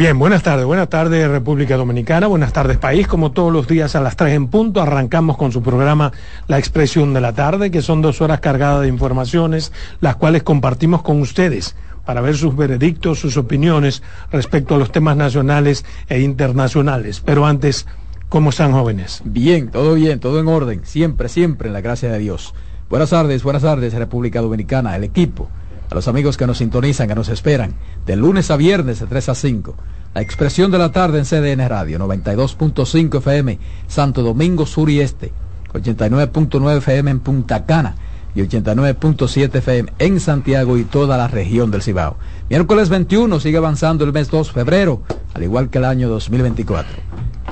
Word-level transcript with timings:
Bien, 0.00 0.18
buenas 0.18 0.42
tardes, 0.42 0.64
buenas 0.64 0.88
tardes 0.88 1.28
República 1.28 1.76
Dominicana, 1.76 2.26
buenas 2.26 2.54
tardes 2.54 2.78
país, 2.78 3.06
como 3.06 3.32
todos 3.32 3.52
los 3.52 3.68
días 3.68 3.94
a 3.94 4.00
las 4.00 4.16
3 4.16 4.32
en 4.32 4.48
punto, 4.48 4.80
arrancamos 4.80 5.36
con 5.36 5.52
su 5.52 5.62
programa 5.62 6.10
La 6.48 6.58
Expresión 6.58 7.12
de 7.12 7.20
la 7.20 7.34
Tarde, 7.34 7.70
que 7.70 7.82
son 7.82 8.00
dos 8.00 8.22
horas 8.22 8.40
cargadas 8.40 8.80
de 8.80 8.88
informaciones, 8.88 9.74
las 10.00 10.16
cuales 10.16 10.42
compartimos 10.42 11.02
con 11.02 11.20
ustedes 11.20 11.76
para 12.06 12.22
ver 12.22 12.34
sus 12.34 12.56
veredictos, 12.56 13.18
sus 13.18 13.36
opiniones 13.36 14.02
respecto 14.32 14.74
a 14.74 14.78
los 14.78 14.90
temas 14.90 15.18
nacionales 15.18 15.84
e 16.08 16.20
internacionales. 16.20 17.20
Pero 17.22 17.44
antes, 17.44 17.86
¿cómo 18.30 18.48
están 18.48 18.72
jóvenes? 18.72 19.20
Bien, 19.26 19.70
todo 19.70 19.92
bien, 19.92 20.18
todo 20.18 20.40
en 20.40 20.48
orden, 20.48 20.80
siempre, 20.84 21.28
siempre 21.28 21.68
en 21.68 21.74
la 21.74 21.82
gracia 21.82 22.10
de 22.10 22.20
Dios. 22.20 22.54
Buenas 22.88 23.10
tardes, 23.10 23.42
buenas 23.42 23.64
tardes 23.64 23.92
República 23.92 24.40
Dominicana, 24.40 24.96
el 24.96 25.04
equipo 25.04 25.50
a 25.90 25.94
los 25.94 26.06
amigos 26.06 26.36
que 26.36 26.46
nos 26.46 26.58
sintonizan, 26.58 27.08
que 27.08 27.14
nos 27.14 27.28
esperan, 27.28 27.74
de 28.06 28.16
lunes 28.16 28.50
a 28.50 28.56
viernes 28.56 29.00
de 29.00 29.06
3 29.06 29.28
a 29.30 29.34
5. 29.34 29.74
La 30.14 30.22
expresión 30.22 30.70
de 30.70 30.78
la 30.78 30.92
tarde 30.92 31.18
en 31.18 31.24
CDN 31.24 31.68
Radio, 31.68 31.98
92.5 31.98 33.18
FM, 33.18 33.58
Santo 33.88 34.22
Domingo 34.22 34.66
Sur 34.66 34.88
y 34.88 35.00
Este, 35.00 35.32
89.9 35.72 36.78
FM 36.78 37.10
en 37.10 37.20
Punta 37.20 37.66
Cana 37.66 37.96
y 38.34 38.40
89.7 38.40 39.56
FM 39.56 39.92
en 39.98 40.20
Santiago 40.20 40.78
y 40.78 40.84
toda 40.84 41.16
la 41.16 41.26
región 41.26 41.72
del 41.72 41.82
Cibao. 41.82 42.16
Miércoles 42.48 42.88
21 42.88 43.40
sigue 43.40 43.58
avanzando 43.58 44.04
el 44.04 44.12
mes 44.12 44.30
2 44.30 44.52
febrero, 44.52 45.02
al 45.34 45.42
igual 45.42 45.70
que 45.70 45.78
el 45.78 45.84
año 45.84 46.08
2024. 46.08 47.02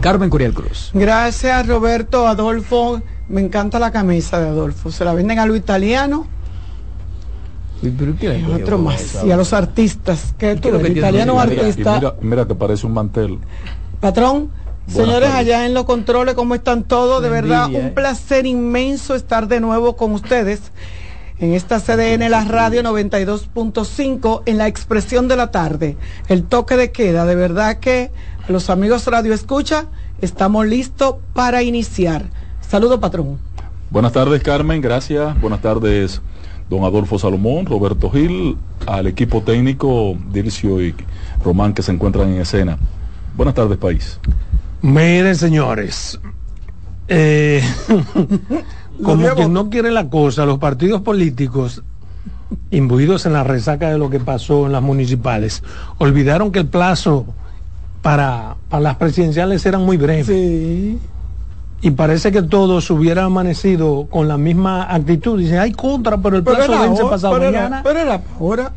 Carmen 0.01 0.31
Curiel 0.31 0.55
Cruz. 0.55 0.91
Gracias 0.95 1.67
Roberto, 1.67 2.29
Adolfo. 2.29 3.03
Me 3.29 3.41
encanta 3.41 3.81
la 3.81 3.91
camisa 3.91 4.39
de 4.39 4.49
Adolfo. 4.49 4.93
Se 4.93 5.05
la 5.05 5.13
venden 5.13 5.41
a 5.41 5.47
lo 5.47 5.57
italiano 5.57 6.29
otro 8.55 8.79
más. 8.79 9.19
Y 9.25 9.31
a 9.31 9.37
los 9.37 9.53
artistas. 9.53 10.35
que 10.39 10.57
tú 10.57 10.69
Italiano 10.69 11.41
artista. 11.41 12.15
mira, 12.21 12.47
que 12.47 12.55
parece 12.55 12.87
un 12.87 12.95
mantel. 12.95 13.39
Patrón, 14.01 14.51
señores 14.87 15.31
allá 15.31 15.67
en 15.67 15.75
los 15.75 15.85
controles, 15.85 16.35
¿cómo 16.35 16.55
están 16.55 16.85
todos? 16.85 17.23
De 17.23 17.29
verdad, 17.29 17.67
un 17.67 17.75
¿eh? 17.77 17.93
placer 17.95 18.47
inmenso 18.47 19.15
estar 19.15 19.49
de 19.49 19.61
nuevo 19.61 19.97
con 19.97 20.13
ustedes 20.13 20.73
en 21.41 21.55
esta 21.55 21.81
CDN, 21.81 22.29
la 22.31 22.45
radio 22.45 22.83
92.5, 22.83 24.43
en 24.47 24.59
la 24.59 24.67
expresión 24.67 25.29
de 25.29 25.37
la 25.37 25.51
tarde, 25.51 25.97
el 26.29 26.45
toque 26.45 26.77
de 26.77 26.91
queda. 26.91 27.27
De 27.27 27.37
verdad 27.37 27.79
que 27.79 28.11
los 28.49 28.71
amigos 28.71 29.07
Radio 29.07 29.33
Escucha, 29.33 29.87
estamos 30.21 30.67
listos 30.67 31.17
para 31.35 31.63
iniciar. 31.63 32.27
Saludo, 32.61 32.99
patrón. 33.01 33.39
Buenas 33.91 34.13
tardes, 34.13 34.43
Carmen. 34.43 34.81
Gracias. 34.81 35.41
Buenas 35.41 35.63
tardes, 35.63 36.21
don 36.69 36.85
Adolfo 36.85 37.19
Salomón, 37.19 37.67
Roberto 37.67 38.11
Gil, 38.11 38.57
al 38.87 39.07
equipo 39.07 39.43
técnico 39.43 40.17
Dircio 40.33 40.83
y 40.83 40.95
Román 41.43 41.73
que 41.73 41.83
se 41.83 41.93
encuentran 41.93 42.29
en 42.29 42.41
escena. 42.41 42.79
Buenas 43.37 43.55
tardes, 43.55 43.79
país. 43.79 44.19
Miren, 44.83 45.35
señores, 45.37 46.21
eh, 47.09 47.63
como 49.03 49.29
quien 49.35 49.53
no 49.53 49.71
quiere 49.71 49.91
la 49.91 50.09
cosa, 50.09 50.45
los 50.45 50.59
partidos 50.59 51.03
políticos 51.03 51.83
imbuidos 52.71 53.27
en 53.27 53.33
la 53.33 53.45
resaca 53.45 53.91
de 53.91 53.99
lo 53.99 54.11
que 54.11 54.21
pasó 54.21 54.67
en 54.67 54.73
las 54.73 54.83
municipales, 54.83 55.63
olvidaron 55.99 56.53
que 56.53 56.61
el 56.61 56.67
plazo 56.67 57.27
para, 58.03 58.57
para 58.69 58.83
las 58.83 58.97
presidenciales 58.97 59.65
eran 59.67 59.85
muy 59.85 59.97
breves. 59.97 60.27
Sí 60.27 60.99
y 61.81 61.93
parece 61.93 62.33
que 62.33 62.43
todos 62.43 62.91
hubieran 62.91 63.27
amanecido 63.27 64.09
con 64.11 64.27
la 64.27 64.37
misma 64.37 64.93
actitud. 64.93 65.39
Dicen, 65.39 65.59
hay 65.59 65.73
contra, 65.73 66.19
pero 66.19 66.37
el 66.37 66.43
plazo 66.43 66.81
vence 66.81 67.05
pasado 67.05 67.39
mañana. 67.39 67.83
pero 67.85 68.01
era 68.01 68.23
ahora. 68.39 68.73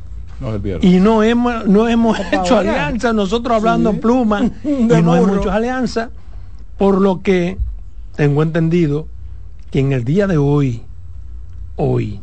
y 0.81 0.99
no 0.99 1.23
hemos, 1.23 1.67
no 1.67 1.87
hemos 1.87 2.19
hecho 2.31 2.57
alianza, 2.57 3.13
nosotros 3.13 3.57
hablando 3.57 3.93
pluma, 3.93 4.43
y 4.63 4.83
no 4.83 5.15
hemos 5.15 5.39
hecho 5.39 5.51
alianza, 5.51 6.09
por 6.77 7.01
lo 7.01 7.21
que 7.21 7.57
tengo 8.15 8.43
entendido 8.43 9.07
que 9.71 9.79
en 9.79 9.93
el 9.93 10.03
día 10.03 10.27
de 10.27 10.37
hoy, 10.37 10.83
hoy, 11.77 12.19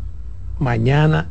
mañana 0.58 1.28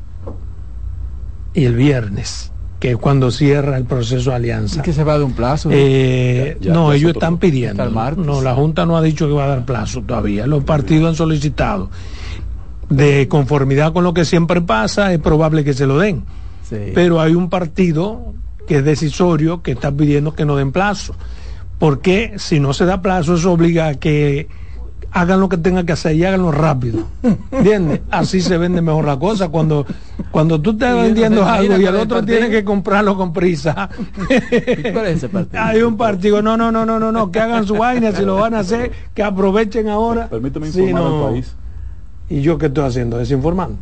y 1.53 1.65
el 1.65 1.75
viernes, 1.75 2.51
que 2.79 2.91
es 2.91 2.97
cuando 2.97 3.31
cierra 3.31 3.77
el 3.77 3.85
proceso 3.85 4.29
de 4.29 4.35
alianza. 4.35 4.79
¿Y 4.79 4.83
que 4.83 4.93
se 4.93 5.03
va 5.03 5.17
de 5.17 5.23
un 5.23 5.33
plazo? 5.33 5.69
Eh, 5.71 6.57
no, 6.61 6.93
ellos 6.93 7.13
están 7.13 7.37
pidiendo. 7.37 7.89
No, 7.89 8.41
la 8.41 8.53
Junta 8.53 8.85
no 8.85 8.97
ha 8.97 9.01
dicho 9.01 9.27
que 9.27 9.33
va 9.33 9.45
a 9.45 9.47
dar 9.47 9.65
plazo 9.65 10.01
todavía. 10.01 10.45
Los 10.45 10.63
partidos 10.63 11.09
han 11.09 11.15
solicitado. 11.15 11.89
De 12.89 13.27
conformidad 13.27 13.91
con 13.91 14.03
lo 14.03 14.13
que 14.13 14.23
siempre 14.23 14.61
pasa, 14.61 15.11
es 15.11 15.19
probable 15.19 15.63
que 15.63 15.73
se 15.73 15.87
lo 15.87 15.97
den. 15.97 16.23
Pero 16.69 17.19
hay 17.19 17.33
un 17.33 17.49
partido 17.49 18.33
que 18.67 18.77
es 18.77 18.85
decisorio 18.85 19.61
que 19.61 19.71
está 19.71 19.91
pidiendo 19.91 20.35
que 20.35 20.45
no 20.45 20.55
den 20.55 20.71
plazo. 20.71 21.15
Porque 21.79 22.33
si 22.37 22.59
no 22.59 22.73
se 22.73 22.85
da 22.85 23.01
plazo, 23.01 23.35
eso 23.35 23.51
obliga 23.51 23.87
a 23.87 23.95
que 23.95 24.47
hagan 25.11 25.39
lo 25.39 25.49
que 25.49 25.57
tengan 25.57 25.85
que 25.85 25.93
hacer 25.93 26.15
y 26.15 26.23
háganlo 26.25 26.51
rápido. 26.51 27.03
¿Entiendes? 27.51 28.01
Así 28.11 28.41
se 28.41 28.57
vende 28.57 28.81
mejor 28.81 29.05
la 29.05 29.17
cosa. 29.17 29.49
Cuando, 29.49 29.85
cuando 30.31 30.61
tú 30.61 30.71
estás 30.71 30.95
vendiendo 30.95 31.45
algo 31.45 31.77
y 31.77 31.85
el 31.85 31.95
otro 31.95 32.23
tiene 32.23 32.49
que 32.49 32.63
comprarlo 32.63 33.17
con 33.17 33.33
prisa. 33.33 33.89
Hay 35.53 35.81
un 35.81 35.97
partido. 35.97 36.41
No, 36.41 36.57
no, 36.57 36.71
no, 36.71 36.85
no, 36.85 36.99
no, 36.99 37.11
no. 37.11 37.31
Que 37.31 37.39
hagan 37.39 37.65
su 37.65 37.75
vaina, 37.75 38.11
si 38.11 38.23
lo 38.23 38.35
van 38.35 38.53
a 38.53 38.59
hacer, 38.59 38.91
que 39.13 39.23
aprovechen 39.23 39.89
ahora. 39.89 40.27
Permíteme 40.27 40.67
informar 40.67 41.03
al 41.03 41.31
país. 41.31 41.55
¿Y 42.29 42.41
yo 42.41 42.57
qué 42.57 42.65
estoy 42.67 42.85
haciendo? 42.85 43.17
¿Desinformando? 43.17 43.77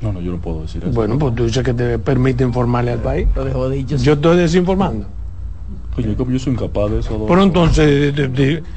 No, 0.00 0.12
no, 0.12 0.20
yo 0.20 0.32
no 0.32 0.38
puedo 0.38 0.62
decir 0.62 0.82
eso. 0.82 0.92
Bueno, 0.92 1.18
pues 1.18 1.34
tú 1.34 1.44
dices 1.44 1.64
que 1.64 1.74
te 1.74 1.98
permite 1.98 2.44
informarle 2.44 2.92
al 2.92 3.00
país. 3.00 3.28
Yo 4.02 4.12
estoy 4.12 4.36
desinformando. 4.36 5.06
Oye, 5.98 6.14
como 6.14 6.30
yo 6.30 6.38
soy 6.38 6.52
incapaz 6.52 6.90
de 6.90 7.00
eso. 7.00 7.26
Pero 7.26 7.42
entonces 7.42 8.14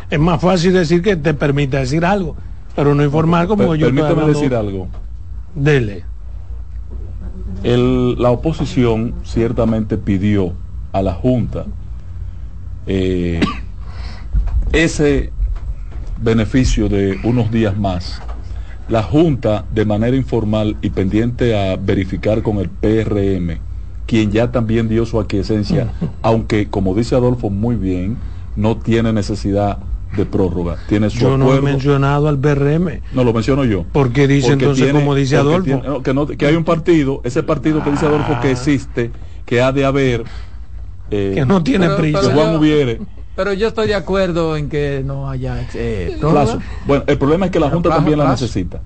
es 0.09 0.19
más 0.19 0.41
fácil 0.41 0.73
decir 0.73 1.01
que 1.01 1.15
te 1.15 1.33
permita 1.33 1.79
decir 1.79 2.03
algo, 2.03 2.35
pero 2.75 2.95
no 2.95 3.03
informar 3.03 3.47
como 3.47 3.75
yo. 3.75 3.87
Permítame 3.87 4.25
decir 4.25 4.55
algo. 4.55 4.87
Dele. 5.53 6.03
El, 7.63 8.19
la 8.19 8.31
oposición 8.31 9.13
ciertamente 9.23 9.97
pidió 9.97 10.53
a 10.93 11.01
la 11.01 11.13
Junta 11.13 11.65
eh, 12.87 13.39
ese 14.73 15.31
beneficio 16.21 16.89
de 16.89 17.19
unos 17.23 17.51
días 17.51 17.77
más. 17.77 18.21
La 18.89 19.03
Junta, 19.03 19.65
de 19.71 19.85
manera 19.85 20.17
informal 20.17 20.75
y 20.81 20.89
pendiente 20.89 21.57
a 21.57 21.77
verificar 21.77 22.41
con 22.41 22.57
el 22.57 22.69
PRM, 22.69 23.59
quien 24.11 24.29
ya 24.29 24.51
también 24.51 24.89
dio 24.89 25.05
su 25.05 25.21
aquiescencia, 25.21 25.93
aunque 26.21 26.67
como 26.67 26.93
dice 26.93 27.15
Adolfo 27.15 27.49
muy 27.49 27.77
bien, 27.77 28.17
no 28.57 28.75
tiene 28.75 29.13
necesidad 29.13 29.77
de 30.17 30.25
prórroga. 30.25 30.75
Tiene 30.89 31.09
su 31.09 31.19
yo 31.19 31.37
no 31.37 31.55
he 31.55 31.61
mencionado 31.61 32.27
al 32.27 32.35
BRM. 32.35 32.99
No 33.13 33.23
lo 33.23 33.31
menciono 33.31 33.63
yo. 33.63 33.85
Porque 33.93 34.27
dice 34.27 34.51
entonces, 34.51 34.91
como 34.91 35.15
dice 35.15 35.37
Adolfo. 35.37 36.03
que, 36.37 36.45
hay 36.45 36.55
un 36.57 36.65
partido, 36.65 37.21
ese 37.23 37.41
partido 37.41 37.81
que 37.81 37.91
dice 37.91 38.05
Adolfo 38.05 38.37
que 38.41 38.51
existe, 38.51 39.11
que 39.45 39.61
ha 39.61 39.71
de 39.71 39.85
haber. 39.85 40.25
Eh, 41.09 41.31
que 41.35 41.45
no 41.45 41.63
tiene 41.63 41.91
prisa. 41.91 42.33
Juan 42.33 42.57
hubiere. 42.57 42.99
Pero 43.37 43.53
yo 43.53 43.69
estoy 43.69 43.87
de 43.87 43.95
acuerdo 43.95 44.57
en 44.57 44.67
que 44.67 45.03
no 45.05 45.29
haya 45.29 45.65
eh, 45.73 46.17
plazo. 46.19 46.59
Bueno, 46.85 47.05
el 47.07 47.17
problema 47.17 47.45
es 47.45 47.51
que 47.53 47.61
la 47.61 47.69
Junta 47.69 47.91
también 47.91 48.19
la 48.19 48.29
necesita. 48.29 48.81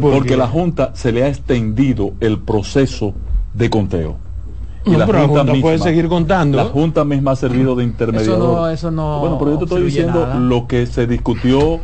porque 0.00 0.36
la 0.36 0.48
Junta 0.48 0.90
se 0.96 1.12
le 1.12 1.22
ha 1.22 1.28
extendido 1.28 2.14
el 2.18 2.40
proceso 2.40 3.14
de 3.54 3.70
conteo. 3.70 4.16
Y 4.84 4.90
la, 4.96 5.06
Junta, 5.06 5.44
puede 5.60 5.78
seguir 5.78 6.08
contando. 6.08 6.56
La 6.56 6.64
Junta 6.64 7.04
misma 7.04 7.32
ha 7.32 7.36
servido 7.36 7.76
de 7.76 7.84
intermediador. 7.84 8.72
Eso 8.72 8.90
no, 8.90 9.20
Bueno, 9.20 9.38
pero 9.38 9.52
yo 9.52 9.58
te 9.58 9.64
estoy 9.64 9.82
diciendo 9.84 10.26
lo 10.40 10.66
que 10.66 10.86
se 10.86 11.06
discutió 11.06 11.80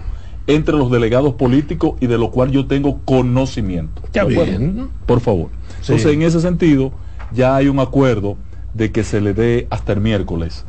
entre 0.46 0.76
los 0.76 0.90
delegados 0.90 1.34
políticos 1.34 1.92
y 2.00 2.06
de 2.06 2.18
lo 2.18 2.30
cual 2.30 2.50
yo 2.50 2.66
tengo 2.66 3.00
conocimiento. 3.04 4.02
Ya 4.12 4.24
bien. 4.24 4.88
Por 5.06 5.20
favor. 5.20 5.50
Entonces, 5.80 6.12
en 6.12 6.22
ese 6.22 6.40
sentido, 6.40 6.92
ya 7.32 7.54
hay 7.54 7.68
un 7.68 7.78
acuerdo 7.78 8.36
de 8.74 8.90
que 8.90 9.04
se 9.04 9.20
le 9.20 9.34
dé 9.34 9.66
hasta 9.70 9.92
el 9.92 10.00
miércoles. 10.00 10.64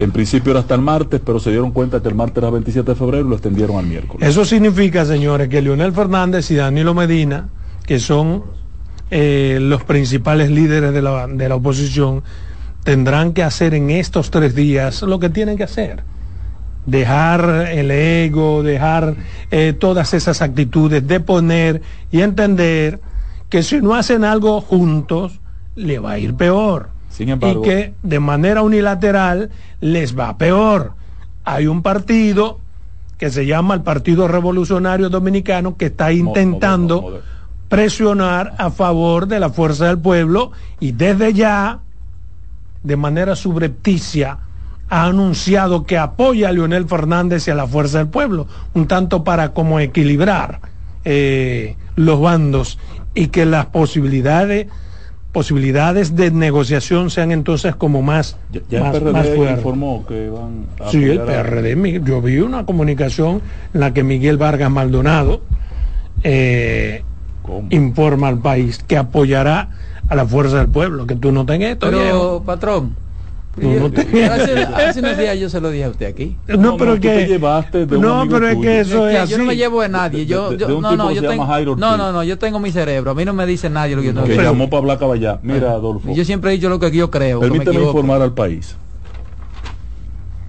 En 0.00 0.12
principio 0.12 0.52
era 0.52 0.60
hasta 0.60 0.74
el 0.74 0.80
martes, 0.80 1.20
pero 1.24 1.38
se 1.38 1.50
dieron 1.50 1.72
cuenta 1.72 2.00
que 2.00 2.08
el 2.08 2.14
martes 2.14 2.38
era 2.38 2.50
27 2.50 2.90
de 2.90 2.96
febrero 2.96 3.26
y 3.26 3.28
lo 3.28 3.34
extendieron 3.34 3.76
al 3.76 3.86
miércoles. 3.86 4.28
Eso 4.28 4.44
significa, 4.44 5.04
señores, 5.04 5.48
que 5.48 5.60
Leonel 5.60 5.92
Fernández 5.92 6.50
y 6.50 6.56
Danilo 6.56 6.94
Medina, 6.94 7.50
que 7.86 8.00
son 8.00 8.44
eh, 9.10 9.58
los 9.60 9.84
principales 9.84 10.50
líderes 10.50 10.92
de 10.92 11.02
la, 11.02 11.26
de 11.26 11.48
la 11.48 11.56
oposición 11.56 12.22
tendrán 12.84 13.32
que 13.32 13.42
hacer 13.42 13.74
en 13.74 13.90
estos 13.90 14.30
tres 14.30 14.54
días 14.54 15.02
lo 15.02 15.18
que 15.18 15.30
tienen 15.30 15.56
que 15.56 15.64
hacer. 15.64 16.02
Dejar 16.86 17.68
el 17.70 17.90
ego, 17.90 18.62
dejar 18.62 19.16
eh, 19.50 19.74
todas 19.78 20.14
esas 20.14 20.40
actitudes, 20.42 21.06
de 21.06 21.20
poner 21.20 21.82
y 22.10 22.22
entender 22.22 23.00
que 23.48 23.62
si 23.62 23.80
no 23.80 23.94
hacen 23.94 24.24
algo 24.24 24.60
juntos, 24.60 25.40
le 25.74 25.98
va 25.98 26.12
a 26.12 26.18
ir 26.18 26.34
peor. 26.34 26.88
Sin 27.10 27.28
embargo, 27.28 27.64
y 27.64 27.68
que 27.68 27.94
de 28.02 28.20
manera 28.20 28.62
unilateral 28.62 29.50
les 29.80 30.18
va 30.18 30.38
peor. 30.38 30.92
Hay 31.44 31.66
un 31.66 31.82
partido 31.82 32.60
que 33.18 33.30
se 33.30 33.44
llama 33.44 33.74
el 33.74 33.82
Partido 33.82 34.28
Revolucionario 34.28 35.10
Dominicano 35.10 35.76
que 35.76 35.86
está 35.86 36.12
intentando 36.12 37.20
presionar 37.70 38.54
a 38.58 38.70
favor 38.70 39.28
de 39.28 39.38
la 39.38 39.48
fuerza 39.48 39.86
del 39.86 39.98
pueblo 39.98 40.50
y 40.80 40.90
desde 40.90 41.32
ya 41.32 41.78
de 42.82 42.96
manera 42.96 43.36
subrepticia 43.36 44.38
ha 44.88 45.04
anunciado 45.04 45.84
que 45.84 45.96
apoya 45.96 46.48
a 46.48 46.52
Leonel 46.52 46.86
Fernández 46.86 47.46
y 47.46 47.52
a 47.52 47.54
la 47.54 47.68
Fuerza 47.68 47.98
del 47.98 48.08
Pueblo, 48.08 48.48
un 48.74 48.88
tanto 48.88 49.22
para 49.22 49.52
como 49.52 49.78
equilibrar 49.78 50.60
eh, 51.04 51.76
los 51.94 52.20
bandos 52.20 52.76
y 53.14 53.28
que 53.28 53.46
las 53.46 53.66
posibilidades 53.66 54.66
posibilidades 55.30 56.16
de 56.16 56.32
negociación 56.32 57.08
sean 57.08 57.30
entonces 57.30 57.76
como 57.76 58.02
más, 58.02 58.36
ya, 58.68 58.82
más, 58.82 58.96
el 58.96 59.02
PRD 59.04 59.50
informó 59.52 60.04
que 60.04 60.28
van 60.28 60.66
a 60.84 60.90
sí 60.90 61.04
el 61.04 61.20
PRD 61.20 62.02
yo 62.04 62.20
vi 62.20 62.40
una 62.40 62.66
comunicación 62.66 63.40
en 63.72 63.78
la 63.78 63.94
que 63.94 64.02
Miguel 64.02 64.38
Vargas 64.38 64.72
Maldonado 64.72 65.40
eh, 66.24 67.04
informa 67.70 68.28
al 68.28 68.38
país 68.38 68.82
que 68.86 68.96
apoyará 68.96 69.70
a 70.08 70.14
la 70.14 70.26
fuerza 70.26 70.58
del 70.58 70.68
pueblo 70.68 71.06
que 71.06 71.14
tú 71.14 71.32
no 71.32 71.46
tengas 71.46 71.72
esto 71.72 71.88
pero 71.90 72.42
patrón 72.44 72.96
hace, 73.56 75.00
unos 75.00 75.18
días 75.18 75.38
yo 75.38 75.50
se 75.50 75.60
lo 75.60 75.70
dije 75.70 75.84
a 75.84 75.90
usted 75.90 76.06
aquí. 76.06 76.36
No, 76.46 76.76
pero 76.76 76.98
que 77.00 77.26
llevaste 77.26 77.86
no, 77.86 78.26
pero 78.28 78.48
es 78.48 78.58
que 78.58 78.80
eso 78.80 79.08
es, 79.08 79.28
Yo 79.28 79.38
no 79.38 79.44
me 79.44 79.56
llevo 79.56 79.82
de 79.82 79.88
nadie. 79.88 80.26
Yo, 80.26 80.54
yo 80.54 80.80
no, 80.80 80.96
no, 80.96 81.10
yo 81.10 81.22
tengo, 81.22 81.46
no, 81.76 81.96
no, 81.96 82.12
no, 82.12 82.22
yo 82.22 82.38
tengo 82.38 82.60
mi 82.60 82.70
cerebro. 82.70 83.10
A 83.10 83.14
mí 83.14 83.24
no 83.24 83.32
me 83.32 83.46
dice 83.46 83.68
nadie 83.68 83.96
lo 83.96 84.02
que 84.02 84.08
yo 84.08 84.14
tengo. 84.14 84.26
Que 84.26 84.36
llamó 84.36 84.70
para 84.70 84.80
hablar 84.80 84.98
caballá. 84.98 85.38
Mira, 85.42 85.72
Adolfo. 85.72 86.12
Yo 86.14 86.24
siempre 86.24 86.50
he 86.50 86.54
dicho 86.54 86.68
lo 86.68 86.78
que 86.78 86.90
yo 86.90 87.10
creo. 87.10 87.40
Permíteme 87.40 87.82
informar 87.82 88.22
al 88.22 88.32
país. 88.32 88.76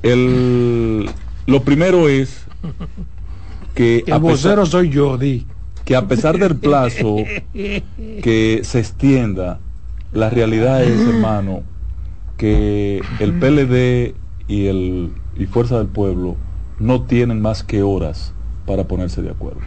El, 0.04 1.10
lo 1.46 1.62
primero 1.64 2.10
es 2.10 2.46
que 3.76 4.04
el 4.06 4.20
vocero 4.20 4.66
soy 4.66 4.90
yo, 4.90 5.18
di. 5.18 5.46
Que 5.86 5.96
a 5.96 6.08
pesar 6.08 6.38
del 6.38 6.56
plazo 6.56 7.18
que 7.54 8.62
se 8.64 8.80
extienda, 8.80 9.60
la 10.14 10.30
realidad 10.30 10.84
es, 10.84 11.02
hermano, 11.08 11.64
que 12.38 13.02
el 13.20 13.34
PLD 13.34 14.16
y, 14.48 14.68
el, 14.68 15.12
y 15.38 15.46
Fuerza 15.46 15.78
del 15.78 15.88
Pueblo 15.88 16.36
no 16.80 17.04
tienen 17.04 17.42
más 17.42 17.64
que 17.64 17.84
horas 17.84 18.34
para 18.66 18.88
ponerse 18.88 19.22
de 19.22 19.30
acuerdo. 19.30 19.62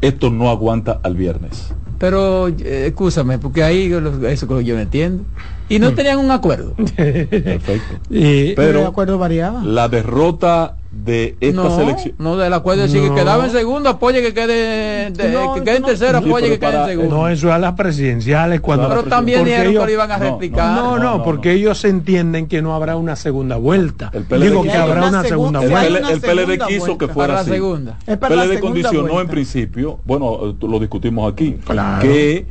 Esto 0.00 0.30
no 0.30 0.50
aguanta 0.50 1.00
al 1.02 1.16
viernes. 1.16 1.74
Pero, 1.98 2.48
eh, 2.48 2.86
escúchame, 2.86 3.38
porque 3.38 3.62
ahí 3.62 3.92
eso 4.28 4.60
yo 4.60 4.74
no 4.74 4.80
entiendo. 4.80 5.24
Y 5.68 5.78
no 5.78 5.92
mm. 5.92 5.94
tenían 5.94 6.18
un 6.18 6.30
acuerdo. 6.30 6.74
Perfecto. 6.96 7.98
pero 8.08 8.80
el 8.80 8.86
acuerdo 8.86 9.18
variaba. 9.18 9.62
La 9.64 9.88
derrota 9.88 10.76
de 10.94 11.36
esta 11.40 11.76
selección. 11.76 12.14
No, 12.18 12.36
del 12.36 12.52
acuerdo 12.52 12.86
sí 12.88 13.00
que 13.00 13.12
quedaba 13.14 13.44
en 13.46 13.50
segundo, 13.50 13.88
apoye 13.88 14.22
que 14.22 14.32
quede, 14.32 15.12
que 15.12 15.62
quede 15.62 15.76
en 15.76 15.82
tercero, 15.82 16.18
apoye 16.18 16.48
que 16.48 16.58
quede 16.58 16.80
en 16.80 16.86
segundo. 16.86 17.16
No, 17.16 17.28
eso 17.28 17.52
a 17.52 17.58
las 17.58 17.74
presidenciales 17.74 18.60
cuando. 18.60 18.88
Pero 18.88 19.04
también 19.04 19.44
dijeron 19.44 19.72
que 19.72 19.78
lo 19.78 19.90
iban 19.90 20.10
a 20.10 20.18
replicar. 20.18 20.76
No, 20.76 20.98
no, 20.98 21.22
porque 21.22 21.52
ellos 21.52 21.84
entienden 21.84 22.46
que 22.46 22.62
no 22.62 22.74
habrá 22.74 22.96
una 22.96 23.16
segunda 23.16 23.56
vuelta. 23.56 24.10
Digo 24.40 24.62
que 24.62 24.72
habrá 24.72 25.08
una, 25.08 25.22
segunda 25.24 25.60
vuelta. 25.60 26.10
El, 26.10 26.20
PLD 26.20 26.66
quiso 26.66 26.98
que 26.98 27.08
fuera 27.08 27.40
así. 27.40 27.50
segunda. 27.50 27.98
El 28.06 28.18
PLD 28.18 28.60
condicionó 28.60 29.20
en 29.20 29.28
principio, 29.28 30.00
bueno, 30.04 30.56
lo 30.60 30.78
discutimos 30.78 31.32
aquí, 31.32 31.56
que 32.00 32.46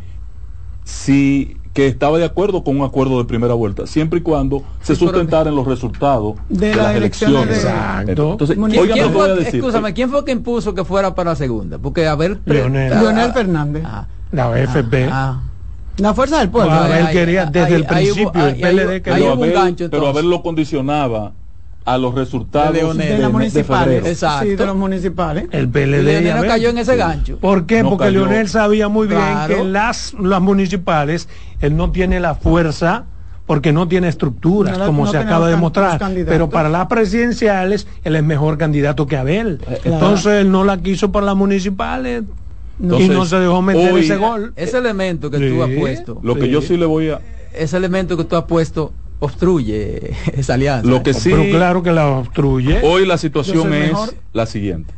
si 0.83 1.57
que 1.73 1.87
estaba 1.87 2.19
de 2.19 2.25
acuerdo 2.25 2.63
con 2.63 2.79
un 2.79 2.85
acuerdo 2.85 3.17
de 3.17 3.25
primera 3.25 3.55
vuelta, 3.55 3.87
siempre 3.87 4.19
y 4.19 4.21
cuando 4.21 4.63
se 4.81 4.95
sustentara 4.95 5.49
en 5.49 5.55
los 5.55 5.65
resultados 5.65 6.35
de, 6.47 6.75
las 6.75 6.95
elecciones. 6.95 7.57
Exacto. 7.57 8.31
Entonces, 8.33 8.57
¿quién, 8.69 9.11
fue, 9.11 9.41
escúchame, 9.41 9.93
¿quién 9.93 10.09
fue 10.09 10.23
que 10.23 10.31
impuso 10.31 10.75
que 10.75 10.85
fuera 10.85 11.15
para 11.15 11.31
la 11.31 11.35
segunda? 11.35 11.79
Porque 11.79 12.05
a 12.07 12.15
ver, 12.15 12.39
Leonel, 12.45 12.91
Leonel 12.91 13.33
Fernández. 13.33 13.83
Ah, 13.85 14.05
la 14.31 14.59
FP. 14.59 15.05
Ah, 15.05 15.09
ah. 15.11 15.41
la 15.97 16.13
fuerza 16.13 16.39
del 16.39 16.49
pueblo. 16.49 16.85
él 16.85 17.09
quería 17.11 17.47
desde 17.47 17.75
el 17.75 17.85
principio, 17.85 18.47
el 18.47 18.55
PLD 18.55 19.01
quería. 19.01 19.89
Pero 19.89 20.07
a 20.07 20.13
ver 20.13 20.25
lo 20.25 20.43
condicionaba 20.43 21.33
a 21.85 21.97
los 21.97 22.15
resultados 22.15 22.97
de, 22.97 23.17
de, 23.17 23.27
municipales. 23.29 24.05
Exacto. 24.05 24.45
Sí, 24.45 24.55
de 24.55 24.65
los 24.65 24.75
municipales. 24.75 25.47
El 25.51 25.69
PLD 25.69 26.33
no 26.35 26.41
cayó 26.43 26.69
en 26.69 26.77
ese 26.77 26.95
gancho. 26.95 27.37
¿Por 27.39 27.65
qué? 27.65 27.83
Porque 27.83 28.11
Leonel 28.11 28.47
sabía 28.47 28.87
muy 28.87 29.07
bien 29.07 29.21
que 29.47 29.63
las, 29.63 30.13
las 30.13 30.41
municipales 30.41 31.27
él 31.61 31.75
no 31.75 31.91
tiene 31.91 32.19
la 32.19 32.35
fuerza 32.35 33.05
porque 33.45 33.73
no 33.73 33.87
tiene 33.87 34.07
estructuras, 34.07 34.77
como 34.79 35.07
se 35.07 35.17
acaba 35.17 35.49
de 35.49 35.55
mostrar. 35.55 36.01
Pero 36.25 36.49
para 36.49 36.69
las 36.69 36.87
presidenciales, 36.87 37.87
él 38.03 38.15
es 38.15 38.23
mejor 38.23 38.57
candidato 38.57 39.05
que 39.05 39.17
Abel. 39.17 39.59
Eh, 39.69 39.81
Entonces 39.83 40.41
él 40.41 40.51
no 40.51 40.63
la 40.63 40.77
quiso 40.77 41.11
para 41.11 41.25
las 41.25 41.35
municipales. 41.35 42.23
y 42.79 43.09
no 43.09 43.25
se 43.25 43.37
dejó 43.37 43.61
meter 43.61 43.97
ese 43.97 44.17
gol. 44.17 44.53
Ese 44.55 44.77
elemento 44.77 45.29
que 45.29 45.49
tú 45.49 45.61
has 45.63 45.69
puesto. 45.71 46.19
Lo 46.23 46.35
que 46.35 46.49
yo 46.49 46.61
sí 46.61 46.77
le 46.77 46.85
voy 46.85 47.09
a. 47.09 47.19
Ese 47.53 47.77
elemento 47.77 48.17
que 48.17 48.23
tú 48.23 48.35
has 48.35 48.45
puesto 48.45 48.93
obstruye 49.23 50.15
esa 50.33 50.55
alianza. 50.55 50.89
Lo 50.89 51.01
que 51.01 51.13
sí, 51.13 51.29
Pero 51.29 51.43
claro 51.57 51.83
que 51.83 51.91
la 51.91 52.07
obstruye. 52.07 52.81
Hoy 52.83 53.05
la 53.05 53.17
situación 53.17 53.73
es 53.73 53.93
la 54.33 54.45
siguiente. 54.45 54.93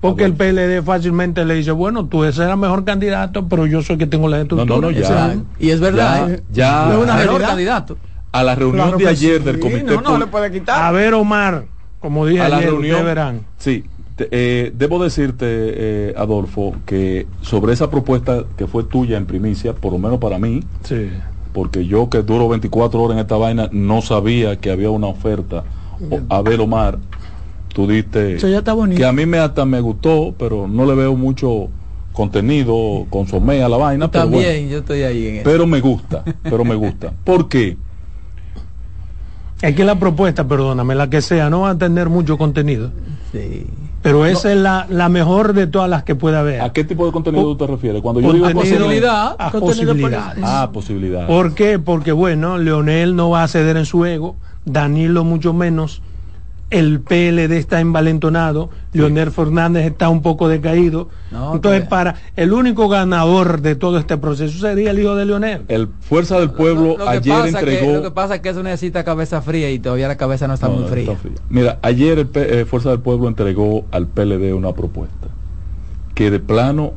Porque 0.00 0.24
el 0.24 0.34
PLD 0.34 0.82
fácilmente 0.84 1.46
le 1.46 1.54
dice, 1.54 1.70
bueno, 1.70 2.06
tú 2.06 2.24
ese 2.24 2.44
era 2.44 2.56
mejor 2.56 2.84
candidato, 2.84 3.48
pero 3.48 3.66
yo 3.66 3.82
soy 3.82 3.96
que 3.96 4.06
tengo 4.06 4.28
la 4.28 4.42
estructura. 4.42 4.76
No, 4.76 4.80
no, 4.82 4.90
ya. 4.90 5.34
Y 5.58 5.70
es 5.70 5.80
verdad. 5.80 6.40
Ya. 6.52 6.90
¿eh? 6.92 7.00
es 7.00 7.14
mejor 7.14 7.40
candidato. 7.40 7.96
A 8.30 8.42
la 8.42 8.54
reunión 8.54 8.98
de 8.98 9.08
ayer 9.08 9.42
del 9.42 9.58
comité. 9.58 9.96
No, 10.02 10.18
le 10.18 10.26
puede 10.26 10.52
quitar. 10.52 10.82
A 10.82 10.92
ver, 10.92 11.14
Omar, 11.14 11.64
como 12.00 12.26
dije 12.26 12.42
a 12.42 12.48
la 12.48 12.60
reunión, 12.60 13.04
verán. 13.04 13.46
Sí, 13.56 13.84
eh, 14.18 14.72
debo 14.74 15.02
decirte, 15.02 15.46
eh, 15.48 16.14
Adolfo, 16.18 16.76
que 16.84 17.26
sobre 17.40 17.72
esa 17.72 17.90
propuesta 17.90 18.44
que 18.58 18.66
fue 18.66 18.84
tuya 18.84 19.16
en 19.16 19.24
primicia, 19.24 19.72
por 19.72 19.92
lo 19.92 19.98
menos 19.98 20.18
para 20.18 20.38
mí, 20.38 20.62
sí 20.82 21.10
porque 21.54 21.86
yo 21.86 22.10
que 22.10 22.22
duro 22.22 22.48
24 22.48 23.00
horas 23.00 23.14
en 23.14 23.20
esta 23.20 23.36
vaina 23.36 23.68
no 23.72 24.02
sabía 24.02 24.60
que 24.60 24.72
había 24.72 24.90
una 24.90 25.06
oferta. 25.06 25.62
a 26.28 26.42
ver, 26.42 26.60
Omar, 26.60 26.98
tú 27.72 27.86
diste 27.86 28.36
que 28.36 29.04
a 29.04 29.12
mí 29.12 29.24
me 29.24 29.38
hasta 29.38 29.64
me 29.64 29.80
gustó, 29.80 30.34
pero 30.36 30.66
no 30.66 30.84
le 30.84 30.96
veo 30.96 31.14
mucho 31.14 31.68
contenido, 32.12 33.06
consomé 33.08 33.62
a 33.62 33.68
la 33.68 33.76
vaina. 33.76 34.10
También, 34.10 34.68
yo 34.68 34.78
estoy 34.78 35.04
ahí 35.04 35.28
en 35.28 35.44
Pero 35.44 35.64
me 35.66 35.80
gusta, 35.80 36.24
pero 36.42 36.64
me 36.64 36.74
gusta. 36.74 37.14
¿Por 37.22 37.48
qué? 37.48 37.76
Es 39.64 39.74
que 39.74 39.84
la 39.84 39.98
propuesta, 39.98 40.46
perdóname, 40.46 40.94
la 40.94 41.08
que 41.08 41.22
sea, 41.22 41.48
no 41.48 41.60
va 41.60 41.70
a 41.70 41.78
tener 41.78 42.10
mucho 42.10 42.36
contenido. 42.36 42.90
Sí. 43.32 43.66
Pero 44.02 44.26
esa 44.26 44.52
es 44.52 44.58
la, 44.58 44.86
la, 44.90 45.08
mejor 45.08 45.54
de 45.54 45.66
todas 45.66 45.88
las 45.88 46.04
que 46.04 46.14
puede 46.14 46.36
haber. 46.36 46.60
¿A 46.60 46.70
qué 46.74 46.84
tipo 46.84 47.06
de 47.06 47.12
contenido 47.12 47.44
tú 47.44 47.56
te 47.56 47.66
refieres? 47.66 48.02
Cuando 48.02 48.20
yo 48.20 48.34
digo 48.34 48.50
posibilidad, 48.50 49.34
a 49.38 49.50
posibilidades. 49.50 50.44
Ah, 50.46 50.68
posibilidades. 50.70 51.26
¿Por 51.26 51.54
qué? 51.54 51.78
Porque 51.78 52.12
bueno, 52.12 52.58
Leonel 52.58 53.16
no 53.16 53.30
va 53.30 53.42
a 53.42 53.48
ceder 53.48 53.78
en 53.78 53.86
su 53.86 54.04
ego, 54.04 54.36
Danilo 54.66 55.24
mucho 55.24 55.54
menos, 55.54 56.02
el 56.70 57.00
PLD 57.00 57.52
está 57.52 57.80
envalentonado, 57.80 58.70
Leonel 58.92 59.30
Fernández 59.30 59.86
está 59.86 60.08
un 60.08 60.22
poco 60.22 60.48
decaído. 60.48 61.08
Entonces, 61.52 61.86
para 61.86 62.16
el 62.36 62.52
único 62.52 62.88
ganador 62.88 63.60
de 63.60 63.76
todo 63.76 63.98
este 63.98 64.16
proceso 64.16 64.58
sería 64.58 64.90
el 64.90 64.98
hijo 64.98 65.14
de 65.14 65.24
Leonel. 65.24 65.62
El 65.68 65.88
Fuerza 66.00 66.38
del 66.38 66.50
Pueblo 66.50 66.96
ayer 67.08 67.46
entregó. 67.46 67.92
lo 67.94 68.02
que 68.02 68.10
pasa 68.10 68.36
es 68.36 68.40
que 68.40 68.48
eso 68.48 68.62
necesita 68.62 69.04
cabeza 69.04 69.42
fría 69.42 69.70
y 69.70 69.78
todavía 69.78 70.08
la 70.08 70.16
cabeza 70.16 70.48
no 70.48 70.54
está 70.54 70.68
muy 70.68 70.84
fría. 70.88 71.16
Mira, 71.48 71.78
ayer 71.82 72.18
el 72.18 72.30
eh, 72.34 72.64
Fuerza 72.64 72.90
del 72.90 73.00
Pueblo 73.00 73.28
entregó 73.28 73.84
al 73.90 74.06
PLD 74.06 74.52
una 74.54 74.72
propuesta 74.72 75.28
que 76.14 76.30
de 76.30 76.40
plano 76.40 76.94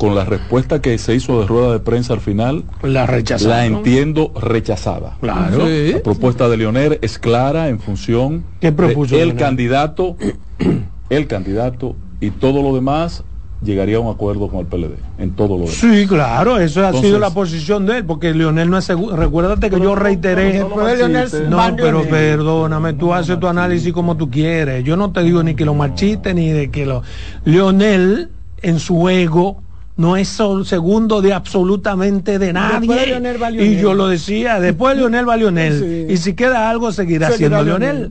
con 0.00 0.14
la 0.14 0.24
respuesta 0.24 0.80
que 0.80 0.96
se 0.96 1.14
hizo 1.14 1.42
de 1.42 1.46
rueda 1.46 1.72
de 1.72 1.78
prensa 1.78 2.14
al 2.14 2.20
final, 2.20 2.64
la 2.82 3.06
La 3.40 3.66
entiendo 3.66 4.32
rechazada. 4.34 5.18
Claro. 5.20 5.68
La 5.68 6.02
propuesta 6.02 6.48
de 6.48 6.56
Leonel 6.56 6.98
es 7.02 7.18
clara 7.18 7.68
en 7.68 7.80
función 7.80 8.44
¿Qué 8.62 8.72
propuso 8.72 9.18
el 9.18 9.36
candidato, 9.36 10.16
el 11.10 11.26
candidato 11.26 11.96
y 12.18 12.30
todo 12.30 12.62
lo 12.62 12.74
demás 12.74 13.24
llegaría 13.62 13.98
a 13.98 14.00
un 14.00 14.10
acuerdo 14.10 14.48
con 14.48 14.60
el 14.60 14.66
PLD 14.68 14.94
en 15.18 15.32
todo 15.32 15.58
lo 15.58 15.64
demás. 15.64 15.74
Sí, 15.74 16.06
claro, 16.06 16.58
eso 16.58 16.86
ha 16.86 16.94
sido 16.94 17.18
la 17.18 17.34
posición 17.34 17.84
de 17.84 17.98
él, 17.98 18.06
porque 18.06 18.32
Leonel 18.32 18.70
no 18.70 18.78
es 18.78 18.86
seguro. 18.86 19.14
Recuérdate 19.16 19.68
que 19.68 19.80
yo 19.80 19.94
reiteré. 19.96 20.60
no, 21.46 21.76
pero 21.76 22.04
perdóname, 22.04 22.94
tú 22.94 23.12
haces 23.12 23.38
tu 23.38 23.48
análisis 23.48 23.92
como 23.92 24.16
tú 24.16 24.30
quieres. 24.30 24.82
Yo 24.82 24.96
no 24.96 25.12
te 25.12 25.22
digo 25.22 25.42
ni 25.42 25.54
que 25.54 25.66
lo 25.66 25.74
marchiste 25.74 26.32
ni 26.32 26.48
de 26.48 26.70
que 26.70 26.86
lo. 26.86 27.02
Leonel, 27.44 28.30
en 28.62 28.78
su 28.78 29.10
ego, 29.10 29.62
no 30.00 30.16
es 30.16 30.40
segundo 30.64 31.20
de 31.20 31.34
absolutamente 31.34 32.38
de 32.38 32.54
nadie. 32.54 33.20
y 33.58 33.76
yo 33.76 33.92
lo 33.92 34.08
decía, 34.08 34.58
después 34.58 34.96
Leonel 34.96 35.28
va 35.28 35.36
Leonel. 35.36 36.06
Y 36.08 36.16
si 36.16 36.32
queda 36.32 36.70
algo, 36.70 36.90
seguirá, 36.90 37.30
siendo 37.32 37.62
Leonel. 37.62 38.10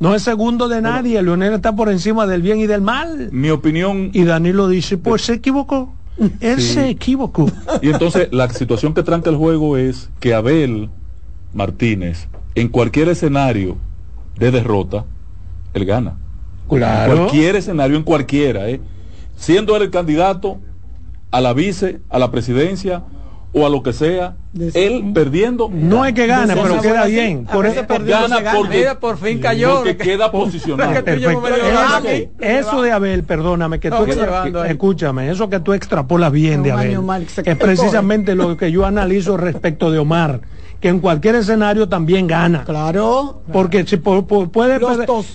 No 0.00 0.16
es 0.16 0.22
segundo 0.22 0.66
de 0.66 0.82
nadie, 0.82 1.22
Leonel 1.22 1.52
está 1.52 1.76
por 1.76 1.88
encima 1.88 2.26
del 2.26 2.42
bien 2.42 2.58
y 2.58 2.66
del 2.66 2.80
mal. 2.80 3.28
Mi 3.30 3.50
opinión. 3.50 4.10
Y 4.12 4.24
Danilo 4.24 4.66
dice, 4.66 4.98
pues 4.98 5.22
se 5.22 5.34
equivocó. 5.34 5.94
Él 6.40 6.60
se 6.60 6.88
equivocó. 6.88 7.48
Y 7.80 7.90
entonces 7.90 8.26
la 8.32 8.48
situación 8.50 8.92
que 8.92 9.04
tranca 9.04 9.30
el 9.30 9.36
juego 9.36 9.76
es 9.76 10.10
que 10.18 10.34
Abel 10.34 10.90
Martínez, 11.54 12.26
en 12.56 12.66
cualquier 12.66 13.08
escenario 13.08 13.76
de 14.36 14.50
derrota, 14.50 15.04
él 15.74 15.84
gana. 15.84 16.16
Claro. 16.68 17.12
En 17.12 17.18
cualquier 17.18 17.54
escenario, 17.54 17.96
en 17.96 18.02
cualquiera, 18.02 18.68
¿eh? 18.68 18.80
siendo 19.36 19.76
él 19.76 19.82
el 19.82 19.90
candidato, 19.90 20.58
a 21.30 21.40
la 21.40 21.52
vice, 21.52 22.00
a 22.08 22.18
la 22.18 22.30
presidencia 22.30 23.02
o 23.52 23.66
a 23.66 23.68
lo 23.70 23.82
que 23.82 23.92
sea, 23.92 24.36
él 24.74 25.10
perdiendo. 25.12 25.68
No 25.72 26.04
es 26.04 26.12
que 26.12 26.26
gane, 26.26 26.54
pero 26.54 26.80
queda 26.80 27.06
bien. 27.06 27.46
Por 27.46 27.66
eso 27.66 27.84
gana 27.88 28.52
porque 28.54 28.88
por 29.00 29.18
fin 29.18 29.40
cayó. 29.40 29.78
Porque 29.78 29.96
queda 29.96 30.30
posicionado. 30.30 30.92
eso 32.38 32.82
de 32.82 32.92
Abel, 32.92 33.24
perdóname, 33.24 33.80
que 33.80 33.90
tú 33.90 34.06
escúchame, 34.64 35.30
eso 35.30 35.48
que 35.50 35.60
tú 35.60 35.72
extrapolas 35.72 36.30
bien 36.30 36.62
de 36.62 36.72
Abel, 36.72 37.00
es 37.44 37.56
precisamente 37.56 38.34
lo 38.34 38.56
que 38.56 38.70
yo 38.70 38.86
analizo 38.86 39.36
respecto 39.36 39.90
de 39.90 39.98
Omar 39.98 40.40
que 40.80 40.88
en 40.88 41.00
cualquier 41.00 41.34
escenario 41.34 41.88
también 41.88 42.26
gana. 42.26 42.64
Claro. 42.64 43.42
Porque 43.52 43.86
si 43.86 43.98
puede 43.98 44.80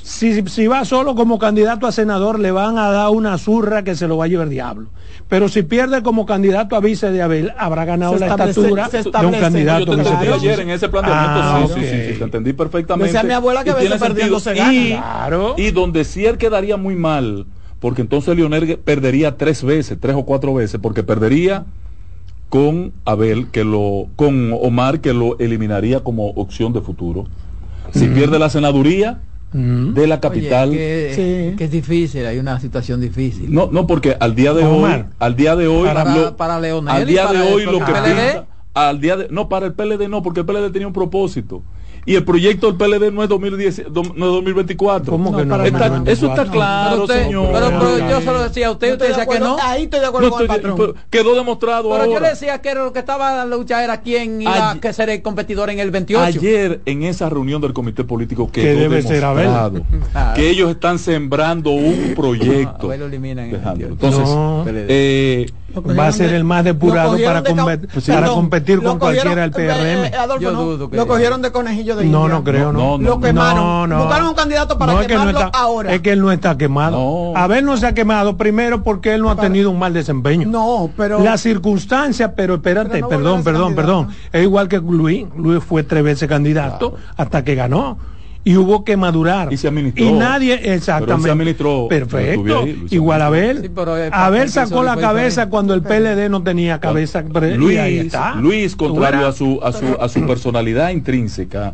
si, 0.01 0.47
si 0.47 0.67
va 0.67 0.85
solo 0.85 1.15
como 1.15 1.37
candidato 1.37 1.85
a 1.85 1.91
senador 1.91 2.39
le 2.39 2.51
van 2.51 2.77
a 2.79 2.89
dar 2.89 3.09
una 3.11 3.37
zurra 3.37 3.83
que 3.83 3.95
se 3.95 4.07
lo 4.07 4.17
va 4.17 4.25
a 4.25 4.27
llevar 4.27 4.49
diablo. 4.49 4.89
Pero 5.27 5.47
si 5.47 5.63
pierde 5.63 6.03
como 6.03 6.25
candidato 6.25 6.75
a 6.75 6.79
vice 6.79 7.11
de 7.11 7.21
Abel, 7.21 7.53
habrá 7.57 7.85
ganado 7.85 8.17
la 8.17 8.27
estatura 8.27 8.89
de 8.89 9.25
un 9.25 9.33
candidato. 9.33 9.85
Yo 9.85 9.95
te 9.95 10.09
entendí 10.09 10.27
ayer 10.27 10.59
en 10.59 10.69
ese 10.71 10.89
planteamiento, 10.89 11.39
ah, 11.41 11.67
sí, 11.67 11.81
sí, 11.81 12.13
sí, 12.13 12.17
te 12.17 12.23
entendí 12.23 12.53
perfectamente. 12.53 13.11
Decía 13.11 13.23
mi 13.23 13.33
abuela 13.33 13.63
que 13.63 13.71
a 13.71 13.75
veces 13.75 13.99
perdiendo 13.99 14.39
se 14.39 14.53
gana. 14.53 14.73
Y, 14.73 14.89
claro. 14.89 15.55
y 15.57 15.71
donde 15.71 16.03
sí 16.05 16.25
él 16.25 16.37
quedaría 16.37 16.77
muy 16.77 16.95
mal, 16.95 17.45
porque 17.79 18.01
entonces 18.01 18.35
Leonel 18.35 18.77
perdería 18.79 19.37
tres 19.37 19.63
veces, 19.63 19.97
tres 19.99 20.15
o 20.15 20.25
cuatro 20.25 20.53
veces, 20.53 20.79
porque 20.81 21.03
perdería 21.03 21.65
con 22.49 22.93
Abel, 23.05 23.47
que 23.51 23.63
lo, 23.63 24.07
con 24.15 24.53
Omar, 24.53 25.01
que 25.01 25.13
lo 25.13 25.37
eliminaría 25.39 26.01
como 26.01 26.29
opción 26.31 26.73
de 26.73 26.81
futuro. 26.81 27.25
Si 27.91 28.07
pierde 28.07 28.39
la 28.39 28.49
senaduría 28.49 29.21
de 29.51 30.07
la 30.07 30.19
capital. 30.19 30.71
que, 30.71 31.55
es 31.57 31.71
difícil, 31.71 32.25
hay 32.25 32.39
una 32.39 32.59
situación 32.59 32.99
difícil. 32.99 33.53
No, 33.53 33.69
no, 33.71 33.87
porque 33.87 34.17
al 34.19 34.35
día 34.35 34.53
de 34.53 34.65
hoy, 34.65 35.05
al 35.19 35.35
día 35.35 35.55
de 35.55 35.67
hoy, 35.67 35.87
para, 35.87 36.35
para 36.35 36.59
Leonel 36.59 36.93
al 36.93 37.05
día 37.05 37.27
de 37.27 37.41
hoy 37.41 37.65
lo 37.65 37.79
que 37.79 37.91
piensa, 37.91 38.45
al 38.73 38.99
día 38.99 39.15
de, 39.15 39.27
no, 39.29 39.47
para 39.47 39.67
el 39.67 39.73
PLD 39.73 40.09
no, 40.09 40.21
porque 40.21 40.41
el 40.41 40.45
PLD 40.45 40.71
tenía 40.71 40.87
un 40.87 40.93
propósito 40.93 41.63
y 42.05 42.15
el 42.15 42.23
proyecto 42.23 42.71
del 42.71 42.77
PLD 42.77 43.11
no 43.11 43.23
es, 43.23 43.29
2010, 43.29 43.91
no 43.91 44.01
es 44.01 44.17
2024. 44.17 45.11
¿Cómo 45.11 45.35
que 45.35 45.45
no? 45.45 45.63
eso 46.05 46.27
está 46.27 46.45
claro, 46.45 47.07
señor. 47.07 47.49
Pero, 47.51 48.09
yo 48.09 48.19
se 48.21 48.25
lo 48.25 48.43
decía 48.43 48.67
a 48.67 48.71
usted, 48.71 48.93
usted 48.93 49.07
decía 49.09 49.25
que 49.25 49.39
no. 49.39 49.57
Ahí 49.61 49.83
estoy 49.83 49.99
de 49.99 50.05
acuerdo 50.05 50.29
con 50.29 50.41
el 50.41 50.47
patrón. 50.47 50.95
quedó 51.09 51.35
demostrado 51.35 51.89
pero 51.89 52.11
yo 52.11 52.19
le 52.19 52.29
decía 52.29 52.61
que 52.61 52.75
lo 52.75 52.93
que 52.93 52.99
estaba 52.99 53.31
en 53.31 53.49
la 53.49 53.57
lucha 53.57 53.83
era 53.83 54.01
quién 54.01 54.41
iba 54.41 54.71
a 54.71 54.93
ser 54.93 55.09
el 55.09 55.21
competidor 55.21 55.69
en 55.69 55.79
el 55.79 55.91
28. 55.91 56.23
Ayer, 56.23 56.81
en 56.85 57.03
esa 57.03 57.29
reunión 57.29 57.61
del 57.61 57.73
comité 57.73 58.03
político, 58.03 58.49
quedó 58.51 58.61
debe 58.61 59.01
demostrado 59.01 59.71
que 60.35 60.49
ellos 60.49 60.69
están 60.69 60.99
sembrando 60.99 61.71
un 61.71 62.13
proyecto. 62.15 62.91
Entonces, 62.93 64.29
eh, 64.87 65.47
va 65.81 66.07
a 66.07 66.11
ser 66.11 66.33
el 66.33 66.43
más 66.43 66.63
depurado 66.63 67.17
para, 67.23 67.43
para 67.43 68.27
competir 68.27 68.81
con 68.81 68.99
cualquiera 68.99 69.41
del 69.41 69.51
PRM. 69.51 70.05
Eh, 70.05 70.11
yo 70.39 70.51
dudo 70.51 70.89
que 70.89 70.97
lo 70.97 71.07
cogieron 71.07 71.41
de 71.41 71.51
conejillo 71.51 71.95
de 71.95 72.05
No, 72.05 72.27
no 72.27 72.43
creo, 72.43 72.71
no. 72.71 72.97
Lo 72.97 73.19
quemaron. 73.19 73.89
Buscaron 73.89 74.27
un 74.27 74.35
candidato 74.35 74.77
para 74.77 75.05
quemarlo 75.05 75.49
ahora. 75.53 75.93
Es 75.93 76.01
que 76.01 76.11
él 76.11 76.21
no 76.21 76.31
está 76.31 76.57
quemado. 76.57 77.35
A 77.35 77.47
ver, 77.47 77.63
no 77.63 77.77
se 77.77 77.87
ha 77.87 77.93
quemado 77.93 78.37
primero 78.37 78.83
porque 78.83 79.13
él 79.13 79.21
no 79.21 79.29
ha 79.29 79.35
tenido 79.35 79.71
un 79.71 79.79
mal 79.79 79.93
desempeño. 79.93 80.47
No, 80.47 80.89
pero 80.95 81.19
la 81.19 81.37
circunstancia, 81.37 82.35
pero 82.35 82.55
espérate, 82.55 83.03
perdón, 83.03 83.43
perdón, 83.43 83.75
perdón. 83.75 84.07
Es 84.31 84.43
igual 84.43 84.67
que 84.67 84.79
Luis. 84.79 85.25
Luis 85.35 85.63
fue 85.63 85.83
tres 85.83 86.03
veces 86.03 86.29
candidato 86.29 86.95
hasta 87.17 87.43
que 87.43 87.55
ganó 87.55 87.97
y 88.47 88.55
hubo 88.57 88.83
que 88.83 88.95
madurar. 88.95 89.51
Y 89.51 89.57
se 89.57 89.67
administró. 89.67 90.05
Y 90.05 90.11
nadie, 90.13 90.73
exactamente. 90.75 91.23
se 91.23 91.31
administró. 91.31 91.87
Perfecto. 91.89 92.63
Igual 92.91 93.21
Abel. 93.23 93.71
Abel 94.11 94.49
sacó 94.49 94.83
la 94.83 94.95
cabeza 94.95 95.49
cuando 95.49 95.73
el 95.73 95.81
PLD 95.81 96.29
no 96.29 96.43
tenía 96.43 96.79
cabeza. 96.79 97.23
Luis, 97.57 98.13
Luis, 98.37 98.75
contrario 98.75 99.27
a 99.27 99.33
su, 99.33 99.59
a 99.63 99.73
su, 99.73 99.97
a 99.99 100.07
su 100.07 100.25
personalidad 100.27 100.91
intrínseca, 100.91 101.73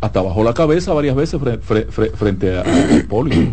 hasta 0.00 0.22
bajó 0.22 0.42
la 0.42 0.54
cabeza 0.54 0.94
varias 0.94 1.14
veces 1.14 1.40
frente 2.16 2.58
a, 2.58 2.64
Hipólito. 2.96 3.52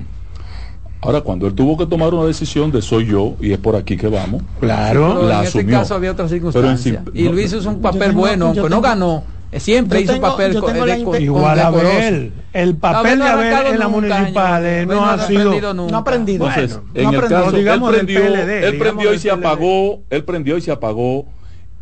Ahora, 1.01 1.21
cuando 1.21 1.45
él 1.45 1.53
tuvo 1.53 1.77
que 1.77 1.85
tomar 1.85 2.13
una 2.13 2.25
decisión 2.25 2.71
de 2.71 2.81
soy 2.81 3.05
yo, 3.05 3.35
y 3.39 3.51
es 3.51 3.59
por 3.59 3.75
aquí 3.75 3.97
que 3.97 4.07
vamos, 4.07 4.41
claro, 4.59 5.27
la 5.27 5.41
en 5.41 5.45
este 5.45 5.65
caso 5.65 5.93
había 5.93 6.13
otra 6.13 6.27
circunstancia. 6.27 7.03
y 7.13 7.27
Luis 7.27 7.53
hizo 7.53 7.69
un 7.69 7.81
papel 7.81 8.13
bueno, 8.13 8.47
aunque 8.47 8.69
no 8.69 8.81
ganó 8.81 9.35
siempre 9.59 10.01
hizo 10.01 10.19
papel 10.19 10.59
con, 10.59 11.21
igual 11.21 11.59
a 11.59 11.67
Abel 11.67 12.31
el 12.53 12.75
papel 12.75 13.19
de 13.19 13.25
Abel 13.25 13.67
en 13.74 13.79
la 13.79 13.88
municipal 13.88 14.88
no, 14.88 15.05
ha 15.05 15.27
sido 15.27 15.74
no 15.74 15.95
ha 15.95 16.00
aprendido 16.00 16.47
entonces 16.47 16.79
en 16.93 17.13
el 17.13 17.21
caso 17.21 17.51
digamos 17.51 17.89
él 17.93 18.05
prendió, 18.05 18.25
él 18.25 18.77
prendió 18.77 19.13
y 19.13 19.19
se 19.19 19.31
apagó 19.31 20.01
él 20.09 20.24
prendió 20.24 20.57
y 20.57 20.62
se 20.62 20.71
apagó 20.71 21.25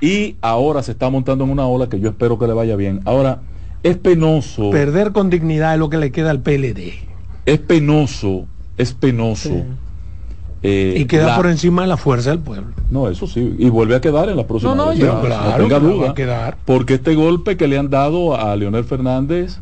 y 0.04 0.36
ahora 0.42 0.84
se 0.84 0.92
está 0.92 1.10
montando 1.10 1.46
en 1.46 1.50
una 1.50 1.66
ola 1.66 1.88
que 1.88 1.98
yo 1.98 2.10
espero 2.10 2.38
que 2.38 2.46
le 2.46 2.52
vaya 2.52 2.76
bien. 2.76 3.00
Ahora 3.06 3.40
es 3.84 3.96
penoso 3.96 4.70
perder 4.70 5.14
con 5.14 5.30
dignidad 5.30 5.74
es 5.74 5.80
lo 5.80 5.90
que 5.90 5.98
le 5.98 6.12
queda 6.12 6.30
al 6.30 6.42
PLD 6.42 6.94
es 7.46 7.60
penoso 7.60 8.46
es 8.78 8.94
penoso 8.94 9.64
eh, 10.64 10.96
y 10.98 11.06
queda 11.06 11.36
por 11.36 11.48
encima 11.48 11.82
de 11.84 11.90
la 11.90 11.98
fuerza 11.98 12.30
del 12.30 12.40
pueblo. 12.40 12.72
No, 12.90 13.10
eso 13.10 13.28
sí, 13.28 13.56
y 13.58 13.70
vuelve 13.70 13.96
a 13.96 14.02
quedar 14.02 14.30
en 14.30 14.38
la 14.38 14.48
próxima. 14.48 14.74
No, 14.74 14.94
no, 14.94 15.22
claro, 15.22 15.58
tenga 15.58 15.80
duda, 15.80 16.58
porque 16.66 16.96
este 16.96 17.16
golpe 17.16 17.58
que 17.58 17.68
le 17.68 17.78
han 17.78 17.90
dado 17.90 18.36
a 18.36 18.56
Leonel 18.56 18.84
Fernández 18.84 19.60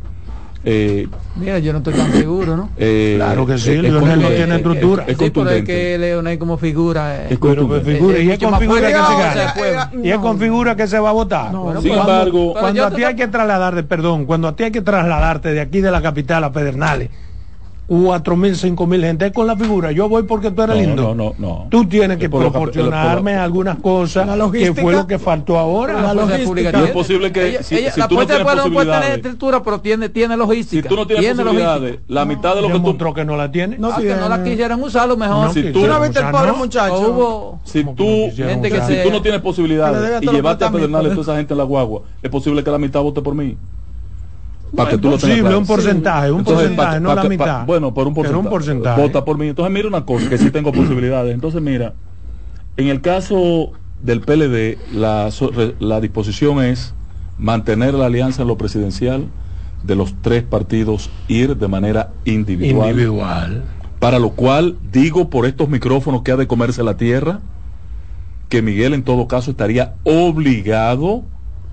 eh, 0.63 1.07
Mira, 1.37 1.57
yo 1.57 1.71
no 1.71 1.79
estoy 1.79 1.93
tan 1.93 2.11
seguro, 2.11 2.55
¿no? 2.55 2.69
Eh, 2.77 3.15
claro 3.17 3.47
que 3.47 3.57
sí, 3.57 3.77
Leonel 3.77 4.21
no 4.21 4.27
tiene 4.27 4.55
estructura. 4.57 5.05
Es, 5.07 5.19
es, 5.19 5.31
es 5.35 5.63
que 5.63 5.97
Leonel 5.97 6.37
como 6.37 6.57
figura 6.57 7.23
es, 7.23 7.29
figura, 7.29 8.19
y 8.19 8.29
es 8.29 8.37
con 8.37 8.59
figura 8.59 8.81
que 8.81 8.93
se 8.93 9.71
gana. 9.71 9.91
Y 10.03 10.11
es 10.11 10.17
con 10.19 10.39
figura 10.39 10.75
que 10.75 10.87
se 10.87 10.99
va 10.99 11.09
a 11.09 11.13
votar. 11.13 11.51
Sin 11.81 11.93
embargo, 11.93 12.53
cuando 12.53 12.85
a 12.85 12.91
ti 12.91 13.03
hay 13.03 13.15
que 13.15 13.27
trasladarte, 13.27 13.83
perdón, 13.83 14.25
cuando 14.25 14.47
a 14.49 14.55
ti 14.55 14.65
hay 14.65 14.71
que 14.71 14.81
trasladarte 14.81 15.51
de 15.51 15.61
aquí 15.61 15.81
de 15.81 15.89
la 15.89 16.01
capital 16.01 16.43
a 16.43 16.51
Pedernales 16.51 17.09
cuatro 17.91 18.37
mil, 18.37 18.55
cinco 18.55 18.87
mil 18.87 19.01
gente 19.01 19.33
con 19.33 19.45
la 19.45 19.57
figura. 19.57 19.91
Yo 19.91 20.07
voy 20.07 20.23
porque 20.23 20.49
tú 20.49 20.61
eres 20.61 20.77
lindo. 20.77 21.13
No, 21.13 21.15
no, 21.15 21.35
no. 21.37 21.67
Tú 21.69 21.85
tienes 21.85 22.17
que 22.17 22.29
proporcionarme 22.29 23.35
algunas 23.35 23.79
cosas 23.79 24.29
que 24.53 24.73
fue 24.73 24.93
lo 24.93 25.05
que 25.05 25.19
faltó 25.19 25.59
ahora. 25.59 26.01
La 26.01 26.13
logística. 26.13 26.71
No 26.71 26.85
es 26.85 26.91
posible 26.91 27.33
que 27.33 27.61
si, 27.63 27.81
la 27.97 28.07
tú 28.07 28.15
no 28.15 28.25
tienes 28.25 28.45
puede 28.45 28.91
tener 28.91 29.11
estructura, 29.11 29.61
pero 29.61 29.81
tiene, 29.81 30.07
tiene 30.07 30.37
logística. 30.37 30.83
Si 30.83 30.89
tú 30.89 30.95
no 30.95 31.05
tienes 31.05 31.25
tiene 31.25 31.43
posibilidades, 31.43 31.99
la 32.07 32.23
mitad 32.23 32.55
de 32.55 32.61
lo 32.61 32.71
que 32.71 32.79
tú 32.79 33.13
que 33.13 33.25
no 33.25 33.35
la 33.35 33.51
tiene. 33.51 33.77
No, 33.77 33.89
ah, 33.91 33.97
que 33.99 34.15
no 34.15 34.29
la 34.29 34.41
quisieran 34.41 34.81
usar, 34.81 35.09
lo 35.09 35.17
mejor. 35.17 35.53
si 35.53 35.71
tú 35.71 35.85
no 35.85 35.99
viste 35.99 36.19
el 36.19 36.31
pobre 36.31 36.53
muchacho. 36.53 37.59
Si 37.65 37.83
tú, 37.83 38.31
gente 38.33 38.69
que 38.69 38.81
si 38.81 39.03
tú 39.03 39.11
no 39.11 39.21
tienes 39.21 39.41
posibilidades 39.41 40.21
y 40.21 40.27
llevaste 40.27 40.63
a 40.63 40.71
Pedernales 40.71 41.11
a 41.11 41.15
toda 41.15 41.23
esa 41.23 41.37
gente 41.37 41.53
en 41.53 41.57
la 41.57 41.65
guagua, 41.65 42.03
es 42.21 42.29
posible 42.29 42.63
que 42.63 42.71
la 42.71 42.77
mitad 42.77 43.01
vote 43.01 43.21
por 43.21 43.35
mí 43.35 43.57
para 44.75 44.91
que 44.91 44.97
tú 44.97 45.09
lo 45.09 45.17
tengas 45.17 45.53
un 45.53 45.65
porcentaje, 45.65 46.31
un 46.31 46.43
porcentaje, 46.43 46.99
no 46.99 47.13
la 47.13 47.23
mitad. 47.25 47.65
bueno, 47.65 47.93
por 47.93 48.07
un 48.07 48.13
porcentaje. 48.13 48.45
un 48.45 48.49
porcentaje. 48.49 49.01
Vota 49.01 49.25
por 49.25 49.37
mí. 49.37 49.47
Entonces 49.47 49.73
mira 49.73 49.87
una 49.87 50.05
cosa, 50.05 50.29
que 50.29 50.37
sí 50.37 50.51
tengo 50.51 50.71
posibilidades. 50.71 51.33
Entonces 51.33 51.61
mira, 51.61 51.93
en 52.77 52.87
el 52.87 53.01
caso 53.01 53.71
del 54.01 54.21
PLD, 54.21 54.77
la, 54.93 55.29
la 55.79 56.01
disposición 56.01 56.63
es 56.63 56.93
mantener 57.37 57.93
la 57.93 58.05
alianza 58.05 58.43
en 58.43 58.47
lo 58.47 58.57
presidencial 58.57 59.27
de 59.83 59.95
los 59.95 60.15
tres 60.21 60.43
partidos, 60.43 61.09
ir 61.27 61.57
de 61.57 61.67
manera 61.67 62.11
individual. 62.25 62.91
Individual. 62.91 63.63
Para 63.99 64.19
lo 64.19 64.31
cual 64.31 64.77
digo 64.91 65.29
por 65.29 65.45
estos 65.45 65.69
micrófonos 65.69 66.21
que 66.21 66.31
ha 66.31 66.37
de 66.37 66.47
comerse 66.47 66.83
la 66.83 66.97
tierra, 66.97 67.41
que 68.47 68.61
Miguel 68.61 68.93
en 68.93 69.03
todo 69.03 69.27
caso 69.27 69.51
estaría 69.51 69.95
obligado 70.03 71.23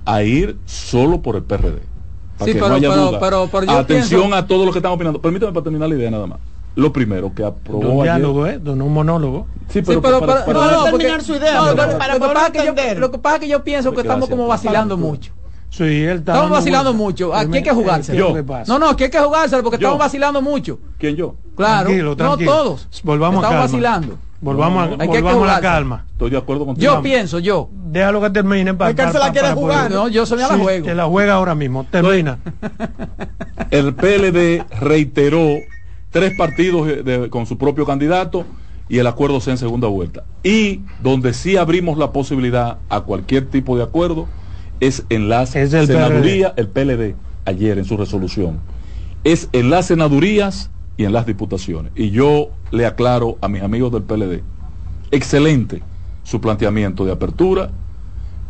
a 0.04 0.22
ir 0.22 0.58
solo 0.64 1.22
por 1.22 1.36
el 1.36 1.42
PRD 1.42 1.97
sí, 2.44 2.54
pero, 2.54 3.48
Pero, 3.50 3.78
Atención 3.78 4.34
a 4.34 4.46
todos 4.46 4.64
los 4.64 4.74
que 4.74 4.78
están 4.78 4.92
opinando. 4.92 5.20
Permítame 5.20 5.52
para 5.52 5.64
terminar 5.64 5.88
la 5.88 5.94
idea 5.94 6.10
nada 6.10 6.26
más. 6.26 6.38
Lo 6.74 6.92
primero 6.92 7.34
que 7.34 7.44
aprobó 7.44 7.90
un 7.90 8.02
diálogo, 8.04 8.46
¿eh? 8.46 8.60
un 8.64 8.92
monólogo. 8.92 9.46
Sí, 9.68 9.82
pero, 9.82 10.00
para, 10.00 10.20
para, 10.20 10.44
para, 10.44 10.72
no, 10.72 10.84
terminar 10.84 11.22
su 11.22 11.34
idea. 11.34 11.54
No, 11.56 11.74
para, 11.74 12.14
lo, 12.14 12.20
que 12.28 12.34
pasa 12.34 12.52
que 12.52 12.64
yo, 12.64 13.00
lo 13.00 13.10
que 13.10 13.18
pasa 13.18 13.36
es 13.36 13.40
que 13.42 13.48
yo 13.48 13.64
pienso 13.64 13.92
que 13.92 14.02
estamos 14.02 14.28
como 14.28 14.46
vacilando 14.46 14.96
mucho. 14.96 15.32
Sí, 15.70 15.84
él 15.84 16.18
está 16.18 16.32
estamos 16.32 16.50
vacilando 16.50 16.94
mucho. 16.94 17.34
Aquí 17.34 17.56
hay 17.56 17.62
que 17.62 17.72
jugarse. 17.72 18.14
No, 18.66 18.78
no, 18.78 18.90
aquí 18.90 19.04
hay 19.04 19.10
que 19.10 19.18
jugarse 19.18 19.62
porque 19.62 19.76
estamos 19.76 19.98
vacilando 19.98 20.40
mucho. 20.40 20.78
¿Quién 20.98 21.16
yo? 21.16 21.34
Claro, 21.56 21.90
no 22.16 22.36
todos. 22.36 22.88
Volvamos 23.02 23.42
estamos 23.42 23.64
vacilando. 23.64 24.18
Volvamos, 24.40 24.92
a, 24.92 25.04
volvamos 25.04 25.48
a 25.48 25.54
la 25.54 25.60
calma. 25.60 26.04
Estoy 26.12 26.30
de 26.30 26.36
acuerdo 26.36 26.64
contigo. 26.64 26.94
Yo 26.94 27.02
pienso, 27.02 27.40
yo. 27.40 27.70
Déjalo 27.72 28.20
que 28.20 28.30
termine. 28.30 28.74
Para, 28.74 28.94
que 28.94 29.12
se 29.12 29.18
la 29.18 29.32
quiere 29.32 29.50
jugar. 29.52 29.90
No, 29.90 30.08
yo 30.08 30.26
soy 30.26 30.40
a 30.42 30.48
la 30.48 30.58
juego. 30.58 30.86
Que 30.86 30.94
la 30.94 31.06
juega 31.06 31.34
ahora 31.34 31.54
mismo. 31.54 31.84
Termina. 31.84 32.38
el 33.70 33.94
PLD 33.94 34.64
reiteró 34.80 35.56
tres 36.10 36.34
partidos 36.36 36.88
con 37.30 37.46
su 37.46 37.58
propio 37.58 37.84
candidato 37.84 38.44
y 38.88 38.98
el 38.98 39.06
acuerdo 39.06 39.40
sea 39.40 39.54
en 39.54 39.58
segunda 39.58 39.88
vuelta. 39.88 40.24
Y 40.42 40.82
donde 41.02 41.34
sí 41.34 41.56
abrimos 41.56 41.98
la 41.98 42.12
posibilidad 42.12 42.78
a 42.88 43.00
cualquier 43.00 43.46
tipo 43.46 43.76
de 43.76 43.82
acuerdo 43.82 44.28
es 44.80 45.04
en 45.10 45.28
la 45.28 45.46
senaduría, 45.46 46.54
el 46.56 46.68
PLD, 46.68 47.14
ayer 47.44 47.78
en 47.78 47.84
su 47.84 47.96
resolución. 47.96 48.60
Es 49.24 49.48
en 49.52 49.70
las 49.70 49.86
senadurías 49.86 50.70
y 50.98 51.04
en 51.04 51.12
las 51.14 51.24
diputaciones. 51.24 51.92
Y 51.96 52.10
yo 52.10 52.50
le 52.70 52.84
aclaro 52.84 53.38
a 53.40 53.48
mis 53.48 53.62
amigos 53.62 53.92
del 53.92 54.02
PLD, 54.02 54.42
excelente 55.10 55.82
su 56.24 56.42
planteamiento 56.42 57.06
de 57.06 57.12
apertura, 57.12 57.70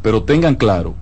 pero 0.02 0.24
tengan 0.24 0.56
claro 0.56 0.94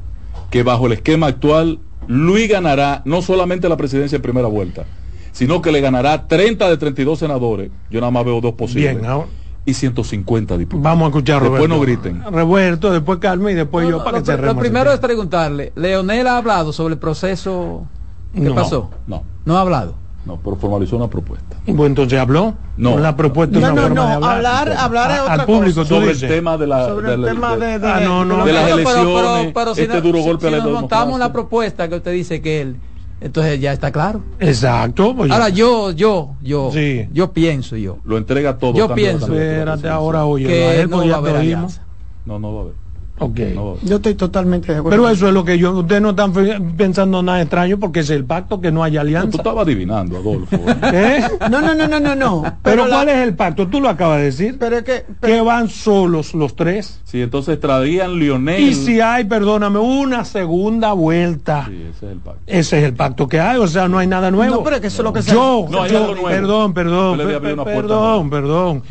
que 0.51 0.63
bajo 0.63 0.87
el 0.87 0.93
esquema 0.93 1.29
actual, 1.29 1.79
Luis 2.09 2.51
ganará 2.51 3.01
no 3.07 3.23
solamente 3.23 3.69
la 3.69 3.77
presidencia 3.79 4.17
en 4.17 4.23
primera 4.23 4.49
vuelta, 4.49 4.85
sino 5.33 5.63
que 5.63 5.73
le 5.73 5.81
ganará 5.81 6.27
30 6.27 6.69
de 6.69 6.77
32 6.77 7.19
senadores. 7.19 7.71
Yo 7.91 8.01
nada 8.01 8.11
más 8.11 8.25
veo 8.25 8.41
dos 8.41 8.55
posibles. 8.55 9.01
Bien, 9.01 9.25
y 9.65 9.75
150 9.75 10.57
diputados. 10.59 10.85
Vamos 10.85 11.07
a 11.07 11.09
escuchar 11.09 11.43
Roberto. 11.43 11.69
Después 11.69 11.81
no 11.81 11.81
griten. 11.81 12.33
Roberto, 12.33 12.93
después 12.93 13.19
Carmen 13.19 13.53
y 13.53 13.55
después 13.57 13.89
yo 13.89 14.05
para 14.05 14.21
que 14.21 14.27
se 14.27 14.37
Lo 14.39 14.57
primero 14.57 14.93
es 14.93 15.01
preguntarle, 15.01 15.73
¿Leonel 15.75 16.27
ha 16.29 16.39
hablado 16.39 16.73
sobre 16.73 16.95
el 16.95 17.01
proceso 17.01 17.87
que 18.33 18.51
pasó? 18.51 18.91
No. 19.07 19.25
No 19.45 19.57
ha 19.57 19.63
hablado. 19.63 20.06
No, 20.27 20.41
pero 20.43 20.57
formalizó 20.57 20.97
una 20.97 21.09
propuesta. 21.09 21.57
Bueno, 21.67 21.87
entonces 21.87 22.19
habló. 22.19 22.55
No. 22.77 22.99
La 22.99 23.17
propuesta 23.17 23.61
no, 23.61 23.73
no, 23.73 23.89
no, 23.89 24.03
hablar, 24.03 24.73
hablar 24.73 25.13
es 25.13 25.21
otra 25.21 25.35
al 25.35 25.45
público 25.47 25.85
sobre 25.85 26.11
el 26.11 26.21
tema 26.21 26.59
de 26.59 26.67
la 26.67 26.87
sobre 26.89 27.15
el 27.15 27.25
tema 27.25 27.57
de, 27.57 27.79
de, 27.79 27.89
ah, 27.89 28.01
no, 28.01 28.25
no, 28.25 28.45
de, 28.45 28.53
las 28.53 28.71
elecciones. 28.71 29.53
Pero, 29.55 29.75
si 29.75 29.83
este 29.83 30.01
duro 30.01 30.19
golpe 30.21 30.49
si 30.49 30.57
nos 30.57 30.71
montamos 30.73 31.19
la 31.21 31.33
propuesta 31.33 31.89
que 31.89 31.95
usted 31.95 32.13
dice 32.13 32.43
que 32.43 32.61
él 32.61 32.77
entonces 33.21 33.61
ya 33.61 33.73
está 33.73 33.93
claro. 33.93 34.23
Exacto. 34.41 35.15
Pues 35.17 35.31
ahora 35.31 35.49
yo, 35.49 35.93
yo, 35.93 36.35
yo, 36.43 36.71
sí. 36.73 37.09
yo 37.13 37.33
pienso 37.33 37.77
yo. 37.77 37.99
Lo 38.05 38.19
entrega 38.19 38.59
todo. 38.59 38.75
Yo 38.75 38.95
pienso. 38.95 39.27
Espérate, 39.27 39.89
ahora 39.89 40.25
oye, 40.25 40.47
que 40.47 40.87
no 40.89 41.09
va 41.09 41.15
a 41.15 41.19
haber 41.19 41.37
alianza. 41.37 41.83
No, 42.27 42.39
no 42.39 42.53
va 42.53 42.59
a 42.59 42.63
haber. 42.65 42.86
Okay. 43.19 43.59
Yo 43.83 43.97
estoy 43.97 44.15
totalmente 44.15 44.73
de 44.73 44.79
acuerdo. 44.79 44.99
Pero 44.99 45.09
eso 45.09 45.29
es 45.29 45.33
lo 45.33 45.43
que 45.43 45.57
yo, 45.59 45.73
ustedes 45.73 46.03
no 46.03 46.11
están 46.11 46.33
pensando 46.77 47.23
nada 47.23 47.41
extraño 47.41 47.79
porque 47.79 48.01
es 48.01 48.11
el 48.11 48.27
pacto 48.27 48.61
que 48.61 48.71
no 48.71 48.85
haya 48.85 49.01
alianza. 49.01 49.31
tú 49.31 49.37
estabas 49.39 49.63
adivinando, 49.63 50.19
Adolfo. 50.19 50.57
¿Eh? 50.93 51.23
No, 51.51 51.63
no, 51.63 51.75
no, 51.75 51.89
no, 51.89 51.99
no, 51.99 52.15
no. 52.15 52.59
Pero, 52.63 52.87
¿cuál 52.89 53.09
es 53.09 53.17
el 53.17 53.35
pacto? 53.35 53.69
Tú 53.69 53.81
lo 53.81 53.89
acabas 53.89 54.19
de 54.19 54.25
decir. 54.25 54.57
Pero 54.59 54.79
es 54.79 54.85
que, 54.85 55.05
que 55.23 55.41
van 55.41 55.71
solos 55.71 56.35
los 56.35 56.57
tres. 56.57 57.01
Sí, 57.05 57.23
entonces 57.23 57.59
traían 57.59 58.19
Lionel. 58.19 58.61
Y 58.61 58.75
si 58.75 59.01
hay, 59.01 59.25
perdóname, 59.25 59.79
una 59.79 60.27
segunda 60.27 60.93
vuelta. 60.93 61.67
Sí, 61.69 61.87
ese 61.91 62.07
es 62.07 62.13
el 62.13 62.19
pacto. 62.19 62.43
Ese 62.47 62.79
es 62.79 62.85
el 62.85 62.95
pacto 62.95 63.29
que 63.29 63.41
hay, 63.41 63.59
o 63.59 63.67
sea, 63.67 63.89
no 63.89 63.99
hay 63.99 64.07
nada 64.07 64.31
nuevo. 64.31 64.57
No, 64.57 64.63
pero 64.63 64.79
que 64.79 64.89
eso 64.89 65.01
es 65.01 65.05
lo 65.05 65.13
que 65.15 65.23
se 65.23 65.33
Yo, 65.33 65.67
no, 65.71 65.87
yo 65.87 66.15
perdón, 66.23 66.75
perdón, 66.75 67.19
perdón, 67.65 68.31
perdón. 68.31 68.83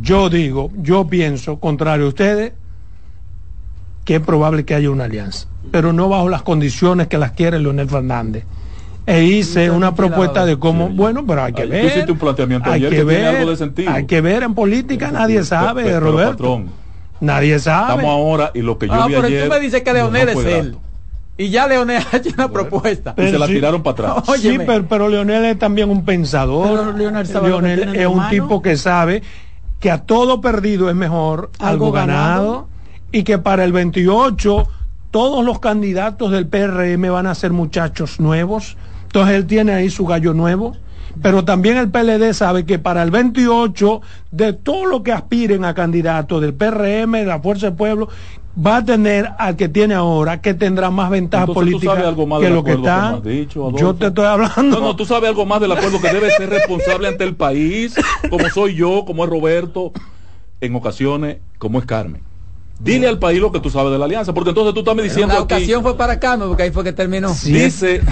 Yo 0.00 0.28
digo, 0.28 0.70
yo 0.76 1.06
pienso, 1.06 1.60
contrario 1.60 2.06
a 2.06 2.08
ustedes, 2.08 2.52
que 4.08 4.14
es 4.14 4.22
probable 4.22 4.64
que 4.64 4.74
haya 4.74 4.88
una 4.88 5.04
alianza, 5.04 5.48
pero 5.70 5.92
no 5.92 6.08
bajo 6.08 6.30
las 6.30 6.40
condiciones 6.40 7.08
que 7.08 7.18
las 7.18 7.32
quiere 7.32 7.58
Leonel 7.58 7.90
Fernández. 7.90 8.44
E 9.04 9.22
hice 9.24 9.70
una 9.70 9.94
propuesta 9.94 10.46
de 10.46 10.58
cómo, 10.58 10.88
bueno, 10.88 11.26
pero 11.26 11.42
hay 11.42 11.52
que 11.52 11.66
ver. 11.66 12.10
un 12.10 12.16
planteamiento 12.16 12.70
hay 12.70 12.88
que 12.88 13.04
ver, 13.04 13.46
Hay 13.86 14.06
que 14.06 14.22
ver 14.22 14.44
en 14.44 14.54
política, 14.54 15.12
nadie 15.12 15.44
sabe, 15.44 16.00
Roberto. 16.00 16.62
nadie 17.20 17.58
sabe. 17.58 17.96
Estamos 17.96 18.10
ahora 18.10 18.50
y 18.54 18.62
lo 18.62 18.78
que 18.78 18.86
yo 18.86 18.94
ah, 18.94 19.08
vi 19.08 19.14
pero 19.14 19.28
tú 19.28 19.50
me 19.50 19.60
dices 19.60 19.82
que 19.82 19.92
Leonel 19.92 20.30
es 20.30 20.38
él. 20.38 20.76
Y 21.36 21.50
ya 21.50 21.66
Leonel 21.66 22.02
ha 22.10 22.16
hecho 22.16 22.30
una 22.32 22.48
propuesta. 22.48 23.14
y 23.14 23.28
se 23.28 23.38
la 23.38 23.46
tiraron 23.46 23.82
para 23.82 23.92
atrás. 23.92 24.38
sí, 24.40 24.58
pero, 24.88 25.10
Leonel 25.10 25.44
es 25.44 25.58
también 25.58 25.90
un 25.90 26.06
pensador. 26.06 26.96
Leonel, 26.96 27.94
es 27.94 28.06
un 28.06 28.26
tipo 28.30 28.62
que 28.62 28.78
sabe 28.78 29.22
que 29.80 29.90
a 29.90 29.98
todo 29.98 30.40
perdido 30.40 30.88
es 30.88 30.96
mejor 30.96 31.50
algo, 31.58 31.92
ganado 31.92 32.68
y 33.12 33.22
que 33.22 33.38
para 33.38 33.64
el 33.64 33.72
28 33.72 34.68
todos 35.10 35.44
los 35.44 35.58
candidatos 35.58 36.30
del 36.30 36.46
PRM 36.46 37.10
van 37.10 37.26
a 37.26 37.34
ser 37.34 37.52
muchachos 37.52 38.20
nuevos. 38.20 38.76
Entonces 39.04 39.36
él 39.36 39.46
tiene 39.46 39.72
ahí 39.72 39.90
su 39.90 40.06
gallo 40.06 40.34
nuevo. 40.34 40.76
Pero 41.22 41.44
también 41.44 41.78
el 41.78 41.90
PLD 41.90 42.32
sabe 42.32 42.64
que 42.64 42.78
para 42.78 43.02
el 43.02 43.10
28, 43.10 44.00
de 44.30 44.52
todo 44.52 44.84
lo 44.84 45.02
que 45.02 45.12
aspiren 45.12 45.64
a 45.64 45.74
candidatos 45.74 46.40
del 46.40 46.54
PRM, 46.54 47.12
de 47.12 47.24
la 47.24 47.40
Fuerza 47.40 47.66
del 47.66 47.76
Pueblo, 47.76 48.08
va 48.64 48.78
a 48.78 48.84
tener 48.84 49.30
al 49.38 49.56
que 49.56 49.68
tiene 49.68 49.94
ahora, 49.94 50.40
que 50.40 50.54
tendrá 50.54 50.90
más 50.90 51.10
ventaja 51.10 51.46
política 51.46 52.14
que 52.40 52.50
lo 52.50 52.62
que 52.62 52.72
está. 52.72 53.20
yo 53.76 53.94
te 53.94 54.06
estoy 54.06 54.26
hablando. 54.26 54.62
No, 54.62 54.80
no, 54.80 54.96
tú 54.96 55.04
sabes 55.06 55.30
algo 55.30 55.46
más 55.46 55.60
del 55.60 55.72
acuerdo 55.72 56.00
que 56.00 56.12
debe 56.12 56.30
ser 56.30 56.50
responsable 56.50 57.08
ante 57.08 57.24
el 57.24 57.34
país, 57.34 57.96
como 58.28 58.48
soy 58.50 58.74
yo, 58.74 59.04
como 59.04 59.24
es 59.24 59.30
Roberto, 59.30 59.92
en 60.60 60.74
ocasiones, 60.74 61.38
como 61.58 61.78
es 61.78 61.86
Carmen. 61.86 62.27
Dile 62.80 63.08
al 63.08 63.18
país 63.18 63.40
lo 63.40 63.50
que 63.50 63.58
tú 63.58 63.70
sabes 63.70 63.90
de 63.90 63.98
la 63.98 64.04
alianza, 64.04 64.32
porque 64.32 64.50
entonces 64.50 64.72
tú 64.72 64.80
estás 64.80 64.94
me 64.94 65.02
diciendo. 65.02 65.34
La 65.34 65.40
ocasión 65.40 65.82
fue 65.82 65.96
para 65.96 66.14
acá, 66.14 66.38
porque 66.38 66.62
ahí 66.62 66.70
fue 66.70 66.84
que 66.84 66.92
terminó. 66.92 67.34
dice. 67.44 68.02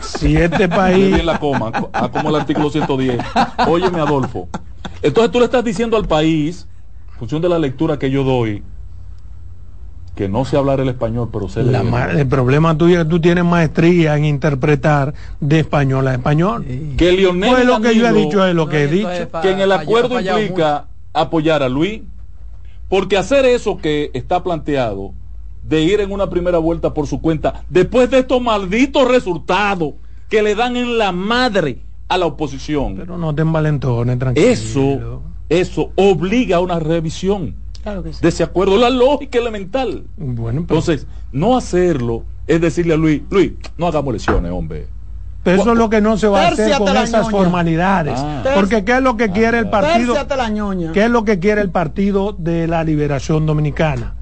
Si 0.00 0.36
este 0.36 0.68
país. 0.68 1.24
la 1.24 1.38
coma, 1.38 1.70
como 2.12 2.30
el 2.30 2.36
artículo 2.36 2.70
110. 2.70 3.18
Óyeme, 3.68 4.00
Adolfo. 4.00 4.48
Entonces 5.02 5.30
tú 5.30 5.38
le 5.38 5.44
estás 5.44 5.64
diciendo 5.64 5.96
al 5.96 6.06
país, 6.06 6.66
en 7.12 7.18
función 7.18 7.42
de 7.42 7.48
la 7.48 7.58
lectura 7.58 7.98
que 7.98 8.10
yo 8.10 8.24
doy, 8.24 8.62
que 10.16 10.28
no 10.28 10.44
sé 10.44 10.56
hablar 10.56 10.80
el 10.80 10.88
español, 10.88 11.28
pero 11.30 11.48
sé 11.48 11.62
leer. 11.62 11.84
El 12.16 12.26
problema 12.26 12.76
tuyo 12.76 12.98
es 12.98 13.04
que 13.04 13.10
tú 13.10 13.20
tienes 13.20 13.44
maestría 13.44 14.16
en 14.16 14.24
interpretar 14.24 15.14
de 15.40 15.60
español 15.60 16.08
a 16.08 16.14
español. 16.14 16.64
Que 16.96 17.12
Lionel. 17.12 17.50
Pues 17.50 17.66
lo 17.66 17.80
que 17.80 17.94
yo 17.94 18.08
he 18.08 18.12
dicho 18.12 18.44
es 18.44 18.54
lo 18.54 18.68
que 18.68 18.84
he 18.84 18.88
dicho. 18.88 19.08
que 19.42 19.50
en 19.50 19.60
el 19.60 19.70
acuerdo 19.70 20.18
implica 20.18 20.86
apoyar 21.12 21.62
a 21.62 21.68
Luis 21.68 22.02
porque 22.88 23.16
hacer 23.16 23.44
eso 23.44 23.78
que 23.78 24.10
está 24.14 24.42
planteado, 24.42 25.12
de 25.62 25.82
ir 25.82 26.00
en 26.00 26.12
una 26.12 26.30
primera 26.30 26.58
vuelta 26.58 26.94
por 26.94 27.06
su 27.06 27.20
cuenta, 27.20 27.64
después 27.68 28.10
de 28.10 28.20
estos 28.20 28.40
malditos 28.40 29.08
resultados 29.08 29.94
que 30.28 30.42
le 30.42 30.54
dan 30.54 30.76
en 30.76 30.98
la 30.98 31.12
madre 31.12 31.80
a 32.08 32.18
la 32.18 32.26
oposición. 32.26 32.96
Pero 32.96 33.18
no 33.18 33.34
te 33.34 33.42
envalentones, 33.42 34.18
tranquilo. 34.18 34.46
Eso, 34.46 35.22
eso 35.48 35.90
obliga 35.96 36.58
a 36.58 36.60
una 36.60 36.78
revisión 36.78 37.54
de 38.20 38.28
ese 38.28 38.42
acuerdo, 38.42 38.76
la 38.76 38.90
lógica 38.90 39.38
elemental. 39.38 40.04
Bueno, 40.16 40.60
Entonces, 40.60 41.06
no 41.30 41.56
hacerlo 41.56 42.24
es 42.46 42.60
decirle 42.60 42.94
a 42.94 42.96
Luis, 42.96 43.22
Luis, 43.30 43.52
no 43.76 43.86
hagamos 43.86 44.12
lesiones, 44.12 44.50
hombre. 44.50 44.88
Pero 45.46 45.62
eso 45.62 45.72
es 45.74 45.78
lo 45.78 45.88
que 45.88 46.00
no 46.00 46.18
se 46.18 46.26
va 46.26 46.42
a 46.42 46.48
hacer 46.48 46.76
con 46.76 46.96
esas 46.96 47.30
formalidades. 47.30 48.18
Ah. 48.18 48.42
Porque 48.56 48.84
¿qué 48.84 48.96
es 48.96 49.00
lo 49.00 49.16
que 49.16 49.30
quiere 49.30 49.60
el 49.60 49.70
partido? 49.70 50.16
¿Qué 50.92 51.04
es 51.04 51.10
lo 51.10 51.24
que 51.24 51.38
quiere 51.38 51.60
el 51.60 51.70
partido 51.70 52.34
de 52.36 52.66
la 52.66 52.82
liberación 52.82 53.46
dominicana? 53.46 54.14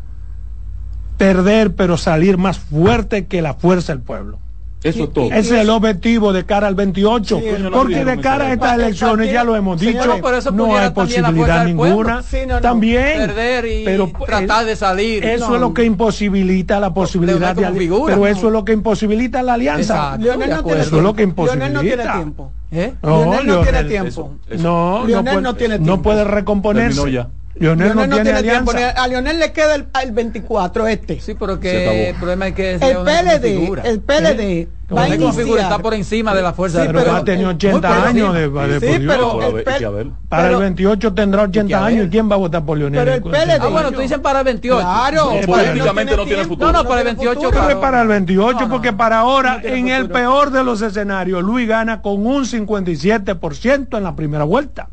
Perder, 1.17 1.75
pero 1.77 1.97
salir 1.97 2.37
más 2.37 2.59
fuerte 2.59 3.25
que 3.25 3.41
la 3.41 3.55
fuerza 3.55 3.95
del 3.95 4.03
pueblo. 4.03 4.39
Eso 4.85 5.05
es 5.05 5.13
todo. 5.15 5.27
Ese 5.27 5.39
es 5.39 5.63
el 5.63 5.71
objetivo 5.71 6.33
de 6.35 6.45
cara 6.45 6.67
al 6.67 6.75
28. 6.75 7.41
porque 7.73 8.05
de 8.05 8.21
cara 8.21 8.47
a 8.47 8.53
estas 8.53 8.75
elecciones, 8.75 9.33
ya 9.33 9.43
lo 9.43 9.57
hemos 9.57 9.81
dicho, 9.81 10.05
no 10.53 10.77
hay 10.77 10.91
posibilidad 10.91 11.65
ninguna. 11.65 12.23
también. 12.61 13.17
Perder 13.17 13.65
y 13.67 13.85
pero, 13.85 14.13
tratar 14.27 14.67
de 14.67 14.77
salir. 14.77 15.25
Eso 15.25 15.55
es 15.55 15.61
lo 15.61 15.73
que 15.73 15.85
imposibilita 15.85 16.79
la 16.79 16.93
posibilidad 16.93 17.57
de 17.57 17.91
Pero 18.07 18.27
eso 18.27 18.47
es 18.47 18.53
lo 18.53 18.65
que 18.65 18.73
imposibilita 18.73 19.43
la 19.43 19.55
alianza. 19.55 20.19
eso 20.21 20.97
es 20.97 21.03
lo 21.03 21.15
que 21.15 21.23
imposibilita. 21.23 21.69
no 21.71 21.81
tiene 21.81 22.03
tiempo. 22.03 22.53
¿Eh? 22.71 22.93
No, 23.03 23.25
Lionel 23.25 23.47
no 23.47 23.63
tiene 23.63 23.85
tiempo. 23.85 24.33
No, 24.59 25.07
no, 25.07 25.55
puede, 25.55 25.79
no 25.79 26.03
puede 26.03 26.25
recomponerse. 26.25 27.25
Lionel, 27.57 27.95
no, 27.95 28.09
tiene, 28.09 28.43
tiempo. 28.43 28.73
A 28.73 29.07
Lionel 29.07 29.39
le 29.39 29.53
queda 29.53 29.77
el, 29.77 29.87
el 30.03 30.13
24 30.13 30.89
este. 30.89 31.21
Sí, 31.21 31.35
pero 31.39 31.61
que 31.61 32.11
el 32.11 32.17
problema 32.17 32.49
es 32.49 32.55
que 32.55 32.75
el 32.75 32.81
PLD, 32.81 33.87
el 33.87 34.01
PLD 34.01 34.69
va 34.93 35.05
a 35.05 35.09
iniciar. 35.15 35.59
está 35.61 35.79
por 35.79 35.95
encima 35.95 36.35
de 36.35 36.43
la 36.43 36.53
fuerza 36.53 36.81
sí, 36.81 36.89
de 36.89 36.93
pero, 36.93 37.13
ha 37.13 37.25
tenido 37.25 37.51
80 37.51 38.07
años 38.07 38.35
de, 38.35 38.49
de, 38.49 38.81
sí, 38.81 39.05
pero 39.07 39.41
el 39.43 40.13
para 40.29 40.51
el 40.51 40.57
28 40.57 41.15
tendrá 41.15 41.43
80 41.43 41.85
años 41.85 42.07
y 42.07 42.11
quién 42.11 42.29
va 42.29 42.35
a 42.35 42.39
votar 42.39 42.65
por 42.65 42.77
Lionel. 42.77 43.05
Pero 43.05 43.15
el 43.15 43.23
PLD. 43.23 43.61
Ah, 43.61 43.69
bueno, 43.69 43.93
tú 43.93 44.01
dices 44.01 44.19
para 44.19 44.41
el 44.41 44.45
28. 44.47 44.81
Claro, 44.81 45.31
políticamente 45.47 46.17
no 46.17 46.25
tiene 46.25 46.45
futuro. 46.45 46.73
No, 46.73 46.83
no, 46.83 46.89
para 46.89 47.03
el 47.03 47.07
28. 47.07 47.51
Claro. 47.51 47.81
para 47.81 48.03
el 48.03 48.09
28 48.09 48.69
porque 48.69 48.93
para 48.93 49.21
ahora 49.21 49.61
en 49.63 49.89
el 49.89 50.11
peor 50.11 50.51
de 50.51 50.65
los 50.65 50.83
escenarios 50.83 51.43
Luis 51.45 51.69
gana 51.69 52.03
con 52.03 52.27
un 52.27 52.45
57% 52.45 53.97
en 53.97 54.03
la 54.03 54.17
primera 54.17 54.43
vuelta. 54.43 54.89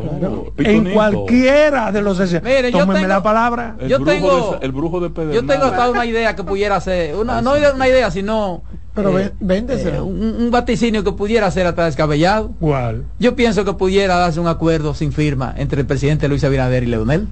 Oh, 0.00 0.52
en 0.58 0.92
cualquiera 0.92 1.90
de 1.90 2.02
los 2.02 2.18
Mire, 2.42 2.70
yo 2.70 2.86
tengo, 2.86 3.06
la 3.08 3.22
palabra. 3.22 3.76
El 3.80 3.88
yo 3.88 4.04
tengo, 4.04 4.58
de, 4.60 4.66
el 4.66 4.70
brujo 4.70 5.00
de 5.00 5.34
Yo 5.34 5.44
tengo 5.44 5.64
hasta 5.64 5.90
una 5.90 6.06
idea 6.06 6.36
que 6.36 6.44
pudiera 6.44 6.80
ser, 6.80 7.16
una, 7.16 7.42
no 7.42 7.54
una 7.74 7.88
idea, 7.88 8.10
sino 8.10 8.62
pero 8.94 9.18
eh, 9.18 9.32
eh, 9.40 10.00
un, 10.00 10.50
vaticinio 10.50 11.04
que 11.04 11.12
pudiera 11.12 11.50
ser 11.50 11.66
hasta 11.66 11.84
descabellado. 11.84 12.52
¿Cuál? 12.60 13.04
Yo 13.18 13.36
pienso 13.36 13.64
que 13.64 13.72
pudiera 13.72 14.16
darse 14.16 14.40
un 14.40 14.48
acuerdo 14.48 14.94
sin 14.94 15.12
firma 15.12 15.54
entre 15.56 15.80
el 15.80 15.86
presidente 15.86 16.28
Luis 16.28 16.42
Abinader 16.44 16.82
y 16.82 16.86
Leonel. 16.86 17.28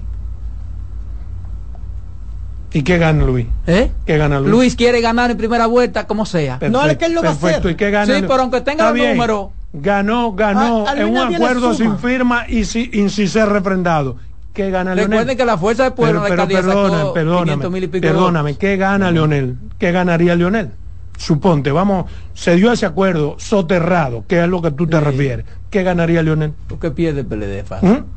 ¿Y 2.73 2.83
qué 2.83 2.97
gana 2.97 3.23
Luis? 3.23 3.47
¿Eh? 3.65 3.91
¿Qué 4.05 4.17
gana 4.17 4.39
Luis? 4.39 4.51
Luis 4.51 4.75
quiere 4.75 5.01
ganar 5.01 5.31
en 5.31 5.37
primera 5.37 5.67
vuelta, 5.67 6.05
como 6.05 6.25
sea. 6.25 6.59
no, 6.69 6.85
es 6.85 6.97
que 6.97 7.05
él 7.05 7.13
lo 7.13 7.23
va 7.23 7.29
a 7.29 7.31
hacer. 7.31 7.65
¿Y 7.65 7.75
qué 7.75 7.91
gana 7.91 8.13
sí, 8.13 8.21
pero 8.21 8.41
aunque 8.41 8.61
tenga 8.61 8.89
el 8.89 9.15
número 9.15 9.53
ganó, 9.81 10.33
ganó 10.33 10.85
en 10.93 11.09
un 11.09 11.17
acuerdo 11.17 11.73
sin 11.73 11.97
firma 11.97 12.45
y, 12.47 12.65
si, 12.65 12.89
y 12.91 13.09
sin 13.09 13.27
ser 13.27 13.49
refrendado. 13.49 14.17
¿Qué 14.53 14.71
gana 14.71 14.95
Leonel? 14.95 15.11
Recuerden 15.11 15.37
que 15.37 15.45
la 15.45 15.57
fuerza 15.57 15.83
del 15.83 15.93
pueblo 15.93 16.23
pero, 16.23 16.47
pero 16.47 16.47
perdóname, 16.47 17.11
perdóname, 17.13 17.87
perdóname, 17.87 18.57
¿qué 18.57 18.75
gana 18.75 19.11
Leonel? 19.11 19.55
¿Qué 19.77 19.91
ganaría 19.91 20.35
Leonel? 20.35 20.71
Suponte, 21.15 21.71
vamos, 21.71 22.05
se 22.33 22.55
dio 22.55 22.71
ese 22.71 22.85
acuerdo 22.85 23.35
soterrado, 23.37 24.25
que 24.27 24.43
es 24.43 24.49
lo 24.49 24.61
que 24.61 24.71
tú 24.71 24.87
te 24.87 24.99
refieres. 24.99 25.45
¿Qué 25.69 25.83
ganaría 25.83 26.23
Leonel? 26.23 26.53
¿Tú 26.67 26.79
qué 26.79 26.91
pierde 26.91 27.21
el 27.21 27.27
PLD, 27.27 27.63
¿Mm? 27.81 28.16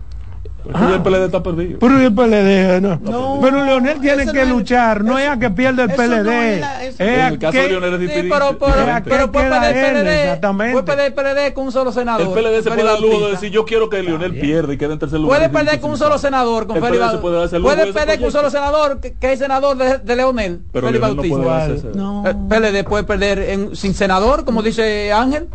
Porque 0.62 0.94
el 0.94 1.02
PLD 1.02 1.24
está 1.24 1.42
perdido. 1.42 1.78
Pero 1.78 2.00
el 2.00 2.14
PLD, 2.14 2.80
no. 2.80 3.38
pero 3.40 3.64
Leonel 3.64 4.00
tiene 4.00 4.30
que 4.30 4.44
luchar, 4.44 5.04
no 5.04 5.18
es 5.18 5.28
a 5.28 5.38
que 5.38 5.50
pierda 5.50 5.84
el 5.84 5.90
PLD. 5.90 6.58
es 6.82 7.00
en 7.00 7.20
el 7.20 7.38
caso 7.38 7.58
de 7.58 7.68
Leonel 7.68 7.94
es 7.94 8.00
diferente. 8.00 8.30
pero, 8.30 8.58
pero, 9.04 9.32
puede 9.32 9.50
perder 9.50 9.76
el 9.76 10.02
PLD. 10.02 10.08
Exactamente. 10.08 10.72
Puede 10.72 10.84
perder 10.84 11.06
el 11.06 11.14
PLD 11.14 11.54
con 11.54 11.66
un 11.66 11.72
solo 11.72 11.92
senador. 11.92 12.38
El 12.38 12.44
PLD 12.44 12.62
se 12.62 12.70
puede 12.70 12.84
dar 12.84 13.00
lujo 13.00 13.26
de 13.26 13.30
decir 13.32 13.50
yo 13.50 13.64
quiero 13.64 13.88
que 13.88 14.02
Leonel 14.02 14.38
pierda 14.38 14.72
y 14.72 14.78
quede 14.78 14.92
en 14.92 14.98
tercer 14.98 15.20
lugar. 15.20 15.38
Puede 15.38 15.50
perder 15.50 15.80
con 15.80 15.90
un 15.92 15.98
solo 15.98 16.18
senador, 16.18 16.66
con 16.66 16.80
Félix 16.80 17.04
Puede 17.62 17.92
perder 17.92 18.18
con 18.18 18.26
un 18.26 18.32
solo 18.32 18.50
senador, 18.50 19.00
que 19.00 19.32
es 19.32 19.38
senador 19.38 19.76
de 19.76 20.16
Leonel. 20.16 20.60
Pero 20.72 20.86
Félix 20.86 21.02
Bautista. 21.02 21.68
No 21.94 22.24
El 22.26 22.36
PLD 22.36 22.84
puede 22.84 23.04
perder 23.04 23.70
sin 23.74 23.94
senador, 23.94 24.44
como 24.44 24.62
dice 24.62 25.12
Ángel. 25.12 25.48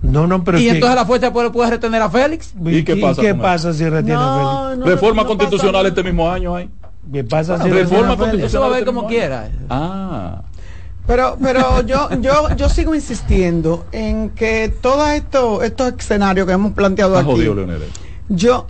No, 0.00 0.26
no, 0.26 0.44
pero 0.44 0.58
y 0.58 0.68
entonces 0.68 0.94
la 0.94 1.04
fuerza 1.04 1.32
puede, 1.32 1.50
puede 1.50 1.70
retener 1.70 2.00
a 2.02 2.08
Félix. 2.08 2.54
¿Y 2.64 2.84
qué 2.84 2.96
pasa? 2.96 3.20
¿Qué 3.20 3.34
pasa 3.34 3.72
si 3.72 3.88
retiene 3.88 4.20
a 4.20 4.70
Félix? 4.70 4.86
Reforma 4.86 5.24
constitucional 5.26 5.86
este 5.86 6.02
mismo 6.02 6.30
año 6.30 6.54
hay. 6.54 6.70
¿Qué 7.12 7.24
pasa 7.24 7.60
si 7.62 7.68
reforma 7.68 8.16
constitucional? 8.16 8.46
Eso 8.46 8.60
va 8.60 8.66
a 8.66 8.70
ver 8.70 8.78
este 8.80 8.86
como 8.86 9.06
quiera. 9.06 9.50
Ah. 9.68 10.42
Pero, 11.06 11.38
pero 11.42 11.82
yo, 11.86 12.10
yo, 12.20 12.54
yo 12.54 12.68
sigo 12.68 12.94
insistiendo 12.94 13.86
en 13.92 14.30
que 14.30 14.70
todos 14.82 15.08
estos 15.08 15.64
estos 15.64 15.94
escenarios 15.98 16.46
que 16.46 16.52
hemos 16.52 16.72
planteado 16.72 17.16
aquí. 17.16 17.30
Jodido, 17.30 17.56
yo, 18.28 18.66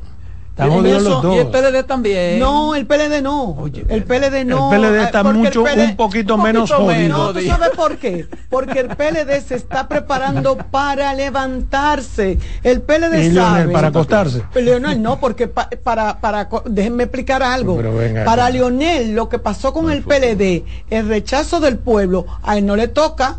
y 0.59 1.39
el 1.39 1.49
PLD 1.49 1.85
también. 1.85 2.39
No, 2.39 2.75
el 2.75 2.87
PLD 2.87 3.23
no. 3.23 3.57
el 3.67 4.05
PLD 4.05 4.45
no. 4.45 4.73
El 4.73 4.81
PLD 4.81 5.03
está 5.05 5.23
mucho, 5.23 5.63
un 5.63 5.97
poquito 5.97 6.37
menos 6.37 6.71
jodido. 6.73 7.17
No, 7.17 7.33
¿tú 7.33 7.41
sabes 7.43 7.71
por 7.71 7.97
qué? 7.97 8.27
Porque 8.49 8.81
el 8.81 8.89
PLD 8.89 9.41
se 9.47 9.55
está 9.55 9.89
preparando 9.89 10.57
para 10.71 11.15
levantarse. 11.15 12.39
El 12.63 12.83
PLD 12.83 13.35
sabe. 13.35 13.73
para 13.73 13.89
acostarse. 13.89 14.43
Leonel 14.55 15.01
no, 15.01 15.21
porque 15.21 15.47
para, 15.49 16.21
para, 16.21 16.49
déjenme 16.67 17.05
explicar 17.05 17.43
algo. 17.43 17.81
para 18.25 18.51
Leonel, 18.51 19.15
lo 19.15 19.29
que 19.29 19.39
pasó 19.39 19.73
con 19.73 19.91
el 19.91 20.03
PLD, 20.03 20.65
el 20.91 21.09
rechazo 21.09 21.61
del 21.61 21.79
pueblo, 21.79 22.27
a 22.43 22.59
él 22.59 22.67
no 22.67 22.77
le 22.77 22.89
toca. 22.89 23.39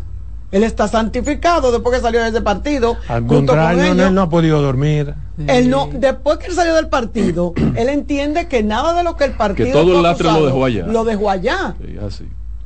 Él 0.52 0.64
está 0.64 0.88
santificado 0.88 1.70
después 1.70 1.96
que 1.96 2.02
salió 2.02 2.22
de 2.22 2.30
ese 2.30 2.40
partido. 2.40 2.96
Al 3.08 3.26
contrario, 3.26 3.84
él 3.84 4.14
no 4.14 4.22
ha 4.22 4.28
podido 4.28 4.60
dormir. 4.60 5.14
Él 5.46 5.70
no, 5.70 5.88
después 5.92 6.38
que 6.38 6.46
él 6.46 6.54
salió 6.54 6.74
del 6.74 6.88
partido, 6.88 7.54
él 7.56 7.88
entiende 7.88 8.48
que 8.48 8.62
nada 8.62 8.92
de 8.94 9.04
lo 9.04 9.16
que 9.16 9.24
el 9.24 9.32
partido. 9.32 9.66
Que 9.66 9.72
todo 9.72 9.96
el 9.96 10.02
lastre 10.02 10.30
lo 10.32 10.46
dejó 10.46 10.64
allá. 10.64 10.86
Lo 10.86 11.04
dejó 11.04 11.30
allá. 11.30 11.74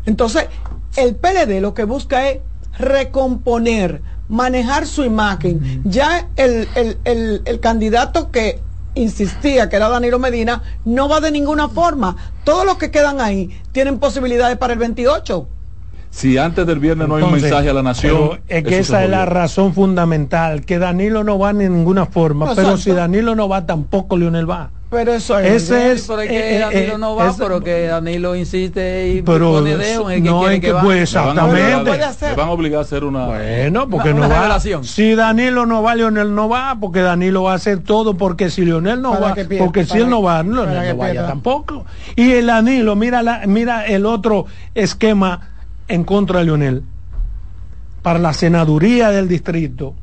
Entonces, 0.06 0.46
el 0.96 1.14
PLD 1.14 1.60
lo 1.60 1.74
que 1.74 1.84
busca 1.84 2.28
es 2.28 2.40
recomponer, 2.78 4.02
manejar 4.28 4.86
su 4.86 5.04
imagen. 5.04 5.82
Ya 5.84 6.28
el, 6.36 6.68
el, 7.04 7.42
el 7.44 7.60
candidato 7.60 8.30
que 8.30 8.60
insistía 8.94 9.68
que 9.68 9.76
era 9.76 9.88
Danilo 9.88 10.18
Medina, 10.18 10.62
no 10.84 11.08
va 11.08 11.20
de 11.20 11.30
ninguna 11.30 11.68
forma. 11.68 12.16
Todos 12.44 12.64
los 12.64 12.78
que 12.78 12.90
quedan 12.90 13.20
ahí 13.20 13.50
tienen 13.72 13.98
posibilidades 13.98 14.56
para 14.56 14.72
el 14.72 14.78
28 14.78 15.48
si 16.14 16.38
antes 16.38 16.64
del 16.64 16.78
viernes 16.78 17.08
no 17.08 17.16
hay 17.16 17.24
un 17.24 17.32
mensaje 17.32 17.68
a 17.68 17.72
la 17.72 17.82
nación. 17.82 18.40
Es 18.46 18.62
que 18.62 18.78
esa 18.78 19.02
es 19.02 19.10
la 19.10 19.26
razón 19.26 19.74
fundamental, 19.74 20.64
que 20.64 20.78
Danilo 20.78 21.24
no 21.24 21.40
va 21.40 21.52
de 21.52 21.68
ninguna 21.68 22.06
forma, 22.06 22.54
pero 22.54 22.76
si 22.76 22.92
Danilo 22.92 23.34
no 23.34 23.48
va, 23.48 23.66
tampoco 23.66 24.16
Leonel 24.16 24.48
va. 24.48 24.70
Pero 24.90 25.12
eso 25.12 25.36
es. 25.40 25.64
Ese 25.64 25.90
es. 25.90 26.06
que 26.06 26.22
eh, 26.22 26.56
eh, 26.56 26.58
Danilo 26.60 26.98
no 26.98 27.16
va, 27.16 27.34
pero 27.36 27.60
que 27.60 27.88
Danilo 27.88 28.36
insiste 28.36 29.08
y 29.08 29.22
pero 29.22 29.54
pone 29.54 29.76
dedo 29.76 30.08
en 30.08 30.18
el 30.18 30.22
que 30.22 30.30
no 30.30 30.40
quiere 30.42 30.60
que, 30.60 30.66
que 30.68 30.74
pues, 30.74 31.02
exactamente. 31.02 31.90
Le 32.30 32.34
van 32.36 32.48
a 32.48 32.52
obligar 32.52 32.78
a 32.78 32.82
hacer 32.82 33.02
una. 33.02 33.26
Bueno, 33.26 33.88
porque 33.90 34.14
no 34.14 34.28
va. 34.28 34.60
Si 34.60 35.16
Danilo 35.16 35.66
no 35.66 35.82
va, 35.82 35.96
Leonel 35.96 36.32
no 36.32 36.48
va, 36.48 36.76
porque 36.80 37.00
Danilo 37.00 37.42
va 37.42 37.52
a 37.52 37.56
hacer 37.56 37.80
todo, 37.80 38.16
porque 38.16 38.50
si 38.50 38.64
Leonel 38.64 39.02
no 39.02 39.20
va, 39.20 39.34
porque 39.58 39.84
si 39.84 39.98
él 39.98 40.08
no 40.08 40.22
va, 40.22 40.44
Leonel 40.44 40.90
no 40.90 40.96
vaya 40.96 41.26
tampoco. 41.26 41.84
Y 42.14 42.30
el 42.30 42.46
Danilo, 42.46 42.94
mira, 42.94 43.20
la, 43.20 43.42
mira 43.48 43.84
el 43.84 44.06
otro 44.06 44.46
esquema 44.76 45.53
en 45.88 46.04
contra 46.04 46.40
de 46.40 46.46
Leonel 46.46 46.82
para 48.02 48.18
la 48.18 48.32
senaduría 48.32 49.10
del 49.10 49.28
distrito, 49.28 49.94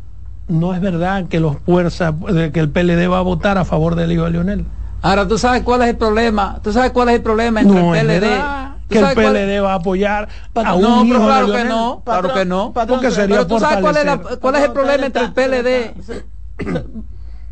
no 0.48 0.74
es 0.74 0.82
verdad 0.82 1.28
que 1.28 1.40
los 1.40 1.58
fuerzas, 1.58 2.14
que 2.52 2.60
el 2.60 2.70
PLD 2.70 3.10
va 3.10 3.20
a 3.20 3.22
votar 3.22 3.58
a 3.58 3.66
favor 3.66 3.96
del 3.96 4.12
hijo 4.12 4.24
de 4.24 4.32
Leonel. 4.32 4.66
Ahora, 5.02 5.28
¿tú 5.28 5.38
sabes 5.38 5.64
cuál 5.64 5.82
es 5.84 5.90
el 5.90 5.98
problema? 5.98 6.60
¿Tú 6.64 6.74
sabes 6.74 6.92
cuál 6.92 7.10
es 7.10 7.16
el 7.16 7.22
problema 7.22 7.62
entre 7.62 7.80
el 7.80 8.06
PLD? 8.06 8.72
que 8.92 9.00
el 9.00 9.16
PLD 9.16 9.64
va 9.64 9.74
a 9.74 9.76
apoyar 9.76 10.28
a 10.54 10.74
un 10.76 10.82
no, 10.82 11.06
hijo 11.06 11.24
claro 11.24 11.52
que 11.52 11.64
no, 11.64 12.02
claro 12.04 12.34
que 12.34 12.46
no. 12.46 12.74
Porque 12.74 13.12
sería 13.12 13.38
pero 13.38 13.48
tú 13.48 13.60
sabes 13.60 13.80
cuál 13.80 13.98
es, 13.98 14.38
cuál 14.38 14.56
es 14.56 14.64
el 14.64 14.72
problema 14.72 15.06
entre 15.06 15.24
el 15.24 15.34
PLD 15.34 15.94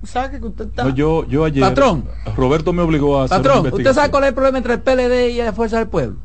¿Sabe 0.04 0.39
que 0.39 0.46
usted 0.46 0.68
está... 0.68 0.86
no, 0.86 0.89
yo, 0.92 1.26
yo 1.28 1.44
ayer, 1.44 1.62
Patrón, 1.62 2.06
Roberto 2.38 2.72
me 2.72 2.82
obligó 2.82 3.20
a 3.20 3.26
hacer 3.26 3.38
Patrón, 3.38 3.68
¿usted 3.72 3.94
sabe 3.94 4.10
cuál 4.10 4.24
es 4.24 4.30
el 4.30 4.34
problema 4.34 4.58
entre 4.58 4.74
el 4.76 4.82
PLD 4.82 5.30
y 5.32 5.38
la 5.44 5.52
Fuerza 5.52 5.78
del 5.78 5.88
Pueblo? 5.88 6.18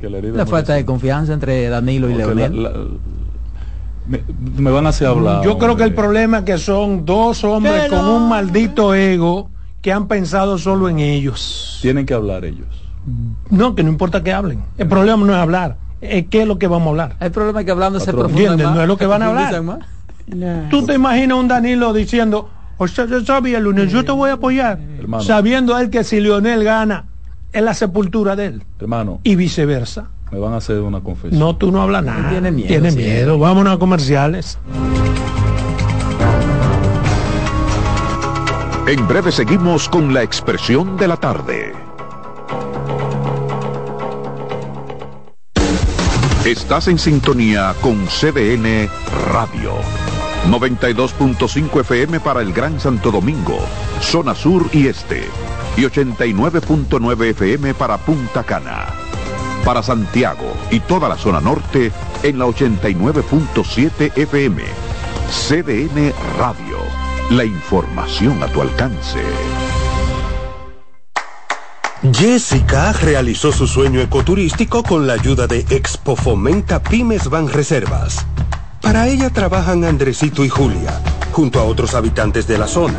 La, 0.00 0.46
falta 0.46 0.74
de 0.74 0.84
confianza 0.84 1.32
entre 1.32 1.68
Danilo 1.68 2.10
y 2.10 2.14
Leonel. 2.14 2.98
me, 4.06 4.70
van 4.70 4.86
a 4.86 4.90
hacer 4.90 5.08
hablar. 5.08 5.44
Yo 5.44 5.58
creo 5.58 5.76
que 5.76 5.84
el 5.84 5.94
problema 5.94 6.38
es 6.38 6.44
que 6.44 6.58
son 6.58 7.04
dos 7.04 7.44
hombres 7.44 7.88
con 7.88 8.06
un 8.06 8.28
maldito 8.28 8.94
ego 8.94 9.50
que 9.80 9.92
han 9.92 10.08
pensado 10.08 10.58
solo 10.58 10.88
en 10.88 10.98
ellos. 10.98 11.78
Tienen 11.82 12.06
que 12.06 12.14
hablar 12.14 12.44
ellos. 12.44 12.66
No, 13.50 13.74
que 13.74 13.82
no 13.82 13.90
importa 13.90 14.22
que 14.22 14.32
hablen. 14.32 14.64
El 14.78 14.88
problema 14.88 15.24
no 15.26 15.32
es 15.32 15.38
hablar. 15.38 15.76
Es 16.00 16.26
qué 16.28 16.42
es 16.42 16.48
lo 16.48 16.58
que 16.58 16.66
vamos 16.66 16.86
a 16.86 16.90
hablar. 16.90 17.16
El 17.20 17.30
problema 17.30 17.60
es 17.60 17.66
que 17.66 17.72
hablando 17.72 18.00
se 18.00 18.12
profunda 18.12 18.56
No 18.56 18.80
es 18.80 18.88
lo 18.88 18.96
que 18.96 19.06
van 19.06 19.22
a 19.22 19.28
hablar. 19.28 19.80
Tú 20.70 20.86
te 20.86 20.94
imaginas 20.94 21.38
un 21.38 21.48
Danilo 21.48 21.92
diciendo, 21.92 22.48
o 22.78 22.88
sea, 22.88 23.06
yo 23.06 23.24
sabía, 23.24 23.60
Leonel, 23.60 23.88
yo 23.88 24.04
te 24.04 24.12
voy 24.12 24.30
a 24.30 24.34
apoyar. 24.34 24.78
Sabiendo 25.20 25.78
él 25.78 25.90
que 25.90 26.04
si 26.04 26.20
Leonel 26.20 26.64
gana, 26.64 27.06
en 27.54 27.64
la 27.64 27.72
sepultura 27.72 28.36
de 28.36 28.46
él. 28.46 28.62
Hermano. 28.78 29.20
Y 29.22 29.36
viceversa. 29.36 30.10
Me 30.30 30.38
van 30.38 30.52
a 30.52 30.56
hacer 30.56 30.80
una 30.80 31.00
confesión. 31.00 31.38
No, 31.38 31.56
tú 31.56 31.70
no 31.70 31.80
hablas 31.80 32.04
nada. 32.04 32.28
Tiene 32.28 32.50
miedo. 32.50 32.68
Tiene 32.68 32.90
miedo. 32.90 33.38
Vámonos 33.38 33.76
a 33.76 33.78
comerciales. 33.78 34.58
En 38.86 39.08
breve 39.08 39.32
seguimos 39.32 39.88
con 39.88 40.12
la 40.12 40.22
expresión 40.22 40.96
de 40.96 41.08
la 41.08 41.16
tarde. 41.16 41.72
Estás 46.44 46.88
en 46.88 46.98
sintonía 46.98 47.74
con 47.80 48.04
CDN 48.06 48.88
Radio. 49.32 49.72
92.5 50.50 51.80
FM 51.80 52.20
para 52.20 52.42
el 52.42 52.52
Gran 52.52 52.78
Santo 52.78 53.10
Domingo, 53.10 53.58
zona 54.02 54.34
sur 54.34 54.68
y 54.72 54.88
este 54.88 55.22
y 55.76 55.82
89.9 55.82 57.30
FM 57.30 57.74
para 57.74 57.98
Punta 57.98 58.44
Cana. 58.44 58.86
Para 59.64 59.82
Santiago 59.82 60.52
y 60.70 60.80
toda 60.80 61.08
la 61.08 61.16
zona 61.16 61.40
norte 61.40 61.90
en 62.22 62.38
la 62.38 62.46
89.7 62.46 64.12
FM. 64.16 64.62
CDN 65.30 66.12
Radio. 66.38 66.78
La 67.30 67.44
información 67.44 68.42
a 68.42 68.46
tu 68.48 68.60
alcance. 68.60 69.20
Jessica 72.12 72.92
realizó 72.92 73.50
su 73.50 73.66
sueño 73.66 74.00
ecoturístico 74.00 74.82
con 74.82 75.06
la 75.06 75.14
ayuda 75.14 75.46
de 75.46 75.60
Expo 75.70 76.16
Fomenta 76.16 76.82
Pymes 76.82 77.30
Van 77.30 77.48
Reservas. 77.48 78.26
Para 78.82 79.08
ella 79.08 79.30
trabajan 79.30 79.84
Andresito 79.84 80.44
y 80.44 80.50
Julia, 80.50 81.00
junto 81.32 81.58
a 81.60 81.64
otros 81.64 81.94
habitantes 81.94 82.46
de 82.46 82.58
la 82.58 82.68
zona 82.68 82.98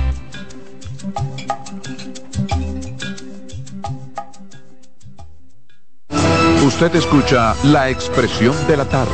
Usted 6.73 6.95
escucha 6.95 7.53
la 7.65 7.89
expresión 7.89 8.55
de 8.65 8.77
la 8.77 8.85
tarde 8.85 9.11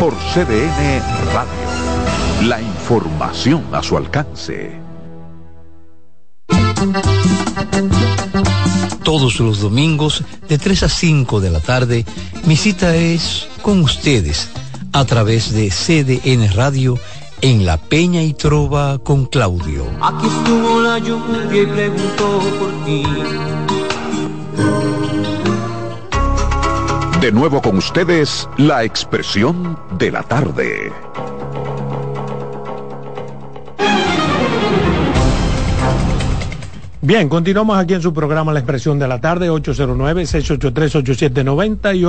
por 0.00 0.12
CDN 0.34 1.00
Radio. 1.32 2.48
La 2.48 2.60
información 2.60 3.64
a 3.72 3.82
su 3.82 3.96
alcance. 3.96 4.72
Todos 9.02 9.38
los 9.40 9.60
domingos 9.60 10.24
de 10.48 10.58
3 10.58 10.82
a 10.82 10.88
5 10.88 11.40
de 11.40 11.50
la 11.50 11.60
tarde, 11.60 12.04
mi 12.44 12.56
cita 12.56 12.94
es 12.96 13.48
con 13.62 13.80
ustedes 13.80 14.50
a 14.92 15.04
través 15.06 15.52
de 15.54 15.70
CDN 15.70 16.52
Radio 16.54 16.98
en 17.40 17.64
La 17.64 17.78
Peña 17.78 18.22
y 18.22 18.34
Trova 18.34 18.98
con 18.98 19.26
Claudio. 19.26 19.86
Aquí 20.02 20.26
estuvo 20.26 20.82
la 20.82 20.98
lluvia 20.98 21.62
y 21.62 21.66
preguntó 21.66 22.40
por 22.58 22.84
ti. 22.84 23.04
De 27.24 27.32
nuevo 27.32 27.62
con 27.62 27.78
ustedes, 27.78 28.46
la 28.58 28.84
expresión 28.84 29.78
de 29.96 30.10
la 30.10 30.22
tarde. 30.24 30.92
Bien, 37.00 37.30
continuamos 37.30 37.78
aquí 37.78 37.94
en 37.94 38.02
su 38.02 38.12
programa 38.12 38.52
La 38.52 38.60
Expresión 38.60 38.98
de 38.98 39.08
la 39.08 39.22
Tarde, 39.22 39.50
809-683-8790 39.50 41.96
y 41.96 42.02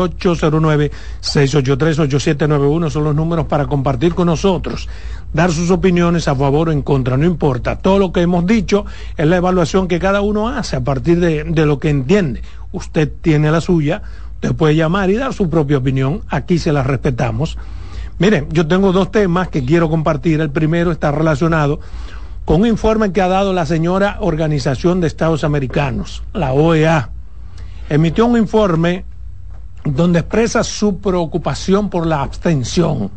809-683-8791 1.21 2.89
son 2.89 3.06
los 3.06 3.15
números 3.15 3.45
para 3.45 3.67
compartir 3.67 4.13
con 4.15 4.28
nosotros, 4.28 4.89
dar 5.32 5.54
sus 5.54 5.71
opiniones 5.71 6.28
a 6.28 6.36
favor 6.36 6.67
o 6.67 6.73
en 6.73 6.82
contra, 6.82 7.15
no 7.15 7.25
importa. 7.25 7.78
Todo 7.78 7.99
lo 7.99 8.12
que 8.12 8.19
hemos 8.19 8.45
dicho 8.45 8.86
es 9.15 9.25
la 9.25 9.38
evaluación 9.38 9.88
que 9.88 9.99
cada 9.99 10.19
uno 10.19 10.49
hace 10.49 10.75
a 10.75 10.84
partir 10.84 11.21
de, 11.21 11.45
de 11.45 11.65
lo 11.65 11.80
que 11.80 11.89
entiende. 11.89 12.41
Usted 12.73 13.10
tiene 13.21 13.49
la 13.51 13.62
suya, 13.62 14.01
usted 14.35 14.55
puede 14.55 14.75
llamar 14.75 15.09
y 15.09 15.15
dar 15.15 15.33
su 15.33 15.49
propia 15.49 15.77
opinión, 15.77 16.21
aquí 16.29 16.59
se 16.59 16.71
la 16.71 16.83
respetamos. 16.83 17.57
Miren, 18.19 18.47
yo 18.51 18.67
tengo 18.67 18.91
dos 18.91 19.11
temas 19.11 19.49
que 19.49 19.65
quiero 19.65 19.89
compartir. 19.89 20.39
El 20.39 20.51
primero 20.51 20.91
está 20.91 21.11
relacionado 21.11 21.79
con 22.45 22.61
un 22.61 22.67
informe 22.67 23.11
que 23.11 23.21
ha 23.21 23.27
dado 23.27 23.53
la 23.53 23.65
señora 23.65 24.17
Organización 24.21 25.01
de 25.01 25.07
Estados 25.07 25.43
Americanos, 25.43 26.23
la 26.33 26.53
OEA. 26.53 27.09
Emitió 27.89 28.25
un 28.25 28.37
informe 28.37 29.03
donde 29.83 30.19
expresa 30.19 30.63
su 30.63 30.99
preocupación 30.99 31.89
por 31.89 32.07
la 32.07 32.21
abstención, 32.21 33.11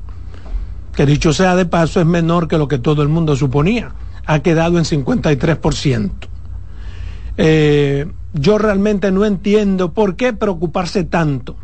que 0.94 1.06
dicho 1.06 1.32
sea 1.32 1.56
de 1.56 1.66
paso 1.66 2.00
es 2.00 2.06
menor 2.06 2.48
que 2.48 2.58
lo 2.58 2.68
que 2.68 2.78
todo 2.78 3.02
el 3.02 3.08
mundo 3.08 3.36
suponía, 3.36 3.92
ha 4.26 4.40
quedado 4.40 4.78
en 4.78 4.84
53%. 4.84 6.10
Eh, 7.36 8.06
yo 8.32 8.58
realmente 8.58 9.10
no 9.10 9.24
entiendo 9.24 9.92
por 9.92 10.16
qué 10.16 10.32
preocuparse 10.32 11.04
tanto 11.04 11.56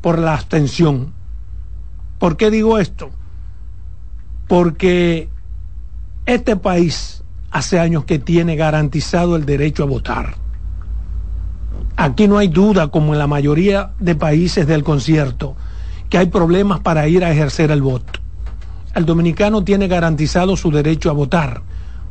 por 0.00 0.18
la 0.18 0.34
abstención. 0.34 1.12
¿Por 2.18 2.36
qué 2.36 2.50
digo 2.50 2.78
esto? 2.78 3.10
Porque 4.48 5.28
este 6.26 6.56
país 6.56 7.24
hace 7.50 7.78
años 7.78 8.04
que 8.04 8.18
tiene 8.18 8.56
garantizado 8.56 9.36
el 9.36 9.46
derecho 9.46 9.82
a 9.82 9.86
votar. 9.86 10.34
Aquí 11.96 12.28
no 12.28 12.38
hay 12.38 12.48
duda, 12.48 12.88
como 12.88 13.14
en 13.14 13.18
la 13.18 13.26
mayoría 13.26 13.92
de 13.98 14.14
países 14.14 14.66
del 14.66 14.84
concierto, 14.84 15.56
que 16.10 16.18
hay 16.18 16.26
problemas 16.26 16.80
para 16.80 17.08
ir 17.08 17.24
a 17.24 17.30
ejercer 17.30 17.70
el 17.70 17.80
voto. 17.80 18.20
El 18.94 19.06
dominicano 19.06 19.64
tiene 19.64 19.88
garantizado 19.88 20.56
su 20.56 20.70
derecho 20.70 21.10
a 21.10 21.14
votar. 21.14 21.62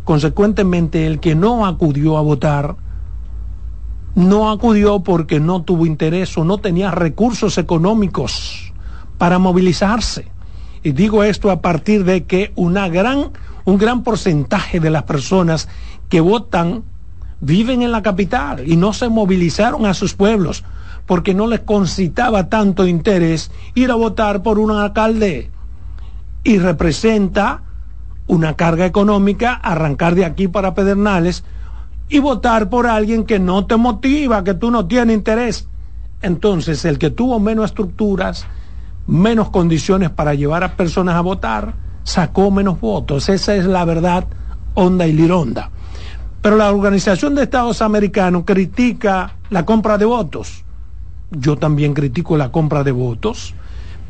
Consecuentemente, 0.04 1.08
el 1.08 1.20
que 1.20 1.36
no 1.36 1.66
acudió 1.66 2.18
a 2.18 2.22
votar, 2.22 2.76
no 4.16 4.50
acudió 4.50 5.02
porque 5.02 5.40
no 5.40 5.64
tuvo 5.64 5.86
interés 5.86 6.38
o 6.38 6.46
no 6.46 6.58
tenía 6.58 6.92
recursos 6.92 7.58
económicos 7.58 8.74
para 9.18 9.40
movilizarse. 9.40 10.28
Y 10.84 10.92
digo 10.92 11.24
esto 11.24 11.52
a 11.52 11.62
partir 11.62 12.06
de 12.06 12.26
que 12.26 12.52
una 12.56 12.88
gran 12.90 13.32
un 13.66 13.78
gran 13.78 14.04
porcentaje 14.04 14.80
de 14.80 14.92
las 14.92 15.04
personas 15.04 15.68
que 16.08 16.22
votan 16.22 16.84
viven 17.42 17.82
en 17.82 17.92
la 17.92 18.04
capital 18.04 18.64
y 18.66 18.78
no 18.78 18.94
se 18.94 19.10
movilizaron 19.10 19.86
a 19.86 19.94
sus 19.94 20.14
pueblos 20.14 20.64
porque 21.06 21.34
no 21.34 21.48
les 21.48 21.62
concitaba 21.62 22.48
tanto 22.48 22.88
interés 22.88 23.52
ir 23.74 23.92
a 23.92 23.96
votar 23.96 24.42
por 24.42 24.60
un 24.60 24.72
alcalde 24.72 25.52
y 26.44 26.60
representa 26.60 27.64
una 28.28 28.56
carga 28.56 28.86
económica 28.86 29.54
arrancar 29.54 30.16
de 30.16 30.26
aquí 30.26 30.48
para 30.48 30.74
Pedernales 30.74 31.44
y 32.10 32.20
votar 32.20 32.70
por 32.70 32.88
alguien 32.88 33.24
que 33.24 33.40
no 33.40 33.66
te 33.66 33.78
motiva, 33.78 34.44
que 34.44 34.54
tú 34.54 34.72
no 34.72 34.86
tienes 34.86 35.16
interés. 35.16 35.68
Entonces, 36.22 36.86
el 36.86 36.98
que 36.98 37.10
tuvo 37.10 37.40
menos 37.40 37.66
estructuras, 37.66 38.46
menos 39.08 39.50
condiciones 39.50 40.10
para 40.10 40.34
llevar 40.34 40.64
a 40.64 40.76
personas 40.76 41.16
a 41.16 41.22
votar, 41.22 41.74
sacó 42.04 42.52
menos 42.52 42.80
votos. 42.80 43.30
Esa 43.30 43.56
es 43.56 43.66
la 43.66 43.86
verdad 43.86 44.26
honda 44.76 45.08
y 45.08 45.14
lironda. 45.14 45.72
Pero 46.42 46.58
la 46.58 46.72
Organización 46.72 47.34
de 47.36 47.44
Estados 47.44 47.82
Americanos 47.82 48.44
critica 48.46 49.36
la 49.50 49.66
compra 49.66 49.98
de 49.98 50.06
votos. 50.06 50.64
Yo 51.32 51.58
también 51.58 51.94
critico 51.94 52.38
la 52.38 52.52
compra 52.52 52.84
de 52.84 52.92
votos, 52.92 53.56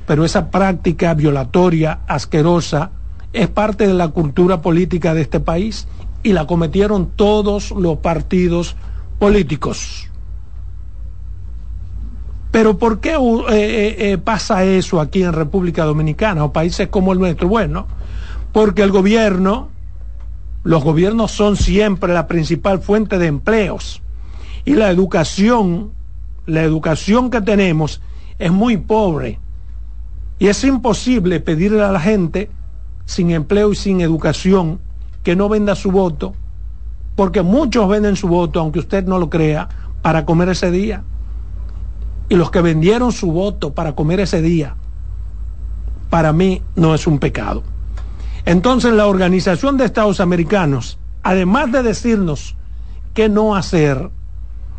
pero 0.06 0.26
esa 0.26 0.52
práctica 0.52 1.14
violatoria, 1.14 2.00
asquerosa, 2.08 2.92
es 3.32 3.48
parte 3.48 3.88
de 3.88 3.94
la 3.94 4.10
cultura 4.10 4.62
política 4.62 5.14
de 5.14 5.22
este 5.22 5.40
país 5.40 5.88
y 6.26 6.34
la 6.34 6.48
cometieron 6.48 7.12
todos 7.16 7.70
los 7.70 8.00
partidos 8.00 8.76
políticos. 9.20 10.10
Pero 12.50 12.80
¿por 12.80 13.00
qué 13.00 13.12
eh, 13.12 13.18
eh, 13.52 13.96
eh, 14.00 14.18
pasa 14.18 14.64
eso 14.64 15.00
aquí 15.00 15.22
en 15.22 15.34
República 15.34 15.86
Dominicana 15.86 16.44
o 16.44 16.52
países 16.52 16.88
como 16.88 17.14
el 17.14 17.20
nuestro? 17.20 17.48
Bueno, 17.48 17.86
porque 18.52 18.82
el 18.82 18.90
gobierno, 18.90 19.70
los 20.64 20.84
gobiernos 20.84 21.30
son 21.30 21.58
siempre 21.58 22.12
la 22.12 22.26
principal 22.26 22.80
fuente 22.82 23.20
de 23.20 23.28
empleos 23.28 24.02
y 24.66 24.74
la 24.74 24.90
educación, 24.90 25.92
la 26.48 26.64
educación 26.64 27.30
que 27.30 27.42
tenemos 27.42 28.02
es 28.40 28.52
muy 28.52 28.78
pobre 28.78 29.38
y 30.40 30.48
es 30.48 30.64
imposible 30.64 31.40
pedirle 31.40 31.84
a 31.84 31.92
la 31.92 32.00
gente 32.00 32.50
sin 33.06 33.30
empleo 33.30 33.74
y 33.74 33.76
sin 33.76 34.02
educación 34.02 34.80
que 35.26 35.36
no 35.36 35.50
venda 35.50 35.76
su 35.76 35.92
voto, 35.92 36.36
porque 37.16 37.42
muchos 37.42 37.90
venden 37.90 38.16
su 38.16 38.28
voto, 38.28 38.60
aunque 38.60 38.80
usted 38.80 39.06
no 39.06 39.18
lo 39.18 39.30
crea, 39.30 39.68
para 40.04 40.24
comer 40.24 40.50
ese 40.50 40.70
día 40.70 41.04
y 42.30 42.36
los 42.36 42.52
que 42.52 42.62
vendieron 42.62 43.12
su 43.12 43.32
voto 43.32 43.74
para 43.74 43.96
comer 43.96 44.20
ese 44.20 44.44
día, 44.44 44.76
para 46.12 46.32
mí 46.32 46.62
no 46.76 46.94
es 46.94 47.08
un 47.08 47.18
pecado. 47.18 47.64
Entonces 48.46 48.94
la 48.94 49.08
Organización 49.08 49.78
de 49.78 49.86
Estados 49.86 50.20
Americanos, 50.20 51.00
además 51.24 51.72
de 51.72 51.82
decirnos 51.82 52.56
qué 53.16 53.28
no 53.28 53.56
hacer, 53.56 54.12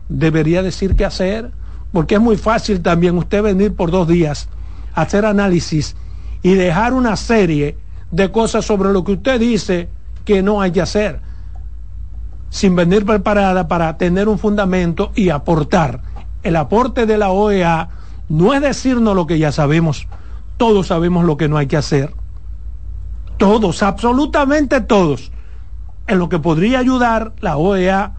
debería 0.08 0.62
decir 0.62 0.94
qué 0.94 1.04
hacer, 1.04 1.50
porque 1.92 2.14
es 2.14 2.20
muy 2.20 2.36
fácil 2.36 2.82
también 2.82 3.18
usted 3.18 3.42
venir 3.42 3.74
por 3.74 3.90
dos 3.90 4.06
días, 4.06 4.48
hacer 4.94 5.24
análisis 5.24 5.96
y 6.44 6.54
dejar 6.54 6.92
una 6.92 7.16
serie 7.16 7.76
de 8.12 8.30
cosas 8.30 8.64
sobre 8.64 8.92
lo 8.92 9.02
que 9.02 9.12
usted 9.12 9.40
dice 9.40 9.88
que 10.26 10.42
no 10.42 10.60
hay 10.60 10.72
que 10.72 10.82
hacer, 10.82 11.20
sin 12.50 12.76
venir 12.76 13.06
preparada 13.06 13.68
para 13.68 13.96
tener 13.96 14.28
un 14.28 14.38
fundamento 14.38 15.12
y 15.14 15.30
aportar 15.30 16.02
el 16.46 16.54
aporte 16.54 17.06
de 17.06 17.18
la 17.18 17.30
OEA 17.30 17.88
no 18.28 18.54
es 18.54 18.60
decirnos 18.60 19.16
lo 19.16 19.26
que 19.26 19.38
ya 19.38 19.50
sabemos, 19.50 20.06
todos 20.56 20.86
sabemos 20.86 21.24
lo 21.24 21.36
que 21.36 21.48
no 21.48 21.56
hay 21.56 21.66
que 21.66 21.76
hacer. 21.76 22.14
Todos, 23.36 23.82
absolutamente 23.82 24.80
todos. 24.80 25.32
En 26.06 26.20
lo 26.20 26.28
que 26.28 26.38
podría 26.38 26.78
ayudar 26.78 27.32
la 27.40 27.56
OEA 27.56 28.14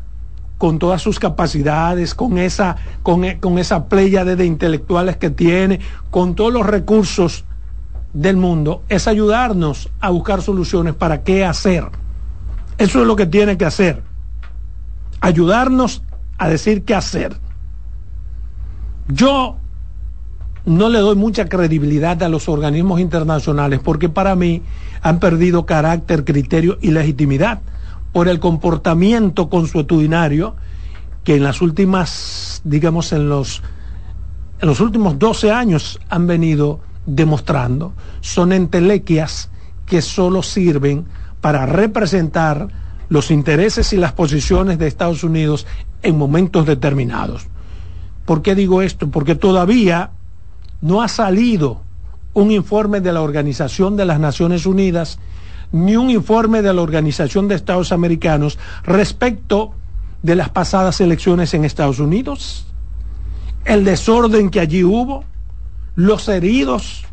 con 0.58 0.78
todas 0.78 1.02
sus 1.02 1.20
capacidades, 1.20 2.14
con 2.14 2.38
esa, 2.38 2.76
con, 3.02 3.24
con 3.40 3.60
esa 3.60 3.88
playa 3.88 4.26
de 4.26 4.46
intelectuales 4.46 5.16
que 5.16 5.30
tiene, 5.30 5.80
con 6.12 6.36
todos 6.36 6.52
los 6.52 6.66
recursos 6.66 7.46
del 8.14 8.38
mundo, 8.38 8.84
es 8.90 9.08
ayudarnos 9.08 9.90
a 10.00 10.10
buscar 10.10 10.42
soluciones 10.42 10.96
para 10.96 11.24
qué 11.24 11.46
hacer. 11.46 11.86
Eso 12.78 13.02
es 13.02 13.08
lo 13.08 13.16
que 13.16 13.26
tiene 13.26 13.58
que 13.58 13.66
hacer. 13.66 14.04
Ayudarnos 15.20 16.04
a 16.38 16.48
decir 16.48 16.84
qué 16.84 16.96
hacer. 16.96 17.38
Yo 19.08 19.58
no 20.66 20.90
le 20.90 21.00
doy 21.00 21.16
mucha 21.16 21.48
credibilidad 21.48 22.22
a 22.24 22.30
los 22.30 22.50
organismos 22.50 23.00
internacionales 23.00 23.80
porque 23.84 24.10
para 24.10 24.36
mí 24.36 24.62
han 25.02 25.20
perdido 25.20 25.66
carácter, 25.66 26.26
criterio 26.26 26.78
y 26.82 26.92
legitimidad 26.92 27.62
por 28.12 28.28
el 28.28 28.40
comportamiento 28.40 29.50
consuetudinario 29.50 30.56
que 31.24 31.36
en 31.36 31.44
las 31.44 31.62
últimas, 31.62 32.62
digamos, 32.64 33.12
en 33.12 33.30
los 33.30 33.62
en 34.60 34.68
los 34.68 34.80
últimos 34.80 35.20
12 35.20 35.52
años 35.52 36.00
han 36.10 36.26
venido 36.26 36.80
demostrando, 37.08 37.94
son 38.22 38.54
entelequias 38.54 39.50
que 39.88 40.04
solo 40.04 40.44
sirven 40.44 41.06
para 41.42 41.66
representar 41.66 42.68
los 43.10 43.32
intereses 43.32 43.94
y 43.94 43.98
las 43.98 44.12
posiciones 44.12 44.78
de 44.78 44.88
Estados 44.88 45.24
Unidos 45.24 45.66
en 46.04 46.18
momentos 46.18 46.66
determinados. 46.68 47.48
¿Por 48.26 48.42
qué 48.42 48.54
digo 48.54 48.82
esto? 48.82 49.10
Porque 49.10 49.34
todavía 49.34 50.12
no 50.82 51.02
ha 51.02 51.08
salido 51.08 51.82
un 52.34 52.52
informe 52.52 53.00
de 53.02 53.14
la 53.14 53.22
Organización 53.22 53.96
de 53.96 54.06
las 54.06 54.20
Naciones 54.20 54.66
Unidas 54.66 55.18
ni 55.72 55.96
un 55.96 56.10
informe 56.10 56.62
de 56.62 56.74
la 56.74 56.82
Organización 56.82 57.48
de 57.48 57.56
Estados 57.56 57.92
Americanos 57.92 58.60
respecto 58.84 59.74
de 60.24 60.36
las 60.36 60.50
pasadas 60.50 61.00
elecciones 61.02 61.54
en 61.54 61.66
Estados 61.66 62.00
Unidos, 62.00 62.68
el 63.66 63.84
desorden 63.84 64.50
que 64.50 64.60
allí 64.60 64.84
hubo, 64.84 65.24
los 65.98 66.30
heridos 66.30 67.04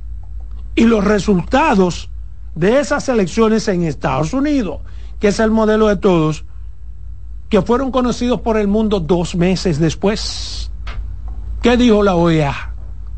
y 0.75 0.85
los 0.85 1.03
resultados 1.03 2.11
de 2.55 2.81
esas 2.81 3.09
elecciones 3.09 3.66
en 3.68 3.83
Estados 3.83 4.35
Unidos, 4.35 4.81
que 5.18 5.29
es 5.29 5.40
el 5.40 5.51
modelo 5.51 5.88
de 5.88 5.97
todos, 5.97 6.44
que 7.49 7.62
fueron 7.62 7.90
conocidos 7.90 8.42
por 8.42 8.59
el 8.59 8.68
mundo 8.68 9.01
dos 9.01 9.37
meses 9.37 9.79
después. 9.79 10.70
¿Qué 11.62 11.79
dijo 11.79 12.03
la 12.03 12.14
OEA? 12.14 12.75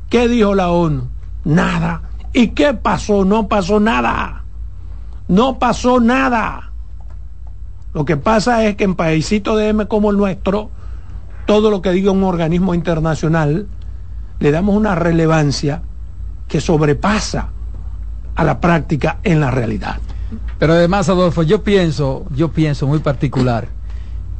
¿Qué 0.09 0.29
dijo 0.29 0.55
la 0.55 0.71
ONU? 0.71 1.09
Nada. 1.45 2.11
¿Y 2.33 2.49
qué 2.49 2.73
pasó? 2.73 3.25
No 3.25 3.49
pasó 3.49 3.81
nada. 3.81 4.45
No 5.27 5.59
pasó 5.59 5.99
nada. 5.99 6.71
Lo 7.93 8.05
que 8.05 8.17
pasa 8.17 8.65
es 8.67 8.77
que 8.77 8.85
en 8.85 8.95
paísitos 8.95 9.59
de 9.59 9.71
M 9.71 9.89
como 9.89 10.13
el 10.13 10.17
nuestro, 10.17 10.71
todo 11.45 11.73
lo 11.73 11.83
que 11.83 11.91
diga 11.91 12.13
un 12.13 12.23
organismo 12.23 12.73
internacional, 12.73 13.67
le 14.39 14.51
damos 14.51 14.77
una 14.77 14.95
relevancia 14.95 15.83
que 16.49 16.61
sobrepasa 16.61 17.49
a 18.35 18.45
la 18.45 18.61
práctica 18.61 19.19
en 19.23 19.41
la 19.41 19.51
realidad. 19.51 19.99
Pero 20.59 20.75
además, 20.75 21.09
Adolfo, 21.09 21.43
yo 21.43 21.63
pienso, 21.63 22.27
yo 22.35 22.53
pienso 22.53 22.87
muy 22.87 22.99
particular, 22.99 23.69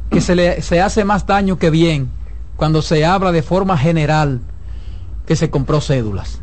que 0.09 0.21
se 0.21 0.35
le 0.35 0.61
se 0.61 0.81
hace 0.81 1.03
más 1.03 1.25
daño 1.25 1.57
que 1.57 1.69
bien 1.69 2.09
cuando 2.55 2.81
se 2.81 3.05
habla 3.05 3.31
de 3.31 3.43
forma 3.43 3.77
general 3.77 4.41
que 5.25 5.35
se 5.35 5.49
compró 5.49 5.81
cédulas. 5.81 6.41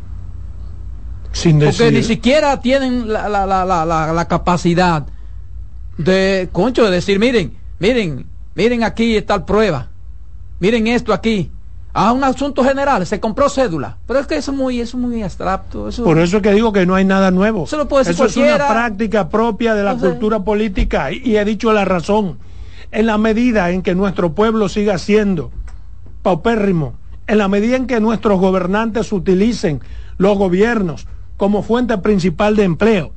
Sin 1.31 1.59
Porque 1.59 1.91
ni 1.91 2.03
siquiera 2.03 2.61
tienen 2.61 3.11
la, 3.11 3.27
la, 3.27 3.45
la, 3.45 3.85
la, 3.85 4.27
capacidad 4.27 5.05
de, 5.97 6.47
concho, 6.53 6.85
de 6.85 6.91
decir, 6.91 7.19
miren, 7.19 7.57
miren, 7.79 8.25
miren 8.53 8.83
aquí 8.85 9.17
está 9.17 9.37
la 9.39 9.45
prueba, 9.45 9.89
miren 10.61 10.87
esto 10.87 11.11
aquí, 11.11 11.51
a 11.97 12.11
un 12.11 12.25
asunto 12.25 12.61
general, 12.61 13.07
se 13.07 13.21
compró 13.21 13.47
cédula. 13.47 13.95
Pero 14.05 14.19
es 14.19 14.27
que 14.27 14.35
eso 14.35 14.51
es 14.51 14.57
muy, 14.57 14.81
es 14.81 14.93
muy 14.95 15.23
abstracto. 15.23 15.87
Por 16.03 16.19
eso 16.19 16.37
es 16.37 16.43
que 16.43 16.51
digo 16.51 16.73
que 16.73 16.85
no 16.85 16.93
hay 16.93 17.05
nada 17.05 17.31
nuevo. 17.31 17.63
Eso, 17.63 17.77
lo 17.77 17.87
puede 17.87 18.11
eso 18.11 18.25
es 18.25 18.35
una 18.35 18.57
práctica 18.57 19.29
propia 19.29 19.73
de 19.75 19.83
la 19.83 19.95
cultura 19.95 20.43
política 20.43 21.13
y, 21.13 21.37
he 21.37 21.45
dicho 21.45 21.71
la 21.71 21.85
razón. 21.85 22.37
En 22.91 23.05
la 23.05 23.17
medida 23.17 23.69
en 23.69 23.81
que 23.81 23.95
nuestro 23.95 24.33
pueblo 24.33 24.67
siga 24.67 24.97
siendo 24.97 25.51
paupérrimo, 26.21 26.95
en 27.27 27.37
la 27.37 27.47
medida 27.47 27.77
en 27.77 27.87
que 27.87 28.01
nuestros 28.01 28.41
gobernantes 28.41 29.13
utilicen 29.13 29.79
los 30.17 30.37
gobiernos 30.37 31.07
como 31.37 31.63
fuente 31.63 31.97
principal 31.99 32.57
de 32.57 32.63
empleo, 32.65 33.13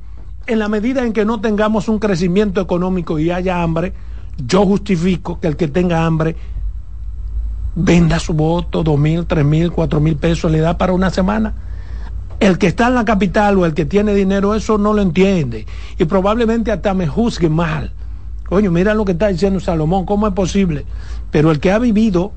en 0.47 0.57
la 0.57 0.69
medida 0.69 1.05
en 1.05 1.11
que 1.11 1.25
no 1.25 1.41
tengamos 1.41 1.89
un 1.89 1.99
crecimiento 1.99 2.61
económico 2.61 3.19
y 3.19 3.29
haya 3.29 3.61
hambre, 3.61 3.91
yo 4.37 4.65
justifico 4.65 5.37
que 5.41 5.47
el 5.47 5.57
que 5.57 5.67
tenga 5.67 6.05
hambre 6.05 6.37
venda 7.75 8.19
su 8.19 8.33
voto, 8.33 8.83
dos 8.83 8.99
mil, 8.99 9.25
tres 9.25 9.45
mil, 9.45 9.71
cuatro 9.71 9.99
mil 9.99 10.15
pesos, 10.15 10.51
le 10.51 10.59
da 10.59 10.77
para 10.77 10.93
una 10.93 11.09
semana. 11.09 11.53
El 12.39 12.57
que 12.57 12.67
está 12.67 12.87
en 12.87 12.95
la 12.95 13.05
capital 13.05 13.57
o 13.57 13.65
el 13.65 13.73
que 13.73 13.85
tiene 13.85 14.13
dinero, 14.13 14.55
eso 14.55 14.77
no 14.77 14.93
lo 14.93 15.01
entiende. 15.01 15.65
Y 15.97 16.05
probablemente 16.05 16.71
hasta 16.71 16.93
me 16.93 17.07
juzgue 17.07 17.49
mal. 17.49 17.91
Coño, 18.47 18.71
mira 18.71 18.93
lo 18.93 19.05
que 19.05 19.11
está 19.11 19.27
diciendo 19.27 19.59
Salomón, 19.59 20.05
¿cómo 20.05 20.27
es 20.27 20.33
posible? 20.33 20.85
Pero 21.31 21.51
el 21.51 21.59
que 21.59 21.71
ha 21.71 21.79
vivido 21.79 22.31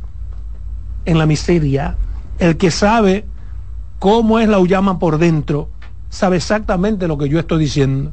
en 1.04 1.18
la 1.18 1.26
miseria, 1.26 1.96
el 2.38 2.56
que 2.56 2.70
sabe 2.70 3.24
cómo 3.98 4.38
es 4.38 4.48
la 4.48 4.58
Ullama 4.58 4.98
por 4.98 5.18
dentro, 5.18 5.70
sabe 6.10 6.36
exactamente 6.36 7.08
lo 7.08 7.16
que 7.16 7.28
yo 7.28 7.38
estoy 7.38 7.60
diciendo. 7.60 8.12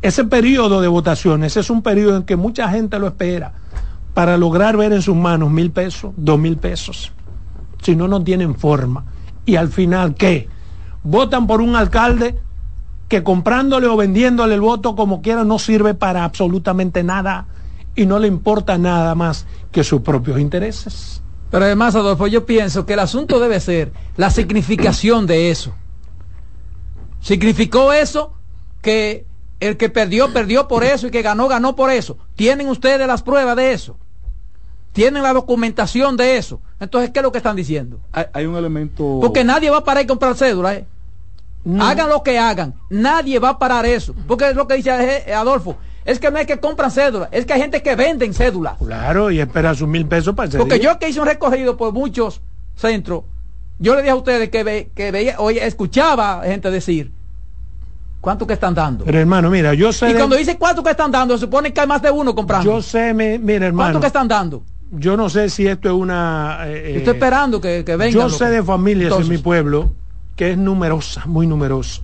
Ese 0.00 0.24
periodo 0.24 0.80
de 0.80 0.88
votaciones 0.88 1.56
es 1.56 1.70
un 1.70 1.82
periodo 1.82 2.16
en 2.16 2.22
que 2.24 2.36
mucha 2.36 2.68
gente 2.70 2.98
lo 2.98 3.06
espera 3.06 3.52
para 4.14 4.36
lograr 4.36 4.76
ver 4.76 4.92
en 4.92 5.02
sus 5.02 5.16
manos 5.16 5.50
mil 5.50 5.70
pesos, 5.70 6.12
dos 6.16 6.38
mil 6.38 6.56
pesos. 6.56 7.12
Si 7.82 7.96
no, 7.96 8.08
no 8.08 8.22
tienen 8.22 8.54
forma. 8.54 9.04
Y 9.44 9.56
al 9.56 9.68
final, 9.68 10.14
¿qué? 10.14 10.48
Votan 11.02 11.46
por 11.46 11.60
un 11.60 11.74
alcalde 11.74 12.38
que 13.08 13.22
comprándole 13.22 13.88
o 13.88 13.96
vendiéndole 13.96 14.54
el 14.54 14.60
voto 14.60 14.94
como 14.96 15.20
quiera 15.20 15.44
no 15.44 15.58
sirve 15.58 15.94
para 15.94 16.24
absolutamente 16.24 17.02
nada 17.02 17.46
y 17.94 18.06
no 18.06 18.18
le 18.18 18.28
importa 18.28 18.78
nada 18.78 19.14
más 19.14 19.46
que 19.70 19.84
sus 19.84 20.00
propios 20.00 20.38
intereses. 20.40 21.22
Pero 21.50 21.66
además, 21.66 21.94
Adolfo, 21.94 22.26
yo 22.26 22.46
pienso 22.46 22.86
que 22.86 22.94
el 22.94 23.00
asunto 23.00 23.38
debe 23.38 23.60
ser 23.60 23.92
la 24.16 24.30
significación 24.30 25.26
de 25.26 25.50
eso. 25.50 25.74
¿Significó 27.20 27.92
eso 27.92 28.32
que 28.80 29.26
el 29.60 29.76
que 29.76 29.90
perdió, 29.90 30.32
perdió 30.32 30.66
por 30.66 30.82
eso 30.82 31.08
y 31.08 31.10
que 31.10 31.20
ganó, 31.20 31.48
ganó 31.48 31.76
por 31.76 31.90
eso? 31.90 32.16
¿Tienen 32.34 32.68
ustedes 32.68 33.06
las 33.06 33.22
pruebas 33.22 33.56
de 33.56 33.72
eso? 33.72 33.98
Tienen 34.92 35.22
la 35.22 35.32
documentación 35.32 36.16
de 36.16 36.36
eso. 36.36 36.60
Entonces, 36.78 37.10
¿qué 37.10 37.20
es 37.20 37.22
lo 37.22 37.32
que 37.32 37.38
están 37.38 37.56
diciendo? 37.56 38.00
Hay, 38.12 38.46
un 38.46 38.56
elemento... 38.56 39.18
Porque 39.20 39.44
nadie 39.44 39.70
va 39.70 39.78
a 39.78 39.84
parar 39.84 40.04
y 40.04 40.06
comprar 40.06 40.36
cédula. 40.36 40.74
¿eh? 40.74 40.86
Hagan 41.80 42.08
lo 42.08 42.22
que 42.22 42.38
hagan. 42.38 42.74
Nadie 42.90 43.38
va 43.38 43.50
a 43.50 43.58
parar 43.58 43.86
eso. 43.86 44.14
Porque 44.26 44.50
es 44.50 44.56
lo 44.56 44.66
que 44.66 44.74
dice 44.74 45.24
eh, 45.26 45.34
Adolfo. 45.34 45.76
Es 46.04 46.18
que 46.18 46.30
no 46.30 46.38
es 46.38 46.46
que 46.46 46.58
compran 46.58 46.90
cédula, 46.90 47.28
es 47.30 47.46
que 47.46 47.52
hay 47.52 47.60
gente 47.60 47.80
que 47.80 47.94
venden 47.94 48.34
cédulas. 48.34 48.76
Claro, 48.78 49.30
y 49.30 49.40
espera 49.40 49.72
sus 49.72 49.86
mil 49.86 50.04
pesos 50.06 50.34
para 50.34 50.50
Porque 50.50 50.80
yo 50.80 50.98
que 50.98 51.08
hice 51.08 51.20
un 51.20 51.26
recorrido 51.26 51.76
por 51.76 51.92
muchos 51.92 52.40
centros, 52.74 53.22
yo 53.78 53.94
le 53.94 54.02
dije 54.02 54.10
a 54.10 54.16
ustedes 54.16 54.50
que, 54.50 54.90
que 54.92 55.10
veía, 55.12 55.36
oye, 55.38 55.64
escuchaba 55.64 56.42
gente 56.44 56.72
decir, 56.72 57.12
¿cuánto 58.20 58.48
que 58.48 58.54
están 58.54 58.74
dando? 58.74 59.04
Pero 59.04 59.20
hermano, 59.20 59.48
mira, 59.48 59.74
yo 59.74 59.92
sé... 59.92 60.10
Y 60.10 60.14
cuando 60.14 60.34
dice 60.34 60.58
cuánto 60.58 60.82
que 60.82 60.90
están 60.90 61.12
dando, 61.12 61.34
se 61.34 61.42
supone 61.42 61.72
que 61.72 61.80
hay 61.80 61.86
más 61.86 62.02
de 62.02 62.10
uno 62.10 62.34
comprando. 62.34 62.68
Yo 62.68 62.82
sé, 62.82 63.14
mira 63.14 63.66
hermano. 63.66 63.92
¿Cuánto 63.92 64.00
que 64.00 64.06
están 64.08 64.26
dando? 64.26 64.64
Yo 64.92 65.16
no 65.16 65.28
sé 65.28 65.48
si 65.48 65.66
esto 65.66 65.88
es 65.88 65.94
una... 65.94 66.60
Eh, 66.66 66.98
Estoy 66.98 67.14
esperando 67.14 67.60
que, 67.60 67.82
que 67.84 67.96
venga. 67.96 68.12
Yo 68.12 68.28
sé 68.28 68.46
de 68.50 68.62
familias 68.62 69.18
en 69.18 69.28
mi 69.28 69.38
pueblo 69.38 69.90
que 70.36 70.52
es 70.52 70.58
numerosa, 70.58 71.24
muy 71.26 71.46
numerosa. 71.46 72.02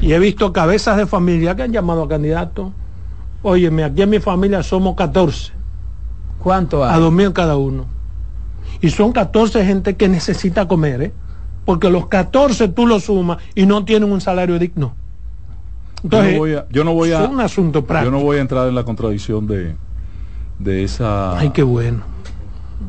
Y 0.00 0.12
he 0.12 0.18
visto 0.18 0.52
cabezas 0.52 0.96
de 0.96 1.06
familia 1.06 1.56
que 1.56 1.62
han 1.62 1.72
llamado 1.72 2.02
a 2.02 2.08
candidatos. 2.08 2.72
Óyeme, 3.42 3.84
aquí 3.84 4.02
en 4.02 4.10
mi 4.10 4.18
familia 4.18 4.62
somos 4.62 4.96
14. 4.96 5.52
¿Cuánto 6.38 6.84
hay? 6.84 6.94
A 6.94 6.98
2.000 6.98 7.32
cada 7.32 7.56
uno. 7.56 7.86
Y 8.80 8.90
son 8.90 9.12
14 9.12 9.64
gente 9.64 9.96
que 9.96 10.08
necesita 10.08 10.68
comer, 10.68 11.02
¿eh? 11.02 11.12
Porque 11.64 11.88
los 11.90 12.06
14 12.08 12.68
tú 12.68 12.86
los 12.86 13.04
sumas 13.04 13.38
y 13.54 13.66
no 13.66 13.84
tienen 13.84 14.12
un 14.12 14.20
salario 14.20 14.58
digno. 14.58 14.94
Entonces, 16.02 16.38
yo 16.70 16.84
no 16.84 16.92
voy 16.92 17.12
a, 17.12 17.24
es 17.24 17.30
un 17.30 17.40
asunto 17.40 17.84
práctico. 17.84 18.12
Yo 18.12 18.18
no 18.18 18.24
voy 18.24 18.36
a 18.36 18.40
entrar 18.40 18.68
en 18.68 18.74
la 18.74 18.84
contradicción 18.84 19.46
de, 19.46 19.74
de 20.58 20.84
esa... 20.84 21.38
Ay, 21.38 21.50
qué 21.50 21.62
bueno 21.62 22.15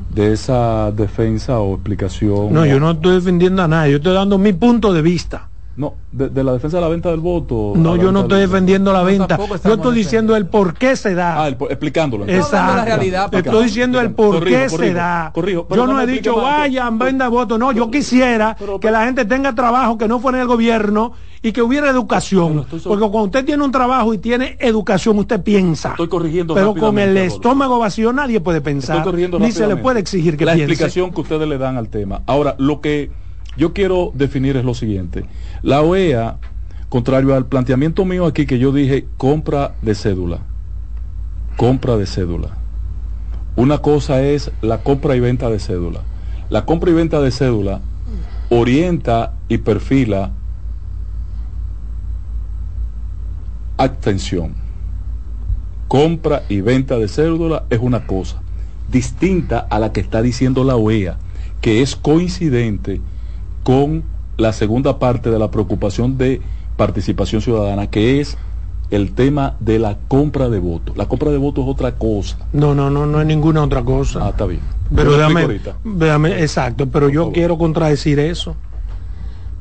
de 0.10 0.34
esa 0.34 0.92
defensa 0.92 1.60
o 1.60 1.76
explicación. 1.76 2.54
No, 2.54 2.66
yo 2.66 2.80
no 2.80 2.92
estoy 2.92 3.16
defendiendo 3.16 3.64
a 3.64 3.68
nadie, 3.68 3.92
yo 3.92 3.98
estoy 3.98 4.14
dando 4.14 4.38
mi 4.38 4.54
punto 4.54 4.94
de 4.94 5.02
vista. 5.02 5.50
No, 5.78 5.94
de, 6.12 6.44
la 6.44 6.54
defensa 6.54 6.78
de 6.78 6.82
la 6.82 6.88
venta 6.88 7.12
del 7.12 7.20
voto. 7.20 7.74
No, 7.76 7.96
yo 7.96 8.12
no 8.12 8.22
estoy 8.22 8.42
defendiendo 8.42 8.92
la 8.92 9.04
venta. 9.04 9.38
Yo 9.64 9.74
estoy 9.76 9.96
diciendo 9.96 10.36
el 10.36 10.48
por 10.48 10.74
qué 10.74 10.96
se 10.96 11.14
da. 11.14 11.44
Ah, 11.44 11.50
explicándolo. 11.50 12.26
Exacto. 12.28 12.78
La 12.78 12.84
realidad, 12.84 13.30
estoy 13.32 13.66
diciendo 13.66 14.02
el 14.02 14.12
por 14.12 14.44
qué 14.44 14.70
se 14.70 14.94
da. 14.94 15.32
yo 15.36 15.88
no 15.88 16.02
he 16.02 16.08
dicho 16.08 16.36
vayan, 16.36 16.98
venda 16.98 17.28
voto. 17.28 17.60
No, 17.60 17.72
yo 17.72 17.92
quisiera 17.92 18.58
que 18.82 18.90
la 18.90 19.06
gente 19.06 19.26
tenga 19.26 19.54
trabajo, 19.54 20.00
que 20.00 20.08
no 20.08 20.20
fuera 20.20 20.40
en 20.40 20.42
el 20.44 20.48
gobierno 20.48 21.14
y 21.48 21.54
que 21.54 21.62
hubiera 21.62 21.90
educación. 21.90 22.66
Porque 22.70 22.84
cuando 22.84 23.24
usted 23.24 23.46
tiene 23.46 23.64
un 23.64 23.72
trabajo 23.72 24.14
y 24.14 24.18
tiene 24.18 24.58
educación, 24.60 25.18
usted 25.18 25.42
piensa. 25.42 25.92
Estoy 25.92 26.10
corrigiendo 26.10 26.54
Pero 26.54 26.76
con 26.76 27.00
el 27.00 27.16
estómago 27.16 27.80
vacío 27.80 28.12
nadie 28.12 28.42
puede 28.42 28.60
pensar. 28.60 29.06
Ni 29.40 29.52
se 29.52 29.66
le 29.66 29.78
puede 29.78 30.02
exigir 30.02 30.36
que 30.36 30.46
la 30.46 30.56
explicación 30.56 31.12
que 31.12 31.22
ustedes 31.22 31.48
le 31.48 31.58
dan 31.58 31.78
al 31.78 31.88
tema. 31.88 32.22
Ahora, 32.26 32.56
lo 32.58 32.82
que 32.82 33.12
yo 33.56 33.74
quiero 33.74 34.12
definir 34.14 34.58
es 34.58 34.66
lo 34.66 34.74
siguiente. 34.74 35.26
La 35.62 35.82
OEA, 35.82 36.38
contrario 36.90 37.34
al 37.34 37.46
planteamiento 37.46 38.04
mío 38.04 38.26
aquí 38.26 38.46
que 38.46 38.60
yo 38.60 38.74
dije 38.74 39.08
compra 39.18 39.76
de 39.82 39.96
cédula, 39.96 40.40
compra 41.56 41.96
de 41.96 42.06
cédula. 42.06 42.58
Una 43.56 43.80
cosa 43.80 44.22
es 44.22 44.52
la 44.62 44.80
compra 44.84 45.16
y 45.16 45.22
venta 45.22 45.50
de 45.50 45.60
cédula. 45.60 46.02
La 46.50 46.66
compra 46.66 46.92
y 46.92 46.94
venta 46.94 47.22
de 47.22 47.32
cédula 47.32 47.80
orienta 48.50 49.34
y 49.50 49.58
perfila 49.58 50.32
atención. 53.78 54.56
Compra 55.88 56.44
y 56.50 56.62
venta 56.62 56.98
de 56.98 57.08
cédula 57.08 57.64
es 57.70 57.80
una 57.80 58.06
cosa 58.06 58.42
distinta 58.92 59.60
a 59.60 59.80
la 59.80 59.92
que 59.92 60.00
está 60.00 60.22
diciendo 60.22 60.64
la 60.64 60.76
OEA, 60.76 61.18
que 61.62 61.82
es 61.82 61.96
coincidente 61.96 63.02
con 63.64 64.04
la 64.38 64.54
segunda 64.54 65.00
parte 65.00 65.30
de 65.30 65.40
la 65.40 65.52
preocupación 65.52 66.18
de 66.18 66.42
participación 66.78 67.42
ciudadana, 67.42 67.88
que 67.88 68.22
es 68.22 68.38
el 68.92 69.14
tema 69.14 69.56
de 69.60 69.80
la 69.80 69.98
compra 70.08 70.50
de 70.50 70.60
votos. 70.60 70.96
La 70.96 71.08
compra 71.08 71.32
de 71.32 71.38
votos 71.38 71.66
es 71.66 71.72
otra 71.72 71.94
cosa. 71.94 72.38
No, 72.54 72.74
no, 72.74 72.90
no, 72.90 73.06
no 73.06 73.20
es 73.20 73.28
ninguna 73.28 73.64
otra 73.64 73.84
cosa. 73.84 74.26
Ah, 74.26 74.30
está 74.30 74.46
bien. 74.46 74.62
Pero 74.96 75.18
déjame, 75.18 75.60
déjame, 75.84 76.42
exacto, 76.42 76.88
pero 76.88 77.10
yo 77.10 77.32
quiero 77.34 77.58
contradecir 77.58 78.20
eso. 78.20 78.56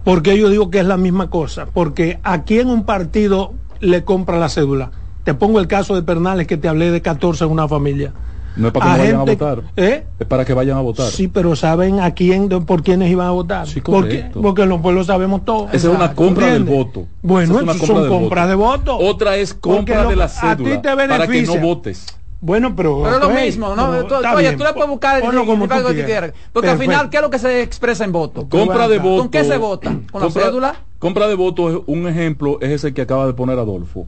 Porque 0.05 0.39
yo 0.39 0.49
digo 0.51 0.71
que 0.71 0.79
es 0.79 0.87
la 0.87 0.97
misma 0.97 1.31
cosa. 1.31 1.67
Porque 1.67 2.21
aquí 2.23 2.61
en 2.61 2.69
un 2.69 2.85
partido 2.85 3.55
le 3.81 4.05
compra 4.05 4.39
la 4.39 4.49
cédula. 4.49 4.91
Te 5.25 5.35
pongo 5.35 5.59
el 5.59 5.67
caso 5.67 5.95
de 5.95 6.03
Pernales 6.03 6.47
que 6.47 6.57
te 6.57 6.69
hablé 6.69 6.91
de 6.91 7.03
14 7.03 7.45
en 7.45 7.51
una 7.51 7.67
familia. 7.69 8.13
No 8.57 8.69
es 8.69 8.73
para 8.73 8.95
que 8.95 9.01
vayan 9.03 9.17
a 9.17 9.25
votar. 9.25 9.63
¿eh? 9.77 10.07
Es 10.19 10.27
para 10.27 10.45
que 10.45 10.55
vayan 10.55 10.79
a 10.79 10.81
votar. 10.81 11.11
Sí, 11.11 11.29
pero 11.29 11.55
saben 11.57 12.01
a 12.01 12.15
quién, 12.15 12.49
por 12.49 12.83
quiénes 12.83 13.11
iban 13.11 13.27
a 13.27 13.31
votar. 13.33 13.67
Sí, 13.67 13.81
porque, 13.81 14.31
porque 14.33 14.63
en 14.63 14.71
los 14.71 14.81
pueblos 14.81 15.07
sabemos 15.07 15.45
todo. 15.45 15.67
Esa 15.73 15.89
es 15.89 15.95
una 15.95 16.15
compra 16.15 16.53
del 16.53 16.65
voto. 16.65 17.07
Bueno, 17.23 17.61
es 17.61 17.79
son 17.79 18.09
compras 18.09 18.49
de 18.49 18.55
voto. 18.55 18.97
Otra 18.97 19.37
es 19.37 19.53
compra 19.53 20.07
de 20.07 20.17
la 20.17 20.29
cédula. 20.29 20.53
A 20.53 20.77
ti 20.77 20.83
te 20.83 20.95
beneficia. 20.95 21.19
Para 21.19 21.27
que 21.27 21.43
no 21.43 21.67
votes. 21.67 22.07
Bueno, 22.41 22.77
pero. 22.77 23.03
Pero 23.03 23.17
es 23.17 23.23
lo 23.23 23.31
mismo, 23.31 23.75
¿no? 23.75 23.89
oye, 24.35 24.53
tú 24.53 24.65
le 24.65 24.73
puedes 24.73 24.89
buscar 24.89 25.17
el, 25.17 25.23
como 25.23 25.69
que 25.69 26.33
Porque 26.53 26.71
al 26.71 26.79
final, 26.79 27.11
¿qué 27.11 27.17
es 27.17 27.23
lo 27.23 27.31
que 27.31 27.39
se 27.39 27.63
expresa 27.63 28.05
en 28.05 28.13
voto? 28.13 28.49
Compra 28.49 28.89
de 28.89 28.99
voto. 28.99 29.23
¿Con 29.23 29.31
qué 29.31 29.45
se 29.45 29.57
vota? 29.57 29.95
¿Con 30.11 30.23
la 30.23 30.31
cédula? 30.31 30.77
Compra 30.99 31.29
de 31.29 31.35
voto 31.35 31.71
es 31.71 31.79
un 31.87 32.09
ejemplo, 32.09 32.59
es 32.61 32.71
ese 32.71 32.95
que 32.95 33.03
acaba 33.03 33.27
de 33.27 33.35
poner 33.35 33.59
Adolfo. 33.59 34.07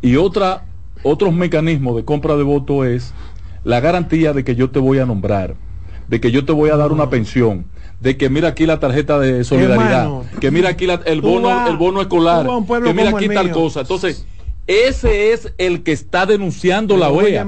Y 0.00 0.16
otra, 0.16 0.64
otros 1.02 1.32
mecanismos 1.34 1.96
de 1.96 2.04
compra 2.04 2.36
de 2.36 2.44
voto 2.44 2.84
es 2.84 3.12
la 3.64 3.80
garantía 3.80 4.32
de 4.32 4.44
que 4.44 4.54
yo 4.54 4.70
te 4.70 4.78
voy 4.78 4.98
a 4.98 5.06
nombrar, 5.06 5.56
de 6.08 6.20
que 6.20 6.30
yo 6.30 6.44
te 6.44 6.52
voy 6.52 6.70
a 6.70 6.76
dar 6.76 6.92
una 6.92 7.10
pensión, 7.10 7.66
de 8.00 8.16
que 8.16 8.30
mira 8.30 8.48
aquí 8.48 8.66
la 8.66 8.78
tarjeta 8.78 9.18
de 9.18 9.42
solidaridad, 9.44 10.22
que 10.40 10.50
mira 10.50 10.70
aquí 10.70 10.86
el 11.06 11.20
bono, 11.20 11.66
el 11.66 11.76
bono 11.76 12.00
escolar, 12.00 12.46
que 12.84 12.94
mira 12.94 13.10
aquí 13.10 13.28
tal 13.28 13.50
cosa. 13.50 13.80
Entonces, 13.80 14.24
ese 14.66 15.32
es 15.32 15.52
el 15.58 15.82
que 15.82 15.92
está 15.92 16.24
denunciando 16.24 16.96
la 16.96 17.10
OEA. 17.10 17.44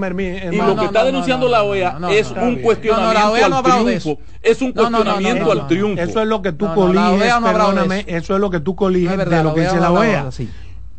y 0.52 0.56
lo 0.56 0.76
que 0.76 0.84
está 0.86 1.04
denunciando 1.04 1.48
la 1.48 1.62
OEA 1.62 1.98
es 2.10 2.30
un 2.30 2.56
cuestionamiento 2.56 3.56
al 3.56 3.62
triunfo. 3.62 4.18
Es 4.42 4.62
un 4.62 4.72
cuestionamiento 4.72 5.52
al 5.52 5.66
triunfo. 5.66 6.02
Eso 6.02 6.20
es 6.20 6.28
lo 6.28 6.42
que 6.42 6.52
tú 6.52 6.66
coliges, 6.74 7.32
perdóname, 7.42 8.04
eso 8.08 8.34
es 8.34 8.40
lo 8.40 8.50
que 8.50 8.60
tú 8.60 8.74
coliges 8.74 9.16
de 9.18 9.42
lo 9.42 9.54
que 9.54 9.62
dice 9.62 9.80
la 9.80 9.92
OEA. 9.92 10.30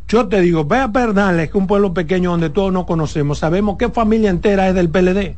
Yo 0.08 0.28
te 0.28 0.40
digo, 0.40 0.64
ve 0.64 0.78
a 0.78 0.88
Pernales, 0.88 1.46
que 1.46 1.50
es 1.50 1.60
un 1.60 1.66
pueblo 1.66 1.92
pequeño 1.92 2.30
donde 2.30 2.48
todos 2.48 2.72
nos 2.72 2.86
conocemos, 2.86 3.38
sabemos 3.38 3.76
qué 3.76 3.88
familia 3.88 4.30
entera 4.30 4.68
es 4.68 4.74
del 4.74 4.88
PLD. 4.88 5.34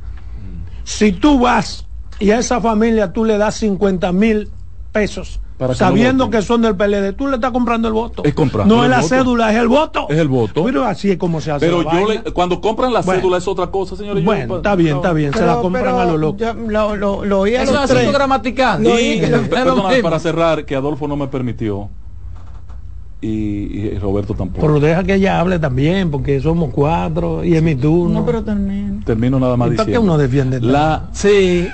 Si 0.85 1.13
tú 1.13 1.39
vas 1.39 1.87
y 2.21 2.31
a 2.33 2.39
esa 2.39 2.61
familia 2.61 3.13
tú 3.13 3.25
le 3.25 3.39
das 3.39 3.55
50 3.57 4.13
mil 4.13 4.51
pesos, 4.93 5.41
sabiendo 5.75 6.31
que, 6.31 6.43
son 6.43 6.63
del 6.63 6.77
PLD, 6.77 7.13
tú 7.15 7.29
le 7.29 7.37
estás 7.37 7.51
comprando 7.51 7.89
el 7.89 7.95
voto. 7.95 8.25
Es 8.25 8.35
comprando. 8.35 8.75
No 8.75 8.85
es 8.85 8.91
la 8.91 9.03
cédula, 9.03 9.53
es 9.53 9.59
el 9.59 9.69
voto. 9.69 10.07
Es 10.09 10.19
el 10.19 10.29
voto. 10.29 10.65
Pero 10.65 10.85
así 10.85 11.11
es 11.11 11.17
como 11.17 11.41
se 11.41 11.51
hace. 11.51 11.67
Pero 11.67 11.83
yo 11.83 12.33
cuando 12.33 12.61
compran 12.61 12.93
la 12.93 13.03
cédula 13.03 13.39
es 13.39 13.49
otra 13.49 13.69
cosa, 13.69 13.97
señores. 13.97 14.25
Bueno, 14.25 14.57
está 14.57 14.75
bien, 14.75 14.97
está 14.97 15.13
bien. 15.13 15.33
se 15.33 15.45
la 15.45 15.57
compran 15.57 15.95
a 15.95 16.05
lo 16.05 16.17
loco. 16.17 16.39
Lo, 16.69 16.97
lo, 16.97 17.25
lo, 17.25 17.41
oí 17.41 17.55
a 17.55 17.63
Eso 17.63 17.73
es 17.73 17.91
asunto 17.91 18.13
gramatical. 18.13 18.85
Y, 18.87 19.21
perdona, 19.51 19.91
para 20.03 20.19
cerrar, 20.19 20.65
que 20.65 20.75
Adolfo 20.75 21.09
no 21.09 21.17
me 21.17 21.29
permitió 21.29 21.89
y, 23.21 23.99
Roberto 23.99 24.35
tampoco. 24.35 24.67
Pero 24.67 24.81
deja 24.81 25.03
que 25.03 25.15
ella 25.15 25.41
hable 25.41 25.59
también, 25.59 26.11
porque 26.11 26.41
somos 26.41 26.73
cuatro 26.73 27.45
y 27.45 27.57
es 27.57 27.63
mi 27.63 27.75
turno. 27.75 28.21
No, 28.21 28.27
pero 28.27 28.45
termino. 28.45 29.03
Termino 29.05 29.41
nada 29.41 29.57
más 29.57 29.71
diciendo. 29.71 29.93
qué 29.93 29.99
uno 29.99 30.19
defiende? 30.19 30.61
La, 30.61 31.09
sí. 31.13 31.67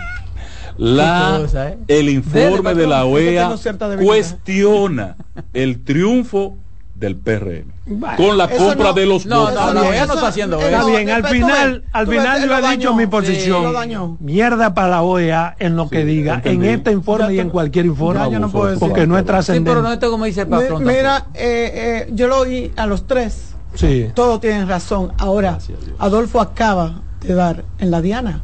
La, 0.77 1.41
¿eh? 1.55 1.79
El 1.87 2.09
informe 2.09 2.75
de 2.75 2.87
la 2.87 3.05
OEA 3.05 3.55
cuestiona 4.03 5.16
el 5.53 5.85
triunfo 5.85 6.57
del 6.95 7.16
PRM 7.16 7.75
con 8.16 8.39
la 8.39 8.49
compra 8.49 8.93
de 8.93 9.05
los 9.05 9.27
no, 9.27 9.41
votos. 9.41 9.55
No, 9.55 9.75
no, 9.75 9.93
ella 9.93 10.07
no 10.07 10.14
está 10.14 10.29
haciendo 10.29 10.59
eso. 10.59 10.66
Está 10.68 10.87
bien, 10.87 11.11
al 11.11 11.27
final, 11.27 11.85
al 11.93 12.07
final 12.07 12.49
yo 12.49 12.57
he 12.57 12.77
dicho 12.77 12.95
mi 12.95 13.07
posición. 13.07 14.16
Mierda 14.20 14.75
para 14.75 14.89
la 14.89 15.03
OEA 15.03 15.57
en 15.59 15.77
lo 15.77 15.89
que 15.89 16.05
diga, 16.05 16.41
en 16.45 16.64
este 16.64 16.93
informe 16.93 17.35
y 17.35 17.41
en 17.41 17.51
cualquier 17.51 17.87
informe, 17.87 18.41
porque 18.79 19.07
no 19.07 19.18
es 19.18 19.25
trascendente. 19.25 19.70
Sí, 19.70 19.75
pero 19.75 19.83
no 19.83 19.93
esto 19.93 20.11
como 20.11 20.25
dice 20.25 20.43
el 20.43 20.49
patrón. 20.49 20.85
Mira, 20.85 21.27
eh, 21.35 22.07
eh, 22.07 22.11
yo 22.12 22.29
lo 22.29 22.41
oí 22.41 22.72
a 22.77 22.87
los 22.87 23.07
tres. 23.07 23.55
Sí. 23.75 24.09
Todos 24.14 24.41
tienen 24.41 24.68
razón. 24.68 25.12
Ahora, 25.18 25.59
Adolfo 25.99 26.41
acaba 26.41 27.03
de 27.20 27.35
dar 27.35 27.64
en 27.79 27.91
la 27.91 28.01
Diana 28.01 28.43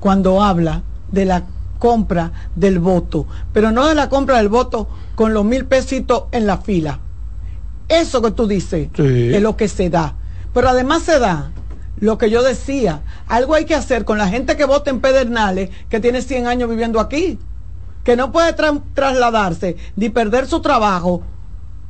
cuando 0.00 0.42
habla 0.42 0.82
de 1.12 1.24
la 1.24 1.44
compra 1.78 2.32
del 2.54 2.78
voto, 2.78 3.26
pero 3.52 3.70
no 3.70 3.86
de 3.86 3.94
la 3.94 4.08
compra 4.08 4.38
del 4.38 4.48
voto 4.48 4.88
con 5.14 5.32
los 5.32 5.44
mil 5.44 5.64
pesitos 5.64 6.24
en 6.32 6.46
la 6.46 6.58
fila 6.58 7.00
eso 7.88 8.20
que 8.22 8.30
tú 8.30 8.46
dices 8.46 8.88
es 8.96 9.42
lo 9.42 9.56
que 9.56 9.68
se 9.68 9.90
da. 9.90 10.14
Pero 10.54 10.68
además 10.68 11.02
se 11.02 11.18
da 11.18 11.50
lo 11.98 12.18
que 12.18 12.30
yo 12.30 12.42
decía. 12.42 13.02
Algo 13.26 13.54
hay 13.54 13.64
que 13.64 13.74
hacer 13.74 14.04
con 14.04 14.18
la 14.18 14.28
gente 14.28 14.56
que 14.56 14.64
vota 14.64 14.90
en 14.90 15.00
Pedernales, 15.00 15.70
que 15.88 16.00
tiene 16.00 16.22
100 16.22 16.46
años 16.46 16.68
viviendo 16.68 17.00
aquí, 17.00 17.38
que 18.04 18.16
no 18.16 18.30
puede 18.30 18.54
trasladarse 18.94 19.76
ni 19.96 20.10
perder 20.10 20.46
su 20.46 20.60
trabajo 20.60 21.22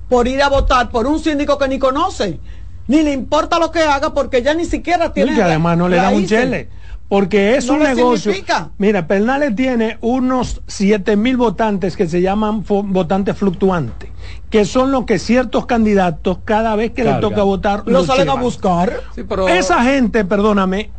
por 0.09 0.27
ir 0.27 0.43
a 0.43 0.49
votar 0.49 0.91
por 0.91 1.07
un 1.07 1.19
síndico 1.19 1.59
que 1.59 1.69
ni 1.69 1.79
conoce, 1.79 2.41
ni 2.87 3.03
le 3.03 3.13
importa 3.13 3.59
lo 3.59 3.71
que 3.71 3.83
haga 3.83 4.15
porque 4.15 4.43
ya 4.43 4.55
ni 4.55 4.65
siquiera 4.65 5.13
tiene... 5.13 5.35
Y 5.35 5.41
además 5.41 5.77
no 5.77 5.89
le 5.89 5.97
da 5.97 6.11
un 6.11 6.27
chele. 6.27 6.71
Porque 7.09 7.57
es 7.57 7.69
un 7.69 7.79
negocio. 7.79 8.33
Mira, 8.77 9.07
Pernales 9.07 9.57
tiene 9.57 9.97
unos 10.03 10.61
7 10.67 11.17
mil 11.17 11.39
votantes 11.39 11.97
que 11.97 12.07
se 12.07 12.21
llaman 12.21 12.65
votantes 12.67 13.37
fluctuantes, 13.37 14.11
que 14.51 14.67
son 14.67 14.93
los 14.93 15.07
que 15.07 15.19
ciertos 15.19 15.65
candidatos, 15.65 16.39
cada 16.45 16.77
vez 16.77 16.93
que 16.93 17.05
le 17.05 17.15
toca 17.15 17.43
votar, 17.43 17.83
lo 17.87 18.05
salen 18.05 18.29
a 18.29 18.35
buscar. 18.35 19.01
Esa 19.49 19.83
gente, 19.85 20.25
perdóname, 20.27 20.91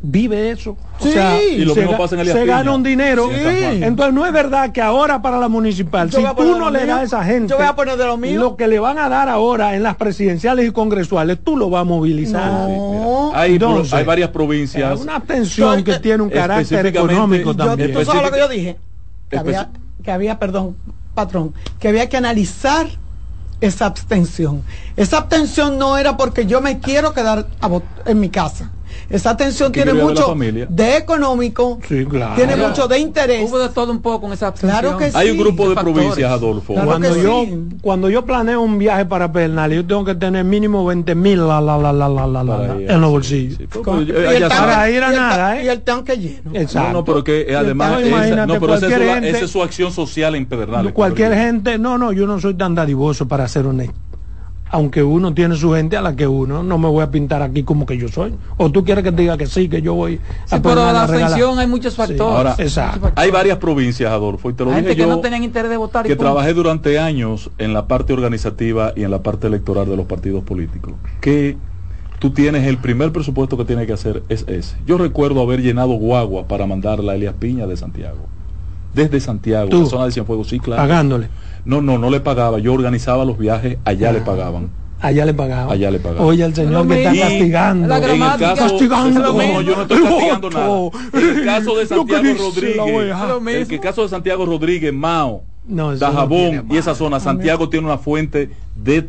vive 0.00 0.50
eso. 0.50 0.76
Sí. 1.00 1.10
y 1.52 1.64
lo 1.64 1.74
se, 1.74 1.86
pasa 1.86 2.14
en 2.14 2.20
el 2.22 2.28
se 2.28 2.46
gana 2.46 2.72
un 2.72 2.82
dinero. 2.82 3.28
Entonces 3.32 4.14
no 4.14 4.26
es 4.26 4.32
verdad 4.32 4.72
que 4.72 4.80
ahora 4.80 5.20
para 5.20 5.38
la 5.38 5.48
municipal, 5.48 6.10
si 6.10 6.22
tú 6.36 6.58
no 6.58 6.70
le 6.70 6.86
das 6.86 7.00
a 7.00 7.02
esa 7.02 7.24
gente 7.24 7.50
yo 7.50 7.56
voy 7.56 7.66
a 7.66 7.74
poner 7.74 7.96
de 7.96 8.04
lo, 8.04 8.16
mío. 8.16 8.40
lo 8.40 8.56
que 8.56 8.68
le 8.68 8.78
van 8.78 8.98
a 8.98 9.08
dar 9.08 9.28
ahora 9.28 9.74
en 9.74 9.82
las 9.82 9.96
presidenciales 9.96 10.68
y 10.68 10.72
congresuales, 10.72 11.38
tú 11.42 11.56
lo 11.56 11.70
vas 11.70 11.82
a 11.82 11.84
movilizar. 11.84 12.50
No. 12.50 13.32
hay, 13.34 13.58
hay, 13.92 14.04
varias 14.04 14.30
provincias. 14.30 15.00
Una 15.00 15.16
atención 15.16 15.82
que 15.82 15.98
tiene 15.98 16.22
un 16.22 16.30
carácter 16.30 16.86
económico 16.86 17.54
también. 17.54 17.92
¿Tú 17.92 18.04
sabes 18.04 18.22
lo 18.22 18.30
que 18.30 18.38
yo 18.38 18.48
dije? 18.48 18.76
Que 19.28 19.38
había, 19.38 19.70
que 20.02 20.10
había, 20.10 20.38
perdón, 20.38 20.76
patrón, 21.14 21.52
que 21.78 21.88
había 21.88 22.08
que 22.08 22.16
analizar 22.16 22.86
esa 23.60 23.86
abstención. 23.86 24.62
Esa 24.96 25.18
abstención 25.18 25.78
no 25.78 25.98
era 25.98 26.16
porque 26.16 26.46
yo 26.46 26.60
me 26.60 26.78
quiero 26.78 27.12
quedar 27.12 27.46
en 28.06 28.20
mi 28.20 28.30
casa 28.30 28.70
esa 29.10 29.30
atención 29.30 29.72
tiene 29.72 29.94
mucho 29.94 30.34
de, 30.34 30.96
económico, 30.96 31.78
tiene 31.88 32.56
mucho 32.56 32.86
de 32.86 32.98
interés. 32.98 33.48
Hubo 33.48 33.58
de 33.58 33.70
todo 33.70 33.90
un 33.90 34.02
poco 34.02 34.22
con 34.22 34.32
esa 34.32 34.52
Claro 34.52 34.98
que 34.98 35.10
Hay 35.14 35.30
un 35.30 35.38
grupo 35.38 35.68
de 35.68 35.76
provincias, 35.76 36.30
Adolfo. 36.30 36.74
cuando, 36.74 37.16
yo, 37.16 37.46
cuando 37.80 38.10
yo 38.10 38.24
planeo 38.24 38.60
un 38.60 38.78
viaje 38.78 39.06
para 39.06 39.32
Pernal, 39.32 39.72
yo 39.72 39.86
tengo 39.86 40.04
que 40.04 40.14
tener 40.14 40.44
mínimo 40.44 40.84
20 40.84 41.14
mil 41.14 41.46
la, 41.46 41.60
la, 41.60 41.78
la, 41.78 41.92
la, 41.92 42.08
la, 42.08 42.26
la, 42.44 42.76
en 42.80 43.00
los 43.00 43.10
bolsillos. 43.10 43.58
y 43.60 44.10
el 44.10 44.48
para 44.48 44.90
ir 44.90 45.02
a 45.02 45.10
nada, 45.10 45.58
¿eh? 45.58 45.64
Y 45.64 45.68
el 45.68 45.80
tanque 45.82 46.16
lleno. 46.16 46.50
Exacto. 46.52 46.92
No, 46.92 47.04
pero 47.04 47.24
que 47.24 47.54
además, 47.56 48.02
esa, 48.02 48.46
no, 48.46 48.60
pero 48.60 48.74
esa 48.74 49.18
es, 49.18 49.50
su 49.50 49.62
acción 49.62 49.92
social 49.92 50.34
en 50.34 50.46
Pedernales. 50.46 50.92
Cualquier 50.92 51.34
gente, 51.34 51.78
no, 51.78 51.96
no, 51.96 52.12
yo 52.12 52.26
no 52.26 52.40
soy 52.40 52.54
tan 52.54 52.74
dadivoso 52.74 53.26
para 53.26 53.48
ser 53.48 53.66
honesto 53.66 54.07
aunque 54.70 55.02
uno 55.02 55.34
tiene 55.34 55.56
su 55.56 55.72
gente 55.72 55.96
a 55.96 56.02
la 56.02 56.14
que 56.14 56.26
uno 56.26 56.62
no 56.62 56.78
me 56.78 56.88
voy 56.88 57.02
a 57.02 57.10
pintar 57.10 57.42
aquí 57.42 57.62
como 57.62 57.86
que 57.86 57.96
yo 57.96 58.08
soy. 58.08 58.34
O 58.56 58.70
tú 58.70 58.84
quieres 58.84 59.04
que 59.04 59.12
te 59.12 59.22
diga 59.22 59.36
que 59.36 59.46
sí, 59.46 59.68
que 59.68 59.82
yo 59.82 59.94
voy 59.94 60.20
a 60.50 60.56
sí, 60.56 60.62
pero 60.62 60.76
la 60.92 61.04
atención 61.04 61.58
hay 61.58 61.66
muchos 61.66 61.94
factores. 61.94 62.78
Ahora, 62.78 63.12
hay 63.14 63.30
varias 63.30 63.58
provincias, 63.58 64.10
Adolfo, 64.10 64.50
y 64.50 64.54
te 64.54 64.64
lo 64.64 64.72
dije 64.72 64.96
que 64.96 65.06
no 65.06 65.20
tenían 65.20 65.44
interés 65.44 65.70
de 65.70 65.76
votar. 65.76 66.06
Que 66.06 66.16
trabajé 66.16 66.54
durante 66.54 66.98
años 66.98 67.50
en 67.58 67.72
la 67.72 67.86
parte 67.86 68.12
organizativa 68.12 68.92
y 68.94 69.04
en 69.04 69.10
la 69.10 69.22
parte 69.22 69.46
electoral 69.46 69.88
de 69.88 69.96
los 69.96 70.06
partidos 70.06 70.44
políticos. 70.44 70.94
Que 71.20 71.56
tú 72.18 72.30
tienes 72.30 72.66
el 72.66 72.78
primer 72.78 73.12
presupuesto 73.12 73.56
que 73.56 73.64
tienes 73.64 73.86
que 73.86 73.92
hacer 73.92 74.22
es 74.28 74.44
ese. 74.48 74.76
Yo 74.86 74.98
recuerdo 74.98 75.40
haber 75.40 75.62
llenado 75.62 75.92
guagua 75.94 76.46
para 76.46 76.66
mandar 76.66 77.00
la 77.00 77.14
Elias 77.14 77.34
Piña 77.38 77.66
de 77.66 77.76
Santiago. 77.76 78.26
Desde 78.98 79.20
Santiago, 79.20 79.68
¿Tú? 79.68 79.82
la 79.82 79.86
zona 79.86 80.04
de 80.06 80.12
Cienfuegos, 80.12 80.48
sí, 80.48 80.58
claro. 80.58 80.82
Pagándole. 80.82 81.28
No, 81.64 81.80
no, 81.80 81.98
no 81.98 82.10
le 82.10 82.20
pagaba. 82.20 82.58
Yo 82.58 82.72
organizaba 82.72 83.24
los 83.24 83.38
viajes, 83.38 83.78
allá 83.84 84.12
le 84.12 84.20
pagaban. 84.20 84.70
Allá 85.00 85.24
le 85.24 85.34
pagaban. 85.34 85.70
Allá 85.70 85.90
le 85.90 86.00
pagaban. 86.00 86.26
Oye, 86.26 86.44
el 86.44 86.54
señor 86.54 86.88
que 86.88 86.98
está 87.02 87.14
castigando. 87.14 87.96
en 87.96 88.22
el 88.22 88.38
caso, 88.38 88.56
castigando. 88.56 89.32
No, 89.32 89.62
yo 89.62 89.76
no 89.76 89.82
estoy 89.82 90.02
castigando 90.02 90.50
nada. 90.50 90.90
En 91.12 91.38
el 91.38 91.44
caso 91.44 91.76
de 91.76 91.86
Santiago 91.86 92.34
Rodríguez, 92.38 93.14
en 93.46 93.72
el 93.72 93.80
caso 93.80 94.02
de 94.02 94.08
Santiago 94.08 94.46
Rodríguez, 94.46 94.92
Mao, 94.92 95.44
no, 95.68 95.94
Dajabón 95.94 96.66
y 96.70 96.76
esa 96.78 96.94
zona, 96.94 97.20
Santiago 97.20 97.68
tiene 97.68 97.86
una 97.86 97.98
fuente 97.98 98.50
de 98.74 99.08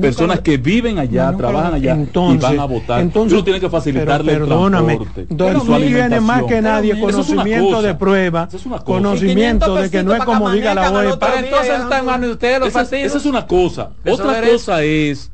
personas 0.00 0.40
que 0.40 0.56
viven 0.56 0.98
allá, 0.98 1.34
trabajan 1.36 1.74
allá 1.74 1.96
y 1.96 2.36
van 2.38 2.58
a 2.58 2.64
votar. 2.64 3.00
Entonces, 3.00 3.44
tiene 3.44 3.60
que 3.60 3.68
facilitarle 3.68 4.32
perdóname, 4.32 4.94
el 4.94 5.36
transporte. 5.36 5.86
viene 5.86 6.20
más 6.20 6.44
que 6.44 6.62
nadie 6.62 6.98
conocimiento 6.98 7.82
de 7.82 7.94
prueba, 7.94 8.48
conocimiento 8.84 9.74
de 9.74 9.90
que 9.90 10.02
no 10.02 10.14
es 10.14 10.24
como 10.24 10.50
diga 10.50 10.74
la 10.74 10.90
OEA. 10.90 11.18
Pero 11.18 11.36
entonces 11.36 11.80
está 11.80 11.98
en 11.98 12.06
manos 12.06 12.26
de 12.28 12.32
ustedes 12.32 12.60
los 12.60 12.72
partidos. 12.72 13.06
Esa 13.06 13.18
es 13.18 13.26
una 13.26 13.46
cosa. 13.46 13.90
Otra 14.06 14.40
cosa 14.40 14.82
es 14.82 15.30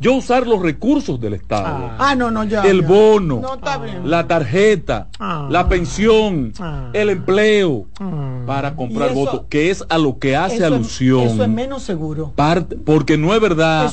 yo 0.00 0.14
usar 0.14 0.46
los 0.46 0.62
recursos 0.62 1.20
del 1.20 1.34
Estado. 1.34 1.90
Ah, 1.90 1.96
ah 1.98 2.14
no, 2.16 2.30
no, 2.30 2.44
ya. 2.44 2.62
El 2.62 2.80
bono, 2.80 3.42
la 4.02 4.26
tarjeta, 4.26 5.08
ah. 5.18 5.46
la 5.50 5.68
pensión, 5.68 6.54
ah. 6.58 6.88
el 6.94 7.10
empleo, 7.10 7.86
para 8.46 8.74
comprar 8.74 9.12
votos, 9.12 9.42
que 9.50 9.70
es 9.70 9.84
a 9.90 9.98
lo 9.98 10.18
que 10.18 10.36
hace 10.36 10.64
alusión. 10.64 11.20
eso 11.20 11.42
es 11.42 11.48
menos 11.50 11.82
seguro. 11.82 12.32
porque 12.86 13.18
no 13.18 13.34
es 13.34 13.40
verdad 13.40 13.92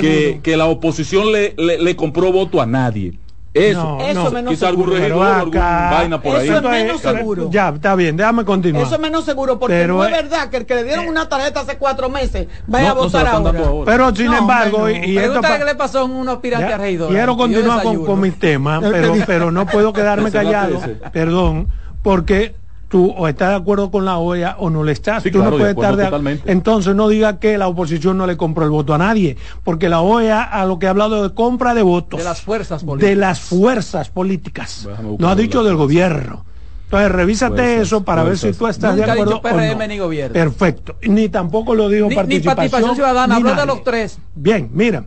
que, 0.00 0.40
que, 0.42 0.56
la 0.56 0.66
oposición 0.66 1.32
le, 1.32 1.54
le 1.56 1.96
compró 1.96 2.32
voto 2.32 2.62
a 2.62 2.66
nadie. 2.66 3.18
Eso, 3.58 3.98
eso 4.00 4.30
menos 4.30 4.52
quizá 4.52 4.68
algún 4.68 4.90
regidor, 4.90 5.26
alguna 5.26 5.90
vaina 5.90 6.22
por 6.22 6.36
ahí. 6.36 6.48
Eso 6.48 6.58
es 6.58 6.62
menos 6.62 7.00
seguro. 7.00 7.50
Ya, 7.50 7.68
está 7.70 7.94
bien, 7.94 8.16
déjame 8.16 8.44
continuar. 8.44 8.84
Eso 8.84 8.94
es 8.94 9.00
menos 9.00 9.24
seguro 9.24 9.58
porque 9.58 9.86
no 9.86 10.04
es 10.04 10.10
verdad 10.10 10.48
que 10.50 10.58
el 10.58 10.66
que 10.66 10.74
le 10.74 10.84
dieron 10.84 11.08
una 11.08 11.28
tarjeta 11.28 11.60
hace 11.60 11.78
cuatro 11.78 12.08
meses 12.08 12.46
vaya 12.66 12.90
a 12.90 12.94
votar 12.94 13.26
ahora. 13.26 13.60
Pero 13.84 14.14
sin 14.14 14.32
embargo, 14.32 14.88
y, 14.88 15.18
esto 15.18 15.40
qué 15.40 15.64
le 15.64 15.74
pasó 15.74 16.00
a 16.00 16.04
unos 16.04 16.38
piratas 16.38 16.78
regidores. 16.78 17.14
Quiero 17.14 17.36
continuar 17.36 17.82
con, 17.82 18.04
con 18.04 18.20
mis 18.20 18.38
temas, 18.38 18.82
pero, 18.90 19.14
pero 19.26 19.50
no 19.50 19.66
puedo 19.66 19.92
quedarme 19.92 20.30
callado, 20.38 20.80
perdón, 21.12 21.68
porque 22.02 22.54
tú 22.88 23.12
o 23.16 23.28
estás 23.28 23.50
de 23.50 23.54
acuerdo 23.56 23.90
con 23.90 24.04
la 24.04 24.18
OEA 24.18 24.56
o 24.58 24.70
no 24.70 24.82
le 24.82 24.92
estás. 24.92 25.22
tú 25.22 25.38
no 25.38 25.50
puedes 25.50 25.76
estar 25.76 25.96
de 25.96 26.40
Entonces 26.46 26.94
no 26.94 27.08
diga 27.08 27.38
que 27.38 27.58
la 27.58 27.68
oposición 27.68 28.18
no 28.18 28.26
le 28.26 28.36
compró 28.36 28.64
el 28.64 28.70
voto 28.70 28.94
a 28.94 28.98
nadie, 28.98 29.36
porque 29.62 29.88
la 29.88 30.00
OEA 30.00 30.42
a 30.42 30.64
lo 30.64 30.78
que 30.78 30.86
ha 30.86 30.90
hablado 30.90 31.22
de 31.22 31.34
compra 31.34 31.74
de 31.74 31.82
votos 31.82 32.18
de 32.18 32.24
las 32.24 32.40
fuerzas 32.40 32.82
políticas, 32.82 33.08
de 33.10 33.16
las 33.16 33.40
fuerzas 33.40 34.10
políticas. 34.10 34.88
No 35.18 35.28
ha 35.28 35.36
dicho 35.36 35.62
del 35.62 35.76
gobierno. 35.76 36.44
Entonces 36.84 37.12
revísate 37.12 37.80
eso 37.82 38.02
para 38.02 38.22
ver 38.22 38.38
si 38.38 38.52
tú 38.52 38.66
estás 38.66 38.96
de 38.96 39.04
acuerdo 39.04 39.42
PRM, 39.42 39.86
Ni 39.86 39.98
gobierno. 39.98 40.32
Perfecto. 40.32 40.96
Ni 41.02 41.28
tampoco 41.28 41.74
lo 41.74 41.90
dijo 41.90 42.08
participación, 42.08 42.94
ciudadana, 42.94 43.36
habló 43.36 43.54
de 43.54 43.66
los 43.66 43.84
tres. 43.84 44.18
Bien, 44.34 44.70
mira. 44.72 45.04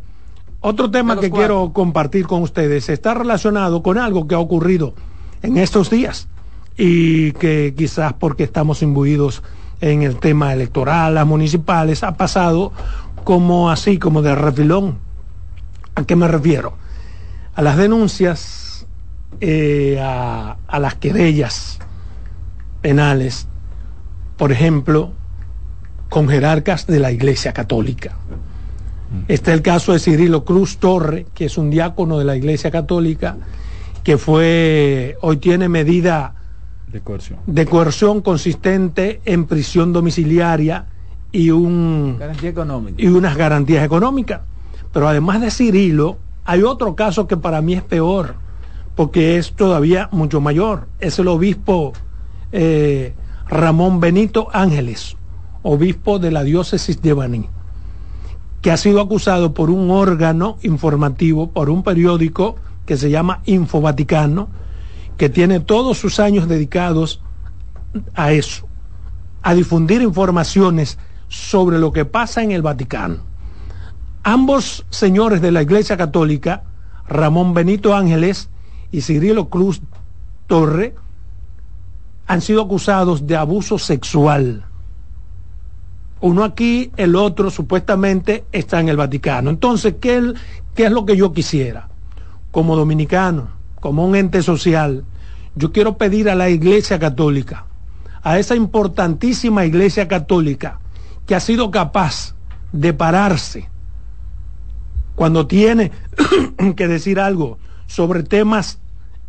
Otro 0.64 0.92
tema 0.92 1.20
que 1.20 1.32
quiero 1.32 1.74
compartir 1.74 2.28
con 2.28 2.44
ustedes 2.44 2.88
está 2.90 3.16
relacionado 3.16 3.82
con 3.82 3.98
algo 3.98 4.28
que 4.28 4.36
ha 4.36 4.40
ocurrido 4.40 4.94
en 5.42 5.58
estos 5.58 5.90
días 5.90 6.28
y 6.78 7.32
que 7.34 7.74
quizás 7.78 8.14
porque 8.14 8.44
estamos 8.44 8.82
imbuidos 8.82 9.44
en 9.82 10.04
el 10.04 10.18
tema 10.18 10.54
electoral, 10.54 11.16
las 11.16 11.26
municipales, 11.26 12.04
ha 12.04 12.16
pasado 12.16 12.72
como 13.24 13.70
así, 13.70 13.98
como 13.98 14.22
de 14.22 14.36
refilón. 14.36 15.00
¿A 15.96 16.04
qué 16.04 16.16
me 16.16 16.28
refiero? 16.28 16.74
A 17.56 17.62
las 17.62 17.78
denuncias, 17.78 18.88
eh, 19.40 20.00
a, 20.02 20.58
a 20.68 20.80
las 20.80 20.96
querellas 20.96 21.80
penales, 22.82 23.48
por 24.38 24.52
ejemplo, 24.52 25.14
con 26.10 26.28
jerarcas 26.28 26.88
de 26.88 27.00
la 27.00 27.12
Iglesia 27.12 27.54
Católica. 27.54 28.18
Este 29.28 29.52
es 29.52 29.58
el 29.58 29.62
caso 29.62 29.94
de 29.94 30.00
Cirilo 30.00 30.46
Cruz 30.46 30.78
Torre, 30.78 31.26
que 31.34 31.46
es 31.46 31.58
un 31.58 31.70
diácono 31.70 32.18
de 32.18 32.26
la 32.26 32.36
Iglesia 32.36 32.72
Católica, 32.72 33.36
que 34.04 34.18
fue, 34.18 35.18
hoy 35.22 35.38
tiene 35.38 35.68
medida 35.70 36.36
de 36.92 37.66
coerción. 37.66 38.22
consistente 38.22 39.22
en 39.26 39.46
prisión 39.46 39.94
domiciliaria 39.94 40.86
y, 41.32 41.50
un, 41.50 42.20
y 42.98 43.08
unas 43.08 43.38
garantías 43.38 43.84
económicas. 43.84 44.42
Pero 44.92 45.08
además 45.08 45.42
de 45.42 45.52
Cirilo, 45.52 46.18
hay 46.44 46.64
otro 46.64 46.96
caso 46.96 47.28
que 47.28 47.38
para 47.38 47.62
mí 47.62 47.74
es 47.74 47.84
peor, 47.84 48.36
porque 48.96 49.38
es 49.38 49.54
todavía 49.54 50.10
mucho 50.12 50.42
mayor. 50.42 50.88
Es 51.00 51.18
el 51.20 51.28
obispo 51.28 51.94
eh, 52.52 53.14
Ramón 53.48 54.00
Benito 54.00 54.48
Ángeles, 54.52 55.16
obispo 55.64 56.20
de 56.20 56.32
la 56.32 56.44
diócesis 56.44 57.02
de 57.02 57.14
Baní, 57.14 57.50
que 58.62 58.72
ha 58.72 58.78
sido 58.78 59.00
acusado 59.02 59.54
por 59.54 59.70
un 59.70 59.92
órgano 59.92 60.58
informativo, 60.62 61.52
por 61.52 61.70
un 61.70 61.84
periódico 61.84 62.56
que 62.86 62.98
se 62.98 63.10
llama 63.10 63.42
Info 63.46 63.80
Vaticano, 63.80 64.50
que 65.22 65.30
tiene 65.30 65.60
todos 65.60 66.00
sus 66.00 66.20
años 66.20 66.48
dedicados 66.48 67.22
a 68.16 68.32
eso, 68.32 68.68
a 69.44 69.54
difundir 69.54 70.02
informaciones 70.02 70.98
sobre 71.28 71.78
lo 71.78 71.92
que 71.92 72.06
pasa 72.06 72.42
en 72.42 72.50
el 72.50 72.64
Vaticano. 72.64 73.18
Ambos 74.24 74.84
señores 74.90 75.40
de 75.40 75.52
la 75.52 75.62
Iglesia 75.62 75.96
Católica, 75.96 76.64
Ramón 77.08 77.54
Benito 77.54 77.94
Ángeles 77.94 78.50
y 78.92 79.02
Cirilo 79.02 79.48
Cruz 79.48 79.84
Torre, 80.48 80.96
han 82.26 82.42
sido 82.42 82.64
acusados 82.64 83.28
de 83.28 83.38
abuso 83.38 83.78
sexual. 83.78 84.66
Uno 86.20 86.44
aquí, 86.44 86.92
el 86.98 87.16
otro 87.16 87.52
supuestamente 87.52 88.46
está 88.52 88.80
en 88.80 88.90
el 88.90 88.98
Vaticano. 88.98 89.52
Entonces, 89.52 89.98
¿qué, 90.02 90.34
es 90.78 90.92
lo 90.92 91.06
que 91.06 91.16
yo 91.16 91.32
quisiera? 91.32 91.90
Como 92.50 92.76
dominicano, 92.76 93.61
como 93.82 94.06
un 94.06 94.16
ente 94.16 94.42
social, 94.44 95.04
yo 95.56 95.74
quiero 95.74 95.98
pedir 95.98 96.30
a 96.30 96.36
la 96.36 96.50
Iglesia 96.50 97.00
Católica, 97.00 97.66
a 98.24 98.40
esa 98.40 98.56
importantísima 98.56 99.66
Iglesia 99.66 100.08
Católica, 100.08 100.80
que 101.26 101.36
ha 101.36 101.42
sido 101.42 101.72
capaz 101.72 102.36
de 102.72 102.94
pararse 102.94 103.68
cuando 105.16 105.48
tiene 105.48 105.92
que 106.78 106.88
decir 106.88 107.20
algo 107.20 107.58
sobre 107.88 108.24
temas 108.24 108.80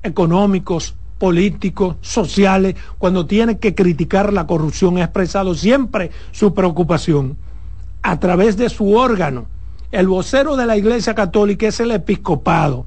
económicos, 0.03 0.95
políticos, 1.19 1.97
sociales, 2.03 2.77
cuando 2.99 3.27
tiene 3.27 3.59
que 3.59 3.75
criticar 3.75 4.33
la 4.33 4.47
corrupción, 4.47 4.99
ha 4.99 5.05
expresado 5.05 5.55
siempre 5.55 6.11
su 6.31 6.53
preocupación 6.53 7.37
a 8.03 8.21
través 8.21 8.57
de 8.57 8.69
su 8.69 8.95
órgano. 8.95 9.47
El 9.93 10.09
vocero 10.09 10.57
de 10.57 10.67
la 10.67 10.77
Iglesia 10.77 11.15
Católica 11.15 11.67
es 11.69 11.81
el 11.81 11.93
episcopado 11.93 12.87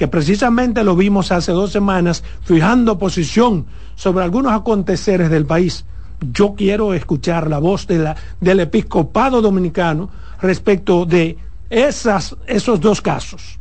que 0.00 0.08
precisamente 0.08 0.82
lo 0.82 0.96
vimos 0.96 1.30
hace 1.30 1.52
dos 1.52 1.72
semanas 1.72 2.24
fijando 2.42 2.98
posición 2.98 3.66
sobre 3.96 4.24
algunos 4.24 4.54
aconteceres 4.54 5.28
del 5.28 5.44
país. 5.44 5.84
Yo 6.32 6.54
quiero 6.54 6.94
escuchar 6.94 7.50
la 7.50 7.58
voz 7.58 7.86
de 7.86 7.98
la, 7.98 8.16
del 8.40 8.60
episcopado 8.60 9.42
dominicano 9.42 10.08
respecto 10.40 11.04
de 11.04 11.36
esas, 11.68 12.34
esos 12.46 12.80
dos 12.80 13.02
casos. 13.02 13.58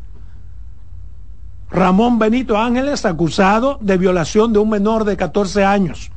Ramón 1.69 2.19
Benito 2.19 2.57
Ángeles 2.57 3.03
acusado 3.03 3.77
de 3.81 3.97
violación 3.97 4.53
de 4.53 4.59
un 4.59 4.69
menor 4.69 5.03
de 5.03 5.17
14 5.17 5.65
años. 5.65 6.09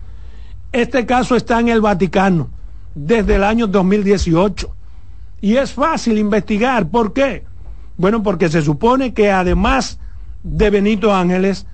Este 0.70 1.04
caso 1.04 1.34
está 1.34 1.58
en 1.58 1.68
el 1.68 1.80
Vaticano 1.80 2.48
desde 2.94 3.34
el 3.34 3.42
año 3.42 3.66
2018 3.66 4.72
y 5.40 5.56
es 5.56 5.72
fácil 5.72 6.16
investigar. 6.16 6.86
¿Por 6.90 7.12
qué? 7.12 7.44
Bueno, 7.96 8.22
porque 8.22 8.48
se 8.48 8.62
supone 8.62 9.12
que 9.12 9.32
además 9.32 9.98
de 10.42 10.70
Benito 10.70 11.14
Ángeles, 11.14 11.66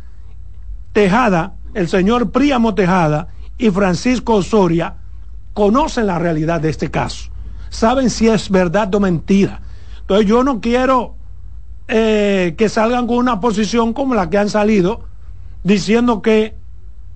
Tejada, 0.92 1.54
el 1.74 1.88
señor 1.88 2.30
Príamo 2.30 2.74
Tejada 2.74 3.28
y 3.56 3.70
Francisco 3.70 4.34
Osoria 4.34 4.96
conocen 5.54 6.06
la 6.06 6.18
realidad 6.18 6.60
de 6.60 6.70
este 6.70 6.90
caso, 6.90 7.30
saben 7.68 8.10
si 8.10 8.28
es 8.28 8.50
verdad 8.50 8.94
o 8.94 9.00
mentira. 9.00 9.60
Entonces 10.00 10.26
yo 10.26 10.42
no 10.44 10.60
quiero 10.60 11.16
eh, 11.88 12.54
que 12.56 12.68
salgan 12.68 13.06
con 13.06 13.18
una 13.18 13.40
posición 13.40 13.92
como 13.92 14.14
la 14.14 14.30
que 14.30 14.38
han 14.38 14.48
salido, 14.48 15.04
diciendo 15.64 16.22
que 16.22 16.56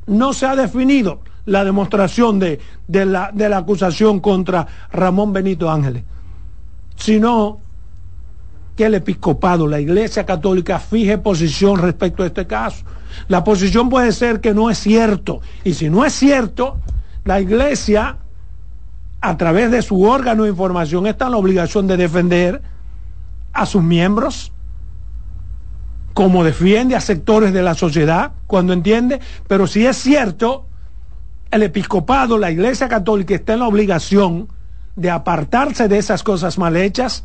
no 0.07 0.33
se 0.33 0.47
ha 0.47 0.57
definido 0.57 1.21
la 1.45 1.65
demostración 1.65 2.39
de, 2.39 2.61
de, 2.89 3.07
la, 3.07 3.31
de 3.33 3.49
la 3.49 3.59
acusación 3.59 4.21
contra 4.21 4.67
Ramón 4.91 5.33
Benito 5.33 5.71
Ángeles, 5.71 6.05
sino 6.97 7.61
el 8.87 8.95
episcopado, 8.95 9.67
la 9.67 9.81
Iglesia 9.81 10.27
Católica, 10.27 10.79
fije 10.79 11.19
posición 11.19 11.79
respecto 11.79 12.23
a 12.23 12.27
este 12.27 12.47
caso. 12.47 12.85
La 13.29 13.45
posición 13.45 13.89
puede 13.89 14.13
ser 14.13 14.41
que 14.41 14.55
no 14.55 14.71
es 14.71 14.79
cierto. 14.79 15.41
Y 15.65 15.75
si 15.75 15.91
no 15.91 16.05
es 16.05 16.13
cierto, 16.13 16.79
la 17.25 17.41
Iglesia, 17.41 18.19
a 19.21 19.37
través 19.37 19.71
de 19.71 19.83
su 19.83 20.03
órgano 20.03 20.45
de 20.45 20.51
información, 20.51 21.07
está 21.07 21.27
en 21.27 21.33
la 21.33 21.37
obligación 21.37 21.87
de 21.87 21.97
defender 21.97 22.63
a 23.53 23.67
sus 23.67 23.83
miembros, 23.83 24.53
como 26.15 26.45
defiende 26.45 26.97
a 26.97 27.01
sectores 27.01 27.53
de 27.53 27.63
la 27.63 27.75
sociedad, 27.75 28.33
cuando 28.47 28.73
entiende. 28.73 29.21
Pero 29.47 29.67
si 29.67 29.87
es 29.87 29.97
cierto, 29.97 30.67
el 31.51 31.63
episcopado, 31.63 32.39
la 32.39 32.51
Iglesia 32.51 32.89
Católica, 32.89 33.35
está 33.35 33.55
en 33.55 33.61
la 33.61 33.69
obligación 33.69 34.49
de 34.97 35.11
apartarse 35.11 35.89
de 35.89 35.99
esas 35.99 36.23
cosas 36.23 36.59
mal 36.59 36.77
hechas 36.77 37.25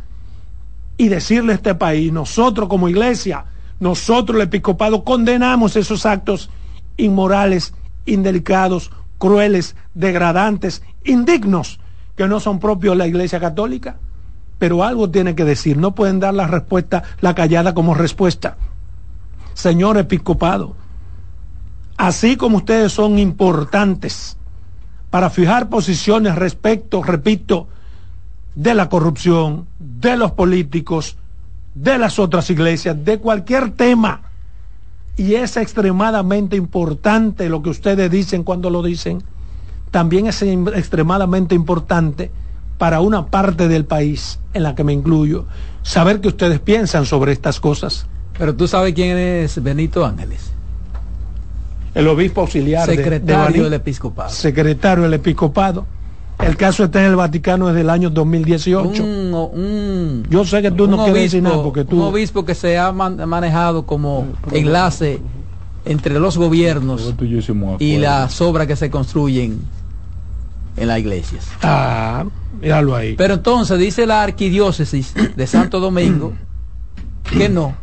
y 0.97 1.09
decirle 1.09 1.53
a 1.53 1.55
este 1.55 1.75
país, 1.75 2.11
nosotros 2.11 2.67
como 2.67 2.89
iglesia, 2.89 3.45
nosotros 3.79 4.37
el 4.37 4.47
episcopado 4.47 5.03
condenamos 5.03 5.75
esos 5.75 6.05
actos 6.05 6.49
inmorales, 6.97 7.73
indelicados, 8.05 8.91
crueles, 9.17 9.75
degradantes, 9.93 10.81
indignos 11.03 11.79
que 12.15 12.27
no 12.27 12.39
son 12.39 12.59
propios 12.59 12.93
de 12.93 12.97
la 12.97 13.07
Iglesia 13.07 13.39
Católica, 13.39 13.97
pero 14.57 14.83
algo 14.83 15.09
tiene 15.11 15.35
que 15.35 15.45
decir. 15.45 15.77
No 15.77 15.93
pueden 15.93 16.19
dar 16.19 16.33
la 16.33 16.47
respuesta, 16.47 17.03
la 17.21 17.35
callada 17.35 17.75
como 17.75 17.93
respuesta. 17.93 18.57
Señor 19.53 19.97
episcopado, 19.97 20.75
así 21.97 22.35
como 22.35 22.57
ustedes 22.57 22.91
son 22.91 23.19
importantes 23.19 24.37
para 25.11 25.29
fijar 25.29 25.69
posiciones 25.69 26.35
respecto, 26.35 27.03
repito, 27.03 27.67
de 28.57 28.73
la 28.73 28.89
corrupción, 28.89 29.67
de 29.77 30.17
los 30.17 30.31
políticos, 30.31 31.15
de 31.75 31.99
las 31.99 32.17
otras 32.17 32.49
iglesias, 32.49 32.97
de 33.05 33.19
cualquier 33.19 33.69
tema. 33.71 34.21
Y 35.15 35.35
es 35.35 35.57
extremadamente 35.57 36.55
importante 36.55 37.49
lo 37.49 37.61
que 37.61 37.69
ustedes 37.69 38.09
dicen 38.09 38.43
cuando 38.43 38.71
lo 38.71 38.81
dicen. 38.81 39.21
También 39.91 40.25
es 40.25 40.41
extremadamente 40.41 41.53
importante 41.53 42.31
para 42.79 42.99
una 42.99 43.27
parte 43.27 43.67
del 43.67 43.85
país 43.85 44.39
en 44.55 44.63
la 44.63 44.73
que 44.73 44.83
me 44.83 44.91
incluyo 44.91 45.45
saber 45.83 46.19
que 46.19 46.29
ustedes 46.29 46.59
piensan 46.59 47.05
sobre 47.05 47.33
estas 47.33 47.59
cosas. 47.59 48.07
Pero 48.39 48.55
tú 48.55 48.67
sabes 48.67 48.95
quién 48.95 49.17
es 49.17 49.61
Benito 49.61 50.03
Ángeles. 50.03 50.51
El 51.93 52.07
obispo 52.07 52.41
auxiliar 52.41 52.87
secretario 52.87 53.65
del 53.65 53.73
episcopado. 53.73 54.31
Secretario 54.31 55.03
del 55.03 55.13
episcopado 55.13 55.85
el 56.39 56.55
caso 56.55 56.83
está 56.85 56.99
en 56.99 57.11
el 57.11 57.15
Vaticano 57.15 57.67
desde 57.67 57.81
el 57.81 57.89
año 57.89 58.09
2018. 58.09 59.03
Yo 60.29 60.45
sé 60.45 60.61
que 60.61 60.71
tú 60.71 60.87
no 60.87 61.03
quieres 61.05 61.23
decir 61.23 61.43
nada 61.43 61.61
porque 61.63 61.83
tú... 61.83 61.97
Un 61.97 62.03
obispo 62.03 62.45
que 62.45 62.55
se 62.55 62.77
ha 62.77 62.91
manejado 62.91 63.85
como 63.85 64.27
enlace 64.51 65.19
entre 65.85 66.19
los 66.19 66.37
gobiernos 66.37 67.13
y 67.79 67.97
las 67.97 68.41
obras 68.41 68.67
que 68.67 68.75
se 68.75 68.89
construyen 68.89 69.61
en 70.75 70.87
las 70.87 70.99
iglesias. 70.99 71.47
Ah, 71.63 72.25
míralo 72.61 72.95
ahí. 72.95 73.15
Pero 73.15 73.35
entonces 73.35 73.79
dice 73.79 74.05
la 74.05 74.21
arquidiócesis 74.21 75.13
de 75.35 75.47
Santo 75.47 75.79
Domingo 75.79 76.33
que 77.31 77.49
no, 77.49 77.75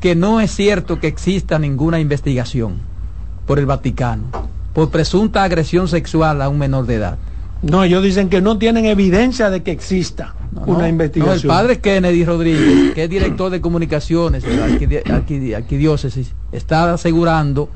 que 0.00 0.14
no 0.14 0.40
es 0.40 0.50
cierto 0.54 0.98
que 0.98 1.06
exista 1.06 1.58
ninguna 1.58 2.00
investigación 2.00 2.78
por 3.46 3.58
el 3.58 3.66
Vaticano 3.66 4.24
por 4.74 4.90
presunta 4.90 5.44
agresión 5.44 5.88
sexual 5.88 6.42
a 6.42 6.48
un 6.48 6.58
menor 6.58 6.86
de 6.86 6.96
edad. 6.96 7.18
No, 7.64 7.82
ellos 7.82 8.02
dicen 8.02 8.28
que 8.28 8.42
no 8.42 8.58
tienen 8.58 8.84
evidencia 8.84 9.48
de 9.48 9.62
que 9.62 9.70
exista 9.70 10.34
una 10.66 10.88
investigación. 10.88 11.40
el 11.40 11.48
padre 11.48 11.80
Kennedy 11.80 12.24
Rodríguez, 12.24 12.94
que 12.94 13.04
es 13.04 13.10
director 13.10 13.50
de 13.50 13.60
comunicaciones 13.60 14.42
de 14.42 15.02
la 15.06 15.56
arquidiócesis, 15.56 16.34
está 16.52 16.92
asegurando 16.92 17.70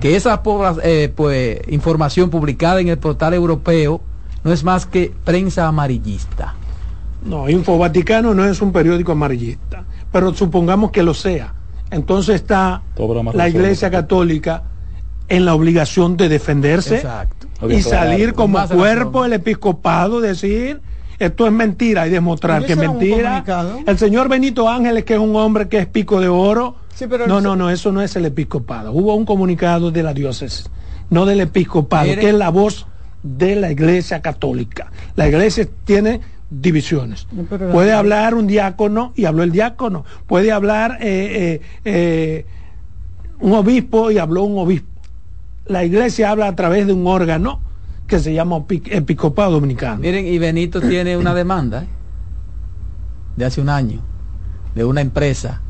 que 0.00 0.16
esa 0.16 0.42
eh, 0.82 1.12
pues, 1.14 1.60
información 1.68 2.30
publicada 2.30 2.80
en 2.80 2.88
el 2.88 2.98
portal 2.98 3.34
europeo 3.34 4.00
no 4.42 4.52
es 4.52 4.64
más 4.64 4.86
que 4.86 5.12
prensa 5.24 5.68
amarillista. 5.68 6.54
No, 7.24 7.48
Info 7.48 7.78
Vaticano 7.78 8.34
no 8.34 8.44
es 8.44 8.60
un 8.60 8.72
periódico 8.72 9.12
amarillista, 9.12 9.84
pero 10.12 10.34
supongamos 10.34 10.90
que 10.90 11.02
lo 11.02 11.14
sea. 11.14 11.54
Entonces 11.90 12.36
está 12.36 12.82
la 13.34 13.48
Iglesia 13.48 13.90
Católica 13.90 14.64
en 15.28 15.44
la 15.44 15.54
obligación 15.54 16.16
de 16.16 16.28
defenderse. 16.28 16.96
Exacto 16.96 17.35
y 17.68 17.82
salir 17.82 18.34
como 18.34 18.66
cuerpo 18.68 19.22
del 19.22 19.34
episcopado, 19.34 20.20
decir 20.20 20.80
esto 21.18 21.46
es 21.46 21.52
mentira 21.52 22.06
y 22.06 22.10
demostrar 22.10 22.64
que 22.64 22.72
es 22.72 22.78
mentira. 22.78 23.44
El 23.86 23.98
señor 23.98 24.28
Benito 24.28 24.68
Ángeles, 24.68 25.04
que 25.04 25.14
es 25.14 25.20
un 25.20 25.34
hombre 25.36 25.68
que 25.68 25.78
es 25.78 25.86
pico 25.86 26.20
de 26.20 26.28
oro. 26.28 26.76
no, 27.26 27.40
no, 27.40 27.56
no, 27.56 27.70
eso 27.70 27.92
no 27.92 28.02
es 28.02 28.16
el 28.16 28.26
episcopado. 28.26 28.92
Hubo 28.92 29.14
un 29.14 29.24
comunicado 29.24 29.90
de 29.90 30.02
la 30.02 30.12
diócesis, 30.12 30.68
no 31.10 31.24
del 31.24 31.40
episcopado, 31.40 32.14
que 32.14 32.28
es 32.28 32.34
la 32.34 32.50
voz 32.50 32.86
de 33.22 33.56
la 33.56 33.70
iglesia 33.70 34.20
católica. 34.20 34.90
La 35.16 35.26
iglesia 35.28 35.66
tiene 35.84 36.20
divisiones. 36.50 37.26
Puede 37.72 37.92
hablar 37.92 38.34
un 38.34 38.46
diácono 38.46 39.12
y 39.16 39.24
habló 39.24 39.42
el 39.42 39.52
diácono. 39.52 40.04
Puede 40.26 40.52
hablar 40.52 40.98
eh, 41.00 41.60
eh, 41.60 41.60
eh, 41.84 42.46
un 43.40 43.54
obispo 43.54 44.10
y 44.10 44.18
habló 44.18 44.44
un 44.44 44.58
obispo 44.58 44.95
la 45.68 45.84
iglesia 45.84 46.30
habla 46.30 46.48
a 46.48 46.56
través 46.56 46.86
de 46.86 46.92
un 46.92 47.06
órgano 47.06 47.60
que 48.06 48.20
se 48.20 48.32
llama 48.32 48.64
Episcopado 48.68 49.52
Dominicano. 49.52 49.98
Miren, 49.98 50.26
y 50.26 50.38
Benito 50.38 50.80
tiene 50.80 51.16
una 51.16 51.34
demanda 51.34 51.82
¿eh? 51.82 51.88
de 53.36 53.44
hace 53.44 53.60
un 53.60 53.68
año 53.68 54.00
de 54.74 54.84
una 54.84 55.00
empresa 55.00 55.62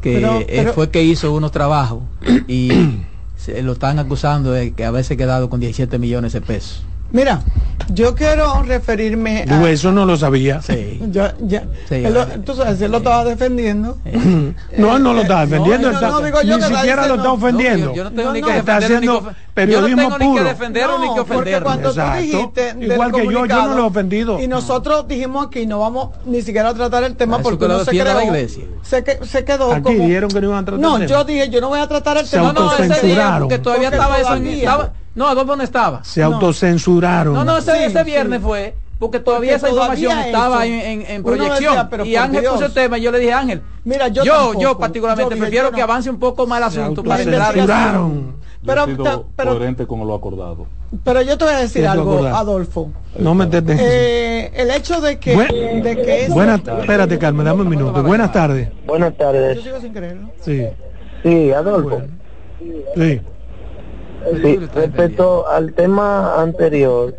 que 0.00 0.72
fue 0.74 0.90
que 0.90 1.04
hizo 1.04 1.32
unos 1.32 1.52
trabajos 1.52 2.02
y 2.48 2.72
se 3.36 3.62
lo 3.62 3.72
están 3.72 3.98
acusando 3.98 4.50
de 4.50 4.72
que 4.72 4.84
haberse 4.84 5.16
quedado 5.16 5.48
con 5.48 5.60
17 5.60 5.98
millones 5.98 6.32
de 6.32 6.40
pesos. 6.40 6.84
Mira, 7.12 7.42
yo 7.88 8.14
quiero 8.14 8.62
referirme 8.62 9.44
a... 9.48 9.70
eso 9.70 9.92
no 9.92 10.04
lo 10.04 10.16
sabía. 10.16 10.62
Sí. 10.62 11.00
Ya, 11.10 11.34
ya. 11.40 11.64
tú 12.44 12.54
sabes, 12.54 12.80
él 12.80 12.90
lo 12.90 12.98
estaba 12.98 13.24
defendiendo. 13.24 13.98
no, 14.78 14.98
no 14.98 15.12
lo 15.12 15.22
estaba 15.22 15.46
defendiendo. 15.46 15.92
No, 15.92 16.00
no, 16.00 16.20
digo 16.20 16.42
yo 16.42 16.58
ni 16.58 16.64
siquiera 16.64 17.06
lo 17.06 17.14
está 17.16 17.32
ofendiendo. 17.32 17.94
yo 17.94 18.04
no 18.04 18.12
tengo 18.12 18.32
ni 18.32 18.42
que 18.42 18.58
está 18.58 18.76
haciendo 18.76 19.32
periodismo 19.54 20.02
yo 20.02 20.08
no 20.08 20.18
tengo 20.18 20.32
ni 20.32 20.38
que 20.38 20.44
defenderlo 20.44 20.98
ni 20.98 21.14
que 21.14 21.20
ofenderlo. 21.20 21.64
Cuando 21.64 21.88
Exacto. 21.90 22.18
tú 22.18 22.22
dijiste 22.22 22.74
Igual 22.80 23.12
que 23.12 23.24
yo, 23.24 23.46
yo 23.46 23.66
no 23.66 23.74
lo 23.74 23.82
he 23.82 23.86
ofendido. 23.86 24.40
Y 24.40 24.48
nosotros 24.48 25.06
dijimos 25.08 25.46
aquí, 25.46 25.66
no 25.66 25.80
vamos 25.80 26.10
ni 26.24 26.42
siquiera 26.42 26.70
a 26.70 26.74
tratar 26.74 27.04
el 27.04 27.16
tema 27.16 27.38
porque 27.38 27.68
no 27.68 27.84
se 27.84 27.90
creó. 27.90 28.14
La 28.14 28.24
iglesia. 28.24 28.64
Se, 28.82 29.02
que, 29.04 29.24
se 29.24 29.44
quedó 29.44 29.72
aquí 29.72 29.94
dijeron 29.94 30.30
que 30.30 30.40
no 30.40 30.48
iban 30.48 30.58
a 30.58 30.64
tratar 30.64 30.80
No, 30.80 31.04
yo 31.04 31.24
dije, 31.24 31.48
yo 31.48 31.60
no 31.60 31.68
voy 31.68 31.80
a 31.80 31.88
tratar 31.88 32.18
el 32.18 32.28
tema. 32.28 32.52
No, 32.52 32.64
no, 32.64 32.76
ese 32.76 33.06
día, 33.06 33.36
porque 33.38 33.58
todavía 33.58 33.88
estaba 33.88 34.18
eso. 34.18 34.92
No, 35.14 35.28
Adolfo 35.28 35.56
no 35.56 35.62
estaba. 35.62 36.02
Se 36.04 36.22
autocensuraron. 36.22 37.34
No, 37.34 37.44
no, 37.44 37.58
ese, 37.58 37.86
ese 37.86 38.04
viernes 38.04 38.40
fue 38.40 38.74
porque 39.02 39.18
todavía 39.18 39.56
esa 39.56 39.68
información 39.68 40.16
estaba 40.16 40.64
en, 40.64 41.04
en, 41.08 41.24
proyección. 41.24 41.88
y 42.04 42.14
Ángel 42.14 42.44
puso 42.44 42.66
el 42.66 42.72
tema 42.72 42.98
y 42.98 43.02
yo 43.02 43.10
le 43.10 43.18
dije, 43.18 43.32
Ángel, 43.32 43.60
mira, 43.82 44.06
yo, 44.06 44.22
yo, 44.22 44.54
yo 44.60 44.78
particularmente 44.78 45.34
prefiero 45.34 45.72
que 45.72 45.82
avance 45.82 46.08
un 46.08 46.20
poco 46.20 46.46
más 46.46 46.58
el 46.58 46.64
asunto. 46.64 47.02
Se 47.16 47.24
censuraron. 47.24 48.36
Pero, 48.64 48.86
pero, 49.34 49.56
coherente 49.56 49.88
con 49.88 50.06
lo 50.06 50.14
acordado. 50.14 50.68
Pero 51.02 51.20
yo 51.22 51.36
te 51.36 51.44
voy 51.44 51.54
a 51.54 51.58
decir 51.58 51.84
algo, 51.84 52.24
Adolfo. 52.26 52.92
No 53.18 53.34
me 53.34 53.48
eh, 53.50 54.52
El 54.54 54.70
hecho 54.70 55.00
de 55.00 55.18
que, 55.18 55.34
de 55.36 55.96
que 55.96 56.28
Buenas, 56.28 56.60
espérate, 56.60 57.18
Carmen, 57.18 57.44
dame 57.44 57.62
un 57.62 57.68
minuto. 57.68 58.04
Buenas 58.04 58.30
tardes. 58.30 58.68
Buenas 58.86 59.16
tardes. 59.16 59.56
Yo 59.56 59.62
sigo 59.62 59.80
sin 59.80 59.92
creerlo. 59.92 60.30
Sí. 60.42 60.64
Sí, 61.24 61.50
Adolfo. 61.50 62.02
Sí. 62.94 63.20
Sí, 64.42 64.56
respecto 64.74 65.46
al 65.48 65.72
tema 65.72 66.40
anterior, 66.40 67.14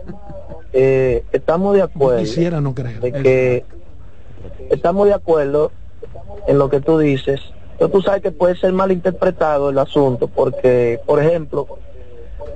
eh, 0.71 1.23
estamos 1.31 1.75
de 1.75 1.83
acuerdo. 1.83 2.19
quisiera 2.19 2.61
no 2.61 2.73
creer. 2.73 2.99
De 2.99 3.11
que 3.11 3.65
estamos 4.69 5.07
de 5.07 5.13
acuerdo 5.13 5.71
en 6.47 6.57
lo 6.57 6.69
que 6.69 6.81
tú 6.81 6.97
dices. 6.97 7.41
Pero 7.77 7.89
tú 7.89 8.01
sabes 8.01 8.21
que 8.21 8.31
puede 8.31 8.55
ser 8.55 8.71
mal 8.71 8.91
interpretado 8.91 9.69
el 9.69 9.77
asunto, 9.77 10.27
porque, 10.27 10.99
por 11.05 11.21
ejemplo, 11.21 11.67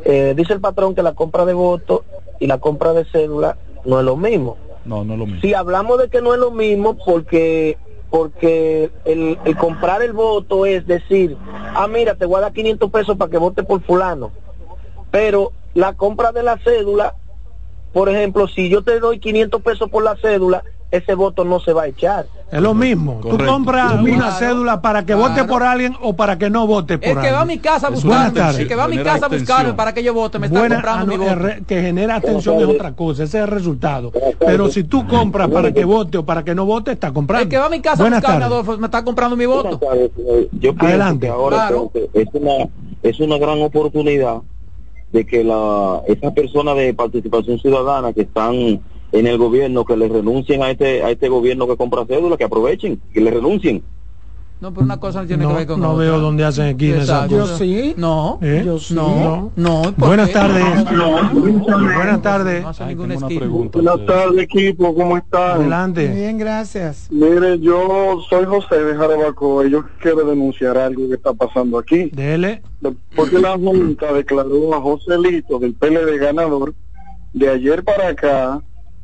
eh, 0.06 0.34
dice 0.36 0.54
el 0.54 0.62
patrón 0.62 0.95
que 0.95 1.04
la 1.04 1.14
compra 1.14 1.45
de 1.45 1.54
voto 1.54 2.06
y 2.39 2.48
la 2.48 2.60
compra 2.60 2.93
de 2.93 3.06
cédula 3.06 3.58
no 3.86 4.00
es 4.00 4.06
lo 4.06 4.16
mismo. 4.16 4.58
No, 4.86 5.04
no 5.04 5.14
es 5.14 5.20
lo 5.20 5.26
mismo. 5.26 5.41
Si 5.41 5.54
hablamos 5.54 6.00
de 6.00 6.10
que 6.10 6.22
no 6.22 6.34
es 6.34 6.39
lo 6.39 6.52
mismo, 6.52 6.95
porque 6.98 7.78
porque 8.10 8.89
el, 9.05 9.38
el, 9.43 9.58
comprar 9.58 10.01
el 10.01 10.14
voto 10.14 10.66
es 10.66 10.88
decir, 10.88 11.38
ah, 11.76 11.88
mira, 11.88 12.16
te 12.16 12.26
voy 12.26 12.38
a 12.38 12.41
dar 12.41 12.53
500 12.53 12.89
pesos 12.91 13.18
para 13.18 13.30
que 13.30 13.38
vote 13.38 13.64
por 13.64 13.82
fulano. 13.82 14.32
Pero 15.12 15.51
la 15.74 15.93
compra 15.93 16.32
de 16.32 16.43
la 16.43 16.58
cédula, 16.60 17.16
por 17.93 18.10
ejemplo, 18.10 18.47
si 18.47 18.70
yo 18.70 18.84
te 18.84 18.99
doy 18.99 19.20
500 19.20 19.62
pesos 19.62 19.89
por 19.89 20.03
la 20.03 20.16
cédula, 20.16 20.64
ese 20.90 21.16
voto 21.16 21.44
no 21.44 21.60
se 21.60 21.74
va 21.74 21.84
a 21.84 21.88
echar. 21.88 22.28
Es 22.50 22.62
lo 22.62 22.74
mismo. 22.74 23.20
Tú 23.22 23.38
compras 23.38 24.00
una 24.00 24.32
cédula 24.32 24.82
para 24.82 25.06
que 25.06 25.14
vote 25.14 25.44
por 25.44 25.64
alguien 25.64 25.96
o 26.02 26.16
para 26.16 26.38
que 26.38 26.50
no 26.50 26.66
vote 26.66 26.98
por 26.98 27.10
alguien. 27.10 27.26
El 27.26 27.30
que 27.30 27.36
va 27.36 27.42
a 27.42 27.46
mi 27.46 27.60
casa 27.60 27.88
a 27.88 27.90
buscarme, 27.90 28.62
el 28.62 28.68
que 28.68 28.76
va 28.76 28.86
a 28.86 28.88
mi 28.88 28.98
casa 29.00 29.26
a 29.26 29.30
buscarme 29.30 29.74
para 29.74 29.94
que 29.94 30.02
yo 30.02 30.14
vote, 30.14 30.40
me 30.40 30.48
está 30.48 30.62
comprando 30.62 30.90
ah, 30.90 31.06
mi 31.06 31.18
voto. 31.18 31.66
Que 31.68 31.82
genera 31.82 32.16
atención 32.16 32.60
es 32.60 32.68
otra 32.68 32.94
cosa, 32.94 33.24
ese 33.24 33.38
es 33.40 33.44
el 33.44 33.50
resultado. 33.50 34.14
Pero 34.40 34.70
si 34.70 34.86
tú 34.86 35.06
compras 35.08 35.50
para 35.50 35.74
que 35.74 35.84
vote 35.84 36.20
o 36.20 36.26
para 36.26 36.44
que 36.44 36.56
no 36.56 36.66
vote, 36.66 36.94
está 36.94 37.12
comprando. 37.12 37.44
El 37.44 37.50
que 37.50 37.58
va 37.58 37.66
a 37.66 37.70
mi 37.70 37.82
casa 37.82 38.06
a 38.06 38.10
buscarme, 38.10 38.46
Adolfo, 38.46 38.78
me 38.78 38.86
está 38.86 39.04
comprando 39.04 39.36
mi 39.36 39.46
voto. 39.46 39.80
Yo 40.54 40.74
Adelante. 40.78 41.28
ahora 41.28 41.70
es, 42.14 42.28
una, 42.32 42.70
es 43.04 43.20
una 43.20 43.38
gran 43.38 43.62
oportunidad 43.62 44.38
de 45.12 45.26
que 45.26 45.44
la, 45.44 46.02
esas 46.08 46.34
personas 46.34 46.78
de 46.78 46.94
participación 46.94 47.60
ciudadana 47.60 48.14
que 48.14 48.22
están 48.22 48.82
en 49.12 49.28
el 49.28 49.38
gobierno 49.38 49.86
que 49.86 49.95
le 49.97 50.08
renuncien 50.08 50.64
a 50.64 50.72
este 50.72 51.03
a 51.03 51.10
este 51.10 51.30
gobierno 51.30 51.68
que 51.68 51.78
compra 51.78 52.05
cédula, 52.05 52.38
que 52.38 52.43
aprovechen, 52.43 52.99
que 53.14 53.22
le 53.22 53.32
renuncien. 53.32 53.84
No, 54.60 54.74
pero 54.74 54.86
una 54.86 54.99
cosa 54.99 55.22
no 55.22 55.28
tiene 55.28 55.47
que 55.47 55.53
ver 55.53 55.68
con 55.68 55.80
No 55.80 55.95
veo 55.95 56.20
dónde 56.20 56.43
hacen 56.43 56.74
aquí 56.74 56.91
esa 56.91 57.28
Yo 57.28 57.45
sí. 57.45 57.93
No. 57.95 58.39
¿Eh? 58.41 58.64
Yo 58.66 58.80
sí. 58.80 58.95
No. 58.95 59.51
No. 59.55 59.93
Buenas 59.97 60.32
tardes. 60.32 60.64
Buenas 61.34 62.22
tardes. 62.24 62.66
Buenas 62.95 64.05
tardes, 64.08 64.43
equipo. 64.43 64.95
¿Cómo 64.95 65.16
están? 65.16 65.62
Adelante. 65.62 66.08
Bien, 66.08 66.39
gracias. 66.39 67.08
Mire, 67.12 67.60
yo 67.60 68.20
soy 68.28 68.45
José 68.45 68.84
de 68.84 68.95
Jarabacoa 68.95 69.68
y 69.68 69.72
yo 69.72 69.86
quiero 70.01 70.26
denunciar 70.26 70.76
algo 70.76 71.08
que 71.08 71.16
está 71.16 71.34
pasando 71.34 71.78
aquí. 71.78 72.10
Dele. 72.12 72.64
Porque 73.16 73.38
la 73.38 73.51
Junta 73.51 74.12
declaró 74.12 74.74
a 74.74 74.82
Joselito 74.82 75.60
del 75.60 75.76
PLD 75.76 76.18
ganador 76.18 76.74
de 77.34 77.49
ayer 77.49 77.84
para 77.84 78.08
acá, 78.08 78.60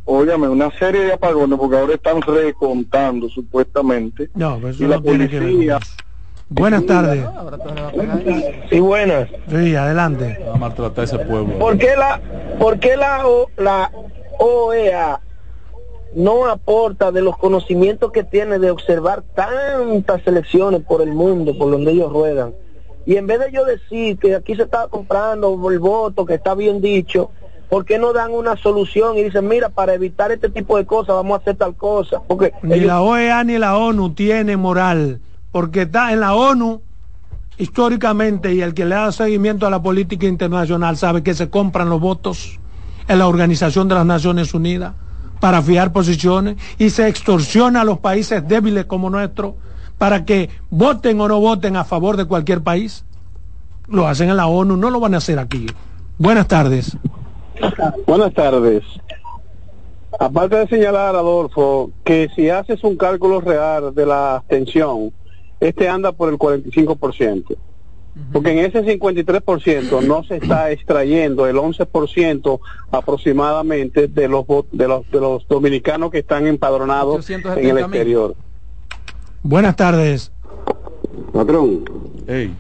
óyame, 0.06 0.47
una 0.47 0.72
serie 0.78 1.01
de 1.06 1.14
apagones, 1.14 1.58
porque 1.58 1.78
ahora 1.78 1.93
están 1.93 2.22
recontando 2.22 3.30
supuestamente. 3.30 4.30
No, 4.34 4.56
pero 4.58 4.70
eso 4.70 4.84
y 4.84 4.88
la 4.88 4.95
no 4.97 5.01
tiene 5.04 5.30
que 5.30 5.39
ver 5.39 5.47
con 5.49 5.54
policía. 5.56 5.80
Buenas 6.49 6.86
tardes. 6.86 7.26
Sí, 8.70 8.80
buenas. 8.80 9.30
Sí, 9.49 9.76
adelante. 9.76 10.39
Va 10.47 10.54
a 10.54 10.58
maltratar 10.58 11.06
ese 11.06 11.18
pueblo. 11.20 11.58
¿Por 11.58 11.78
qué 11.78 11.95
la, 11.97 12.22
por 12.60 12.80
qué 12.80 12.95
la, 12.97 13.28
O- 13.28 13.49
la 13.58 13.91
OEA 14.39 15.22
no 16.16 16.45
aporta 16.47 17.12
de 17.12 17.22
los 17.22 17.38
conocimientos 17.38 18.12
que 18.12 18.24
tiene 18.24 18.60
de 18.60 18.70
observar 18.70 19.24
tantas 19.34 20.22
selecciones 20.24 20.82
por 20.84 21.01
el 21.01 21.14
mundo, 21.14 21.58
por 21.58 21.72
donde 21.72 21.91
ellos 21.91 22.12
ruedan? 22.12 22.54
Y 23.06 23.16
en 23.16 23.26
vez 23.28 23.39
de 23.39 23.51
yo 23.51 23.66
decir 23.66 24.18
que 24.20 24.36
aquí 24.36 24.56
se 24.56 24.64
está 24.64 24.88
comprando 24.88 25.58
el 25.72 25.80
voto, 25.80 26.26
que 26.26 26.36
está 26.36 26.54
bien 26.56 26.82
dicho, 26.82 27.32
¿por 27.74 27.86
qué 27.86 27.98
no 27.98 28.14
dan 28.14 28.30
una 28.32 28.56
solución 28.56 29.18
y 29.18 29.24
dicen, 29.24 29.48
mira, 29.48 29.68
para 29.70 29.96
evitar 29.96 30.32
este 30.32 30.48
tipo 30.48 30.78
de 30.78 30.86
cosas 30.86 31.16
vamos 31.16 31.40
a 31.40 31.42
hacer 31.42 31.56
tal 31.56 31.76
cosa? 31.76 32.22
Porque 32.28 32.54
Ni 32.62 32.76
ellos- 32.76 32.86
la 32.86 33.02
OEA 33.02 33.44
ni 33.44 33.58
la 33.58 33.76
ONU 33.80 34.12
tiene 34.12 34.58
moral, 34.58 35.22
porque 35.52 35.82
está 35.82 36.14
en 36.14 36.20
la 36.20 36.36
ONU 36.36 36.84
históricamente 37.58 38.54
y 38.54 38.62
el 38.62 38.76
que 38.76 38.86
le 38.86 38.94
da 38.94 39.12
seguimiento 39.12 39.66
a 39.66 39.72
la 39.72 39.82
política 39.82 40.28
internacional 40.28 40.98
sabe 40.98 41.24
que 41.24 41.34
se 41.34 41.50
compran 41.50 41.90
los 41.90 42.00
votos 42.00 42.60
en 43.08 43.18
la 43.18 43.28
Organización 43.28 43.88
de 43.88 43.96
las 43.96 44.06
Naciones 44.06 44.54
Unidas 44.54 44.94
para 45.40 45.60
fijar 45.64 45.92
posiciones 45.92 46.58
y 46.78 46.92
se 46.92 47.08
extorsiona 47.08 47.82
a 47.82 47.86
los 47.86 47.98
países 47.98 48.48
débiles 48.48 48.86
como 48.86 49.10
nuestro 49.10 49.56
para 49.98 50.26
que 50.26 50.52
voten 50.70 51.20
o 51.22 51.28
no 51.28 51.40
voten 51.40 51.76
a 51.76 51.86
favor 51.86 52.18
de 52.18 52.26
cualquier 52.26 52.62
país. 52.62 53.04
Lo 53.88 54.08
hacen 54.08 54.30
en 54.30 54.38
la 54.38 54.46
ONU, 54.46 54.78
no 54.78 54.92
lo 54.92 55.00
van 55.00 55.16
a 55.16 55.18
hacer 55.18 55.40
aquí. 55.40 55.66
Buenas 56.20 56.48
tardes. 56.48 56.96
Buenas 58.07 58.34
tardes. 58.34 58.84
Aparte 60.20 60.57
de 60.57 60.68
señalar, 60.68 61.16
Adolfo, 61.16 61.91
que 62.03 62.30
si 62.36 62.49
haces 62.49 62.84
un 62.84 62.97
cálculo 62.97 63.41
real 63.41 63.95
de 63.95 64.05
la 64.05 64.36
abstención, 64.36 65.11
este 65.59 65.89
anda 65.89 66.11
por 66.11 66.30
el 66.30 66.38
45%. 66.38 67.55
Porque 68.32 68.51
en 68.51 68.59
ese 68.59 68.84
53% 68.84 70.05
no 70.05 70.24
se 70.24 70.36
está 70.38 70.70
extrayendo 70.70 71.47
el 71.47 71.55
11% 71.55 72.59
aproximadamente 72.91 74.07
de 74.07 74.28
los 74.28 74.45
de 74.72 74.88
los 74.88 75.09
de 75.09 75.20
los 75.20 75.47
dominicanos 75.47 76.11
que 76.11 76.20
están 76.20 76.45
empadronados 76.45 77.28
en 77.32 77.41
el 77.41 77.43
870.000. 77.43 77.80
exterior. 77.80 78.36
Buenas 79.41 79.76
tardes. 79.76 80.32
Patrón, 81.34 81.86
Ey, 82.28 82.53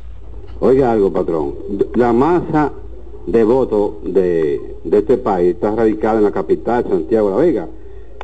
oiga 0.59 0.91
algo, 0.91 1.13
patrón. 1.13 1.53
La 1.93 2.11
masa 2.11 2.71
de 3.25 3.43
votos 3.43 4.03
de, 4.03 4.75
de 4.83 4.97
este 4.97 5.17
país 5.17 5.55
está 5.55 5.75
radicada 5.75 6.17
en 6.17 6.25
la 6.25 6.31
capital, 6.31 6.85
Santiago 6.87 7.29
de 7.29 7.35
la 7.35 7.41
Vega. 7.41 7.67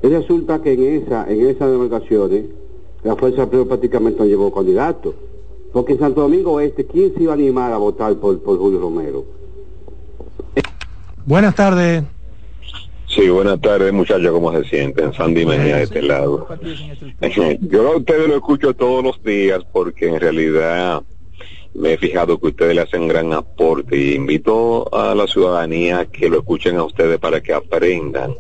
Y 0.02 0.08
resulta 0.08 0.62
que 0.62 0.74
en 0.74 1.04
esa 1.04 1.30
en 1.30 1.48
esas 1.48 1.72
demarcaciones 1.72 2.46
la 3.04 3.16
Fuerza 3.16 3.50
Pro 3.50 3.68
prácticamente 3.68 4.20
no 4.20 4.26
llevó 4.26 4.54
candidato. 4.54 5.14
Porque 5.72 5.94
en 5.94 6.00
Santo 6.00 6.22
Domingo 6.22 6.54
Oeste, 6.54 6.86
¿quién 6.86 7.14
se 7.14 7.24
iba 7.24 7.34
a 7.34 7.36
animar 7.36 7.72
a 7.72 7.78
votar 7.78 8.16
por, 8.16 8.42
por 8.42 8.58
Julio 8.58 8.80
Romero? 8.80 9.24
Buenas 11.26 11.54
tardes. 11.56 12.04
Sí, 13.08 13.28
buenas 13.30 13.60
tardes 13.60 13.92
muchachos, 13.92 14.32
¿cómo 14.32 14.52
se 14.52 14.64
sienten? 14.66 15.14
Sandy 15.14 15.46
Mejía 15.46 15.78
de 15.78 15.84
este 15.84 16.02
lado. 16.02 16.48
Yo 17.62 17.88
a 17.88 17.98
ustedes 17.98 18.28
lo 18.28 18.36
escucho 18.36 18.74
todos 18.76 19.04
los 19.04 19.24
días 19.24 19.64
porque 19.72 20.10
en 20.10 20.20
realidad 20.20 21.02
me 21.74 21.94
he 21.94 21.98
fijado 21.98 22.40
que 22.40 22.48
ustedes 22.48 22.76
le 22.76 22.82
hacen 22.82 23.08
gran 23.08 23.32
aporte 23.34 23.96
y 23.96 24.16
invito 24.16 24.94
a 24.94 25.14
la 25.16 25.28
ciudadanía 25.28 26.06
que 26.06 26.30
lo 26.30 26.40
escuchen 26.40 26.78
a 26.78 26.84
ustedes 26.84 27.20
para 27.20 27.42
que 27.42 27.54
aprendan. 27.54 28.36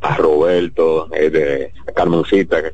A 0.00 0.16
Roberto, 0.16 1.08
eh, 1.14 1.72
a 1.86 1.92
Carmencita, 1.92 2.62
que 2.62 2.70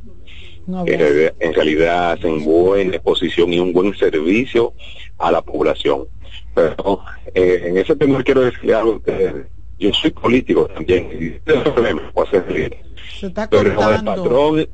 que 0.84 0.94
en 0.94 1.00
realidad- 1.00 1.34
en 1.40 1.54
realidad 1.54 2.12
hacen 2.12 2.44
buena 2.44 2.96
exposición 2.96 3.52
y 3.52 3.58
un 3.60 3.72
buen 3.72 3.94
servicio 3.96 4.72
a 5.18 5.30
la 5.32 5.42
población. 5.42 6.06
Pero 6.54 7.00
eh, 7.34 7.62
en 7.66 7.78
ese 7.78 7.94
tema 7.96 8.22
quiero 8.22 8.42
decirle 8.42 8.74
algo 8.74 8.92
a 8.92 8.96
ustedes. 8.96 9.46
Yo 9.78 9.92
soy 9.94 10.10
político 10.10 10.66
también 10.66 11.08
y 11.18 11.30
problema, 11.52 12.12
hacer. 12.16 12.76
Se 13.18 13.26
está 13.26 13.48
pero 13.48 13.70
el 13.70 14.04
patrón 14.04 14.68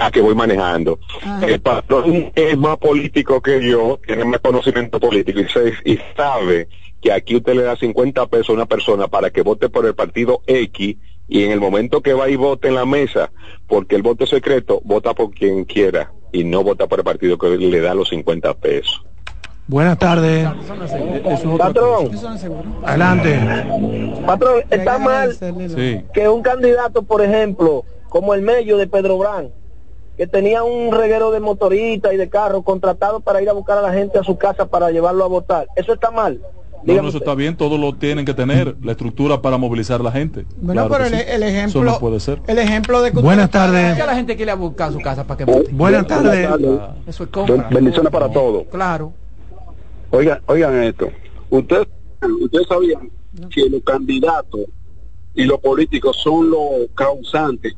a 0.00 0.10
que 0.10 0.20
voy 0.20 0.34
manejando 0.34 0.98
Ajá. 1.22 1.46
el 1.46 1.60
patrón 1.60 2.32
es 2.34 2.56
más 2.58 2.76
político 2.78 3.40
que 3.40 3.62
yo 3.68 3.98
tiene 4.06 4.24
más 4.24 4.40
conocimiento 4.40 4.98
político 5.00 5.40
y, 5.40 5.48
se- 5.48 5.74
y 5.84 5.98
sabe 6.16 6.68
que 7.00 7.12
aquí 7.12 7.36
usted 7.36 7.54
le 7.54 7.62
da 7.62 7.76
50 7.76 8.26
pesos 8.26 8.50
a 8.50 8.52
una 8.54 8.66
persona 8.66 9.08
para 9.08 9.30
que 9.30 9.42
vote 9.42 9.68
por 9.68 9.86
el 9.86 9.94
partido 9.94 10.42
X 10.46 10.96
y 11.28 11.44
en 11.44 11.52
el 11.52 11.60
momento 11.60 12.00
que 12.02 12.12
va 12.12 12.28
y 12.28 12.36
vote 12.36 12.68
en 12.68 12.74
la 12.74 12.84
mesa 12.84 13.30
porque 13.66 13.96
el 13.96 14.02
voto 14.02 14.24
es 14.24 14.30
secreto 14.30 14.80
vota 14.84 15.14
por 15.14 15.30
quien 15.30 15.64
quiera 15.64 16.12
y 16.32 16.44
no 16.44 16.62
vota 16.62 16.86
por 16.86 16.98
el 17.00 17.04
partido 17.04 17.38
que 17.38 17.48
le 17.56 17.80
da 17.80 17.94
los 17.94 18.08
50 18.10 18.54
pesos 18.54 19.04
Buenas 19.66 19.98
tardes. 20.00 20.48
Patrón, 21.58 22.10
Adelante. 22.84 23.38
patrón, 24.26 24.62
está 24.68 24.98
mal 24.98 25.32
sí. 25.34 26.00
que 26.12 26.28
un 26.28 26.42
candidato, 26.42 27.02
por 27.02 27.22
ejemplo, 27.22 27.84
como 28.08 28.34
el 28.34 28.42
medio 28.42 28.76
de 28.76 28.88
Pedro 28.88 29.18
Brán, 29.18 29.50
que 30.20 30.26
tenía 30.26 30.62
un 30.64 30.92
reguero 30.92 31.30
de 31.30 31.40
motoristas 31.40 32.12
y 32.12 32.18
de 32.18 32.28
carros 32.28 32.62
contratado 32.62 33.20
para 33.20 33.40
ir 33.40 33.48
a 33.48 33.54
buscar 33.54 33.78
a 33.78 33.80
la 33.80 33.90
gente 33.94 34.18
a 34.18 34.22
su 34.22 34.36
casa 34.36 34.66
para 34.68 34.90
llevarlo 34.90 35.24
a 35.24 35.28
votar, 35.28 35.66
eso 35.76 35.94
está 35.94 36.10
mal. 36.10 36.42
No, 36.84 36.92
no, 36.92 36.92
eso 36.92 37.06
usted. 37.08 37.20
está 37.20 37.34
bien, 37.34 37.56
todos 37.56 37.80
lo 37.80 37.94
tienen 37.94 38.26
que 38.26 38.34
tener, 38.34 38.76
la 38.82 38.92
estructura 38.92 39.40
para 39.40 39.56
movilizar 39.56 39.98
a 40.00 40.02
la 40.04 40.12
gente. 40.12 40.44
Bueno, 40.58 40.86
Claro 40.88 40.90
pero 40.90 41.04
el, 41.06 41.24
sí. 41.24 41.26
el 41.26 41.42
Eso 41.42 41.56
ejemplo, 41.56 41.82
no 41.84 41.98
puede 41.98 42.20
ser. 42.20 42.38
el 42.48 42.58
ejemplo 42.58 43.00
de 43.00 43.12
que 43.12 43.20
Buenas 43.22 43.46
usted- 43.46 43.58
tardes. 43.60 43.98
La 43.98 44.14
gente 44.14 44.36
quiere 44.36 44.52
buscar 44.56 44.90
a 44.90 44.92
su 44.92 45.00
casa 45.00 45.26
para 45.26 45.38
que 45.38 45.44
vote. 45.46 45.70
Buenas 45.72 46.06
tardes. 46.06 46.50
Eso 47.06 47.24
es 47.24 47.30
compra. 47.30 47.68
Bendiciones 47.70 48.12
para 48.12 48.30
todos. 48.30 48.64
Claro. 48.70 49.14
Oigan, 50.10 50.38
oigan 50.48 50.82
esto. 50.82 51.08
Ustedes 51.48 51.86
ustedes 52.42 52.66
sabían 52.68 53.10
que 53.48 53.70
los 53.70 53.82
candidatos 53.84 54.60
y 55.34 55.44
los 55.44 55.58
políticos 55.60 56.18
son 56.22 56.50
los 56.50 56.90
causantes 56.94 57.74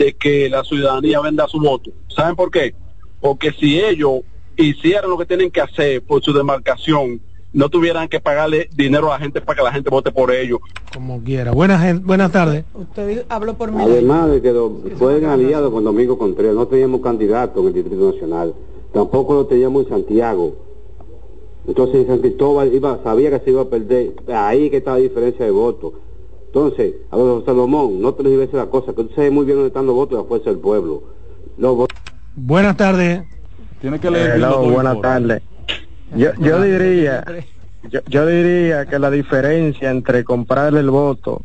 de 0.00 0.14
que 0.14 0.48
la 0.48 0.64
ciudadanía 0.64 1.20
venda 1.20 1.46
su 1.46 1.60
voto. 1.60 1.90
¿Saben 2.08 2.34
por 2.34 2.50
qué? 2.50 2.74
Porque 3.20 3.52
si 3.52 3.78
ellos 3.78 4.20
hicieran 4.56 5.10
lo 5.10 5.18
que 5.18 5.26
tienen 5.26 5.50
que 5.50 5.60
hacer 5.60 6.00
por 6.02 6.22
su 6.22 6.32
demarcación, 6.32 7.20
no 7.52 7.68
tuvieran 7.68 8.08
que 8.08 8.18
pagarle 8.18 8.70
dinero 8.74 9.08
a 9.12 9.16
la 9.16 9.22
gente 9.22 9.42
para 9.42 9.58
que 9.58 9.62
la 9.62 9.72
gente 9.72 9.90
vote 9.90 10.10
por 10.10 10.32
ellos. 10.32 10.58
Como 10.94 11.22
quiera. 11.22 11.52
Buenas, 11.52 12.02
buenas 12.02 12.32
tardes. 12.32 12.64
Usted 12.72 13.26
habló 13.28 13.52
por 13.58 13.70
mí. 13.72 13.82
Además 13.82 14.30
de 14.30 14.40
que 14.40 14.50
do- 14.52 14.80
fueron 14.96 15.26
aliados 15.26 15.70
con 15.70 15.84
Domingo 15.84 16.16
Contreras, 16.16 16.54
no 16.54 16.66
teníamos 16.66 17.02
candidato 17.02 17.60
en 17.60 17.66
el 17.66 17.72
Distrito 17.74 18.10
Nacional, 18.12 18.54
tampoco 18.94 19.34
lo 19.34 19.46
teníamos 19.46 19.82
en 19.84 19.88
Santiago. 19.90 20.54
Entonces 21.68 21.96
en 21.96 22.06
San 22.06 22.18
Cristóbal 22.20 22.72
iba, 22.74 22.98
sabía 23.04 23.30
que 23.30 23.44
se 23.44 23.50
iba 23.50 23.60
a 23.62 23.68
perder, 23.68 24.12
ahí 24.34 24.70
que 24.70 24.78
estaba 24.78 24.96
la 24.96 25.02
diferencia 25.02 25.44
de 25.44 25.50
votos. 25.50 25.92
Entonces, 26.52 26.94
a 27.12 27.16
los 27.16 27.44
Salomón, 27.44 28.02
no 28.02 28.12
te 28.12 28.28
digas 28.28 28.52
la 28.52 28.66
cosa, 28.66 28.92
que 28.92 29.04
tú 29.04 29.10
sabes 29.14 29.30
muy 29.30 29.44
bien 29.44 29.58
dónde 29.58 29.68
están 29.68 29.86
los 29.86 29.94
votos 29.94 30.18
de 30.18 30.24
la 30.24 30.28
fuerza 30.28 30.50
del 30.50 30.58
pueblo. 30.58 31.04
Los 31.56 31.76
votos 31.76 31.96
Buenas 32.34 32.76
tardes. 32.76 33.22
Tiene 33.80 34.00
que 34.00 34.10
leer 34.10 34.40
dos 34.40 34.72
buenas 34.72 35.00
tardes. 35.00 35.42
Yo, 36.16 36.32
yo 36.40 36.60
diría, 36.60 37.24
yo, 37.88 38.00
yo 38.08 38.26
diría 38.26 38.86
que 38.86 38.98
la 38.98 39.12
diferencia 39.12 39.92
entre 39.92 40.24
comprar 40.24 40.74
el 40.74 40.90
voto 40.90 41.42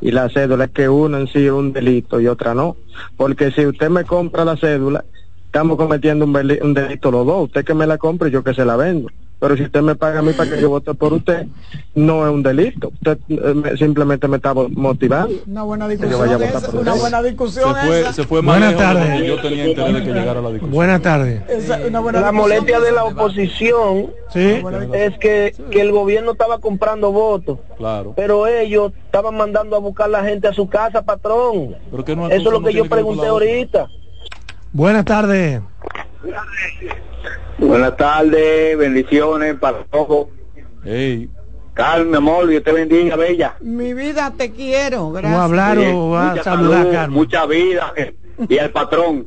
y 0.00 0.10
la 0.10 0.30
cédula 0.30 0.64
es 0.64 0.70
que 0.70 0.88
uno 0.88 1.18
en 1.18 1.26
sí 1.26 1.44
es 1.44 1.52
un 1.52 1.74
delito 1.74 2.18
y 2.18 2.26
otra 2.26 2.54
no. 2.54 2.76
Porque 3.18 3.50
si 3.50 3.66
usted 3.66 3.90
me 3.90 4.04
compra 4.04 4.46
la 4.46 4.56
cédula, 4.56 5.04
estamos 5.44 5.76
cometiendo 5.76 6.24
un, 6.24 6.34
un 6.34 6.74
delito 6.74 7.10
los 7.10 7.26
dos. 7.26 7.44
Usted 7.44 7.62
que 7.62 7.74
me 7.74 7.86
la 7.86 7.98
compre 7.98 8.30
y 8.30 8.32
yo 8.32 8.42
que 8.42 8.54
se 8.54 8.64
la 8.64 8.76
vendo. 8.76 9.10
Pero 9.38 9.54
si 9.54 9.64
usted 9.64 9.82
me 9.82 9.94
paga 9.94 10.20
a 10.20 10.22
mí 10.22 10.32
para 10.32 10.48
que 10.50 10.60
yo 10.62 10.70
vote 10.70 10.94
por 10.94 11.12
usted, 11.12 11.46
no 11.94 12.26
es 12.26 12.32
un 12.32 12.42
delito. 12.42 12.88
Usted 12.88 13.18
eh, 13.28 13.52
me- 13.54 13.76
simplemente 13.76 14.26
me 14.28 14.36
está 14.38 14.54
mo- 14.54 14.68
motivando. 14.70 15.34
Una 15.46 15.62
buena 15.62 15.88
discusión. 15.88 16.18
vaya 16.20 16.34
a 16.34 16.38
votar 16.38 16.56
esa, 16.56 16.66
por 16.70 16.80
una 16.80 16.90
usted. 16.92 17.00
buena 17.02 17.20
Se 17.20 17.28
discusión. 17.28 17.76
fue, 17.86 18.00
esa. 18.00 18.12
se 18.14 18.24
fue 18.24 18.40
más 18.40 18.58
Buenas 18.58 18.76
tardes. 18.78 19.26
yo 19.26 19.40
tenía 19.42 19.68
interés 19.68 19.92
de 19.94 20.02
que 20.04 20.12
llegara 20.14 20.38
a 20.40 20.42
la 20.42 20.48
discusión. 20.48 20.70
Buenas 20.74 21.02
tardes. 21.02 21.42
Esa, 21.50 21.78
una 21.86 22.00
buena 22.00 22.20
La 22.22 22.32
molestia 22.32 22.80
de 22.80 22.92
la 22.92 23.04
oposición 23.04 24.10
Sí. 24.32 24.62
es 24.94 25.18
que, 25.18 25.54
que 25.70 25.80
el 25.82 25.92
gobierno 25.92 26.32
estaba 26.32 26.58
comprando 26.58 27.12
votos, 27.12 27.58
Claro. 27.76 28.14
pero 28.16 28.46
ellos 28.46 28.92
estaban 29.04 29.36
mandando 29.36 29.76
a 29.76 29.80
buscar 29.80 30.08
la 30.08 30.24
gente 30.24 30.48
a 30.48 30.54
su 30.54 30.66
casa, 30.68 31.02
patrón. 31.02 31.76
Pero 31.90 32.04
que 32.06 32.16
no- 32.16 32.26
Eso 32.28 32.36
es 32.36 32.44
lo 32.44 32.60
no 32.60 32.66
que 32.66 32.72
yo 32.72 32.86
pregunté 32.86 33.26
ahorita. 33.26 33.86
Buenas 34.72 35.04
tardes. 35.04 35.60
Buenas 37.58 37.96
tardes, 37.96 38.76
bendiciones 38.78 39.54
para 39.56 39.84
todos. 39.84 40.28
Ey, 40.84 41.28
Carmen, 41.74 42.10
mi 42.10 42.16
amor, 42.16 42.46
Dios 42.46 42.62
te 42.62 42.72
bendiga, 42.72 43.16
bella. 43.16 43.56
Mi 43.60 43.94
vida 43.94 44.32
te 44.36 44.50
quiero, 44.52 45.10
¿Va 45.12 45.18
a 45.18 45.22
gracias. 45.22 45.40
hablar 45.42 45.78
o 45.78 46.10
va 46.10 46.32
a 46.32 46.42
saludar, 46.42 46.78
salud, 46.82 46.92
Carmen? 46.92 47.10
Mucha 47.16 47.46
vida. 47.46 47.92
eh, 47.96 48.14
Y 48.48 48.58
al 48.58 48.70
patrón. 48.70 49.24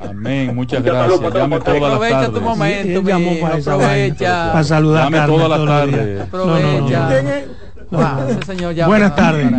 amén, 0.00 0.54
muchas 0.54 0.82
gracias. 0.82 1.20
Llame 1.34 1.58
patrón. 1.58 1.84
Aprovecha 1.84 2.30
tu 2.30 2.40
momento, 2.40 3.00
Sí, 3.00 3.12
mijo, 3.14 3.40
para 3.46 3.54
aprovecha. 3.56 4.52
Para 4.52 4.64
saludar 4.64 5.02
a 5.02 5.10
Llame 5.26 5.66
Carmen. 5.66 6.18
No, 6.32 6.46
no, 6.46 6.46
no. 6.46 6.86
Aprovecha. 6.86 7.08
¿Quién 7.08 7.28
es? 7.28 8.86
Buenas 8.86 9.16
tardes. 9.16 9.50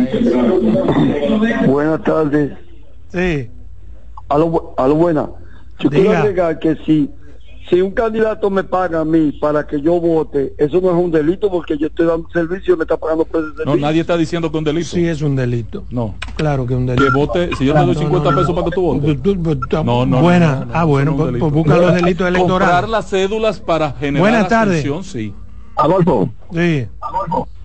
Buenas 1.66 2.02
tardes. 2.04 2.52
Sí. 3.12 3.50
A 4.28 4.38
lo, 4.38 4.74
a 4.76 4.86
lo 4.88 4.94
buena. 4.94 5.28
Yo 5.78 5.90
quiero 5.90 6.10
agregar 6.16 6.58
que 6.58 6.74
si 6.84 7.10
si 7.68 7.80
un 7.80 7.90
candidato 7.90 8.50
me 8.50 8.64
paga 8.64 9.00
a 9.00 9.04
mí 9.04 9.32
para 9.32 9.66
que 9.66 9.80
yo 9.80 10.00
vote, 10.00 10.54
eso 10.58 10.80
no 10.80 10.90
es 10.90 10.96
un 10.96 11.10
delito 11.10 11.50
porque 11.50 11.76
yo 11.76 11.88
estoy 11.88 12.06
dando 12.06 12.28
servicio 12.30 12.74
y 12.74 12.76
me 12.76 12.84
está 12.84 12.96
pagando 12.96 13.24
por 13.24 13.40
ese 13.40 13.48
servicio. 13.50 13.74
No, 13.74 13.76
nadie 13.76 14.00
está 14.00 14.16
diciendo 14.16 14.50
que 14.50 14.56
es 14.56 14.58
un 14.58 14.64
delito. 14.64 14.88
Sí, 14.88 15.06
es 15.06 15.22
un 15.22 15.36
delito. 15.36 15.84
No. 15.90 16.14
Claro 16.36 16.66
que 16.66 16.74
es 16.74 16.78
un 16.78 16.86
delito. 16.86 17.04
Que 17.04 17.10
vote, 17.10 17.50
si 17.56 17.66
yo 17.66 17.74
te 17.74 17.80
doy 17.80 17.94
50 17.94 18.30
pesos 18.30 18.50
para 18.52 18.64
que 18.64 18.70
tú 18.70 18.82
votes. 19.36 19.84
no, 19.84 20.06
no. 20.06 20.20
Buena. 20.20 20.66
ah, 20.72 20.84
bueno, 20.84 21.16
pues, 21.16 21.36
pues, 21.38 21.52
busca 21.52 21.76
los 21.76 21.94
delitos 21.94 22.28
electorales. 22.28 22.74
Comprar 22.74 22.88
las 22.88 23.10
cédulas 23.10 23.60
para 23.60 23.92
generar 23.92 24.20
Buenas 24.20 24.48
tardes. 24.48 24.86
sí. 25.02 25.34
Adolfo. 25.76 26.28
Sí. 26.52 26.88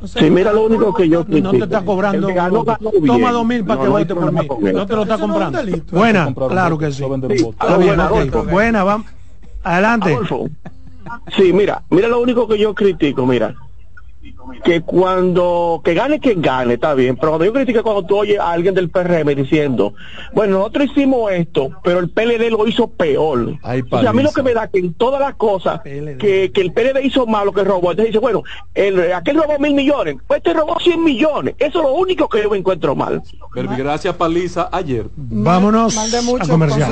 Sí, 0.05 0.29
mira 0.29 0.53
lo 0.53 0.65
único 0.65 0.93
que 0.93 1.09
yo 1.09 1.25
No 1.27 1.51
te 1.51 1.63
está 1.63 1.83
cobrando. 1.83 2.27
Toma 3.07 3.31
dos 3.31 3.45
mil 3.45 3.65
para 3.65 3.81
que 3.81 3.87
vote 3.87 4.15
por 4.15 4.31
mí. 4.31 4.71
No 4.73 4.85
te 4.85 4.95
lo 4.95 5.03
está 5.03 5.17
comprando. 5.17 5.59
Buena, 5.91 6.33
claro 6.33 6.77
que 6.77 6.91
sí. 6.91 7.03
Buena, 8.51 8.83
vamos. 8.83 9.07
Adelante. 9.63 10.17
Sí, 11.35 11.53
mira, 11.53 11.83
mira 11.89 12.07
lo 12.07 12.19
único 12.19 12.47
que 12.47 12.57
yo 12.57 12.73
critico, 12.73 13.25
mira. 13.25 13.55
Que 14.63 14.81
cuando, 14.81 15.81
que 15.83 15.93
gane 15.93 16.19
quien 16.19 16.41
gane, 16.41 16.75
está 16.75 16.93
bien, 16.93 17.15
pero 17.17 17.31
cuando 17.31 17.45
yo 17.45 17.53
critico 17.53 17.83
cuando 17.83 18.03
tú 18.03 18.17
oyes 18.17 18.39
a 18.39 18.51
alguien 18.51 18.73
del 18.73 18.89
PRM 18.89 19.35
diciendo, 19.35 19.93
bueno, 20.33 20.59
nosotros 20.59 20.89
hicimos 20.91 21.31
esto, 21.31 21.71
pero 21.83 21.99
el 21.99 22.09
PLD 22.09 22.49
lo 22.49 22.65
hizo 22.65 22.87
peor. 22.87 23.57
o 23.89 23.99
sea, 23.99 24.09
a 24.09 24.13
mí 24.13 24.23
lo 24.23 24.31
que 24.31 24.43
me 24.43 24.53
da 24.53 24.67
que 24.67 24.79
en 24.79 24.93
todas 24.93 25.19
las 25.19 25.35
cosas 25.35 25.81
que, 25.81 26.51
que, 26.53 26.61
el 26.61 26.71
PLD 26.71 27.03
hizo 27.03 27.25
mal, 27.25 27.45
lo 27.45 27.53
que 27.53 27.63
robó, 27.63 27.91
entonces 27.91 28.07
dice, 28.07 28.19
bueno, 28.19 28.43
el, 28.73 29.11
aquel 29.11 29.37
robó 29.37 29.59
mil 29.59 29.73
millones, 29.73 30.15
pues 30.25 30.37
este 30.37 30.53
robó 30.53 30.77
cien 30.79 31.03
millones. 31.03 31.55
Eso 31.59 31.79
es 31.79 31.85
lo 31.85 31.93
único 31.93 32.29
que 32.29 32.43
yo 32.43 32.49
me 32.49 32.57
encuentro 32.57 32.95
mal. 32.95 33.21
Gracias, 33.53 34.15
Paliza, 34.15 34.69
ayer. 34.71 35.07
Vámonos 35.15 35.97
a 35.97 36.47
comercial. 36.47 36.91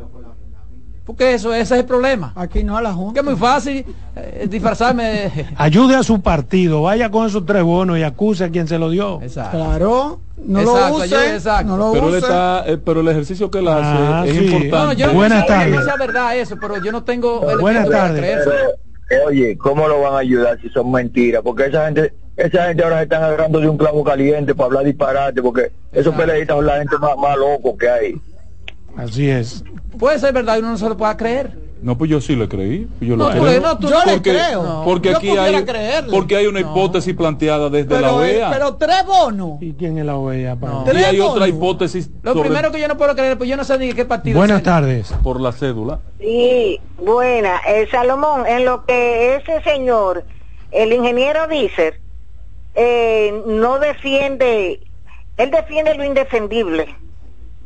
Porque 1.06 1.34
eso, 1.34 1.54
ese 1.54 1.74
es 1.76 1.80
el 1.82 1.86
problema. 1.86 2.32
Aquí 2.36 2.64
no 2.64 2.78
a 2.78 2.82
la 2.82 2.94
Junta. 2.94 3.14
Que 3.14 3.20
es 3.20 3.26
muy 3.26 3.36
fácil 3.36 3.86
eh, 4.16 4.48
disfrazarme. 4.50 5.32
Ayude 5.58 5.96
a 5.96 6.04
su 6.04 6.22
partido, 6.22 6.84
vaya 6.84 7.12
con 7.12 7.28
esos 7.28 7.46
tres 7.46 7.64
bonos 7.64 7.98
y 7.98 8.04
acuse 8.04 8.46
a 8.46 8.50
quien 8.50 8.68
se 8.68 8.80
lo 8.80 8.90
dio. 8.90 9.22
Exacto. 9.22 9.58
Claro, 9.58 10.22
no 10.46 10.62
lo 10.62 10.96
use. 10.96 11.36
exacto. 11.36 11.68
No 11.68 11.78
lo 11.78 11.92
pero, 11.92 12.08
use. 12.08 12.18
Está, 12.20 12.64
eh, 12.66 12.78
pero 12.78 13.02
el 13.02 13.08
ejercicio 13.10 13.52
que 13.52 13.60
él 13.60 13.68
hace 13.68 13.86
ah, 13.86 14.24
es 14.26 14.36
importante. 14.36 14.96
yo 14.96 15.14
Buenas 15.14 15.42
no 15.42 15.46
tardes. 15.46 15.76
No 15.76 15.84
sea 15.84 15.96
verdad 15.98 16.38
eso, 16.38 16.56
pero 16.60 16.82
yo 16.82 16.92
no 16.92 17.04
tengo. 17.04 17.42
Buenas 17.60 17.90
tardes. 17.90 18.48
Oye, 19.28 19.58
¿cómo 19.58 19.88
lo 19.88 20.02
van 20.02 20.14
a 20.14 20.20
ayudar 20.20 20.60
si 20.62 20.70
son 20.70 20.90
mentiras? 20.90 21.42
Porque 21.44 21.66
esa 21.66 21.86
gente 21.86 22.14
esa 22.36 22.68
gente 22.68 22.84
ahora 22.84 22.98
se 22.98 23.04
están 23.04 23.24
agarrando 23.24 23.60
de 23.60 23.70
un 23.70 23.78
clavo 23.78 24.04
caliente 24.04 24.56
para 24.56 24.68
hablar 24.68 24.86
disparate, 24.86 25.42
porque 25.42 25.72
esos 25.92 26.16
peleaditas 26.16 26.56
son 26.56 26.66
la 26.66 26.80
gente 26.80 26.98
más, 26.98 27.16
más 27.18 27.38
loco 27.38 27.78
que 27.78 27.90
hay. 27.90 28.16
Así 28.98 29.30
es. 29.30 29.64
Puede 29.98 30.20
ser 30.20 30.34
verdad 30.34 30.58
y 30.58 30.60
uno 30.60 30.70
no 30.70 30.78
se 30.78 30.90
lo 30.90 30.98
pueda 30.98 31.16
creer. 31.18 31.64
No, 31.84 31.98
pues 31.98 32.10
yo 32.10 32.22
sí 32.22 32.34
le 32.38 32.48
creí. 32.48 32.88
Pues 32.98 33.10
yo 33.10 33.18
no, 33.18 33.30
le 33.30 33.42
creo. 33.42 33.62
No, 33.62 33.78
tú 33.78 33.90
yo 33.90 33.98
porque, 34.06 34.32
le 34.32 34.40
creo. 34.40 34.82
Porque 34.86 35.12
yo 35.12 35.18
aquí 35.18 35.30
hay, 35.32 35.66
porque 36.10 36.38
hay 36.38 36.48
una 36.48 36.62
hipótesis 36.62 37.14
planteada 37.14 37.70
desde 37.70 37.90
pero, 37.90 38.02
la 38.02 38.14
OEA. 38.14 38.52
Pero 38.52 38.76
tres 38.76 39.06
bonos. 39.06 39.62
¿Y 39.62 39.74
quién 39.74 39.98
es 39.98 40.06
la 40.06 40.16
OEA? 40.16 40.56
No. 40.56 40.86
Y 40.94 40.98
hay 40.98 41.20
otra 41.20 41.46
hipótesis. 41.46 42.10
Lo 42.22 42.34
sobre... 42.34 42.50
primero 42.50 42.72
que 42.72 42.80
yo 42.80 42.88
no 42.88 42.98
puedo 42.98 43.14
creer, 43.16 43.38
pues 43.38 43.50
yo 43.50 43.58
no 43.58 43.66
sé 43.66 43.78
ni 43.78 43.92
qué 43.92 44.06
partido. 44.06 44.38
Buenas 44.40 44.60
es 44.60 44.64
tardes. 44.64 45.14
Por 45.24 45.42
la 45.42 45.52
cédula. 45.52 46.00
Sí, 46.20 46.80
buena. 46.98 47.60
Eh, 47.68 47.86
Salomón, 47.92 48.48
en 48.48 48.64
lo 48.64 48.86
que 48.86 49.36
ese 49.36 49.62
señor, 49.64 50.24
el 50.72 50.94
ingeniero 50.94 51.48
dice, 51.50 52.00
eh, 52.76 53.44
no 53.46 53.80
defiende, 53.80 54.80
él 55.36 55.52
defiende 55.52 55.96
lo 55.96 56.06
indefendible 56.06 56.96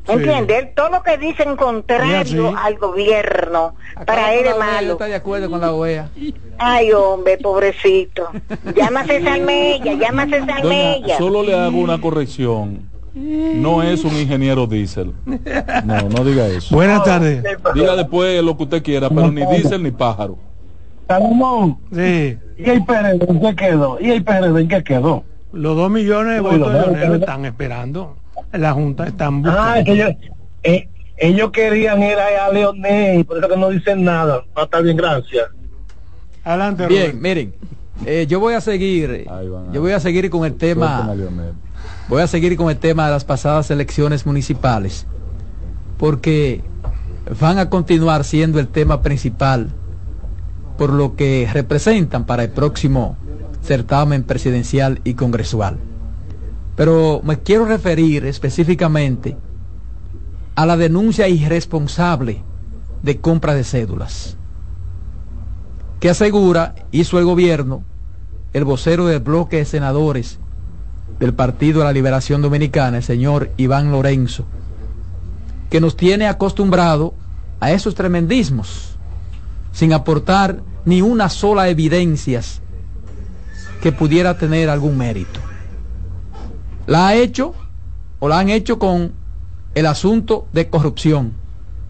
¿Entiendes? 0.08 0.74
Todo 0.76 0.90
lo 0.90 1.04
que 1.04 1.18
dice 1.18 1.44
en 1.44 1.56
contrario 1.56 2.54
al 2.58 2.78
gobierno, 2.78 3.76
para 4.06 4.34
él 4.34 4.46
es 4.46 4.58
malo. 4.58 4.94
está 4.94 5.06
de 5.06 5.16
acuerdo 5.16 5.50
con 5.50 5.62
la 5.62 5.74
OEA. 5.74 6.10
Ay, 6.58 6.92
hombre, 6.92 7.38
pobrecito. 7.38 8.30
Llámase 8.76 9.22
Salmella, 9.22 9.94
llámase 10.00 10.46
Salmella. 10.46 11.18
Solo 11.18 11.44
le 11.44 11.54
hago 11.54 11.78
una 11.78 12.00
corrección. 12.00 12.90
No 13.14 13.82
es 13.82 14.04
un 14.04 14.16
ingeniero 14.16 14.68
diésel. 14.68 15.14
No, 15.26 16.02
no 16.10 16.24
diga 16.24 16.48
eso. 16.48 16.76
Buenas 16.76 17.04
tardes. 17.04 17.44
Diga 17.74 17.96
después 17.96 18.44
lo 18.44 18.56
que 18.56 18.64
usted 18.64 18.84
quiera, 18.84 19.10
pero 19.10 19.32
ni 19.32 19.46
diésel 19.46 19.82
ni 19.82 19.92
pájaro. 19.92 20.38
Salomón. 21.08 21.80
Sí. 21.92 22.38
¿Y 22.58 22.70
el 22.70 22.86
PRD 22.86 23.26
en 23.28 23.40
qué 23.40 23.56
quedó? 23.56 23.98
¿Y 24.00 24.12
el 24.12 24.24
PRD 24.24 24.62
en 24.62 24.68
qué 24.68 24.84
quedó? 24.84 25.24
Los 25.52 25.76
dos 25.76 25.90
millones 25.90 26.36
de 26.36 26.40
votos 26.42 26.74
de 26.74 27.16
están 27.18 27.46
esperando 27.46 28.18
la 28.52 28.74
Junta 28.74 29.08
están 29.08 29.42
buscando. 29.42 29.62
Ah, 29.62 29.84
que 29.84 29.92
ellos, 29.92 30.12
eh, 30.64 30.90
ellos 31.18 31.52
querían 31.52 32.02
ir 32.02 32.18
a 32.18 32.52
Leonel, 32.52 33.26
por 33.26 33.38
eso 33.38 33.48
que 33.50 33.58
no 33.58 33.70
dicen 33.70 34.04
nada. 34.04 34.44
No, 34.56 34.64
está 34.64 34.82
bien, 34.82 34.98
gracias. 34.98 35.50
Adelante, 36.44 36.88
Bien, 36.88 37.22
miren, 37.22 37.54
eh, 38.06 38.26
yo 38.28 38.40
voy 38.40 38.54
a 38.54 38.62
seguir, 38.62 39.26
yo 39.74 39.82
voy 39.82 39.92
a 39.92 40.00
seguir 40.00 40.30
con 40.30 40.46
el 40.46 40.56
tema, 40.56 41.14
voy 42.08 42.22
a 42.22 42.28
seguir 42.28 42.56
con 42.56 42.70
el 42.70 42.78
tema 42.78 43.08
de 43.08 43.12
las 43.12 43.26
pasadas 43.26 43.70
elecciones 43.70 44.26
municipales, 44.26 45.08
porque 45.98 46.62
van 47.40 47.58
a 47.58 47.70
continuar 47.70 48.24
siendo 48.24 48.60
el 48.60 48.70
tema 48.70 49.02
principal 49.02 49.70
por 50.78 50.94
lo 50.94 51.16
que 51.16 51.50
representan 51.52 52.26
para 52.26 52.44
el 52.44 52.50
próximo 52.52 53.18
certamen 53.64 54.24
presidencial 54.24 55.02
y 55.04 55.16
congresual. 55.16 55.78
Pero 56.78 57.22
me 57.24 57.40
quiero 57.40 57.66
referir 57.66 58.24
específicamente 58.26 59.36
a 60.56 60.66
la 60.68 60.78
denuncia 60.78 61.28
irresponsable 61.28 62.44
de 63.02 63.20
compra 63.20 63.56
de 63.56 63.64
cédulas, 63.64 64.38
que 66.00 66.12
asegura, 66.12 66.76
hizo 66.92 67.18
el 67.18 67.26
gobierno, 67.26 67.84
el 68.54 68.64
vocero 68.64 69.08
del 69.08 69.22
bloque 69.22 69.58
de 69.58 69.66
senadores 69.66 70.40
del 71.20 71.34
Partido 71.34 71.80
de 71.80 71.86
la 71.86 71.94
Liberación 71.94 72.44
Dominicana, 72.44 72.98
el 72.98 73.04
señor 73.04 73.50
Iván 73.58 73.92
Lorenzo, 73.92 74.46
que 75.72 75.82
nos 75.82 75.98
tiene 75.98 76.28
acostumbrado 76.28 77.16
a 77.60 77.72
esos 77.72 77.96
tremendismos, 77.96 78.98
sin 79.72 79.94
aportar 79.94 80.62
ni 80.86 81.02
una 81.02 81.30
sola 81.30 81.70
evidencia 81.70 82.42
que 83.82 83.92
pudiera 83.92 84.38
tener 84.38 84.70
algún 84.70 84.96
mérito. 84.96 85.47
La 86.88 87.08
ha 87.08 87.16
hecho 87.16 87.54
o 88.20 88.30
la 88.30 88.40
han 88.40 88.50
hecho 88.50 88.80
con 88.80 89.14
el 89.76 89.86
asunto 89.86 90.48
de 90.54 90.70
corrupción 90.70 91.34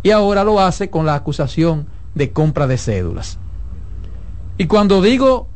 y 0.04 0.10
ahora 0.10 0.44
lo 0.44 0.60
hace 0.60 0.90
con 0.90 1.06
la 1.06 1.14
acusación 1.14 1.88
de 2.16 2.32
compra 2.32 2.66
de 2.68 2.78
cédulas. 2.78 3.38
Y 4.58 4.66
cuando 4.66 5.02
digo 5.02 5.48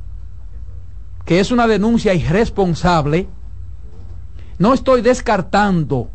que 1.25 1.39
es 1.39 1.51
una 1.51 1.67
denuncia 1.67 2.13
irresponsable, 2.13 3.27
no 4.59 4.75
estoy 4.75 5.01
descartando, 5.01 6.09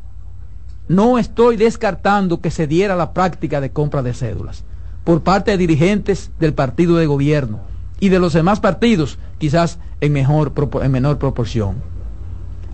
no 0.86 1.18
estoy 1.18 1.56
descartando 1.56 2.40
que 2.40 2.52
se 2.52 2.68
diera 2.68 2.94
la 2.94 3.12
práctica 3.12 3.60
de 3.60 3.70
compra 3.70 4.02
de 4.02 4.14
cédulas 4.14 4.64
por 5.02 5.22
parte 5.22 5.50
de 5.50 5.58
dirigentes 5.58 6.30
del 6.38 6.54
partido 6.54 6.96
de 6.96 7.06
gobierno 7.06 7.60
y 7.98 8.08
de 8.08 8.20
los 8.20 8.34
demás 8.34 8.60
partidos, 8.60 9.18
quizás 9.38 9.78
en, 10.00 10.16
en 10.16 10.92
menor 10.92 11.18
proporción. 11.18 11.95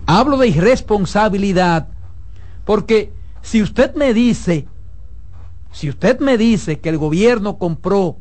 Hablo 0.05 0.37
de 0.37 0.47
irresponsabilidad 0.49 1.87
porque 2.65 3.13
si 3.41 3.61
usted 3.61 3.95
me 3.95 4.13
dice, 4.13 4.67
si 5.71 5.89
usted 5.89 6.19
me 6.19 6.37
dice 6.37 6.79
que 6.79 6.89
el 6.89 6.97
gobierno 6.97 7.57
compró 7.57 8.17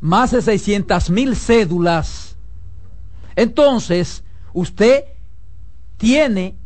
más 0.00 0.30
de 0.30 0.42
600 0.42 1.10
mil 1.10 1.36
cédulas, 1.36 2.36
entonces 3.36 4.22
usted 4.52 5.04
tiene 5.96 6.56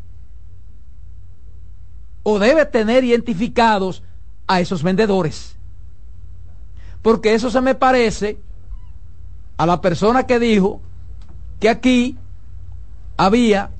o 2.23 2.39
debe 2.39 2.67
tener 2.67 3.05
identificados 3.05 4.03
a 4.47 4.61
esos 4.61 4.83
vendedores. 4.83 5.57
Porque 7.01 7.35
eso 7.35 7.51
se 7.51 7.61
me 7.61 7.75
parece 7.75 8.39
a 9.57 9.67
la 9.67 9.81
persona 9.81 10.27
que 10.27 10.39
dijo 10.39 10.81
que 11.61 11.69
aquí 11.69 12.19
había 13.19 13.73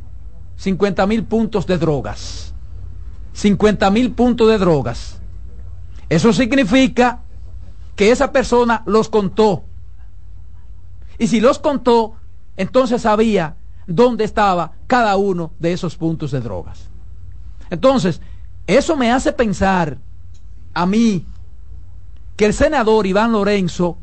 50 0.57 1.07
mil 1.07 1.25
puntos 1.25 1.67
de 1.67 1.79
drogas. 1.79 2.53
50 3.33 3.91
mil 3.91 4.13
puntos 4.13 4.49
de 4.49 4.59
drogas. 4.59 5.21
Eso 6.09 6.33
significa 6.33 7.23
que 7.97 8.11
esa 8.11 8.33
persona 8.33 8.83
los 8.85 9.09
contó. 9.09 9.65
Y 11.19 11.29
si 11.29 11.41
los 11.41 11.59
contó, 11.59 12.17
entonces 12.57 13.03
sabía 13.03 13.57
dónde 13.87 14.25
estaba 14.25 14.73
cada 14.87 15.17
uno 15.17 15.53
de 15.59 15.73
esos 15.73 15.97
puntos 15.97 16.33
de 16.33 16.41
drogas. 16.41 16.91
Entonces, 17.71 18.21
eso 18.67 18.97
me 18.97 19.13
hace 19.13 19.33
pensar 19.33 19.99
a 20.75 20.85
mí 20.85 21.25
que 22.37 22.47
el 22.47 22.55
senador 22.55 23.07
Iván 23.07 23.33
Lorenzo 23.33 23.99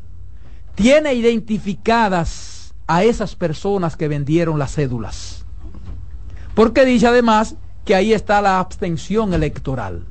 tiene 0.75 1.13
identificadas 1.13 2.54
a 2.87 3.03
esas 3.03 3.35
personas 3.35 3.95
que 3.95 4.07
vendieron 4.07 4.59
las 4.59 4.75
cédulas. 4.75 5.45
Porque 6.53 6.85
dice 6.85 7.07
además 7.07 7.55
que 7.83 7.95
ahí 7.95 8.13
está 8.13 8.41
la 8.41 8.59
abstención 8.59 9.33
electoral. 9.33 10.05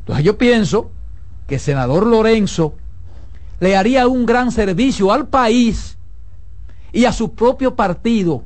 Entonces 0.00 0.24
yo 0.24 0.38
pienso 0.38 0.90
que 1.46 1.56
el 1.56 1.60
senador 1.60 2.06
Lorenzo 2.06 2.74
le 3.60 3.76
haría 3.76 4.06
un 4.08 4.24
gran 4.26 4.52
servicio 4.52 5.12
al 5.12 5.28
país 5.28 5.98
y 6.92 7.04
a 7.04 7.12
su 7.12 7.34
propio 7.34 7.74
partido 7.74 8.44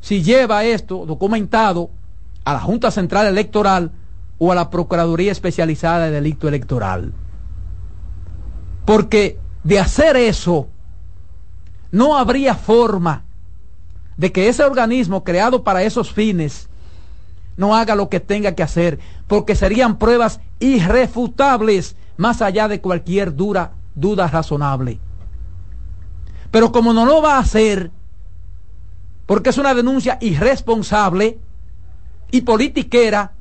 si 0.00 0.22
lleva 0.22 0.64
esto 0.64 1.06
documentado 1.06 1.90
a 2.44 2.52
la 2.52 2.60
Junta 2.60 2.90
Central 2.90 3.26
Electoral 3.26 3.90
o 4.38 4.52
a 4.52 4.54
la 4.54 4.70
Procuraduría 4.70 5.32
Especializada 5.32 6.06
de 6.06 6.12
Delito 6.12 6.48
Electoral. 6.48 7.12
Porque 8.84 9.38
de 9.64 9.78
hacer 9.78 10.16
eso, 10.16 10.68
no 11.90 12.16
habría 12.16 12.54
forma 12.54 13.24
de 14.16 14.32
que 14.32 14.48
ese 14.48 14.64
organismo 14.64 15.24
creado 15.24 15.62
para 15.62 15.82
esos 15.82 16.12
fines 16.12 16.68
no 17.56 17.74
haga 17.74 17.94
lo 17.94 18.08
que 18.08 18.20
tenga 18.20 18.54
que 18.54 18.62
hacer, 18.62 18.98
porque 19.26 19.54
serían 19.54 19.98
pruebas 19.98 20.40
irrefutables 20.60 21.96
más 22.16 22.42
allá 22.42 22.68
de 22.68 22.80
cualquier 22.80 23.34
dura, 23.34 23.72
duda 23.94 24.28
razonable. 24.28 25.00
Pero 26.50 26.72
como 26.72 26.92
no 26.92 27.04
lo 27.04 27.20
va 27.20 27.36
a 27.36 27.40
hacer, 27.40 27.90
porque 29.26 29.50
es 29.50 29.58
una 29.58 29.74
denuncia 29.74 30.18
irresponsable 30.20 31.38
y 32.30 32.42
politiquera, 32.42 33.32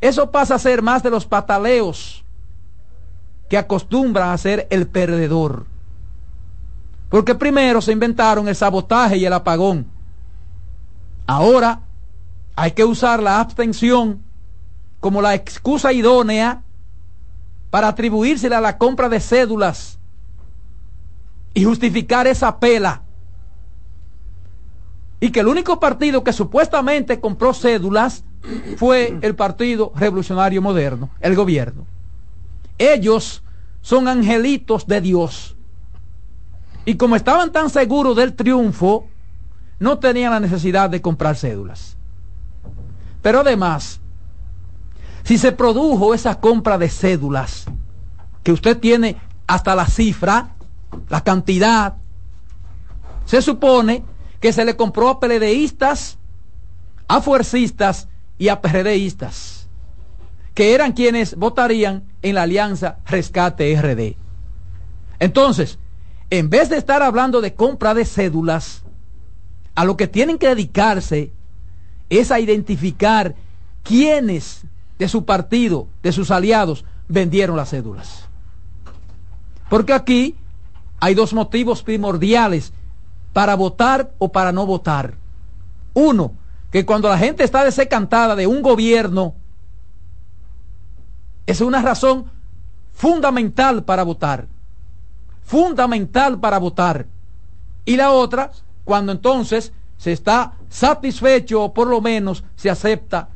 eso 0.00 0.30
pasa 0.30 0.56
a 0.56 0.58
ser 0.58 0.82
más 0.82 1.02
de 1.02 1.10
los 1.10 1.26
pataleos 1.26 2.24
que 3.48 3.56
acostumbran 3.56 4.30
a 4.30 4.38
ser 4.38 4.66
el 4.70 4.86
perdedor. 4.86 5.66
Porque 7.08 7.34
primero 7.34 7.80
se 7.80 7.92
inventaron 7.92 8.48
el 8.48 8.56
sabotaje 8.56 9.16
y 9.16 9.24
el 9.24 9.32
apagón. 9.32 9.86
Ahora 11.26 11.80
hay 12.56 12.72
que 12.72 12.84
usar 12.84 13.22
la 13.22 13.40
abstención 13.40 14.22
como 15.00 15.22
la 15.22 15.34
excusa 15.34 15.92
idónea 15.92 16.62
para 17.70 17.88
atribuírsela 17.88 18.58
a 18.58 18.62
la 18.62 18.78
compra 18.78 19.08
de 19.08 19.20
cédulas 19.20 19.98
y 21.54 21.64
justificar 21.64 22.26
esa 22.26 22.58
pela. 22.58 23.02
Y 25.20 25.30
que 25.30 25.40
el 25.40 25.48
único 25.48 25.80
partido 25.80 26.24
que 26.24 26.32
supuestamente 26.32 27.20
compró 27.20 27.54
cédulas 27.54 28.24
fue 28.76 29.18
el 29.22 29.34
Partido 29.34 29.92
Revolucionario 29.94 30.60
Moderno, 30.60 31.10
el 31.20 31.34
gobierno. 31.34 31.86
Ellos 32.78 33.42
son 33.80 34.08
angelitos 34.08 34.86
de 34.86 35.00
Dios 35.00 35.55
y 36.86 36.94
como 36.94 37.16
estaban 37.16 37.52
tan 37.52 37.68
seguros 37.68 38.16
del 38.16 38.34
triunfo, 38.34 39.08
no 39.80 39.98
tenían 39.98 40.30
la 40.30 40.40
necesidad 40.40 40.88
de 40.88 41.02
comprar 41.02 41.36
cédulas. 41.36 41.96
Pero 43.20 43.40
además, 43.40 44.00
si 45.24 45.36
se 45.36 45.50
produjo 45.50 46.14
esa 46.14 46.40
compra 46.40 46.78
de 46.78 46.88
cédulas, 46.88 47.66
que 48.44 48.52
usted 48.52 48.78
tiene 48.78 49.16
hasta 49.48 49.74
la 49.74 49.86
cifra, 49.86 50.54
la 51.08 51.22
cantidad, 51.22 51.96
se 53.24 53.42
supone 53.42 54.04
que 54.40 54.52
se 54.52 54.64
le 54.64 54.76
compró 54.76 55.08
a 55.08 55.18
peledeístas, 55.18 56.18
a 57.08 57.20
fuercistas 57.20 58.08
y 58.38 58.46
a 58.46 58.60
PRDistas, 58.60 59.68
que 60.54 60.72
eran 60.72 60.92
quienes 60.92 61.34
votarían 61.34 62.04
en 62.22 62.36
la 62.36 62.42
alianza 62.42 62.98
Rescate 63.06 63.74
RD. 63.74 64.16
Entonces, 65.18 65.80
en 66.30 66.50
vez 66.50 66.68
de 66.68 66.76
estar 66.76 67.02
hablando 67.02 67.40
de 67.40 67.54
compra 67.54 67.94
de 67.94 68.04
cédulas, 68.04 68.82
a 69.74 69.84
lo 69.84 69.96
que 69.96 70.08
tienen 70.08 70.38
que 70.38 70.48
dedicarse 70.48 71.32
es 72.08 72.30
a 72.30 72.40
identificar 72.40 73.34
quiénes 73.82 74.62
de 74.98 75.08
su 75.08 75.24
partido, 75.24 75.88
de 76.02 76.12
sus 76.12 76.30
aliados, 76.30 76.84
vendieron 77.08 77.56
las 77.56 77.70
cédulas. 77.70 78.26
Porque 79.68 79.92
aquí 79.92 80.36
hay 80.98 81.14
dos 81.14 81.34
motivos 81.34 81.82
primordiales 81.82 82.72
para 83.32 83.54
votar 83.54 84.12
o 84.18 84.32
para 84.32 84.52
no 84.52 84.66
votar. 84.66 85.14
Uno, 85.92 86.32
que 86.70 86.86
cuando 86.86 87.08
la 87.08 87.18
gente 87.18 87.44
está 87.44 87.64
desecantada 87.64 88.34
de 88.34 88.46
un 88.46 88.62
gobierno, 88.62 89.34
es 91.46 91.60
una 91.60 91.82
razón 91.82 92.30
fundamental 92.92 93.84
para 93.84 94.02
votar. 94.02 94.48
Fundamental 95.46 96.38
para 96.40 96.58
votar. 96.58 97.06
Y 97.84 97.96
la 97.96 98.10
otra, 98.10 98.50
cuando 98.84 99.12
entonces 99.12 99.72
se 99.96 100.12
está 100.12 100.54
satisfecho 100.68 101.62
o 101.62 101.72
por 101.72 101.86
lo 101.86 102.00
menos 102.00 102.44
se 102.56 102.68
acepta 102.68 103.28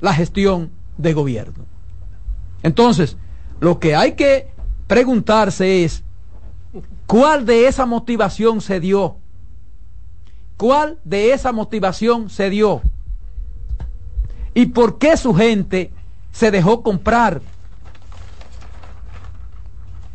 la 0.00 0.14
gestión 0.14 0.70
de 0.96 1.12
gobierno. 1.12 1.66
Entonces, 2.62 3.16
lo 3.60 3.78
que 3.78 3.94
hay 3.94 4.12
que 4.12 4.48
preguntarse 4.86 5.84
es, 5.84 6.02
¿cuál 7.06 7.44
de 7.44 7.68
esa 7.68 7.84
motivación 7.86 8.62
se 8.62 8.80
dio? 8.80 9.16
¿Cuál 10.56 10.98
de 11.04 11.32
esa 11.32 11.52
motivación 11.52 12.30
se 12.30 12.50
dio? 12.50 12.80
¿Y 14.54 14.66
por 14.66 14.98
qué 14.98 15.16
su 15.16 15.34
gente 15.34 15.92
se 16.32 16.50
dejó 16.50 16.82
comprar? 16.82 17.42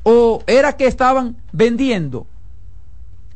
¿O 0.08 0.44
era 0.46 0.78
que 0.78 0.86
estaban 0.86 1.36
vendiendo? 1.52 2.28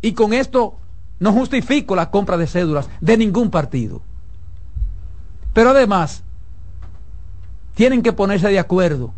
Y 0.04 0.14
con 0.14 0.34
esto 0.34 0.76
no 1.20 1.34
justifico 1.34 1.96
la 1.96 2.12
compra 2.12 2.38
de 2.38 2.46
cédulas 2.46 2.88
de 3.02 3.18
ningún 3.18 3.50
partido. 3.50 4.04
Pero 5.52 5.72
además, 5.72 6.22
tienen 7.74 8.04
que 8.04 8.14
ponerse 8.14 8.50
de 8.50 8.60
acuerdo. 8.60 9.16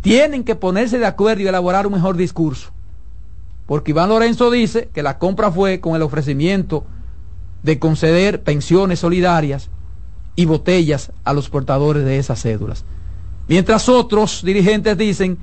Tienen 0.00 0.44
que 0.44 0.54
ponerse 0.54 1.00
de 1.00 1.06
acuerdo 1.06 1.42
y 1.42 1.48
elaborar 1.48 1.88
un 1.88 1.94
mejor 1.94 2.16
discurso. 2.16 2.70
Porque 3.66 3.90
Iván 3.90 4.08
Lorenzo 4.08 4.48
dice 4.52 4.90
que 4.94 5.02
la 5.02 5.18
compra 5.18 5.50
fue 5.50 5.80
con 5.80 5.96
el 5.96 6.02
ofrecimiento 6.02 6.86
de 7.64 7.80
conceder 7.80 8.44
pensiones 8.44 9.00
solidarias 9.00 9.70
y 10.36 10.44
botellas 10.44 11.10
a 11.24 11.32
los 11.32 11.50
portadores 11.50 12.04
de 12.04 12.18
esas 12.18 12.40
cédulas. 12.40 12.84
Mientras 13.48 13.88
otros 13.88 14.44
dirigentes 14.44 14.96
dicen 14.96 15.36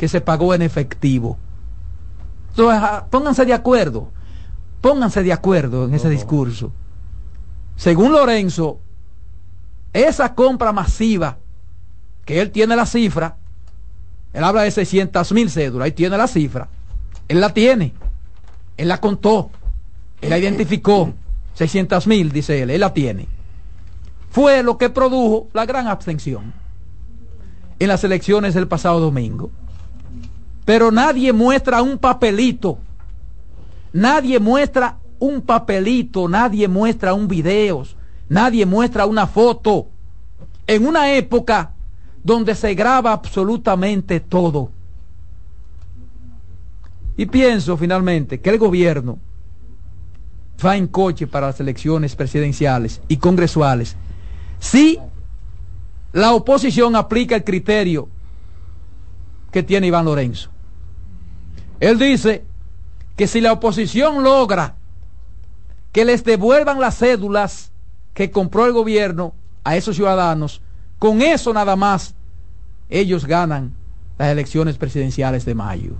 que 0.00 0.08
se 0.08 0.22
pagó 0.22 0.54
en 0.54 0.62
efectivo. 0.62 1.36
Entonces, 2.48 2.80
ah, 2.82 3.06
pónganse 3.10 3.44
de 3.44 3.52
acuerdo. 3.52 4.08
Pónganse 4.80 5.22
de 5.22 5.30
acuerdo 5.30 5.84
en 5.84 5.92
ese 5.92 6.08
discurso. 6.08 6.72
Según 7.76 8.12
Lorenzo, 8.12 8.78
esa 9.92 10.34
compra 10.34 10.72
masiva, 10.72 11.36
que 12.24 12.40
él 12.40 12.50
tiene 12.50 12.76
la 12.76 12.86
cifra, 12.86 13.36
él 14.32 14.42
habla 14.42 14.62
de 14.62 14.70
600 14.70 15.32
mil 15.32 15.50
cédulas, 15.50 15.84
ahí 15.84 15.92
tiene 15.92 16.16
la 16.16 16.28
cifra, 16.28 16.68
él 17.28 17.38
la 17.38 17.52
tiene, 17.52 17.92
él 18.78 18.88
la 18.88 19.02
contó, 19.02 19.50
él 20.22 20.30
la 20.30 20.38
identificó, 20.38 21.12
600 21.56 22.06
mil, 22.06 22.32
dice 22.32 22.62
él, 22.62 22.70
él 22.70 22.80
la 22.80 22.94
tiene. 22.94 23.28
Fue 24.30 24.62
lo 24.62 24.78
que 24.78 24.88
produjo 24.88 25.48
la 25.52 25.66
gran 25.66 25.88
abstención 25.88 26.54
en 27.78 27.88
las 27.88 28.02
elecciones 28.02 28.54
del 28.54 28.66
pasado 28.66 28.98
domingo. 28.98 29.50
Pero 30.64 30.90
nadie 30.90 31.32
muestra 31.32 31.82
un 31.82 31.98
papelito 31.98 32.78
Nadie 33.92 34.38
muestra 34.38 34.98
un 35.18 35.42
papelito, 35.42 36.28
nadie 36.28 36.68
muestra 36.68 37.12
un 37.12 37.26
video, 37.26 37.84
nadie 38.28 38.64
muestra 38.64 39.06
una 39.06 39.26
foto. 39.26 39.88
En 40.66 40.86
una 40.86 41.12
época 41.12 41.72
donde 42.22 42.54
se 42.54 42.74
graba 42.74 43.12
absolutamente 43.12 44.20
todo. 44.20 44.70
Y 47.16 47.26
pienso 47.26 47.76
finalmente 47.76 48.40
que 48.40 48.50
el 48.50 48.58
gobierno 48.58 49.18
va 50.64 50.76
en 50.76 50.86
coche 50.86 51.26
para 51.26 51.48
las 51.48 51.60
elecciones 51.60 52.14
presidenciales 52.14 53.00
y 53.08 53.16
congresuales 53.16 53.96
si 54.58 54.98
la 56.12 56.34
oposición 56.34 56.96
aplica 56.96 57.34
el 57.34 57.44
criterio 57.44 58.08
que 59.50 59.62
tiene 59.62 59.86
Iván 59.86 60.04
Lorenzo. 60.04 60.50
Él 61.80 61.98
dice, 61.98 62.44
que 63.20 63.26
si 63.26 63.42
la 63.42 63.52
oposición 63.52 64.22
logra 64.22 64.76
que 65.92 66.06
les 66.06 66.24
devuelvan 66.24 66.80
las 66.80 66.96
cédulas 66.96 67.70
que 68.14 68.30
compró 68.30 68.64
el 68.64 68.72
gobierno 68.72 69.34
a 69.62 69.76
esos 69.76 69.96
ciudadanos, 69.96 70.62
con 70.98 71.20
eso 71.20 71.52
nada 71.52 71.76
más 71.76 72.14
ellos 72.88 73.26
ganan 73.26 73.74
las 74.16 74.30
elecciones 74.30 74.78
presidenciales 74.78 75.44
de 75.44 75.54
mayo. 75.54 75.92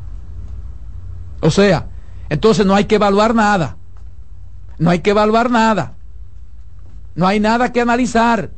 O 1.43 1.51
sea, 1.51 1.91
entonces 2.31 2.65
no 2.65 2.75
hay 2.75 2.87
que 2.87 2.95
evaluar 2.95 3.35
nada. 3.35 3.77
No 4.79 4.89
hay 4.89 5.01
que 5.01 5.11
evaluar 5.11 5.51
nada. 5.51 5.97
No 7.15 7.27
hay 7.27 7.39
nada 7.39 7.71
que 7.71 7.83
analizar. 7.83 8.51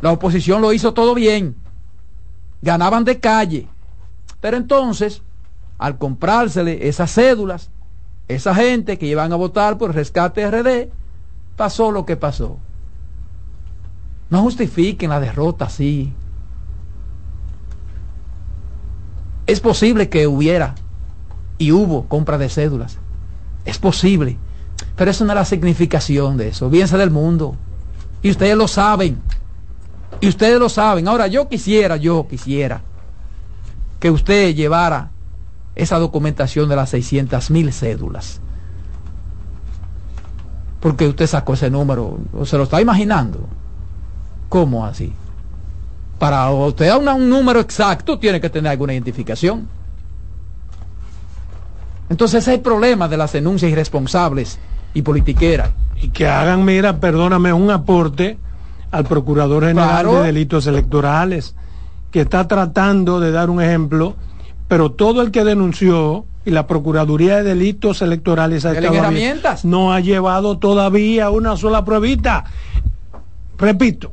La 0.00 0.12
oposición 0.12 0.62
lo 0.62 0.72
hizo 0.72 0.94
todo 0.94 1.14
bien. 1.14 1.56
Ganaban 2.64 3.04
de 3.04 3.20
calle. 3.20 3.68
Pero 4.40 4.56
entonces 4.56 5.22
al 5.78 5.98
comprársele 5.98 6.88
esas 6.88 7.12
cédulas, 7.12 7.70
esa 8.28 8.54
gente 8.54 8.98
que 8.98 9.06
iban 9.06 9.32
a 9.32 9.36
votar 9.36 9.76
por 9.76 9.94
rescate 9.94 10.50
RD, 10.50 10.90
pasó 11.56 11.90
lo 11.90 12.06
que 12.06 12.16
pasó. 12.16 12.58
No 14.30 14.40
justifiquen 14.42 15.10
la 15.10 15.20
derrota 15.20 15.66
así. 15.66 16.12
Es 19.46 19.60
posible 19.60 20.08
que 20.08 20.26
hubiera 20.26 20.74
y 21.58 21.72
hubo 21.72 22.06
compra 22.08 22.38
de 22.38 22.48
cédulas. 22.48 22.98
Es 23.66 23.78
posible. 23.78 24.38
Pero 24.96 25.10
eso 25.10 25.24
no 25.24 25.32
es 25.32 25.36
la 25.36 25.44
significación 25.44 26.38
de 26.38 26.48
eso. 26.48 26.70
Piensa 26.70 26.96
del 26.96 27.10
mundo. 27.10 27.56
Y 28.22 28.30
ustedes 28.30 28.56
lo 28.56 28.68
saben. 28.68 29.20
Y 30.24 30.28
ustedes 30.28 30.58
lo 30.58 30.70
saben. 30.70 31.06
Ahora, 31.06 31.26
yo 31.26 31.50
quisiera, 31.50 31.98
yo 31.98 32.26
quisiera 32.26 32.80
que 34.00 34.10
usted 34.10 34.54
llevara 34.54 35.10
esa 35.74 35.98
documentación 35.98 36.66
de 36.66 36.76
las 36.76 36.88
600 36.88 37.50
mil 37.50 37.70
cédulas. 37.74 38.40
Porque 40.80 41.06
usted 41.06 41.26
sacó 41.26 41.52
ese 41.52 41.68
número, 41.68 42.20
o 42.32 42.46
se 42.46 42.56
lo 42.56 42.62
está 42.62 42.80
imaginando. 42.80 43.46
¿Cómo 44.48 44.86
así? 44.86 45.12
Para 46.18 46.50
usted 46.52 46.88
dar 46.88 47.16
un 47.16 47.28
número 47.28 47.60
exacto 47.60 48.18
tiene 48.18 48.40
que 48.40 48.48
tener 48.48 48.72
alguna 48.72 48.94
identificación. 48.94 49.68
Entonces 52.08 52.42
ese 52.42 52.52
es 52.52 52.56
el 52.56 52.62
problema 52.62 53.08
de 53.08 53.18
las 53.18 53.32
denuncias 53.32 53.70
irresponsables 53.70 54.58
y 54.94 55.02
politiqueras. 55.02 55.68
Y 56.00 56.08
que 56.08 56.26
hagan, 56.26 56.64
mira, 56.64 56.98
perdóname, 56.98 57.52
un 57.52 57.70
aporte 57.70 58.38
al 58.94 59.04
Procurador 59.04 59.64
General 59.66 60.06
de 60.06 60.22
Delitos 60.22 60.66
Electorales, 60.66 61.54
que 62.10 62.22
está 62.22 62.46
tratando 62.46 63.20
de 63.20 63.32
dar 63.32 63.50
un 63.50 63.60
ejemplo 63.60 64.16
pero 64.68 64.92
todo 64.92 65.22
el 65.22 65.30
que 65.30 65.44
denunció 65.44 66.24
y 66.44 66.50
la 66.50 66.66
Procuraduría 66.66 67.36
de 67.36 67.42
Delitos 67.44 68.02
Electorales 68.02 68.64
no 69.64 69.92
ha 69.92 70.00
llevado 70.00 70.58
todavía 70.58 71.30
una 71.30 71.56
sola 71.56 71.84
pruebita. 71.84 72.44
Repito, 73.58 74.12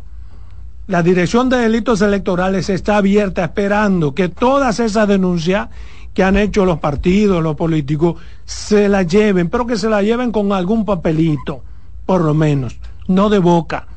la 0.88 1.04
Dirección 1.04 1.50
de 1.50 1.58
Delitos 1.58 2.02
Electorales 2.02 2.70
está 2.70 2.98
abierta 2.98 3.46
esperando 3.46 4.14
que 4.14 4.30
todas 4.30 4.80
esas 4.80 5.08
denuncias 5.08 5.70
que 6.14 6.24
han 6.24 6.38
hecho 6.38 6.66
los 6.66 6.80
partidos, 6.80 7.42
los 7.42 7.56
políticos, 7.56 8.16
se 8.46 8.90
las 8.90 9.08
lleven, 9.08 9.50
pero 9.50 9.66
que 9.66 9.78
se 9.78 9.90
las 9.90 10.04
lleven 10.04 10.32
con 10.32 10.52
algún 10.52 10.84
papelito, 10.84 11.64
por 12.06 12.22
lo 12.22 12.34
menos, 12.34 12.78
no 13.08 13.30
de 13.30 13.40
boca, 13.40 13.88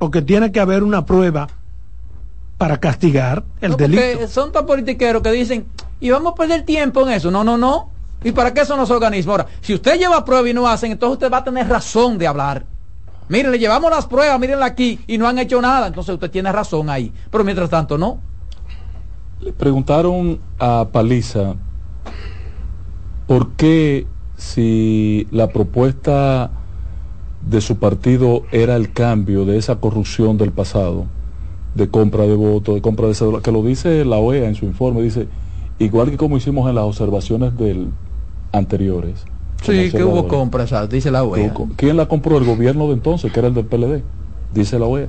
porque 0.00 0.22
tiene 0.22 0.50
que 0.50 0.58
haber 0.58 0.82
una 0.82 1.04
prueba 1.04 1.46
para 2.56 2.80
castigar 2.80 3.44
el 3.60 3.76
delito. 3.76 4.26
Son 4.28 4.50
tan 4.50 4.64
politiqueros 4.64 5.22
que 5.22 5.30
dicen, 5.30 5.66
y 6.00 6.08
vamos 6.08 6.32
a 6.32 6.36
perder 6.36 6.64
tiempo 6.64 7.02
en 7.02 7.12
eso. 7.12 7.30
No, 7.30 7.44
no, 7.44 7.58
no. 7.58 7.90
¿Y 8.24 8.32
para 8.32 8.54
qué 8.54 8.64
son 8.64 8.80
los 8.80 8.90
organismos? 8.90 9.32
Ahora, 9.32 9.46
si 9.60 9.74
usted 9.74 9.98
lleva 9.98 10.24
prueba 10.24 10.48
y 10.48 10.54
no 10.54 10.66
hacen, 10.66 10.90
entonces 10.90 11.12
usted 11.12 11.30
va 11.30 11.38
a 11.38 11.44
tener 11.44 11.68
razón 11.68 12.16
de 12.16 12.26
hablar. 12.26 12.64
Mire, 13.28 13.50
le 13.50 13.58
llevamos 13.58 13.90
las 13.90 14.06
pruebas, 14.06 14.40
mírenla 14.40 14.64
aquí, 14.64 15.00
y 15.06 15.18
no 15.18 15.28
han 15.28 15.38
hecho 15.38 15.60
nada. 15.60 15.88
Entonces 15.88 16.14
usted 16.14 16.30
tiene 16.30 16.50
razón 16.50 16.88
ahí. 16.88 17.12
Pero 17.30 17.44
mientras 17.44 17.68
tanto, 17.68 17.98
no. 17.98 18.20
Le 19.40 19.52
preguntaron 19.52 20.40
a 20.58 20.88
Paliza 20.90 21.56
por 23.26 23.50
qué 23.52 24.06
si 24.38 25.28
la 25.30 25.48
propuesta 25.48 26.50
de 27.46 27.60
su 27.60 27.76
partido 27.76 28.42
era 28.52 28.76
el 28.76 28.92
cambio 28.92 29.44
de 29.44 29.56
esa 29.56 29.76
corrupción 29.76 30.36
del 30.36 30.52
pasado, 30.52 31.06
de 31.74 31.88
compra 31.88 32.24
de 32.24 32.34
votos, 32.34 32.74
de 32.74 32.82
compra 32.82 33.06
de 33.06 33.14
cédula, 33.14 33.40
que 33.40 33.52
lo 33.52 33.62
dice 33.62 34.04
la 34.04 34.18
OEA 34.18 34.48
en 34.48 34.54
su 34.54 34.66
informe, 34.66 35.02
dice, 35.02 35.28
igual 35.78 36.10
que 36.10 36.16
como 36.16 36.36
hicimos 36.36 36.68
en 36.68 36.74
las 36.74 36.84
observaciones 36.84 37.56
del 37.56 37.88
anteriores. 38.52 39.24
Sí, 39.62 39.90
que 39.90 40.02
hubo 40.02 40.26
compras, 40.26 40.72
dice 40.88 41.10
la 41.10 41.22
OEA. 41.22 41.54
¿Quién 41.76 41.96
la 41.96 42.06
compró? 42.06 42.38
El 42.38 42.44
gobierno 42.44 42.86
de 42.88 42.94
entonces, 42.94 43.32
que 43.32 43.38
era 43.38 43.48
el 43.48 43.54
del 43.54 43.66
PLD, 43.66 44.02
dice 44.54 44.78
la 44.78 44.86
OEA. 44.86 45.08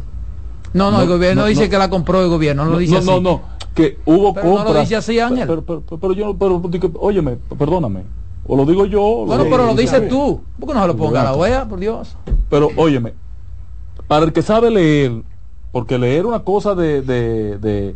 No, 0.74 0.92
no, 0.92 1.02
el 1.02 1.08
gobierno 1.08 1.46
dice 1.46 1.70
que 1.70 1.78
la 1.78 1.90
compró 1.90 2.22
el 2.22 2.30
gobierno, 2.30 2.66
no 2.66 2.72
lo 2.72 2.78
dice 2.78 2.98
así. 2.98 3.08
No, 3.08 3.20
no, 3.20 3.42
que 3.74 3.98
hubo 4.06 4.34
compras. 4.34 4.66
No 4.66 4.74
lo 4.74 4.80
dice 4.80 4.96
así, 4.96 5.20
Ángel. 5.20 5.48
Pero, 5.48 5.64
pero, 5.64 5.82
pero, 6.00 6.14
yo, 6.14 6.36
pero, 6.38 6.62
óyeme, 7.00 7.38
perdóname, 7.58 8.04
o 8.52 8.58
lo 8.58 8.66
digo 8.66 8.86
yo. 8.86 9.24
Bueno, 9.26 9.46
pero 9.50 9.66
lo 9.66 9.76
dices 9.76 10.10
tú. 10.10 10.42
¿Por 10.60 10.68
qué 10.68 10.76
no 10.76 10.82
se 10.82 10.88
lo 10.88 10.98
ponga 10.98 11.24
la 11.24 11.34
OEA, 11.34 11.70
por 11.70 11.80
Dios? 11.80 12.18
Pero 12.50 12.68
óyeme, 12.76 13.14
para 14.10 14.26
el 14.26 14.34
que 14.34 14.42
sabe 14.42 14.70
leer, 14.70 15.24
porque 15.72 15.98
leer 15.98 16.26
una 16.26 16.40
cosa 16.40 16.76
de, 16.76 17.02
de, 17.02 17.58
de, 17.60 17.96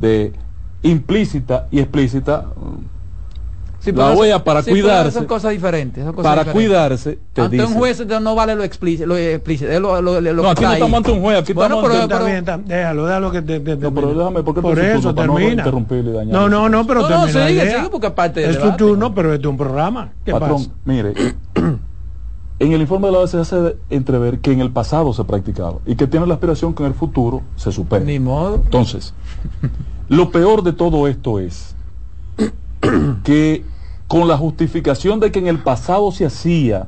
de 0.00 0.32
implícita 0.82 1.68
y 1.70 1.78
explícita 1.78 2.46
la 3.90 4.12
OEA 4.12 4.44
para 4.44 4.62
cuidarse. 4.62 5.12
Son 5.12 5.26
cosas 5.26 5.50
diferentes. 5.52 6.04
para 6.22 6.44
cuidarse. 6.44 7.18
Te 7.32 7.42
ante 7.42 7.64
un 7.64 7.74
juez 7.74 8.06
no 8.06 8.34
vale 8.34 8.54
lo 8.54 8.62
explícito. 8.62 9.06
Lo 9.06 9.16
explícito 9.16 9.80
lo, 9.80 10.00
lo, 10.00 10.20
no, 10.20 10.48
aquí 10.50 10.62
no 10.62 10.72
estamos 10.72 10.96
ante 10.98 11.10
un 11.10 11.20
juez. 11.20 11.38
Aquí 11.38 11.52
bueno, 11.52 11.76
estamos 11.76 11.90
pero, 11.90 12.02
ante... 12.02 12.14
está 12.38 12.56
bien, 12.56 12.68
déjalo, 12.68 13.06
déjalo 13.06 13.32
que 13.32 13.42
te, 13.42 13.60
te, 13.60 13.76
no, 13.76 13.94
pero 13.94 14.14
déjame, 14.14 14.42
porque 14.42 14.60
por 14.60 14.78
eso 14.78 15.14
termina. 15.14 15.64
No, 16.26 16.48
no, 16.48 16.68
no, 16.68 16.86
pero 16.86 17.02
no, 17.02 17.08
termina. 17.08 17.40
No, 17.40 17.48
sigue, 17.48 17.76
sigue 17.76 17.88
porque 17.90 18.06
aparte 18.06 18.48
Es 18.48 18.60
tu 18.60 18.72
turno, 18.76 19.14
pero 19.14 19.34
es 19.34 19.44
un 19.44 19.56
programa. 19.56 20.12
¿Qué 20.24 20.32
Patrón, 20.32 20.58
pasa? 20.58 20.70
mire, 20.84 21.12
en 22.58 22.72
el 22.72 22.80
informe 22.80 23.08
de 23.08 23.12
la 23.12 23.18
OEA 23.18 23.26
se 23.26 23.38
hace 23.38 23.76
entrever 23.90 24.38
que 24.38 24.52
en 24.52 24.60
el 24.60 24.70
pasado 24.70 25.12
se 25.12 25.24
practicaba 25.24 25.78
y 25.86 25.96
que 25.96 26.06
tiene 26.06 26.26
la 26.26 26.34
aspiración 26.34 26.74
que 26.74 26.84
en 26.84 26.88
el 26.88 26.94
futuro 26.94 27.42
se 27.56 27.72
supere. 27.72 28.04
Ni 28.04 28.20
modo. 28.20 28.60
Entonces, 28.64 29.14
lo 30.08 30.30
peor 30.30 30.62
de 30.62 30.72
todo 30.72 31.08
esto 31.08 31.40
es 31.40 31.74
que 33.24 33.64
con 34.12 34.28
la 34.28 34.36
justificación 34.36 35.20
de 35.20 35.32
que 35.32 35.38
en 35.38 35.46
el 35.46 35.60
pasado 35.60 36.12
se 36.12 36.26
hacía, 36.26 36.86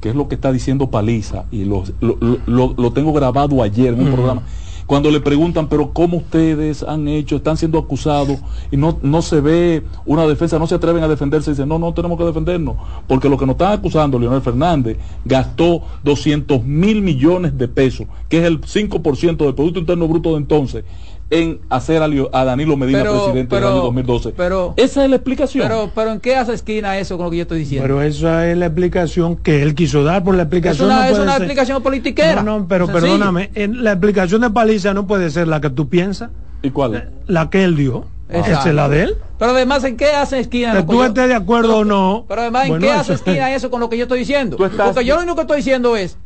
que 0.00 0.08
es 0.08 0.14
lo 0.14 0.28
que 0.28 0.36
está 0.36 0.50
diciendo 0.50 0.90
Paliza, 0.90 1.44
y 1.50 1.66
lo, 1.66 1.84
lo, 2.00 2.16
lo, 2.46 2.74
lo 2.74 2.92
tengo 2.94 3.12
grabado 3.12 3.62
ayer 3.62 3.92
en 3.92 4.00
un 4.00 4.12
programa, 4.14 4.42
cuando 4.86 5.10
le 5.10 5.20
preguntan, 5.20 5.68
pero 5.68 5.92
¿cómo 5.92 6.16
ustedes 6.16 6.82
han 6.82 7.06
hecho? 7.06 7.36
Están 7.36 7.58
siendo 7.58 7.78
acusados 7.78 8.38
y 8.70 8.78
no, 8.78 8.98
no 9.02 9.20
se 9.20 9.42
ve 9.42 9.82
una 10.06 10.26
defensa, 10.26 10.58
no 10.58 10.66
se 10.66 10.76
atreven 10.76 11.04
a 11.04 11.08
defenderse. 11.08 11.50
Dicen, 11.50 11.68
no, 11.68 11.78
no 11.78 11.92
tenemos 11.92 12.16
que 12.16 12.24
defendernos, 12.24 12.76
porque 13.06 13.28
lo 13.28 13.36
que 13.36 13.44
nos 13.44 13.56
están 13.56 13.72
acusando, 13.72 14.18
Leonel 14.18 14.40
Fernández, 14.40 14.96
gastó 15.22 15.82
200 16.02 16.64
mil 16.64 17.02
millones 17.02 17.58
de 17.58 17.68
pesos, 17.68 18.06
que 18.30 18.38
es 18.38 18.44
el 18.44 18.62
5% 18.62 19.36
del 19.36 19.54
Producto 19.54 19.80
Interno 19.80 20.08
Bruto 20.08 20.30
de 20.30 20.38
entonces, 20.38 20.84
en 21.30 21.60
hacer 21.68 22.02
a, 22.02 22.44
Danilo 22.44 22.76
Medina 22.76 23.02
presidente 23.02 23.56
en 23.56 23.62
el 23.62 23.68
año 23.68 23.82
2012. 23.82 24.34
Pero, 24.36 24.74
esa 24.76 25.04
es 25.04 25.10
la 25.10 25.16
explicación. 25.16 25.66
Pero, 25.66 25.90
pero 25.94 26.12
¿en 26.12 26.20
qué 26.20 26.36
hace 26.36 26.52
esquina 26.52 26.98
eso 26.98 27.16
con 27.16 27.26
lo 27.26 27.30
que 27.30 27.38
yo 27.38 27.42
estoy 27.42 27.58
diciendo? 27.60 27.82
Pero 27.82 28.02
esa 28.02 28.48
es 28.48 28.56
la 28.56 28.66
explicación 28.66 29.36
que 29.36 29.62
él 29.62 29.74
quiso 29.74 30.04
dar 30.04 30.22
por 30.22 30.36
la 30.36 30.44
explicación. 30.44 30.90
Es 30.90 30.94
una, 30.94 31.06
no 31.06 31.12
es 31.12 31.18
una 31.18 31.36
explicación 31.36 31.82
politiquera. 31.82 32.42
No, 32.42 32.60
no, 32.60 32.68
pero 32.68 32.86
Sencillo. 32.86 33.02
perdóname, 33.02 33.50
en 33.54 33.82
la 33.82 33.92
explicación 33.92 34.40
de 34.42 34.50
Paliza 34.50 34.94
no 34.94 35.06
puede 35.06 35.30
ser 35.30 35.48
la 35.48 35.60
que 35.60 35.70
tú 35.70 35.88
piensas. 35.88 36.30
¿Y 36.62 36.70
cuál? 36.70 37.10
La 37.26 37.50
que 37.50 37.64
él 37.64 37.76
dio. 37.76 38.06
Esa 38.28 38.68
es 38.68 38.74
la 38.74 38.88
de 38.88 39.04
él. 39.04 39.16
Pero 39.38 39.52
además, 39.52 39.84
¿en 39.84 39.96
qué 39.96 40.10
hace 40.10 40.40
esquina? 40.40 40.74
Que 40.74 40.82
tú 40.82 41.02
estés 41.02 41.28
de 41.28 41.34
acuerdo 41.34 41.68
pero, 41.68 41.78
o 41.80 41.84
no. 41.84 42.24
Pero 42.28 42.40
además, 42.40 42.64
¿en 42.64 42.70
bueno, 42.70 42.86
qué 42.86 42.92
hace 42.92 43.14
esquina 43.14 43.52
eso 43.54 43.70
con 43.70 43.80
lo 43.80 43.88
que 43.88 43.96
yo 43.96 44.04
estoy 44.04 44.20
diciendo? 44.20 44.56
Porque 44.56 45.04
yo 45.04 45.14
lo 45.14 45.20
único 45.20 45.36
que 45.36 45.42
estoy 45.42 45.56
diciendo 45.58 45.96
es 45.96 46.18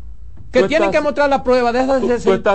que 0.50 0.64
tienen 0.64 0.88
estás, 0.88 1.00
que 1.00 1.04
mostrar 1.04 1.30
la 1.30 1.42
prueba 1.42 1.72
de 1.72 1.82
esas 1.82 2.02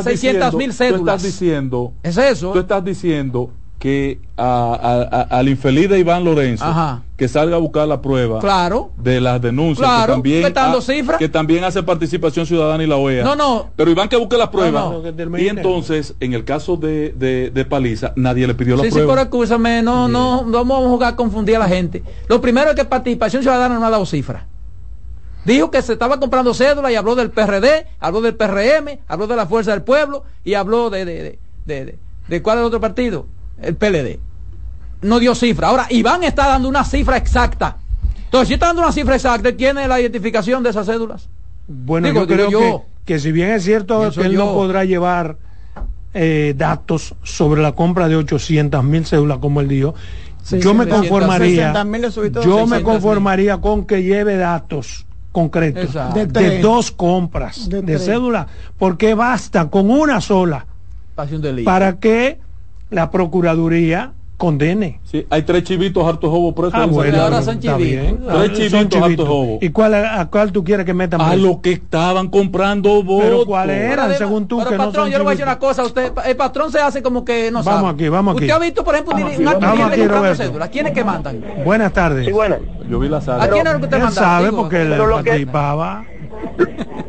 600 0.04 0.54
mil 0.56 0.74
cédulas. 0.74 1.00
Tú 1.00 1.10
estás 1.10 1.24
diciendo, 1.24 1.94
es 2.04 2.18
eso. 2.18 2.52
Tú 2.52 2.60
estás 2.60 2.84
diciendo 2.84 3.52
que 3.80 4.20
a, 4.38 4.74
a, 4.74 5.20
a, 5.20 5.40
al 5.40 5.50
infeliz 5.50 5.90
de 5.90 6.00
Iván 6.00 6.24
Lorenzo 6.24 6.66
Ajá. 6.66 7.04
que 7.18 7.28
salga 7.28 7.58
a 7.58 7.60
buscar 7.60 7.88
la 7.88 8.02
prueba 8.02 8.40
claro. 8.40 8.92
de 8.98 9.22
las 9.22 9.42
denuncias 9.42 9.88
claro. 9.88 10.06
que 10.06 10.12
también 10.14 10.58
ha, 10.58 10.82
cifras. 10.82 11.20
que 11.20 11.30
también 11.30 11.64
hace 11.64 11.84
participación 11.84 12.46
ciudadana 12.46 12.84
y 12.84 12.88
la 12.88 12.96
OEA 12.96 13.24
no 13.24 13.36
no 13.36 13.70
pero 13.76 13.92
Iván 13.92 14.10
que 14.10 14.16
busque 14.16 14.38
la 14.38 14.50
prueba 14.50 14.82
no, 14.82 15.04
no. 15.04 15.38
y 15.38 15.50
entonces 15.50 16.16
en 16.20 16.34
el 16.34 16.46
caso 16.46 16.78
de, 16.78 17.12
de, 17.12 17.52
de, 17.52 17.66
Paliza 17.66 18.14
nadie 18.16 18.48
le 18.48 18.56
pidió 18.56 18.76
la 18.76 18.84
sí, 18.84 18.90
prueba 18.90 19.06
sí 19.06 19.14
pero 19.14 19.22
escúchame 19.22 19.84
no, 19.84 20.08
no 20.08 20.44
no 20.44 20.66
vamos 20.66 20.86
a 20.86 20.90
jugar 20.90 21.14
a 21.14 21.16
confundir 21.16 21.58
a 21.58 21.60
la 21.60 21.68
gente 21.68 22.02
lo 22.28 22.42
primero 22.42 22.70
es 22.70 22.76
que 22.76 22.86
participación 22.86 23.44
ciudadana 23.44 23.78
no 23.78 23.86
ha 23.86 23.90
dado 23.90 24.06
cifras 24.06 24.44
Dijo 25.46 25.70
que 25.70 25.82
se 25.84 25.94
estaba 25.94 26.20
comprando 26.20 26.54
cédula 26.54 26.92
y 26.92 26.96
habló 26.96 27.16
del 27.16 27.30
PRD, 27.30 27.86
habló 28.00 28.22
del 28.22 28.36
PRM, 28.36 29.00
habló 29.08 29.28
de 29.28 29.36
la 29.36 29.46
Fuerza 29.46 29.72
del 29.72 29.84
Pueblo 29.84 30.24
y 30.44 30.56
habló 30.56 30.90
de, 30.90 31.06
de, 31.06 31.14
de, 31.24 31.40
de, 31.66 31.86
de, 31.86 32.00
de 32.28 32.42
cuál 32.42 32.58
es 32.58 32.62
el 32.62 32.66
otro 32.66 32.82
partido, 32.82 33.28
el 33.62 33.76
PLD. 33.76 34.20
No 35.04 35.20
dio 35.20 35.36
cifra. 35.36 35.68
Ahora, 35.68 35.86
Iván 35.92 36.24
está 36.24 36.48
dando 36.48 36.68
una 36.68 36.84
cifra 36.84 37.18
exacta. 37.18 37.78
Entonces, 38.24 38.48
si 38.48 38.54
está 38.56 38.68
dando 38.68 38.82
una 38.82 38.92
cifra 38.92 39.16
exacta, 39.16 39.52
¿tiene 39.56 39.88
la 39.88 40.02
identificación 40.02 40.64
de 40.64 40.72
esas 40.72 40.88
cédulas? 40.88 41.30
Bueno, 41.68 42.08
digo, 42.08 42.22
yo 42.22 42.28
creo 42.28 42.48
digo 42.48 42.62
yo, 42.62 42.86
que, 43.06 43.14
que, 43.14 43.20
si 43.20 43.32
bien 43.32 43.52
es 43.52 43.64
cierto 43.64 44.12
que 44.12 44.22
él 44.22 44.32
yo. 44.32 44.46
no 44.46 44.54
podrá 44.54 44.84
llevar 44.84 45.38
eh, 46.16 46.56
datos 46.58 47.14
sobre 47.22 47.62
la 47.62 47.74
compra 47.74 48.08
de 48.08 48.16
800 48.16 48.84
mil 48.84 49.06
cédulas, 49.06 49.38
como 49.38 49.62
él 49.62 49.68
dijo, 49.68 49.94
sí, 50.42 50.60
yo 50.60 50.72
sí, 50.72 50.76
me 50.76 50.88
conformaría, 50.88 51.72
yo 52.44 52.66
me 52.66 52.82
conformaría 52.82 53.58
con 53.58 53.86
que 53.86 54.02
lleve 54.02 54.38
datos 54.38 55.06
concretos 55.36 55.94
de, 56.14 56.28
de, 56.28 56.62
dos 56.62 56.92
compras 56.92 57.68
de, 57.68 57.82
de 57.82 58.00
cédula, 58.00 58.48
porque 58.80 59.14
basta 59.16 59.70
con 59.70 59.92
una 59.92 60.22
sola 60.22 60.66
para 61.66 62.00
que 62.00 62.40
la 62.90 63.12
Procuraduría 63.12 64.14
condene. 64.38 65.00
Sí, 65.04 65.26
hay 65.30 65.44
tres 65.44 65.64
chivitos 65.64 66.06
hartos 66.06 66.30
jobos 66.30 66.54
presos. 66.54 66.74
Ah, 66.76 66.86
bueno, 66.86 67.22
ahora 67.22 67.42
son 67.42 67.60
chivitos. 67.60 68.20
Tres 68.28 68.54
chivitos 68.54 69.02
hartos 69.02 69.28
jobos. 69.28 69.58
¿Y 69.62 69.70
cuál, 69.70 69.94
a 69.94 70.28
cuál 70.30 70.52
tú 70.52 70.64
quieres 70.64 70.86
que 70.86 70.94
metan 70.94 71.22
A 71.22 71.36
los 71.36 71.58
que 71.60 71.72
estaban 71.74 72.30
comprando 72.30 73.02
votos. 73.04 73.24
Pero 73.24 73.46
cuáles 73.46 73.78
eran, 73.78 74.00
Además, 74.00 74.18
según 74.18 74.48
tú, 74.48 74.58
pero 74.58 74.70
que 74.70 74.78
patrón, 74.78 74.94
no 74.94 75.02
son 75.02 75.12
yo 75.12 75.18
le 75.18 75.24
voy 75.24 75.32
a 75.32 75.36
decir 75.36 75.46
una 75.46 75.60
cosa. 75.60 75.84
Usted, 75.84 76.12
el 76.26 76.36
patrón 76.36 76.72
se 76.72 76.80
hace 76.80 77.02
como 77.02 77.24
que 77.24 77.52
no 77.52 77.64
vamos 77.64 77.82
sabe. 77.82 77.94
aquí, 77.94 78.10
vamos 78.10 78.36
aquí. 78.36 78.46
Usted 78.46 78.56
ha 78.56 78.60
visto, 78.60 78.84
por 78.84 78.96
ejemplo, 78.96 79.16
vamos 79.16 79.38
un 79.38 79.46
vamos 79.46 79.92
aquí, 79.92 80.00
comprando 80.02 80.36
cédulas. 80.36 80.70
¿Quiénes 80.70 80.92
que 80.94 81.04
mandan? 81.04 81.44
Buenas 81.64 81.94
tardes. 81.94 82.26
Sí, 82.26 82.32
buenas. 82.32 82.60
Yo 82.90 83.00
vi 83.00 83.10
la 83.10 83.22
sala. 83.22 83.44
¿A 83.44 83.50
quién 83.50 83.66
es 83.66 83.74
lo 83.74 83.80
que 83.80 83.86
usted 83.86 84.00
manda? 84.00 84.12
sabe 84.12 84.52
porque 84.52 84.82
él 84.82 84.96
participaba. 84.98 86.06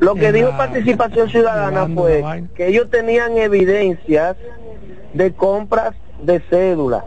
Lo 0.01 0.15
que 0.15 0.33
dijo 0.33 0.51
Participación 0.57 1.29
Ciudadana 1.29 1.89
fue 1.93 2.45
que 2.55 2.69
ellos 2.69 2.89
tenían 2.91 3.37
evidencias 3.37 4.37
de 5.15 5.33
compras 5.33 5.95
de 6.23 6.41
cédula, 6.51 7.05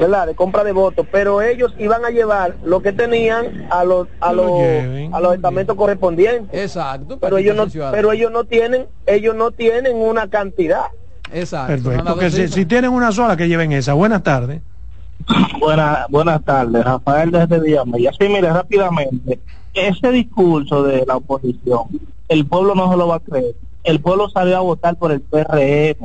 ¿verdad? 0.00 0.26
De 0.26 0.34
compra 0.34 0.64
de 0.64 0.72
votos, 0.72 1.06
pero 1.10 1.42
ellos 1.42 1.74
iban 1.78 2.04
a 2.04 2.10
llevar 2.10 2.56
lo 2.64 2.80
que 2.80 2.92
tenían 2.92 3.66
a 3.70 3.84
los 3.84 4.08
a 4.20 4.32
los 4.32 4.50
a 5.12 5.20
los 5.20 5.34
estamentos 5.34 5.76
correspondientes. 5.76 6.60
Exacto. 6.60 7.18
Pero 7.18 7.38
ellos 7.38 7.56
no 7.56 7.66
pero 7.90 8.12
ellos 8.12 8.30
no 8.30 8.44
tienen 8.44 8.86
ellos 9.06 9.34
no 9.34 9.50
tienen 9.50 9.96
una 9.96 10.28
cantidad. 10.28 10.86
Exacto. 11.32 11.90
Perfecto. 11.90 12.18
Que 12.18 12.30
si, 12.30 12.48
si 12.48 12.64
tienen 12.66 12.90
una 12.90 13.12
sola 13.12 13.36
que 13.36 13.48
lleven 13.48 13.72
esa. 13.72 13.92
Buenas 13.92 14.22
tardes. 14.22 14.60
Buenas 15.58 16.08
buenas 16.08 16.42
tardes, 16.44 16.84
Rafael 16.84 17.30
desde 17.30 17.60
Villamella. 17.60 18.12
Sí, 18.18 18.28
mire, 18.28 18.50
rápidamente, 18.52 19.40
ese 19.74 20.10
discurso 20.10 20.82
de 20.82 21.04
la 21.06 21.16
oposición, 21.16 21.84
el 22.28 22.46
pueblo 22.46 22.74
no 22.74 22.90
se 22.90 22.96
lo 22.96 23.08
va 23.08 23.16
a 23.16 23.20
creer. 23.20 23.54
El 23.84 24.00
pueblo 24.00 24.28
salió 24.28 24.56
a 24.56 24.60
votar 24.60 24.96
por 24.96 25.12
el 25.12 25.20
PRM. 25.20 25.96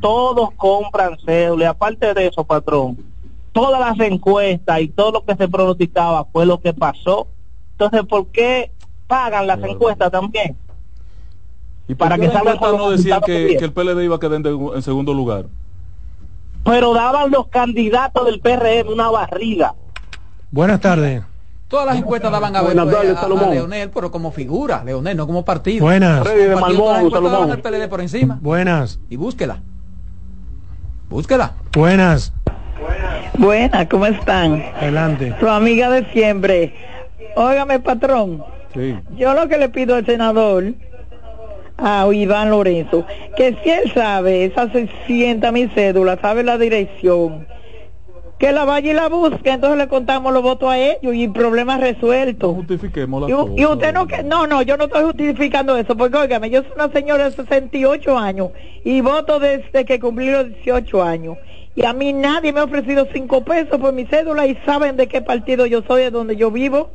Todos 0.00 0.50
compran 0.56 1.16
cédula. 1.24 1.64
Y 1.64 1.68
aparte 1.68 2.14
de 2.14 2.26
eso, 2.26 2.44
patrón, 2.44 2.98
todas 3.52 3.80
las 3.80 3.98
encuestas 4.06 4.80
y 4.80 4.88
todo 4.88 5.12
lo 5.12 5.24
que 5.24 5.34
se 5.36 5.48
pronosticaba 5.48 6.24
fue 6.24 6.46
lo 6.46 6.60
que 6.60 6.72
pasó. 6.72 7.28
Entonces, 7.72 8.02
¿por 8.04 8.26
qué 8.28 8.70
pagan 9.06 9.46
las 9.46 9.62
encuestas 9.62 10.10
también? 10.10 10.56
¿Y 11.88 11.94
para 11.94 12.18
que 12.18 12.30
salgan 12.30 12.58
no 12.60 12.90
decían 12.90 13.20
que, 13.20 13.56
que, 13.58 13.64
el 13.64 13.72
PLD 13.72 14.02
iba 14.02 14.16
a 14.16 14.18
quedar 14.18 14.40
en, 14.44 14.46
en 14.74 14.82
segundo 14.82 15.14
lugar? 15.14 15.46
pero 16.66 16.92
daban 16.92 17.30
los 17.30 17.46
candidatos 17.46 18.26
del 18.26 18.40
PRM 18.40 18.92
una 18.92 19.08
barriga. 19.08 19.74
Buenas 20.50 20.80
tardes. 20.80 21.22
Todas 21.68 21.86
las 21.86 21.96
encuestas 21.96 22.30
daban 22.30 22.54
a, 22.54 22.62
ver, 22.62 22.74
Buenas 22.74 22.94
tardes, 22.94 23.16
a, 23.16 23.24
a, 23.24 23.50
Leonel, 23.50 23.90
pero 23.90 24.10
como 24.10 24.30
figura, 24.30 24.84
Leonel, 24.84 25.16
no 25.16 25.26
como 25.26 25.44
partido. 25.44 25.84
Buenas. 25.84 26.24
de 26.24 26.54
Malmón, 26.54 27.10
daban 27.10 27.50
el 27.50 27.60
PLD 27.60 27.88
por 27.88 28.00
encima. 28.00 28.38
Buenas. 28.40 29.00
Y 29.08 29.16
búsquela. 29.16 29.62
Búsquela. 31.08 31.52
Buenas. 31.72 32.32
Buenas, 33.38 33.86
¿cómo 33.88 34.06
están? 34.06 34.64
Adelante. 34.80 35.34
Su 35.38 35.48
amiga 35.48 35.90
de 35.90 36.04
siempre. 36.12 36.74
Óigame, 37.34 37.80
patrón. 37.80 38.42
Sí. 38.74 38.96
Yo 39.16 39.34
lo 39.34 39.48
que 39.48 39.58
le 39.58 39.68
pido 39.68 39.94
al 39.94 40.06
senador 40.06 40.72
a 41.78 42.06
Iván 42.12 42.50
Lorenzo, 42.50 43.06
que 43.36 43.56
si 43.62 43.70
él 43.70 43.92
sabe, 43.92 44.46
esa 44.46 44.70
se 44.72 44.88
sienta 45.06 45.52
mi 45.52 45.68
cédula, 45.68 46.18
sabe 46.20 46.42
la 46.42 46.56
dirección, 46.56 47.46
que 48.38 48.52
la 48.52 48.64
vaya 48.64 48.90
y 48.90 48.94
la 48.94 49.08
busque, 49.08 49.50
entonces 49.50 49.78
le 49.78 49.88
contamos 49.88 50.32
los 50.32 50.42
votos 50.42 50.70
a 50.70 50.78
ellos 50.78 51.14
y 51.14 51.26
problema 51.28 51.78
resuelto. 51.78 52.52
justifiquemos 52.54 53.28
y, 53.28 53.60
y, 53.60 53.66
usted 53.66 53.94
no 53.94 54.06
que 54.06 54.22
no, 54.22 54.46
no, 54.46 54.60
yo 54.62 54.76
no 54.76 54.84
estoy 54.84 55.04
justificando 55.04 55.76
eso, 55.76 55.96
porque 55.96 56.18
óigame, 56.18 56.50
yo 56.50 56.62
soy 56.62 56.72
una 56.74 56.90
señora 56.90 57.24
de 57.24 57.30
68 57.30 58.18
años 58.18 58.50
y 58.84 59.00
voto 59.00 59.38
desde 59.38 59.84
que 59.86 59.98
cumplí 59.98 60.30
los 60.30 60.48
18 60.48 61.02
años. 61.02 61.38
Y 61.74 61.84
a 61.84 61.92
mí 61.92 62.12
nadie 62.14 62.52
me 62.52 62.60
ha 62.60 62.64
ofrecido 62.64 63.06
cinco 63.12 63.44
pesos 63.44 63.78
por 63.78 63.92
mi 63.92 64.06
cédula 64.06 64.46
y 64.46 64.56
saben 64.64 64.96
de 64.96 65.08
qué 65.08 65.20
partido 65.20 65.66
yo 65.66 65.82
soy, 65.82 66.02
de 66.02 66.10
donde 66.10 66.36
yo 66.36 66.50
vivo. 66.50 66.90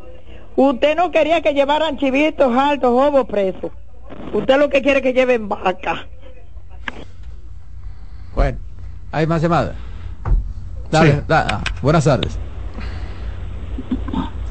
Usted 0.55 0.95
no 0.95 1.11
quería 1.11 1.41
que 1.41 1.53
llevaran 1.53 1.97
chivitos 1.97 2.55
altos, 2.55 2.89
hobos 2.91 3.25
presos. 3.25 3.71
Usted 4.33 4.57
lo 4.57 4.69
que 4.69 4.81
quiere 4.81 5.01
que 5.01 5.13
lleven 5.13 5.47
vaca. 5.47 6.07
Bueno, 8.33 8.57
hay 9.11 9.27
más 9.27 9.41
llamadas. 9.41 9.75
Dale, 10.91 11.23
ah, 11.29 11.63
buenas 11.81 12.03
tardes. 12.03 12.37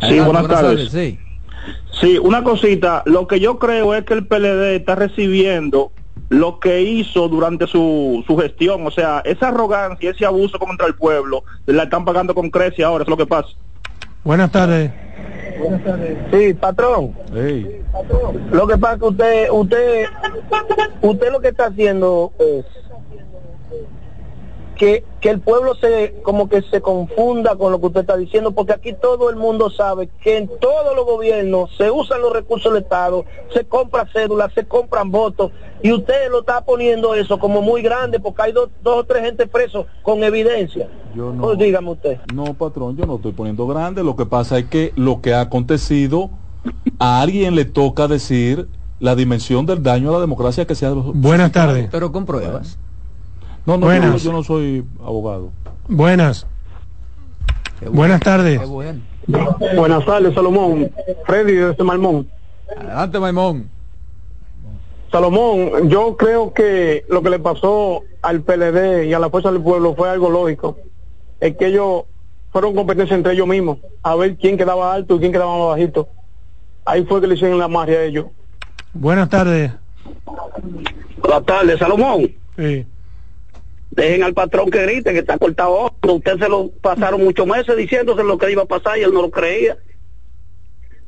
Sí, 0.01 0.19
buenas, 0.19 0.49
tardes. 0.49 0.91
sí. 0.91 1.19
sí, 1.93 2.19
una 2.19 2.43
cosita. 2.43 3.03
Lo 3.05 3.29
que 3.29 3.39
yo 3.39 3.59
creo 3.59 3.95
es 3.95 4.05
que 4.05 4.15
el 4.15 4.27
PLD 4.27 4.77
está 4.77 4.95
recibiendo 4.95 5.93
lo 6.31 6.59
que 6.59 6.81
hizo 6.81 7.29
durante 7.29 7.67
su, 7.67 8.25
su 8.27 8.37
gestión. 8.39 8.87
O 8.87 8.91
sea, 8.91 9.21
esa 9.27 9.49
arrogancia, 9.49 10.11
ese 10.11 10.25
abuso 10.25 10.59
contra 10.59 10.87
el 10.87 10.95
pueblo, 10.95 11.45
la 11.67 11.83
están 11.83 12.07
pagando 12.07 12.35
con 12.35 12.49
crecia 12.51 12.87
ahora, 12.87 13.03
es 13.03 13.11
lo 13.11 13.19
que 13.19 13.27
pasa. 13.27 13.51
Buenas 14.25 14.51
tardes. 14.51 14.91
Buenas 15.59 15.85
tardes. 15.85 16.19
Sí, 16.33 16.55
patrón. 16.55 17.15
Lo 18.51 18.67
que 18.67 18.79
pasa 18.79 18.95
es 18.95 19.01
que 19.01 19.07
usted, 19.07 19.51
usted, 19.51 20.07
usted 21.03 21.33
lo 21.33 21.41
que 21.41 21.49
está 21.49 21.67
haciendo 21.67 22.33
es 22.39 22.65
que, 24.81 25.05
que, 25.21 25.29
el 25.29 25.41
pueblo 25.41 25.75
se 25.75 26.15
como 26.23 26.49
que 26.49 26.63
se 26.63 26.81
confunda 26.81 27.55
con 27.57 27.71
lo 27.71 27.79
que 27.81 27.89
usted 27.89 28.01
está 28.01 28.17
diciendo, 28.17 28.53
porque 28.53 28.73
aquí 28.73 28.95
todo 28.95 29.29
el 29.29 29.37
mundo 29.37 29.69
sabe 29.69 30.09
que 30.23 30.39
en 30.39 30.49
todos 30.49 30.97
los 30.97 31.05
gobiernos 31.05 31.69
se 31.77 31.91
usan 31.91 32.23
los 32.23 32.33
recursos 32.33 32.73
del 32.73 32.85
Estado, 32.85 33.27
se 33.53 33.67
compra 33.67 34.09
cédulas, 34.11 34.55
se 34.55 34.65
compran 34.65 35.11
votos, 35.11 35.53
y 35.83 35.93
usted 35.93 36.31
lo 36.31 36.41
está 36.41 36.65
poniendo 36.65 37.15
eso 37.15 37.39
como 37.39 37.61
muy 37.61 37.83
grande, 37.83 38.21
porque 38.21 38.41
hay 38.41 38.53
dos, 38.53 38.71
dos 38.83 39.01
o 39.01 39.05
tres 39.05 39.23
gente 39.23 39.47
presos 39.47 39.85
con 40.03 40.25
evidencia. 40.25 40.89
Yo 41.15 41.31
no, 41.31 41.43
pues 41.43 41.59
dígame 41.59 41.91
usted. 41.91 42.19
No, 42.33 42.55
patrón, 42.55 42.97
yo 42.97 43.05
no 43.05 43.17
estoy 43.17 43.33
poniendo 43.33 43.67
grande, 43.67 44.03
lo 44.03 44.17
que 44.17 44.25
pasa 44.25 44.59
es 44.59 44.65
que 44.65 44.95
lo 44.97 45.21
que 45.21 45.35
ha 45.35 45.43
acontecido, 45.43 46.31
a 46.99 47.21
alguien 47.21 47.55
le 47.55 47.67
toca 47.67 48.09
decir 48.09 48.67
la 48.99 49.15
dimensión 49.15 49.67
del 49.67 49.83
daño 49.83 50.09
a 50.09 50.15
la 50.15 50.21
democracia 50.21 50.67
que 50.67 50.75
sea... 50.75 50.93
Buenas 50.93 51.53
tardes. 51.53 51.91
Pero 51.93 52.13
con 52.13 52.25
pruebas. 52.25 52.79
No, 53.71 53.77
no, 53.77 53.87
Buenas. 53.87 54.25
Yo, 54.25 54.33
no 54.33 54.43
soy 54.43 54.85
abogado. 55.01 55.53
Buenas. 55.87 56.45
Buenas 57.89 58.21
tardes. 58.21 58.61
Buenas 59.77 60.05
tardes, 60.05 60.35
Salomón. 60.35 60.91
Freddy 61.25 61.53
desde 61.53 61.85
Malmón. 61.85 62.29
Adelante, 62.77 63.21
Maimón. 63.21 63.71
Salomón, 65.13 65.89
yo 65.89 66.17
creo 66.17 66.53
que 66.53 67.05
lo 67.09 67.23
que 67.23 67.31
le 67.31 67.39
pasó 67.39 68.03
al 68.23 68.43
PLD 68.43 69.05
y 69.07 69.15
a 69.15 69.21
la 69.21 69.31
Fuerza 69.31 69.53
del 69.53 69.63
Pueblo 69.63 69.95
fue 69.95 70.11
algo 70.11 70.31
lógico. 70.31 70.77
Es 71.39 71.57
que 71.57 71.69
ellos 71.69 72.03
fueron 72.51 72.75
competencia 72.75 73.15
entre 73.15 73.35
ellos 73.35 73.47
mismos, 73.47 73.79
a 74.03 74.17
ver 74.17 74.37
quién 74.37 74.59
quedaba 74.59 74.93
alto 74.93 75.15
y 75.15 75.21
quién 75.21 75.31
quedaba 75.31 75.57
más 75.57 75.69
bajito. 75.69 76.09
Ahí 76.85 77.05
fue 77.05 77.21
que 77.21 77.29
le 77.29 77.35
hicieron 77.37 77.59
la 77.61 77.69
magia 77.69 77.99
a 77.99 78.03
ellos. 78.03 78.27
Buenas 78.93 79.29
tardes. 79.29 79.71
Buenas 81.23 81.45
tardes, 81.45 81.79
Salomón. 81.79 82.33
Sí 82.57 82.85
dejen 83.91 84.23
al 84.23 84.35
patrón 84.35 84.71
que 84.71 84.83
grite, 84.83 85.13
que 85.13 85.21
está 85.21 85.39
cortado. 85.39 85.93
Usted 86.03 86.39
se 86.39 86.49
lo 86.49 86.71
pasaron 86.81 87.23
muchos 87.23 87.47
meses 87.47 87.77
diciéndose 87.77 88.25
lo 88.25 88.39
que 88.39 88.51
iba 88.51 88.63
a 88.63 88.67
pasar 88.67 88.99
y 88.99 89.03
él 89.03 89.13
no 89.13 89.23
lo 89.23 89.31
creía. 89.31 89.77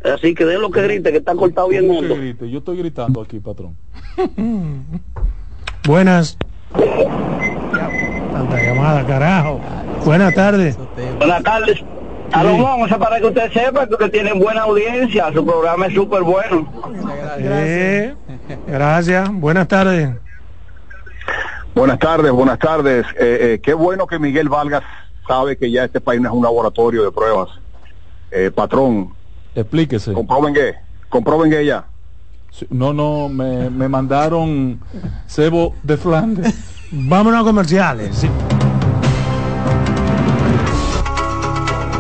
Así 0.05 0.35
que 0.35 0.45
den 0.45 0.61
lo 0.61 0.71
que 0.71 0.83
grite, 0.83 1.13
que 1.13 1.19
está 1.19 1.35
cortado 1.35 1.69
bien 1.69 1.89
hondo. 1.91 2.17
Yo 2.17 2.59
estoy 2.59 2.77
gritando 2.77 3.21
aquí, 3.21 3.39
patrón. 3.39 3.77
Buenas. 5.87 6.37
Tanta 8.33 8.63
llamada, 8.63 9.07
carajo. 9.07 9.61
Buenas 10.05 10.35
tardes. 10.35 10.77
Buenas 11.19 11.43
tardes. 11.43 11.85
Salomón, 12.33 12.83
o 12.83 12.89
sea, 12.89 12.99
para 12.99 13.21
que 13.21 13.27
usted 13.27 13.53
sepa 13.53 13.87
que 13.87 14.09
tienen 14.09 14.39
buena 14.39 14.63
audiencia, 14.63 15.31
su 15.33 15.45
programa 15.45 15.87
es 15.87 15.95
súper 15.95 16.23
bueno. 16.23 16.67
Gracias. 17.39 18.17
gracias. 18.67 19.31
Buenas 19.33 19.69
tardes. 19.69 20.22
Buenas 21.75 21.99
tardes, 21.99 22.31
buenas 22.33 22.59
tardes. 22.59 23.07
Eh, 23.19 23.39
eh, 23.55 23.61
qué 23.63 23.73
bueno 23.73 24.07
que 24.07 24.19
Miguel 24.19 24.49
Vargas 24.49 24.83
sabe 25.27 25.57
que 25.57 25.71
ya 25.71 25.85
este 25.85 26.01
país 26.01 26.21
no 26.21 26.29
es 26.29 26.35
un 26.35 26.43
laboratorio 26.43 27.03
de 27.03 27.11
pruebas. 27.11 27.49
Eh, 28.31 28.51
patrón. 28.55 29.15
Explíquese. 29.55 30.13
Comprueben 30.13 30.53
que, 30.53 30.75
comprueben 31.09 31.51
que 31.51 31.65
ya. 31.65 31.87
no, 32.69 32.93
no, 32.93 33.29
me, 33.29 33.71
me 33.71 33.89
mandaron 33.89 34.81
cebo 35.27 35.75
de 35.83 35.97
Flandes. 35.97 36.55
Vámonos 36.91 37.41
a 37.41 37.45
comerciales. 37.45 38.27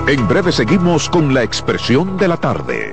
En 0.06 0.28
breve 0.28 0.52
seguimos 0.52 1.08
con 1.08 1.32
la 1.32 1.42
expresión 1.42 2.18
de 2.18 2.28
la 2.28 2.36
tarde. 2.36 2.92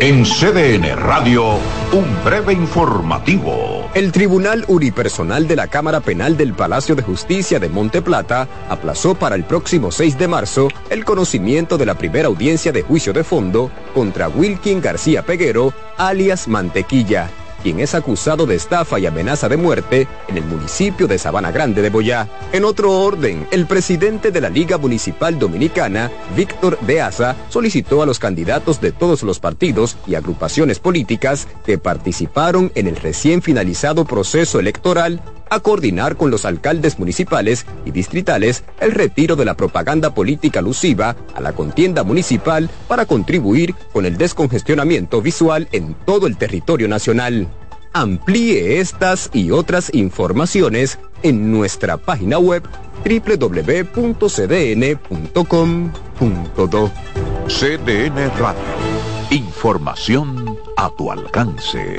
En 0.00 0.24
CDN 0.24 0.96
Radio, 0.96 1.58
un 1.92 2.24
breve 2.24 2.52
informativo. 2.52 3.88
El 3.94 4.10
Tribunal 4.10 4.64
Unipersonal 4.66 5.46
de 5.46 5.54
la 5.54 5.68
Cámara 5.68 6.00
Penal 6.00 6.36
del 6.36 6.52
Palacio 6.52 6.96
de 6.96 7.02
Justicia 7.02 7.60
de 7.60 7.68
Monte 7.68 8.02
Plata 8.02 8.48
aplazó 8.68 9.14
para 9.14 9.36
el 9.36 9.44
próximo 9.44 9.92
6 9.92 10.18
de 10.18 10.26
marzo 10.26 10.68
el 10.90 11.04
conocimiento 11.04 11.78
de 11.78 11.86
la 11.86 11.96
primera 11.96 12.26
audiencia 12.26 12.72
de 12.72 12.82
juicio 12.82 13.12
de 13.12 13.22
fondo 13.22 13.70
contra 13.94 14.28
Wilkin 14.28 14.80
García 14.80 15.22
Peguero, 15.22 15.72
alias 15.96 16.48
Mantequilla 16.48 17.30
quien 17.64 17.80
es 17.80 17.94
acusado 17.94 18.44
de 18.44 18.56
estafa 18.56 18.98
y 18.98 19.06
amenaza 19.06 19.48
de 19.48 19.56
muerte 19.56 20.06
en 20.28 20.36
el 20.36 20.44
municipio 20.44 21.08
de 21.08 21.18
Sabana 21.18 21.50
Grande 21.50 21.80
de 21.80 21.88
Boyá. 21.88 22.28
En 22.52 22.62
otro 22.62 22.92
orden, 22.92 23.48
el 23.50 23.64
presidente 23.64 24.30
de 24.30 24.42
la 24.42 24.50
Liga 24.50 24.76
Municipal 24.76 25.38
Dominicana, 25.38 26.12
Víctor 26.36 26.78
de 26.80 27.00
Asa, 27.00 27.36
solicitó 27.48 28.02
a 28.02 28.06
los 28.06 28.18
candidatos 28.18 28.82
de 28.82 28.92
todos 28.92 29.22
los 29.22 29.40
partidos 29.40 29.96
y 30.06 30.14
agrupaciones 30.14 30.78
políticas 30.78 31.48
que 31.64 31.78
participaron 31.78 32.70
en 32.74 32.86
el 32.86 32.96
recién 32.96 33.40
finalizado 33.40 34.04
proceso 34.04 34.60
electoral 34.60 35.22
a 35.54 35.60
coordinar 35.60 36.16
con 36.16 36.30
los 36.30 36.44
alcaldes 36.44 36.98
municipales 36.98 37.66
y 37.84 37.90
distritales 37.90 38.64
el 38.80 38.92
retiro 38.92 39.36
de 39.36 39.44
la 39.44 39.54
propaganda 39.54 40.14
política 40.14 40.60
alusiva 40.60 41.16
a 41.34 41.40
la 41.40 41.52
contienda 41.52 42.04
municipal 42.04 42.68
para 42.88 43.06
contribuir 43.06 43.74
con 43.92 44.06
el 44.06 44.16
descongestionamiento 44.16 45.22
visual 45.22 45.68
en 45.72 45.94
todo 46.06 46.26
el 46.26 46.36
territorio 46.36 46.88
nacional. 46.88 47.48
Amplíe 47.92 48.80
estas 48.80 49.30
y 49.32 49.52
otras 49.52 49.94
informaciones 49.94 50.98
en 51.22 51.52
nuestra 51.52 51.96
página 51.96 52.38
web 52.38 52.64
www.cdn.com.do. 53.04 53.70
CDN 57.46 58.30
Radio. 58.38 58.62
Información 59.30 60.58
a 60.76 60.90
tu 60.96 61.12
alcance. 61.12 61.98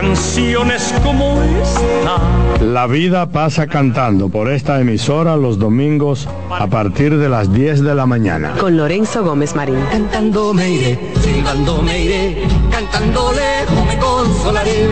canciones 0.00 0.94
como 1.04 1.42
esta. 1.42 2.64
La 2.64 2.86
vida 2.86 3.28
pasa 3.30 3.66
cantando 3.66 4.30
por 4.30 4.50
esta 4.50 4.80
emisora 4.80 5.36
los 5.36 5.58
domingos 5.58 6.26
a 6.50 6.66
partir 6.68 7.18
de 7.18 7.28
las 7.28 7.52
10 7.52 7.82
de 7.82 7.94
la 7.94 8.06
mañana. 8.06 8.54
Con 8.58 8.76
Lorenzo 8.76 9.22
Gómez 9.22 9.54
Marín. 9.54 9.78
Cantando 9.90 10.54
me 10.54 10.70
iré, 10.70 10.98
silbando 11.20 11.82
me 11.82 12.02
iré, 12.02 12.42
cantando 12.70 13.32
lejos 13.32 13.86
me 13.86 13.98
consolaré. 13.98 14.88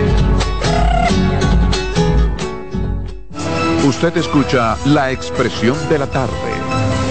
Usted 3.86 4.14
escucha 4.18 4.76
la 4.84 5.10
expresión 5.10 5.76
de 5.88 5.98
la 6.00 6.06
tarde 6.06 6.52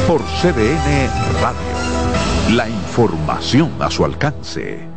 por 0.08 0.22
CDN 0.22 1.10
Radio. 1.42 2.56
La 2.56 2.70
información 2.70 3.72
a 3.80 3.90
su 3.90 4.06
alcance. 4.06 4.97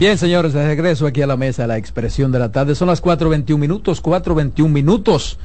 Bien, 0.00 0.16
señores, 0.16 0.54
de 0.54 0.66
regreso 0.66 1.06
aquí 1.06 1.20
a 1.20 1.26
la 1.26 1.36
mesa, 1.36 1.66
la 1.66 1.76
expresión 1.76 2.32
de 2.32 2.38
la 2.38 2.50
tarde. 2.50 2.74
Son 2.74 2.88
las 2.88 3.02
4.21 3.02 3.58
minutos, 3.58 4.02
4.21 4.02 4.66
minutos. 4.70 5.38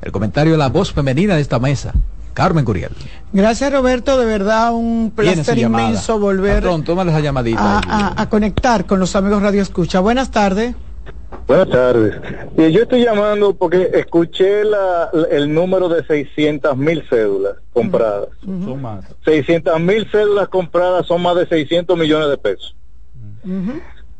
El 0.00 0.10
comentario 0.12 0.52
de 0.52 0.58
la 0.58 0.70
voz 0.70 0.94
femenina 0.94 1.34
de 1.34 1.42
esta 1.42 1.58
mesa. 1.58 1.92
Carmen 2.32 2.64
Curiel. 2.64 2.92
Gracias, 3.34 3.70
Roberto. 3.70 4.18
De 4.18 4.24
verdad, 4.24 4.72
un 4.72 5.12
placer 5.14 5.58
inmenso 5.58 6.18
volver 6.18 6.64
esa 6.64 7.20
llamadita 7.20 7.82
a, 8.16 8.28
conectar 8.30 8.86
con 8.86 8.98
los 8.98 9.14
amigos 9.14 9.42
Radio 9.42 9.60
Escucha. 9.60 10.00
Buenas 10.00 10.30
tardes. 10.30 10.74
Buenas 11.46 11.68
tardes. 11.68 12.14
yo 12.56 12.84
estoy 12.84 13.04
llamando 13.04 13.52
porque 13.52 13.90
escuché 13.92 14.62
el 15.32 15.52
número 15.52 15.90
de 15.90 16.02
600 16.06 16.78
mil 16.78 17.04
cédulas 17.10 17.56
compradas. 17.74 18.28
Son 18.42 18.80
más. 18.80 19.04
600 19.26 19.78
mil 19.80 20.10
cédulas 20.10 20.48
compradas 20.48 21.06
son 21.06 21.20
más 21.20 21.36
de 21.36 21.46
600 21.46 21.98
millones 21.98 22.30
de 22.30 22.38
pesos. 22.38 22.74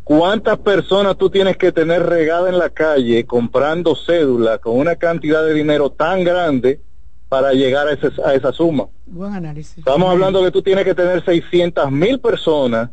¿Cuántas 0.05 0.59
personas 0.59 1.17
tú 1.17 1.31
tienes 1.31 1.57
que 1.57 1.71
tener 1.71 2.05
regada 2.05 2.49
en 2.49 2.59
la 2.59 2.71
calle 2.71 3.25
comprando 3.25 3.95
cédula 3.95 4.59
con 4.59 4.79
una 4.79 4.97
cantidad 4.97 5.45
de 5.45 5.55
dinero 5.55 5.91
tan 5.91 6.25
grande 6.25 6.81
para 7.29 7.53
llegar 7.53 7.87
a, 7.89 8.29
a 8.29 8.35
esa 8.35 8.53
suma? 8.53 8.89
Buen 9.07 9.33
análisis. 9.33 9.79
Estamos 9.79 10.11
hablando 10.11 10.43
que 10.43 10.51
tú 10.51 10.61
tienes 10.61 10.85
que 10.85 10.95
tener 10.95 11.25
600 11.25 11.91
mil 11.91 12.19
personas 12.19 12.91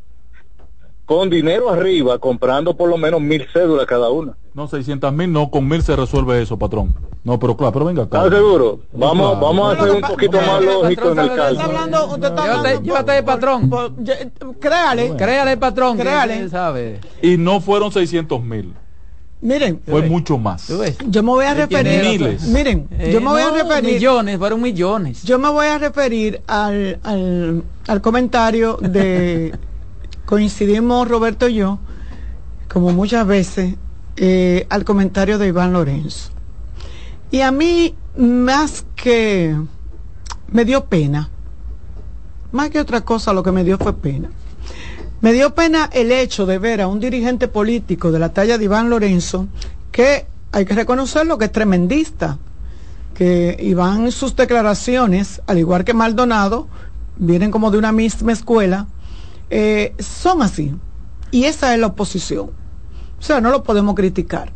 con 1.06 1.30
dinero 1.30 1.72
arriba 1.72 2.19
comprando 2.19 2.77
por 2.77 2.88
lo 2.88 2.95
menos 2.95 3.19
mil 3.19 3.43
cédulas 3.51 3.88
cada 3.88 4.11
una. 4.11 4.38
No, 4.53 4.67
600 4.67 5.13
mil, 5.13 5.31
no, 5.31 5.51
con 5.51 5.67
mil 5.67 5.81
se 5.84 5.95
resuelve 5.95 6.41
eso, 6.41 6.57
patrón. 6.57 6.93
No, 7.23 7.38
pero 7.38 7.55
claro, 7.55 7.73
pero 7.73 7.85
venga 7.85 8.03
acá. 8.03 8.26
¿Estás 8.26 8.39
seguro? 8.39 8.80
Vamos, 8.93 9.39
vamos 9.39 9.69
a 9.73 9.80
hacer 9.80 9.95
un 9.95 10.01
poquito 10.01 10.38
más 10.41 10.63
lógico 10.63 11.11
en 11.11 11.19
el. 11.19 11.59
Hablando, 11.59 12.07
usted 12.07 12.27
está 12.30 12.43
hablando, 12.43 12.81
llévate, 12.81 13.23
patrón. 13.23 13.71
Créale. 14.59 15.15
Créale, 15.15 15.57
patrón. 15.57 15.97
Créale. 15.97 16.49
Sabe. 16.49 16.99
Y 17.21 17.38
no 17.38 17.61
fueron 17.61 17.91
600 17.91 18.43
mil. 18.43 18.73
Miren, 19.41 19.81
fue 19.88 20.01
mucho 20.01 20.38
más. 20.38 20.67
Yo 21.07 21.23
me 21.23 21.30
voy 21.30 21.45
a 21.45 21.53
referir. 21.53 22.19
Miles. 22.19 22.43
Miren, 22.43 22.88
eh, 22.91 23.11
yo 23.13 23.21
me 23.21 23.27
voy 23.27 23.41
a 23.41 23.51
referir. 23.51 23.93
Millones, 23.93 24.38
fueron 24.38 24.61
millones. 24.61 25.23
Yo 25.23 25.39
me 25.39 25.49
voy 25.49 25.67
a 25.67 25.77
referir 25.77 26.41
al, 26.47 26.99
al, 27.03 27.63
al 27.88 28.01
comentario 28.01 28.77
de 28.81 29.57
coincidimos 30.26 31.07
Roberto 31.07 31.47
y 31.47 31.55
yo, 31.55 31.80
como 32.67 32.91
muchas 32.91 33.26
veces, 33.26 33.76
eh, 34.21 34.67
al 34.69 34.83
comentario 34.83 35.37
de 35.37 35.47
Iván 35.47 35.71
Lorenzo. 35.71 36.31
Y 37.31 37.39
a 37.39 37.53
mí, 37.53 37.95
más 38.17 38.85
que 38.97 39.55
me 40.51 40.65
dio 40.65 40.85
pena, 40.87 41.29
más 42.51 42.69
que 42.69 42.81
otra 42.81 42.99
cosa, 42.99 43.31
lo 43.31 43.43
que 43.43 43.53
me 43.53 43.63
dio 43.63 43.77
fue 43.77 43.93
pena. 43.93 44.29
Me 45.21 45.31
dio 45.31 45.55
pena 45.55 45.89
el 45.93 46.11
hecho 46.11 46.45
de 46.45 46.57
ver 46.57 46.81
a 46.81 46.87
un 46.87 46.99
dirigente 46.99 47.47
político 47.47 48.11
de 48.11 48.19
la 48.19 48.33
talla 48.33 48.57
de 48.57 48.65
Iván 48.65 48.89
Lorenzo, 48.89 49.47
que 49.89 50.27
hay 50.51 50.65
que 50.65 50.75
reconocerlo, 50.75 51.37
que 51.37 51.45
es 51.45 51.51
tremendista, 51.53 52.39
que 53.13 53.55
Iván 53.61 54.11
sus 54.11 54.35
declaraciones, 54.35 55.41
al 55.47 55.59
igual 55.59 55.85
que 55.85 55.93
Maldonado, 55.93 56.67
vienen 57.15 57.51
como 57.51 57.71
de 57.71 57.77
una 57.77 57.93
misma 57.93 58.33
escuela, 58.33 58.87
eh, 59.49 59.95
son 59.97 60.41
así. 60.41 60.75
Y 61.31 61.45
esa 61.45 61.73
es 61.73 61.79
la 61.79 61.87
oposición. 61.87 62.51
O 63.19 63.21
sea, 63.21 63.41
no 63.41 63.51
lo 63.51 63.63
podemos 63.63 63.95
criticar. 63.95 64.51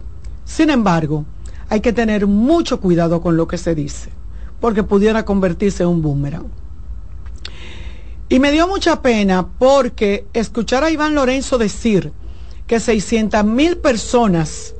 Sin 0.46 0.70
embargo, 0.70 1.26
hay 1.70 1.82
que 1.82 1.94
tener 1.94 2.28
mucho 2.28 2.80
cuidado 2.80 3.22
con 3.22 3.36
lo 3.38 3.48
que 3.48 3.58
se 3.58 3.76
dice, 3.76 4.10
porque 4.60 4.84
pudiera 4.84 5.26
convertirse 5.26 5.84
en 5.84 5.90
un 5.90 6.02
boomerang. 6.02 6.48
Y 8.30 8.40
me 8.40 8.52
dio 8.52 8.68
mucha 8.68 9.02
pena 9.02 9.48
porque 9.60 10.26
escuchar 10.34 10.84
a 10.84 10.92
Iván 10.92 11.14
Lorenzo 11.14 11.58
decir 11.58 12.14
que 12.66 12.80
600 12.80 13.44
mil 13.44 13.78
personas 13.78 14.74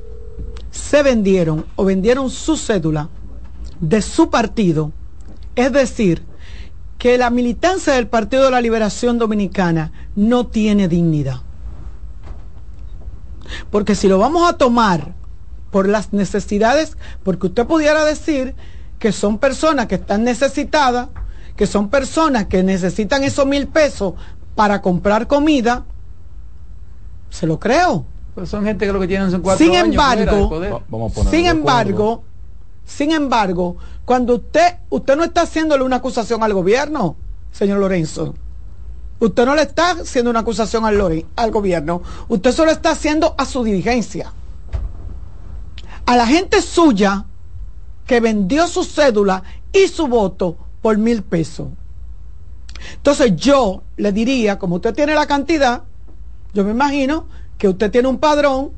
se 0.72 1.04
vendieron 1.04 1.66
o 1.76 1.86
vendieron 1.86 2.30
su 2.30 2.58
cédula 2.58 3.10
de 3.80 4.02
su 4.02 4.30
partido, 4.30 4.92
es 5.56 5.72
decir, 5.72 6.24
que 6.98 7.18
la 7.18 7.30
militancia 7.30 7.94
del 7.94 8.08
Partido 8.08 8.46
de 8.46 8.52
la 8.52 8.62
Liberación 8.62 9.20
Dominicana 9.20 9.92
no 10.16 10.48
tiene 10.48 10.88
dignidad. 10.88 11.42
Porque 13.70 13.96
si 13.96 14.08
lo 14.08 14.18
vamos 14.18 14.50
a 14.50 14.58
tomar 14.58 15.14
por 15.72 15.88
las 15.90 16.14
necesidades, 16.14 16.98
porque 17.24 17.48
usted 17.48 17.66
pudiera 17.66 18.06
decir 18.06 18.56
que 19.00 19.12
son 19.12 19.38
personas 19.38 19.88
que 19.88 19.96
están 19.96 20.24
necesitadas, 20.24 21.10
que 21.56 21.68
son 21.68 21.90
personas 21.90 22.46
que 22.46 22.64
necesitan 22.64 23.24
esos 23.24 23.46
mil 23.46 23.68
pesos 23.68 24.14
para 24.56 24.82
comprar 24.82 25.28
comida, 25.28 25.84
se 27.30 27.48
lo 27.48 27.60
creo. 27.60 28.06
Pues 28.36 28.50
son 28.50 28.64
gente 28.64 28.86
que 28.86 28.94
lo 28.94 29.00
que 29.00 29.08
tienen 29.08 29.30
son 29.30 29.42
cuatro 29.42 29.66
sin 29.66 29.76
embargo, 29.76 30.50
sin 31.30 31.46
embargo, 31.46 32.24
sin 32.86 33.12
embargo, 33.12 33.78
cuando 34.06 34.36
usted, 34.36 34.78
usted 34.90 35.16
no 35.16 35.24
está 35.24 35.42
haciéndole 35.42 35.84
una 35.84 35.98
acusación 35.98 36.44
al 36.44 36.54
gobierno, 36.54 37.16
señor 37.52 37.80
Lorenzo. 37.80 38.34
Usted 39.24 39.46
no 39.46 39.56
le 39.56 39.62
está 39.62 39.92
haciendo 39.92 40.32
una 40.32 40.42
acusación 40.42 40.84
al, 40.84 41.26
al 41.38 41.52
gobierno. 41.52 42.02
Usted 42.28 42.52
solo 42.52 42.72
está 42.72 42.92
haciendo 42.92 43.36
a 43.38 43.46
su 43.46 43.64
dirigencia. 43.64 44.34
A 46.06 46.18
la 46.18 46.28
gente 46.28 46.62
suya 46.62 47.24
que 48.06 48.20
vendió 48.20 48.68
su 48.68 48.84
cédula 48.84 49.42
y 49.72 49.88
su 49.88 50.08
voto 50.08 50.58
por 50.82 50.98
mil 50.98 51.24
pesos. 51.24 51.70
Entonces 52.96 53.34
yo 53.38 53.84
le 53.96 54.12
diría, 54.12 54.60
como 54.60 54.76
usted 54.76 54.94
tiene 54.94 55.16
la 55.16 55.26
cantidad, 55.26 55.84
yo 56.54 56.66
me 56.66 56.72
imagino 56.72 57.26
que 57.58 57.70
usted 57.70 57.90
tiene 57.92 58.10
un 58.10 58.18
padrón 58.18 58.72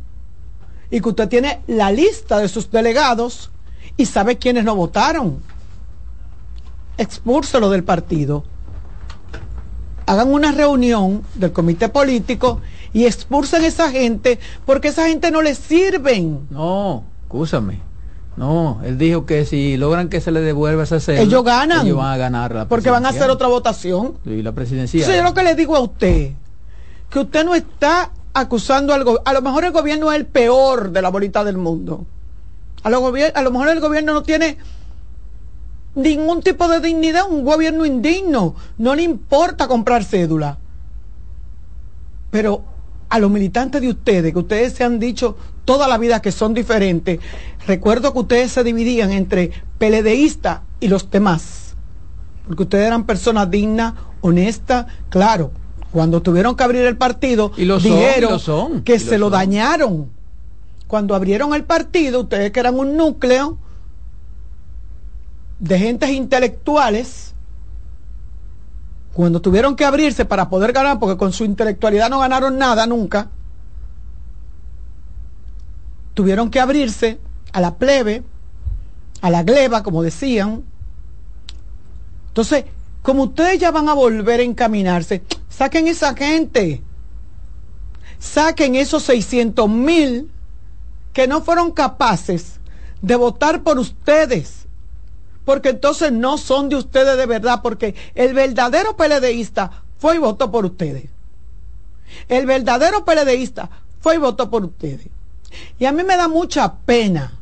y 0.91 1.01
que 1.01 1.09
usted 1.09 1.27
tiene 1.27 1.61
la 1.65 1.91
lista 1.91 2.37
de 2.37 2.49
sus 2.49 2.69
delegados 2.69 3.49
y 3.97 4.05
sabe 4.05 4.37
quiénes 4.37 4.63
no 4.63 4.75
votaron. 4.75 5.41
Expúrselo 6.99 7.71
del 7.71 7.83
partido. 7.83 8.43
Hagan 10.05 10.31
una 10.31 10.51
reunión 10.51 11.23
del 11.35 11.51
comité 11.51 11.89
político 11.89 12.61
y 12.93 13.05
expulsen 13.05 13.63
a 13.63 13.67
esa 13.67 13.91
gente 13.91 14.39
porque 14.65 14.89
esa 14.89 15.07
gente 15.07 15.31
no 15.31 15.41
le 15.41 15.55
sirven. 15.55 16.47
No, 16.49 17.03
escúchame. 17.23 17.81
No, 18.37 18.81
él 18.83 18.97
dijo 18.97 19.25
que 19.25 19.45
si 19.45 19.77
logran 19.77 20.09
que 20.09 20.19
se 20.19 20.31
le 20.31 20.41
devuelva 20.41 20.83
esa 20.83 20.99
cédula, 20.99 21.23
ellos 21.23 21.43
ganan. 21.43 21.85
Ellos 21.85 21.97
van 21.97 22.13
a 22.13 22.17
ganar 22.17 22.53
la 22.53 22.67
Porque 22.67 22.89
van 22.89 23.05
a 23.05 23.09
hacer 23.09 23.29
otra 23.29 23.47
votación. 23.47 24.17
Y 24.25 24.41
la 24.41 24.51
presidencia. 24.51 25.05
yo 25.05 25.23
lo 25.23 25.33
que 25.33 25.43
le 25.43 25.55
digo 25.55 25.75
a 25.75 25.79
usted, 25.79 26.33
que 27.09 27.19
usted 27.19 27.45
no 27.45 27.55
está 27.55 28.11
acusando 28.33 28.93
al 28.93 29.05
gobierno. 29.05 29.23
A 29.25 29.33
lo 29.33 29.41
mejor 29.41 29.63
el 29.63 29.71
gobierno 29.71 30.11
es 30.11 30.19
el 30.19 30.25
peor 30.25 30.91
de 30.91 31.01
la 31.01 31.09
bolita 31.09 31.43
del 31.43 31.57
mundo. 31.57 32.05
A 32.83 32.89
lo, 32.89 32.97
a 33.07 33.41
lo 33.41 33.51
mejor 33.51 33.69
el 33.69 33.79
gobierno 33.79 34.13
no 34.13 34.23
tiene 34.23 34.57
ningún 35.95 36.41
tipo 36.41 36.67
de 36.67 36.79
dignidad, 36.79 37.29
un 37.29 37.43
gobierno 37.43 37.85
indigno. 37.85 38.55
No 38.77 38.95
le 38.95 39.03
importa 39.03 39.67
comprar 39.67 40.03
cédula. 40.03 40.59
Pero 42.31 42.63
a 43.09 43.19
los 43.19 43.31
militantes 43.31 43.81
de 43.81 43.89
ustedes, 43.89 44.33
que 44.33 44.39
ustedes 44.39 44.73
se 44.73 44.83
han 44.83 44.99
dicho 44.99 45.37
toda 45.63 45.87
la 45.87 45.97
vida 45.97 46.21
que 46.21 46.31
son 46.31 46.53
diferentes. 46.53 47.19
Recuerdo 47.67 48.13
que 48.13 48.19
ustedes 48.19 48.51
se 48.51 48.63
dividían 48.63 49.11
entre 49.11 49.51
PLDistas 49.77 50.61
y 50.79 50.87
los 50.87 51.09
demás, 51.09 51.75
porque 52.47 52.63
ustedes 52.63 52.87
eran 52.87 53.05
personas 53.05 53.49
dignas, 53.49 53.93
honestas, 54.21 54.85
claro. 55.09 55.51
Cuando 55.91 56.21
tuvieron 56.21 56.55
que 56.55 56.63
abrir 56.63 56.81
el 56.81 56.97
partido, 56.97 57.53
y 57.55 57.63
lo 57.63 57.79
dijeron 57.79 58.37
son, 58.39 58.83
que 58.83 58.99
se 58.99 59.17
lo, 59.17 59.29
dañaron. 59.29 60.09
Cuando 60.87 61.15
abrieron 61.15 61.53
el 61.53 61.63
partido, 61.63 62.21
ustedes 62.21 62.51
que 62.51 62.59
eran 62.59 62.77
un 62.77 62.97
núcleo 62.97 63.57
de 65.59 65.79
gentes 65.79 66.09
intelectuales, 66.09 67.33
cuando 69.13 69.41
tuvieron 69.41 69.75
que 69.75 69.85
abrirse 69.85 70.25
para 70.25 70.49
poder 70.49 70.73
ganar, 70.73 70.99
porque 70.99 71.17
con 71.17 71.31
su 71.31 71.45
intelectualidad 71.45 72.09
no 72.09 72.19
ganaron 72.19 72.57
nada 72.57 72.85
nunca, 72.85 73.29
tuvieron 76.13 76.49
que 76.49 76.59
abrirse 76.59 77.19
a 77.53 77.61
la 77.61 77.75
plebe, 77.75 78.23
a 79.21 79.29
la 79.29 79.43
gleba, 79.43 79.83
como 79.83 80.03
decían. 80.03 80.63
Entonces, 82.27 82.65
como 83.01 83.23
ustedes 83.23 83.59
ya 83.59 83.71
van 83.71 83.87
a 83.87 83.93
volver 83.93 84.39
a 84.41 84.43
encaminarse, 84.43 85.23
saquen 85.47 85.87
esa 85.87 86.13
gente, 86.15 86.81
saquen 88.19 88.75
esos 88.75 89.03
600 89.03 89.69
mil 89.69 90.31
que 91.13 91.27
no 91.27 91.41
fueron 91.41 91.71
capaces 91.71 92.59
de 93.01 93.15
votar 93.15 93.63
por 93.63 93.79
ustedes, 93.79 94.64
porque 95.45 95.69
entonces 95.69 96.11
no 96.11 96.37
son 96.37 96.69
de 96.69 96.75
ustedes 96.75 97.17
de 97.17 97.25
verdad, 97.25 97.61
porque 97.61 97.95
el 98.15 98.33
verdadero 98.33 98.97
PLDista 98.97 99.83
fue 99.97 100.15
y 100.15 100.19
votó 100.19 100.51
por 100.51 100.65
ustedes. 100.65 101.05
El 102.27 102.45
verdadero 102.45 103.05
PLDista 103.05 103.69
fue 104.01 104.15
y 104.15 104.17
votó 104.17 104.49
por 104.49 104.65
ustedes. 104.65 105.07
Y 105.79 105.85
a 105.85 105.91
mí 105.91 106.03
me 106.03 106.17
da 106.17 106.27
mucha 106.27 106.75
pena 106.85 107.33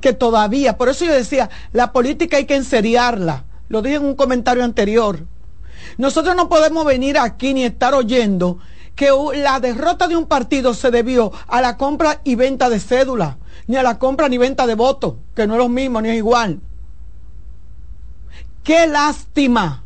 que 0.00 0.12
todavía, 0.12 0.76
por 0.76 0.88
eso 0.88 1.04
yo 1.04 1.12
decía, 1.12 1.50
la 1.72 1.92
política 1.92 2.38
hay 2.38 2.46
que 2.46 2.56
enseriarla. 2.56 3.44
Lo 3.68 3.82
dije 3.82 3.96
en 3.96 4.04
un 4.04 4.14
comentario 4.14 4.64
anterior. 4.64 5.24
Nosotros 5.98 6.36
no 6.36 6.48
podemos 6.48 6.84
venir 6.84 7.18
aquí 7.18 7.54
ni 7.54 7.64
estar 7.64 7.94
oyendo 7.94 8.58
que 8.94 9.10
la 9.34 9.60
derrota 9.60 10.08
de 10.08 10.16
un 10.16 10.26
partido 10.26 10.74
se 10.74 10.90
debió 10.90 11.32
a 11.48 11.60
la 11.60 11.76
compra 11.76 12.20
y 12.24 12.34
venta 12.34 12.70
de 12.70 12.80
cédula, 12.80 13.36
ni 13.66 13.76
a 13.76 13.82
la 13.82 13.98
compra 13.98 14.28
ni 14.28 14.38
venta 14.38 14.66
de 14.66 14.74
votos, 14.74 15.14
que 15.34 15.46
no 15.46 15.54
es 15.54 15.58
lo 15.58 15.68
mismo, 15.68 16.00
ni 16.00 16.08
es 16.08 16.16
igual. 16.16 16.60
Qué 18.66 18.88
lástima 18.88 19.84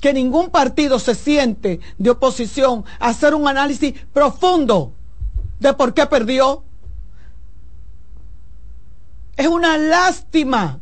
que 0.00 0.12
ningún 0.12 0.50
partido 0.50 0.98
se 0.98 1.14
siente 1.14 1.78
de 1.98 2.10
oposición 2.10 2.84
a 2.98 3.10
hacer 3.10 3.32
un 3.32 3.46
análisis 3.46 3.94
profundo 4.12 4.92
de 5.60 5.72
por 5.74 5.94
qué 5.94 6.04
perdió. 6.06 6.64
Es 9.36 9.46
una 9.46 9.78
lástima. 9.78 10.80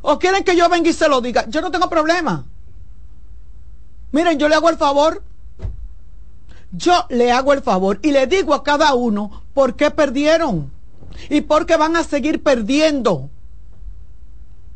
¿O 0.00 0.18
quieren 0.18 0.44
que 0.44 0.56
yo 0.56 0.66
venga 0.70 0.88
y 0.88 0.94
se 0.94 1.10
lo 1.10 1.20
diga? 1.20 1.44
Yo 1.50 1.60
no 1.60 1.70
tengo 1.70 1.90
problema. 1.90 2.46
Miren, 4.12 4.38
yo 4.38 4.48
le 4.48 4.54
hago 4.54 4.70
el 4.70 4.78
favor. 4.78 5.22
Yo 6.72 7.04
le 7.10 7.32
hago 7.32 7.52
el 7.52 7.60
favor 7.60 7.98
y 8.00 8.12
le 8.12 8.26
digo 8.26 8.54
a 8.54 8.64
cada 8.64 8.94
uno 8.94 9.42
por 9.52 9.76
qué 9.76 9.90
perdieron 9.90 10.72
y 11.28 11.42
por 11.42 11.66
qué 11.66 11.76
van 11.76 11.96
a 11.96 12.02
seguir 12.02 12.42
perdiendo. 12.42 13.28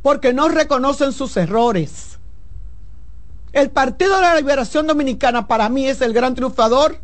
Porque 0.02 0.32
no 0.32 0.48
reconocen 0.48 1.12
sus 1.12 1.36
errores. 1.36 2.18
El 3.52 3.70
Partido 3.70 4.16
de 4.16 4.22
la 4.22 4.36
Liberación 4.36 4.86
Dominicana 4.86 5.48
para 5.48 5.68
mí 5.68 5.86
es 5.86 6.00
el 6.00 6.12
gran 6.12 6.34
triunfador 6.34 7.00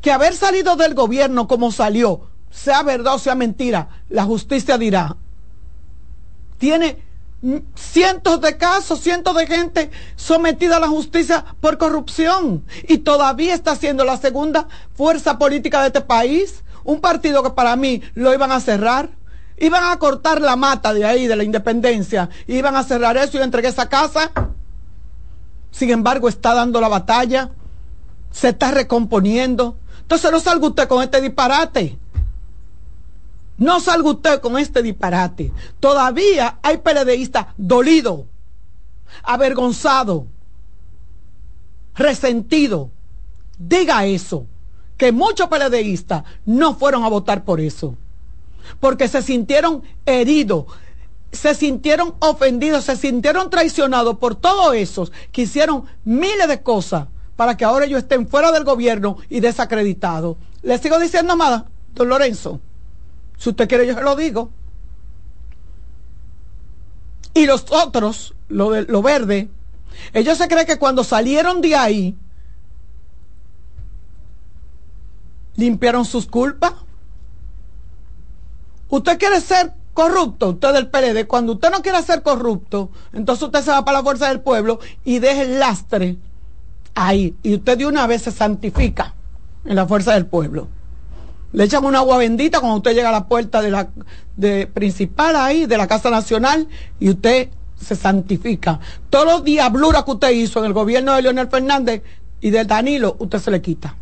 que 0.00 0.12
haber 0.12 0.34
salido 0.34 0.76
del 0.76 0.94
gobierno 0.94 1.46
como 1.46 1.70
salió, 1.70 2.28
sea 2.50 2.82
verdad 2.82 3.14
o 3.14 3.18
sea 3.18 3.34
mentira, 3.34 4.02
la 4.08 4.24
justicia 4.24 4.76
dirá. 4.76 5.16
Tiene 6.58 7.02
cientos 7.74 8.40
de 8.40 8.56
casos, 8.56 9.00
cientos 9.00 9.34
de 9.36 9.46
gente 9.46 9.90
sometida 10.16 10.76
a 10.76 10.80
la 10.80 10.88
justicia 10.88 11.44
por 11.60 11.78
corrupción 11.78 12.64
y 12.86 12.98
todavía 12.98 13.54
está 13.54 13.74
siendo 13.74 14.04
la 14.04 14.16
segunda 14.16 14.68
fuerza 14.94 15.38
política 15.38 15.80
de 15.80 15.88
este 15.88 16.00
país. 16.00 16.62
Un 16.84 17.00
partido 17.00 17.42
que 17.42 17.50
para 17.50 17.76
mí 17.76 18.02
lo 18.14 18.32
iban 18.34 18.52
a 18.52 18.60
cerrar. 18.60 19.10
Iban 19.58 19.84
a 19.84 19.98
cortar 19.98 20.40
la 20.40 20.56
mata 20.56 20.92
de 20.92 21.04
ahí, 21.04 21.26
de 21.26 21.36
la 21.36 21.44
independencia. 21.44 22.28
Iban 22.46 22.76
a 22.76 22.82
cerrar 22.82 23.16
eso 23.16 23.38
y 23.38 23.42
entregué 23.42 23.68
esa 23.68 23.88
casa. 23.88 24.32
Sin 25.70 25.90
embargo, 25.90 26.28
está 26.28 26.54
dando 26.54 26.80
la 26.80 26.88
batalla. 26.88 27.50
Se 28.30 28.48
está 28.48 28.70
recomponiendo. 28.70 29.76
Entonces 30.00 30.32
no 30.32 30.40
salga 30.40 30.66
usted 30.66 30.88
con 30.88 31.02
este 31.02 31.20
disparate. 31.20 31.98
No 33.58 33.80
salga 33.80 34.10
usted 34.10 34.40
con 34.40 34.58
este 34.58 34.82
disparate. 34.82 35.52
Todavía 35.78 36.58
hay 36.62 36.78
PLDistas 36.78 37.46
dolidos, 37.56 38.22
avergonzados, 39.22 40.24
resentidos. 41.94 42.88
Diga 43.58 44.04
eso, 44.06 44.46
que 44.96 45.12
muchos 45.12 45.48
PLDistas 45.48 46.24
no 46.44 46.74
fueron 46.74 47.04
a 47.04 47.08
votar 47.08 47.44
por 47.44 47.60
eso, 47.60 47.96
porque 48.80 49.08
se 49.08 49.22
sintieron 49.22 49.82
heridos, 50.06 50.66
se 51.30 51.54
sintieron 51.54 52.14
ofendidos, 52.18 52.84
se 52.84 52.96
sintieron 52.96 53.50
traicionados 53.50 54.18
por 54.18 54.34
todos 54.34 54.74
esos 54.74 55.12
que 55.32 55.42
hicieron 55.42 55.84
miles 56.04 56.48
de 56.48 56.62
cosas 56.62 57.06
para 57.36 57.56
que 57.56 57.64
ahora 57.64 57.86
ellos 57.86 58.00
estén 58.00 58.28
fuera 58.28 58.52
del 58.52 58.64
gobierno 58.64 59.16
y 59.28 59.40
desacreditados. 59.40 60.36
Le 60.62 60.78
sigo 60.78 60.98
diciendo 60.98 61.36
más, 61.36 61.64
don 61.94 62.08
Lorenzo. 62.08 62.60
Si 63.38 63.48
usted 63.50 63.68
quiere, 63.68 63.86
yo 63.86 63.94
se 63.94 64.02
lo 64.02 64.14
digo. 64.14 64.50
Y 67.34 67.46
los 67.46 67.66
otros, 67.70 68.34
lo, 68.48 68.70
de, 68.70 68.82
lo 68.82 69.02
verde, 69.02 69.48
ellos 70.12 70.38
se 70.38 70.48
creen 70.48 70.66
que 70.66 70.78
cuando 70.78 71.02
salieron 71.02 71.60
de 71.60 71.74
ahí, 71.74 72.16
limpiaron 75.56 76.04
sus 76.04 76.26
culpas. 76.26 76.74
Usted 78.92 79.18
quiere 79.18 79.40
ser 79.40 79.72
corrupto, 79.94 80.50
usted 80.50 80.74
del 80.74 80.88
PLD, 80.88 81.26
cuando 81.26 81.54
usted 81.54 81.70
no 81.70 81.80
quiere 81.80 82.02
ser 82.02 82.22
corrupto, 82.22 82.90
entonces 83.14 83.42
usted 83.42 83.62
se 83.62 83.70
va 83.70 83.86
para 83.86 83.98
la 83.98 84.04
fuerza 84.04 84.28
del 84.28 84.42
pueblo 84.42 84.80
y 85.02 85.18
deja 85.18 85.40
el 85.40 85.58
lastre 85.58 86.18
ahí. 86.94 87.34
Y 87.42 87.54
usted 87.54 87.78
de 87.78 87.86
una 87.86 88.06
vez 88.06 88.20
se 88.20 88.30
santifica 88.30 89.14
en 89.64 89.76
la 89.76 89.86
fuerza 89.86 90.12
del 90.12 90.26
pueblo. 90.26 90.68
Le 91.54 91.64
echan 91.64 91.86
un 91.86 91.96
agua 91.96 92.18
bendita 92.18 92.60
cuando 92.60 92.76
usted 92.76 92.94
llega 92.94 93.08
a 93.08 93.12
la 93.12 93.28
puerta 93.28 93.62
de 93.62 93.70
la 93.70 93.88
de 94.36 94.66
principal 94.66 95.36
ahí, 95.36 95.64
de 95.64 95.78
la 95.78 95.86
Casa 95.86 96.10
Nacional, 96.10 96.68
y 97.00 97.08
usted 97.08 97.48
se 97.80 97.96
santifica. 97.96 98.78
Todos 99.08 99.24
los 99.24 99.42
diabluras 99.42 100.04
que 100.04 100.10
usted 100.10 100.30
hizo 100.32 100.58
en 100.58 100.66
el 100.66 100.74
gobierno 100.74 101.14
de 101.14 101.22
Leonel 101.22 101.48
Fernández 101.48 102.02
y 102.42 102.50
de 102.50 102.66
Danilo, 102.66 103.16
usted 103.18 103.38
se 103.38 103.50
le 103.52 103.62
quita. 103.62 103.96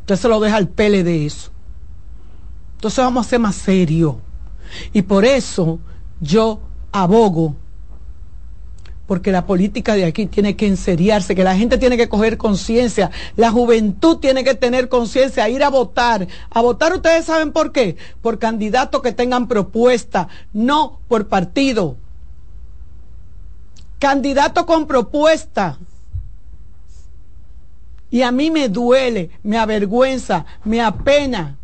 Usted 0.00 0.16
se 0.16 0.28
lo 0.28 0.40
deja 0.40 0.56
al 0.56 0.68
pele 0.68 1.04
de 1.04 1.26
eso. 1.26 1.50
Entonces 2.80 3.04
vamos 3.04 3.26
a 3.26 3.28
ser 3.28 3.38
más 3.38 3.56
serios. 3.56 4.14
Y 4.94 5.02
por 5.02 5.26
eso 5.26 5.78
yo 6.18 6.60
abogo 6.90 7.54
porque 9.06 9.32
la 9.32 9.44
política 9.44 9.94
de 9.96 10.06
aquí 10.06 10.24
tiene 10.24 10.56
que 10.56 10.66
enseriarse, 10.66 11.34
que 11.34 11.44
la 11.44 11.56
gente 11.56 11.76
tiene 11.76 11.98
que 11.98 12.08
coger 12.08 12.38
conciencia, 12.38 13.10
la 13.36 13.50
juventud 13.50 14.16
tiene 14.16 14.44
que 14.44 14.54
tener 14.54 14.88
conciencia, 14.88 15.46
ir 15.50 15.62
a 15.62 15.68
votar. 15.68 16.26
A 16.48 16.62
votar 16.62 16.94
ustedes 16.94 17.26
saben 17.26 17.52
por 17.52 17.72
qué, 17.72 17.96
por 18.22 18.38
candidatos 18.38 19.02
que 19.02 19.12
tengan 19.12 19.46
propuesta, 19.46 20.28
no 20.54 21.00
por 21.06 21.28
partido. 21.28 21.96
Candidato 23.98 24.64
con 24.64 24.86
propuesta. 24.86 25.76
Y 28.10 28.22
a 28.22 28.32
mí 28.32 28.50
me 28.50 28.70
duele, 28.70 29.30
me 29.42 29.58
avergüenza, 29.58 30.46
me 30.64 30.80
apena. 30.80 31.58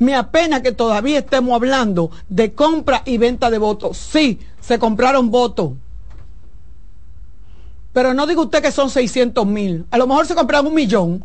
Me 0.00 0.16
apena 0.16 0.62
que 0.62 0.72
todavía 0.72 1.18
estemos 1.18 1.54
hablando 1.54 2.10
de 2.28 2.54
compra 2.54 3.02
y 3.04 3.18
venta 3.18 3.50
de 3.50 3.58
votos. 3.58 3.98
Sí, 3.98 4.40
se 4.58 4.78
compraron 4.78 5.30
votos. 5.30 5.74
Pero 7.92 8.14
no 8.14 8.26
diga 8.26 8.40
usted 8.40 8.62
que 8.62 8.72
son 8.72 8.88
600 8.88 9.46
mil. 9.46 9.84
A 9.90 9.98
lo 9.98 10.06
mejor 10.06 10.26
se 10.26 10.34
compraron 10.34 10.68
un 10.68 10.74
millón. 10.74 11.22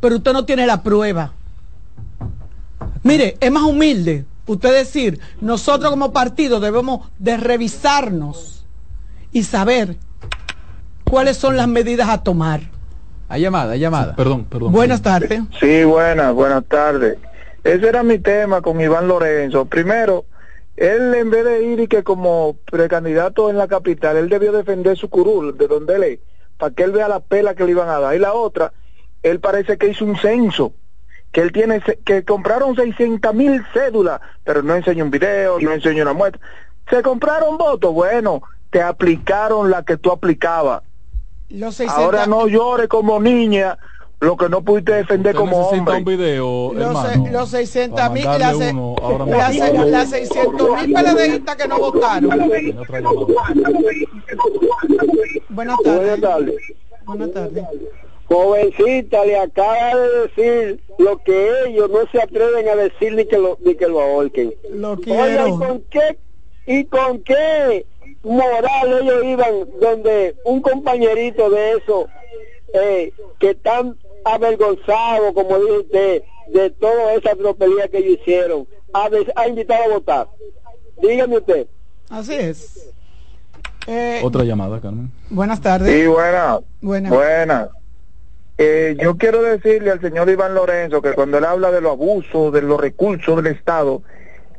Pero 0.00 0.16
usted 0.16 0.32
no 0.32 0.44
tiene 0.44 0.66
la 0.66 0.84
prueba. 0.84 1.32
Mire, 3.02 3.36
es 3.40 3.50
más 3.50 3.64
humilde 3.64 4.24
usted 4.46 4.72
decir, 4.72 5.18
nosotros 5.40 5.90
como 5.90 6.12
partido 6.12 6.60
debemos 6.60 7.08
de 7.18 7.36
revisarnos 7.36 8.64
y 9.32 9.42
saber 9.42 9.96
cuáles 11.02 11.38
son 11.38 11.56
las 11.56 11.66
medidas 11.66 12.08
a 12.08 12.22
tomar. 12.22 12.73
Hay 13.28 13.42
llamada, 13.42 13.72
hay 13.72 13.80
llamada. 13.80 14.14
perdón, 14.16 14.44
perdón. 14.44 14.72
Buenas 14.72 15.02
tardes. 15.02 15.42
Sí, 15.58 15.84
buenas, 15.84 16.32
buenas 16.34 16.64
tardes. 16.66 17.18
Ese 17.62 17.88
era 17.88 18.02
mi 18.02 18.18
tema 18.18 18.60
con 18.60 18.80
Iván 18.80 19.08
Lorenzo. 19.08 19.64
Primero, 19.64 20.26
él 20.76 21.14
en 21.14 21.30
vez 21.30 21.44
de 21.44 21.62
ir 21.64 21.80
y 21.80 21.88
que 21.88 22.02
como 22.02 22.56
precandidato 22.70 23.48
en 23.48 23.56
la 23.56 23.68
capital, 23.68 24.16
él 24.16 24.28
debió 24.28 24.52
defender 24.52 24.96
su 24.98 25.08
curul, 25.08 25.56
de 25.56 25.68
donde 25.68 25.94
él 25.96 26.02
es, 26.04 26.18
para 26.58 26.74
que 26.74 26.82
él 26.82 26.92
vea 26.92 27.08
la 27.08 27.20
pela 27.20 27.54
que 27.54 27.64
le 27.64 27.70
iban 27.70 27.88
a 27.88 28.00
dar. 28.00 28.14
Y 28.14 28.18
la 28.18 28.34
otra, 28.34 28.72
él 29.22 29.40
parece 29.40 29.78
que 29.78 29.88
hizo 29.88 30.04
un 30.04 30.16
censo, 30.16 30.74
que 31.32 31.40
él 31.40 31.52
tiene, 31.52 31.80
que 32.04 32.24
compraron 32.24 32.76
600 32.76 33.34
mil 33.34 33.64
cédulas, 33.72 34.20
pero 34.44 34.62
no 34.62 34.74
enseñó 34.74 35.04
un 35.04 35.10
video, 35.10 35.58
no 35.60 35.72
enseñó 35.72 36.02
una 36.02 36.12
muestra. 36.12 36.40
Se 36.90 37.02
compraron 37.02 37.56
votos, 37.56 37.94
bueno, 37.94 38.42
te 38.70 38.82
aplicaron 38.82 39.70
la 39.70 39.84
que 39.84 39.96
tú 39.96 40.12
aplicabas. 40.12 40.82
Ahora 41.88 42.26
no 42.26 42.46
llores 42.46 42.88
como 42.88 43.20
niña 43.20 43.78
lo 44.20 44.36
que 44.36 44.48
no 44.48 44.62
pudiste 44.62 44.92
defender 44.92 45.34
como 45.34 45.68
hombre. 45.68 45.98
un 45.98 46.04
video, 46.04 46.72
los, 46.74 47.16
los 47.30 47.48
600 47.50 48.10
mil, 48.10 48.24
las, 48.24 48.58
las 48.58 50.10
600 50.10 50.82
mil 50.82 50.94
peledeístas 50.94 51.56
que 51.56 51.68
no 51.68 51.78
votaron. 51.78 52.30
Buenas 55.50 55.78
tardes. 55.84 56.20
Buenas 57.04 57.32
tardes. 57.32 57.64
Jovencita 58.26 59.24
le 59.26 59.38
acaba 59.38 59.94
de 59.94 60.20
decir 60.20 60.80
lo 60.98 61.18
que 61.18 61.50
ellos 61.66 61.90
no 61.90 62.06
se 62.10 62.22
atreven 62.22 62.68
a 62.68 62.76
decir 62.76 63.14
ni 63.14 63.26
que 63.26 63.38
lo, 63.38 63.58
ni 63.62 63.74
que 63.74 63.86
lo 63.86 64.00
ahorquen. 64.00 64.54
Lo 64.72 64.96
quiero. 64.96 65.48
¿y 65.48 65.58
con 65.58 65.82
qué, 65.90 66.18
y 66.66 66.84
con 66.86 67.22
qué 67.22 67.86
moral 68.24 69.00
ellos 69.02 69.24
iban 69.24 69.54
donde 69.80 70.34
un 70.44 70.60
compañerito 70.60 71.50
de 71.50 71.72
eso 71.72 72.08
eh, 72.72 73.12
que 73.38 73.50
están 73.50 73.96
avergonzado, 74.24 75.32
como 75.34 75.58
dice 75.58 75.78
usted, 75.78 76.22
de 76.48 76.70
toda 76.70 77.14
esa 77.14 77.34
tropelía 77.36 77.88
que 77.88 77.98
ellos 77.98 78.18
hicieron, 78.20 78.66
ha, 78.92 79.08
ha 79.36 79.48
invitado 79.48 79.84
a 79.84 79.88
votar. 79.88 80.28
Dígame 81.00 81.38
usted. 81.38 81.66
Así 82.08 82.34
es. 82.34 82.92
Eh, 83.86 84.20
Otra 84.24 84.44
llamada, 84.44 84.80
Carmen. 84.80 85.10
Buenas 85.28 85.60
tardes. 85.60 85.92
Sí, 85.92 86.06
buenas. 86.06 86.60
Buenas. 86.80 87.12
Buenas. 87.12 87.68
Eh, 88.56 88.96
yo 89.00 89.16
quiero 89.18 89.42
decirle 89.42 89.90
al 89.90 90.00
señor 90.00 90.30
Iván 90.30 90.54
Lorenzo 90.54 91.02
que 91.02 91.12
cuando 91.12 91.38
él 91.38 91.44
habla 91.44 91.70
de 91.72 91.80
los 91.80 91.92
abusos, 91.92 92.52
de 92.52 92.62
los 92.62 92.80
recursos 92.80 93.42
del 93.42 93.52
Estado, 93.52 94.02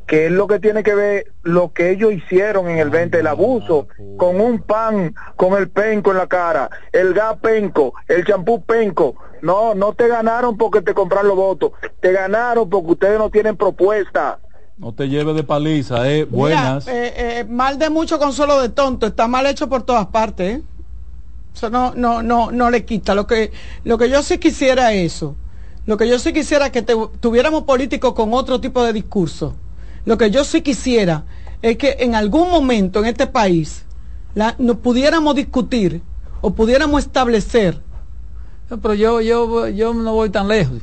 que 0.06 0.26
es 0.26 0.32
lo 0.32 0.46
que 0.46 0.60
tiene 0.60 0.82
que 0.82 0.94
ver 0.94 1.32
lo 1.42 1.72
que 1.72 1.90
ellos 1.90 2.12
hicieron 2.12 2.68
en 2.68 2.78
el 2.78 2.90
20, 2.90 3.18
el 3.18 3.26
abuso, 3.26 3.88
con 4.16 4.40
un 4.40 4.60
pan, 4.60 5.14
con 5.34 5.54
el 5.54 5.68
penco 5.68 6.12
en 6.12 6.18
la 6.18 6.28
cara, 6.28 6.70
el 6.92 7.12
gas 7.12 7.36
penco, 7.40 7.92
el 8.06 8.24
champú 8.24 8.62
penco. 8.62 9.16
No, 9.42 9.74
no 9.74 9.92
te 9.92 10.08
ganaron 10.08 10.56
porque 10.56 10.80
te 10.80 10.94
compraron 10.94 11.28
los 11.28 11.36
votos, 11.36 11.72
te 12.00 12.12
ganaron 12.12 12.70
porque 12.70 12.92
ustedes 12.92 13.18
no 13.18 13.30
tienen 13.30 13.56
propuesta. 13.56 14.38
No 14.78 14.92
te 14.94 15.08
lleves 15.08 15.34
de 15.34 15.42
paliza, 15.42 16.08
eh, 16.08 16.24
buenas. 16.24 16.86
eh, 16.86 17.12
eh, 17.16 17.44
mal 17.48 17.78
de 17.78 17.90
mucho 17.90 18.18
consuelo 18.18 18.60
de 18.60 18.68
tonto, 18.68 19.06
está 19.06 19.26
mal 19.26 19.46
hecho 19.46 19.68
por 19.68 19.82
todas 19.82 20.06
partes, 20.06 20.58
¿eh? 20.58 20.62
Eso 21.54 21.70
no, 21.70 21.94
no, 21.94 22.22
no, 22.22 22.50
no 22.50 22.70
le 22.70 22.84
quita. 22.84 23.14
Lo 23.14 23.26
que, 23.26 23.50
lo 23.84 23.96
que 23.96 24.10
yo 24.10 24.22
sí 24.22 24.36
quisiera 24.38 24.92
eso. 24.92 25.34
Lo 25.86 25.96
que 25.96 26.06
yo 26.06 26.18
sí 26.18 26.34
quisiera 26.34 26.70
que 26.70 26.82
tuviéramos 26.82 27.62
políticos 27.62 28.12
con 28.12 28.34
otro 28.34 28.60
tipo 28.60 28.84
de 28.84 28.92
discurso 28.92 29.54
lo 30.06 30.16
que 30.16 30.30
yo 30.30 30.44
sí 30.44 30.62
quisiera 30.62 31.24
es 31.60 31.76
que 31.76 31.96
en 32.00 32.14
algún 32.14 32.48
momento 32.48 33.00
en 33.00 33.06
este 33.06 33.26
país 33.26 33.84
la, 34.34 34.54
nos 34.58 34.76
pudiéramos 34.76 35.34
discutir 35.34 36.00
o 36.40 36.52
pudiéramos 36.52 37.02
establecer. 37.02 37.80
pero 38.68 38.94
yo, 38.94 39.20
yo, 39.20 39.68
yo 39.68 39.92
no 39.92 40.14
voy 40.14 40.30
tan 40.30 40.48
lejos. 40.48 40.78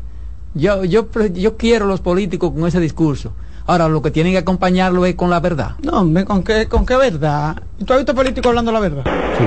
Yo, 0.53 0.83
yo, 0.83 1.07
yo 1.33 1.57
quiero 1.57 1.87
los 1.87 2.01
políticos 2.01 2.51
con 2.51 2.67
ese 2.67 2.79
discurso. 2.79 3.33
Ahora, 3.65 3.87
lo 3.87 4.01
que 4.01 4.11
tienen 4.11 4.33
que 4.33 4.39
acompañarlo 4.39 5.05
es 5.05 5.15
con 5.15 5.29
la 5.29 5.39
verdad. 5.39 5.75
No, 5.81 6.05
¿con 6.25 6.43
qué, 6.43 6.67
con 6.67 6.85
qué 6.85 6.97
verdad? 6.97 7.55
¿Tú 7.85 7.93
has 7.93 7.99
visto 7.99 8.13
políticos 8.13 8.49
hablando 8.49 8.71
la 8.73 8.81
verdad? 8.81 9.03
Sí. 9.37 9.43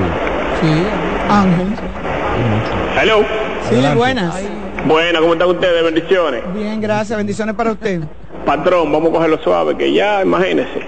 Sí, 0.61 0.87
Ángel. 1.29 1.75
Hello. 2.99 3.25
Sí, 3.69 3.77
buenas. 3.95 4.35
Buenas, 4.87 5.21
¿cómo 5.21 5.33
están 5.33 5.49
ustedes? 5.49 5.83
Bendiciones. 5.83 6.43
Bien, 6.55 6.81
gracias. 6.81 7.17
Bendiciones 7.17 7.57
para 7.57 7.73
usted. 7.73 8.03
Patrón, 8.45 8.93
vamos 8.93 9.11
a 9.11 9.15
cogerlo 9.15 9.39
suave, 9.39 9.77
que 9.77 9.93
ya, 9.93 10.23
imagínese. 10.23 10.81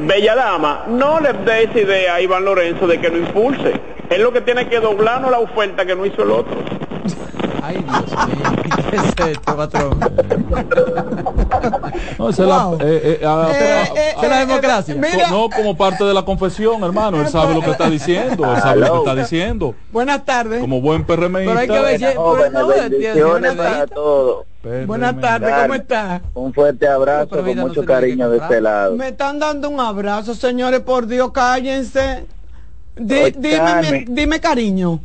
Bella 0.00 0.34
dama, 0.34 0.84
no 0.88 1.20
le 1.20 1.34
dé 1.34 1.64
esa 1.64 1.78
idea 1.80 2.14
a 2.14 2.20
Iván 2.22 2.46
Lorenzo 2.46 2.86
de 2.86 2.98
que 2.98 3.10
no 3.10 3.18
impulse. 3.18 3.74
Es 4.08 4.18
lo 4.20 4.32
que 4.32 4.40
tiene 4.40 4.68
que 4.68 4.80
doblarnos 4.80 5.30
la 5.30 5.38
oferta 5.38 5.84
que 5.84 5.94
no 5.94 6.06
hizo 6.06 6.22
el 6.22 6.30
otro. 6.30 6.56
Ay, 7.64 7.76
Dios 7.76 8.26
mío, 8.26 8.90
¿qué 8.90 8.96
es 8.96 9.28
esto, 9.28 9.56
patrón? 9.56 10.00
No, 12.18 12.28
esa 12.28 12.44
wow. 12.44 12.74
es 12.74 12.80
la, 12.80 12.88
eh, 12.88 13.00
eh, 13.04 13.20
eh, 13.22 13.88
eh, 13.94 14.14
eh 14.20 14.28
la 14.28 14.38
democracia. 14.40 14.94
Mira, 14.96 15.30
no 15.30 15.48
como 15.48 15.76
parte 15.76 16.02
de 16.02 16.12
la 16.12 16.24
confesión, 16.24 16.82
hermano. 16.82 17.20
Él 17.20 17.28
sabe 17.28 17.54
lo 17.54 17.60
que 17.60 17.70
está 17.70 17.88
diciendo. 17.88 18.52
Él 18.52 18.60
sabe 18.60 18.80
lo 18.80 18.92
que 18.92 18.98
está 18.98 19.14
diciendo. 19.14 19.74
Buenas 19.92 20.24
tardes. 20.24 20.60
Como 20.60 20.80
buen 20.80 21.04
PRMista. 21.04 21.52
Pero 21.52 21.58
hay 21.58 21.68
que 21.68 21.80
ver, 21.80 22.90
bendiciones 22.90 23.54
para 23.54 23.86
todos. 23.86 24.46
Buenas 24.86 25.20
tardes, 25.20 25.54
¿cómo 25.62 25.74
está? 25.74 26.20
Un 26.34 26.52
fuerte 26.52 26.88
abrazo 26.88 27.28
con 27.28 27.58
mucho 27.58 27.84
cariño 27.84 28.28
de 28.28 28.38
este 28.38 28.60
lado. 28.60 28.96
Me 28.96 29.08
están 29.08 29.38
dando 29.38 29.68
un 29.68 29.78
abrazo, 29.78 30.34
señores, 30.34 30.80
por 30.80 31.06
Dios, 31.06 31.30
cállense. 31.30 32.26
dime, 32.96 34.04
dime 34.08 34.40
cariño. 34.40 35.00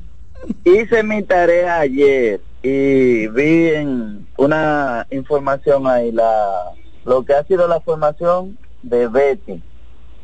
Hice 0.63 1.03
mi 1.03 1.23
tarea 1.23 1.79
ayer 1.79 2.39
y 2.61 3.27
vi 3.27 3.69
en 3.69 4.27
una 4.37 5.05
información 5.09 5.87
ahí 5.87 6.11
la 6.11 6.73
lo 7.05 7.23
que 7.23 7.33
ha 7.33 7.43
sido 7.45 7.67
la 7.67 7.79
formación 7.79 8.57
de 8.83 9.07
Betty, 9.07 9.63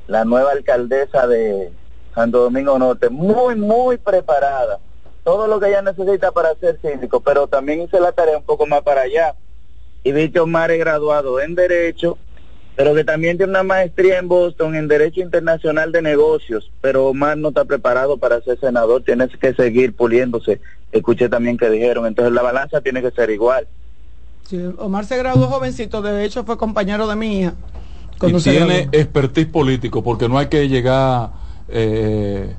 la 0.07 0.25
nueva 0.25 0.51
alcaldesa 0.51 1.27
de 1.27 1.71
Santo 2.13 2.39
Domingo 2.39 2.77
Norte, 2.77 3.09
muy, 3.09 3.55
muy 3.55 3.97
preparada. 3.97 4.79
Todo 5.23 5.47
lo 5.47 5.61
que 5.61 5.69
ella 5.69 5.81
necesita 5.81 6.33
para 6.33 6.53
ser 6.55 6.79
síndico, 6.81 7.21
pero 7.21 7.47
también 7.47 7.81
hice 7.81 8.01
la 8.01 8.11
tarea 8.11 8.37
un 8.37 8.43
poco 8.43 8.65
más 8.65 8.81
para 8.81 9.01
allá. 9.01 9.33
Y 10.03 10.11
vi 10.11 10.29
que 10.29 10.41
Omar 10.41 10.71
es 10.71 10.79
graduado 10.79 11.39
en 11.39 11.55
Derecho 11.55 12.17
pero 12.75 12.95
que 12.95 13.03
también 13.03 13.37
tiene 13.37 13.51
una 13.51 13.63
maestría 13.63 14.19
en 14.19 14.27
Boston 14.27 14.75
en 14.75 14.87
Derecho 14.87 15.21
Internacional 15.21 15.91
de 15.91 16.01
Negocios, 16.01 16.71
pero 16.81 17.07
Omar 17.07 17.37
no 17.37 17.49
está 17.49 17.65
preparado 17.65 18.17
para 18.17 18.41
ser 18.41 18.59
senador, 18.59 19.03
tiene 19.03 19.27
que 19.27 19.53
seguir 19.53 19.95
puliéndose. 19.95 20.59
Escuché 20.91 21.29
también 21.29 21.57
que 21.57 21.69
dijeron, 21.69 22.05
entonces 22.05 22.33
la 22.33 22.41
balanza 22.41 22.81
tiene 22.81 23.01
que 23.01 23.11
ser 23.11 23.29
igual. 23.29 23.67
Sí, 24.43 24.59
Omar 24.77 25.05
se 25.05 25.17
graduó 25.17 25.47
jovencito, 25.47 26.01
de 26.01 26.25
hecho 26.25 26.43
fue 26.43 26.57
compañero 26.57 27.07
de 27.07 27.15
mi 27.15 27.39
hija. 27.39 27.53
Y 28.21 28.33
tiene 28.41 28.89
expertise 28.91 29.47
político, 29.47 30.03
porque 30.03 30.29
no 30.29 30.37
hay 30.37 30.47
que 30.47 30.67
llegar... 30.67 31.31
Eh, 31.69 32.53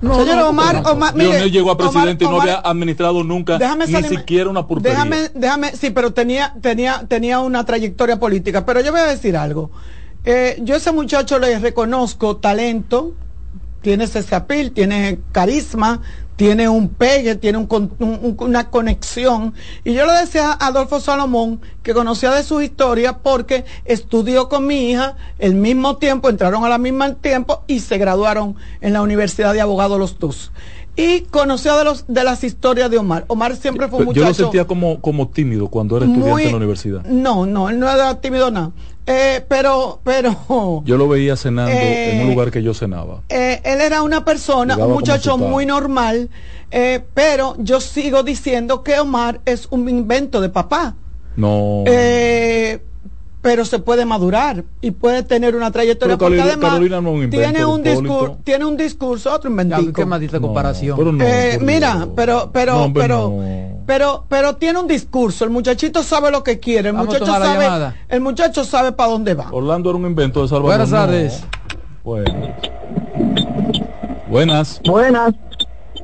no, 0.00 0.14
Señor 0.16 0.42
Omar, 0.44 0.82
Omar 0.86 1.14
mire, 1.14 1.50
llegó 1.50 1.70
a 1.70 1.78
presidente 1.78 2.24
y 2.24 2.28
no 2.28 2.40
había 2.40 2.56
administrado 2.58 3.24
nunca 3.24 3.58
ni 3.76 4.02
siquiera 4.04 4.50
una 4.50 4.66
purpería. 4.66 4.92
Déjame, 4.92 5.30
déjame, 5.34 5.72
sí, 5.72 5.90
pero 5.90 6.12
tenía, 6.12 6.54
tenía, 6.60 7.04
tenía 7.08 7.40
una 7.40 7.64
trayectoria 7.64 8.18
política. 8.18 8.66
Pero 8.66 8.80
yo 8.80 8.92
voy 8.92 9.00
a 9.00 9.06
decir 9.06 9.36
algo. 9.36 9.70
Eh, 10.24 10.58
yo 10.60 10.74
a 10.74 10.78
ese 10.78 10.92
muchacho 10.92 11.38
le 11.38 11.58
reconozco 11.58 12.36
talento, 12.36 13.14
tiene 13.80 14.04
ese 14.04 14.34
apil, 14.34 14.72
tiene 14.72 15.20
carisma, 15.32 16.02
tiene 16.36 16.68
un 16.68 16.88
pegue, 16.88 17.34
tiene 17.34 17.58
un, 17.58 18.36
una 18.38 18.70
conexión. 18.70 19.54
Y 19.84 19.94
yo 19.94 20.06
le 20.06 20.12
decía 20.12 20.52
a 20.52 20.66
Adolfo 20.66 21.00
Salomón 21.00 21.60
que 21.82 21.94
conocía 21.94 22.30
de 22.30 22.42
su 22.42 22.60
historia 22.60 23.18
porque 23.18 23.64
estudió 23.84 24.48
con 24.48 24.66
mi 24.66 24.90
hija 24.90 25.16
el 25.38 25.54
mismo 25.54 25.96
tiempo, 25.96 26.28
entraron 26.28 26.64
a 26.64 26.68
la 26.68 26.78
misma 26.78 27.14
tiempo 27.14 27.64
y 27.66 27.80
se 27.80 27.98
graduaron 27.98 28.56
en 28.80 28.92
la 28.92 29.02
Universidad 29.02 29.54
de 29.54 29.62
Abogados 29.62 29.98
los 29.98 30.18
dos. 30.18 30.52
Y 30.98 31.22
conocía 31.22 31.76
de, 31.76 31.84
los, 31.84 32.06
de 32.08 32.24
las 32.24 32.42
historias 32.42 32.90
de 32.90 32.96
Omar. 32.96 33.26
Omar 33.28 33.54
siempre 33.56 33.86
fue 33.88 33.98
un 33.98 34.04
muchacho... 34.06 34.22
Yo 34.22 34.28
lo 34.28 34.34
sentía 34.34 34.66
como, 34.66 35.00
como 35.02 35.28
tímido 35.28 35.68
cuando 35.68 35.98
era 35.98 36.06
estudiante 36.06 36.44
en 36.44 36.50
la 36.52 36.56
universidad. 36.56 37.04
No, 37.04 37.44
no, 37.44 37.68
él 37.68 37.78
no 37.78 37.90
era 37.90 38.18
tímido 38.20 38.50
nada. 38.50 38.72
Eh, 39.06 39.44
pero, 39.48 40.00
pero. 40.02 40.82
Yo 40.84 40.96
lo 40.96 41.08
veía 41.08 41.36
cenando 41.36 41.70
en 41.70 42.20
un 42.20 42.26
eh, 42.26 42.30
lugar 42.30 42.50
que 42.50 42.62
yo 42.62 42.74
cenaba. 42.74 43.22
Eh, 43.28 43.60
él 43.64 43.80
era 43.80 44.02
una 44.02 44.24
persona, 44.24 44.76
un 44.76 44.92
muchacho 44.92 45.38
muy 45.38 45.64
normal, 45.64 46.28
pero 47.14 47.54
yo 47.58 47.80
sigo 47.80 48.22
diciendo 48.22 48.82
que 48.82 48.98
Omar 48.98 49.40
es 49.44 49.68
un 49.70 49.88
invento 49.88 50.40
de 50.40 50.48
papá. 50.48 50.96
No. 51.36 51.84
Pero 53.46 53.64
se 53.64 53.78
puede 53.78 54.04
madurar 54.04 54.64
y 54.80 54.90
puede 54.90 55.22
tener 55.22 55.54
una 55.54 55.70
trayectoria 55.70 56.18
porque 56.18 56.40
además 56.40 56.80
tiene 57.30 57.64
un 57.64 57.80
discurso 57.80 58.38
tiene 58.42 58.64
un 58.64 58.76
discurso 58.76 59.32
otro 59.32 59.48
inventico 59.48 59.92
qué 59.92 60.04
maldita 60.04 60.40
comparación 60.40 60.98
mira 61.60 62.08
pero 62.16 62.50
pero 62.52 62.90
pero 62.92 63.38
pero, 63.86 64.24
pero 64.28 64.56
tiene 64.56 64.80
un 64.80 64.88
discurso, 64.88 65.44
el 65.44 65.50
muchachito 65.50 66.02
sabe 66.02 66.32
lo 66.32 66.42
que 66.42 66.58
quiere, 66.58 66.88
el 66.88 66.96
muchacho 66.96 67.24
sabe, 67.24 67.94
el 68.08 68.20
muchacho 68.20 68.64
sabe 68.64 68.90
para 68.90 69.12
dónde 69.12 69.34
va. 69.34 69.46
Orlando 69.52 69.90
era 69.90 69.96
un 69.96 70.06
invento 70.06 70.42
de 70.42 70.48
Salvador. 70.48 70.70
Buenas 70.70 70.90
tardes. 70.90 71.44
Buenas. 74.28 74.80
Buenas. 74.84 75.34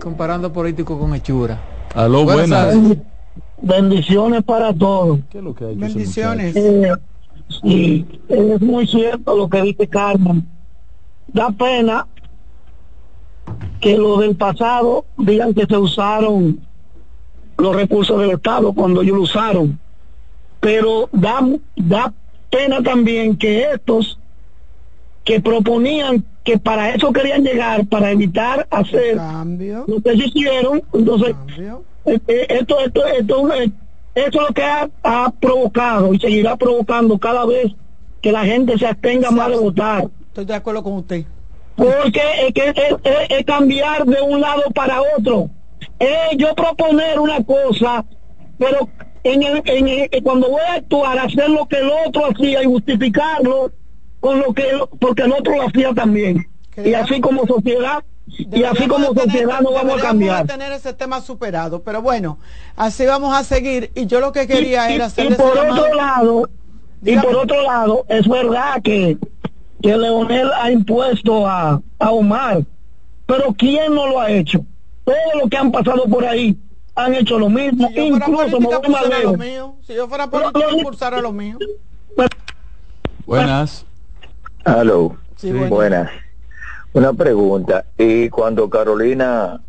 Comparando 0.01 0.53
político 0.53 0.97
con 0.97 1.13
hechura. 1.13 1.61
Aló, 1.93 2.23
buenas. 2.23 2.77
Bendiciones 3.61 4.45
para 4.45 4.73
todos. 4.73 5.19
¿Qué 5.29 5.39
es 5.39 5.45
lo 5.45 5.53
que 5.53 5.65
Bendiciones. 5.65 6.55
Eh, 7.65 8.05
es 8.29 8.61
muy 8.61 8.87
cierto 8.87 9.37
lo 9.37 9.49
que 9.49 9.63
dice 9.63 9.89
Carmen. 9.89 10.47
Da 11.29 11.51
pena 11.51 12.07
que 13.81 13.97
lo 13.97 14.19
del 14.19 14.37
pasado 14.37 15.05
digan 15.17 15.55
que 15.55 15.67
se 15.67 15.77
usaron 15.77 16.61
los 17.59 17.77
recursos 17.77 18.21
del 18.21 18.33
Estado 18.33 18.73
cuando 18.73 19.03
ellos 19.03 19.17
lo 19.17 19.23
usaron. 19.23 19.79
Pero 20.61 21.09
da, 21.13 21.41
da 21.77 22.13
pena 22.51 22.83
también 22.83 23.37
que 23.37 23.63
estos 23.73 24.19
que 25.25 25.41
proponían 25.41 26.25
que 26.45 26.59
para 26.59 26.95
eso 26.95 27.13
querían 27.13 27.45
llegar, 27.45 27.87
para 27.87 28.11
evitar 28.11 28.67
hacer 28.71 29.17
lo 29.17 30.01
que 30.03 30.15
hicieron, 30.15 30.83
entonces 30.93 31.37
eh, 32.05 32.19
eh, 32.27 32.47
esto, 32.49 32.81
esto, 32.81 33.07
esto, 33.07 33.49
esto, 34.15 34.41
es 34.41 34.49
lo 34.49 34.55
que 34.55 34.63
ha, 34.63 35.33
provocado 35.41 36.13
y 36.13 36.21
seguirá 36.21 36.57
provocando 36.57 37.19
cada 37.19 37.47
vez 37.47 37.73
que 38.21 38.33
la 38.33 38.45
gente 38.45 38.79
se 38.79 38.87
abstenga 38.87 39.31
más 39.31 39.49
de 39.49 39.57
votar. 39.57 40.09
Estoy 40.29 40.45
de 40.45 40.55
acuerdo 40.55 40.83
con 40.83 40.95
usted. 40.95 41.25
Porque 41.77 42.21
es, 42.47 42.53
que 42.53 42.75
es, 43.31 43.45
cambiar 43.47 44.05
de 44.05 44.21
un 44.21 44.41
lado 44.41 44.63
para 44.75 45.01
otro. 45.19 45.51
Es 45.99 46.37
yo 46.37 46.55
proponer 46.55 47.19
una 47.19 47.43
cosa, 47.43 48.05
pero 48.59 48.89
en 49.25 49.43
el, 49.43 49.63
en 49.65 50.23
cuando 50.23 50.51
voy 50.51 50.61
a 50.69 50.75
actuar, 50.75 51.19
hacer 51.19 51.49
lo 51.49 51.67
que 51.67 51.79
el 51.79 51.91
otro 52.07 52.27
hacía 52.27 52.63
y 52.63 52.67
justificarlo 52.67 53.73
con 54.21 54.41
lo 54.41 54.53
que 54.53 54.65
porque 55.01 55.23
el 55.23 55.33
otro 55.33 55.57
lo 55.57 55.63
hacía 55.63 55.93
también. 55.95 56.47
Y 56.77 56.95
así 56.95 57.21
como 57.21 57.47
sociedad 57.47 58.05
y 58.27 58.65
así 58.65 58.87
como 58.87 59.13
sociedad 59.15 59.61
no 59.61 59.73
vamos 59.73 59.99
a 60.01 60.03
cambiar. 60.03 60.47
tener 60.47 60.73
ese 60.73 60.93
tema 60.93 61.21
superado, 61.21 61.83
pero 61.83 62.03
bueno, 62.03 62.39
así 62.77 63.05
vamos 63.05 63.35
a 63.35 63.45
seguir. 63.45 63.91
Y 63.95 64.07
yo 64.07 64.21
lo 64.21 64.33
que 64.33 64.47
quería 64.47 64.89
era 64.91 65.07
hacer. 65.07 65.33
Y 65.33 65.35
por 65.35 65.59
otro 65.59 65.95
lado, 65.95 66.49
y 67.03 67.17
por 67.17 67.37
otro 67.37 67.63
lado, 67.63 68.05
es 68.09 68.27
verdad 68.29 68.81
que, 68.83 69.19
que 69.83 69.97
Leonel 69.97 70.51
ha 70.55 70.71
impuesto 70.71 71.47
a, 71.47 71.81
a 71.99 72.11
Omar, 72.11 72.65
pero 73.27 73.55
¿quién 73.57 73.95
no 73.95 74.07
lo 74.07 74.21
ha 74.21 74.31
hecho? 74.31 74.65
Todos 75.05 75.19
los 75.41 75.51
que 75.51 75.57
han 75.57 75.73
pasado 75.73 76.05
por 76.05 76.25
ahí 76.25 76.57
han 76.95 77.15
hecho 77.15 77.39
lo 77.39 77.49
mismo. 77.49 77.89
Si 77.89 78.01
Incluso 78.01 78.61
me 78.61 78.67
voy 78.67 78.89
más 78.89 79.09
lejos. 79.09 79.39
Si 79.83 79.95
yo 79.95 80.09
fuera 80.09 80.29
político, 80.29 80.71
impulsar 80.71 81.15
a 81.15 81.21
lo 81.21 81.33
mío. 81.33 81.59
Buenas. 83.27 83.85
Aló. 84.65 85.17
buenas. 85.69 86.11
Una 86.95 87.15
pregunta. 87.15 87.87
Y 87.97 88.29
cuando 88.29 88.69
Carolina 88.69 89.63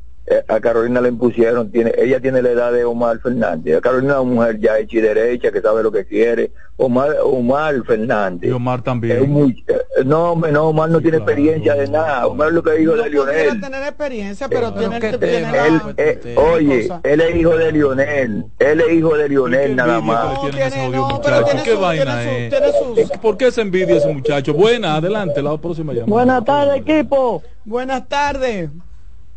a 0.47 0.59
Carolina 0.61 1.01
le 1.01 1.09
impusieron, 1.09 1.69
tiene, 1.69 1.91
ella 1.97 2.19
tiene 2.21 2.41
la 2.41 2.51
edad 2.51 2.71
de 2.71 2.85
Omar 2.85 3.19
Fernández. 3.19 3.77
A 3.77 3.81
Carolina 3.81 4.13
es 4.13 4.19
una 4.19 4.33
mujer 4.33 4.59
ya 4.59 4.79
hecha 4.79 4.97
y 4.97 5.01
derecha, 5.01 5.51
que 5.51 5.61
sabe 5.61 5.83
lo 5.83 5.91
que 5.91 6.05
quiere. 6.05 6.51
Omar, 6.77 7.17
Omar 7.23 7.83
Fernández. 7.85 8.49
Y 8.49 8.53
Omar 8.53 8.81
también. 8.81 9.55
Eh, 9.67 9.75
no, 10.05 10.35
no, 10.35 10.69
Omar 10.69 10.89
no 10.89 11.01
tiene 11.01 11.17
experiencia 11.17 11.75
de 11.75 11.87
nada. 11.87 12.25
Omar 12.25 12.47
es 12.47 12.53
lo 12.53 12.63
que 12.63 12.81
hijo 12.81 12.93
de 12.93 13.09
Lionel. 13.09 13.59
tener 13.59 13.83
experiencia, 13.83 14.47
pero 14.47 14.73
tiene, 14.73 14.99
que 14.99 15.17
eh, 15.97 16.35
Oye, 16.37 16.89
él 17.03 17.21
es 17.21 17.35
hijo 17.35 17.57
de 17.57 17.71
Lionel. 17.71 18.45
Él 18.59 18.81
es 18.81 18.93
hijo 18.93 19.17
de 19.17 19.29
Lionel 19.29 19.75
nada 19.75 19.99
más. 19.99 20.39
¿Por 23.21 23.37
qué 23.37 23.51
se 23.51 23.61
envidia 23.61 23.97
ese 23.97 24.13
muchacho? 24.13 24.53
Buena, 24.53 24.95
adelante, 24.95 25.41
la 25.41 25.57
próxima 25.57 25.91
llamada. 25.91 26.09
Buenas 26.09 26.45
tardes, 26.45 26.77
equipo. 26.77 27.43
Buenas 27.65 28.07
tardes. 28.07 28.69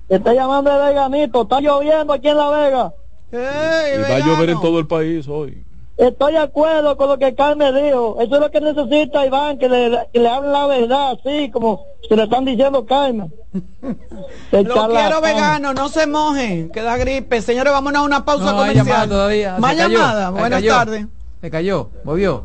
Está 0.09 0.35
llamando 0.35 0.71
de 0.71 0.87
Veganito, 0.87 1.43
está 1.43 1.61
lloviendo 1.61 2.13
aquí 2.13 2.29
en 2.29 2.37
La 2.37 2.51
Vega. 2.51 2.95
y 3.33 4.11
va 4.11 4.17
a 4.17 4.19
llover 4.21 4.51
en 4.51 4.61
todo 4.61 4.79
el 4.79 4.87
país 4.87 5.27
hoy. 5.29 5.65
Estoy 5.97 6.33
de 6.33 6.39
acuerdo 6.39 6.97
con 6.97 7.09
lo 7.09 7.19
que 7.19 7.35
Carmen 7.35 7.75
dijo. 7.75 8.19
Eso 8.21 8.35
es 8.35 8.41
lo 8.41 8.51
que 8.51 8.61
necesita 8.61 9.25
Iván, 9.25 9.59
que 9.59 9.69
le, 9.69 10.07
que 10.13 10.21
le 10.21 10.29
hablen 10.29 10.53
la 10.53 10.67
verdad, 10.67 11.13
así 11.13 11.51
como 11.51 11.87
se 12.07 12.15
le 12.15 12.25
están 12.25 12.45
diciendo 12.45 12.85
Carmen. 12.85 13.33
lo 14.53 14.89
quiero 14.89 15.21
vegano, 15.23 15.73
no 15.73 15.89
se 15.89 16.07
mojen, 16.07 16.71
que 16.71 16.83
da 16.83 16.99
gripe. 16.99 17.41
Señores, 17.41 17.73
vámonos 17.73 18.03
a 18.03 18.05
una 18.05 18.25
pausa 18.25 18.53
no, 18.53 18.59
comercial. 18.59 18.87
Llamada 18.87 19.09
todavía. 19.09 19.57
Más 19.59 19.77
llamada. 19.77 20.31
Buenas 20.31 20.63
tardes. 20.63 21.07
Se 21.41 21.51
cayó, 21.51 21.91
movió. 22.05 22.45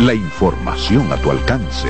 la 0.00 0.14
información 0.14 1.12
a 1.12 1.16
tu 1.16 1.30
alcance. 1.30 1.88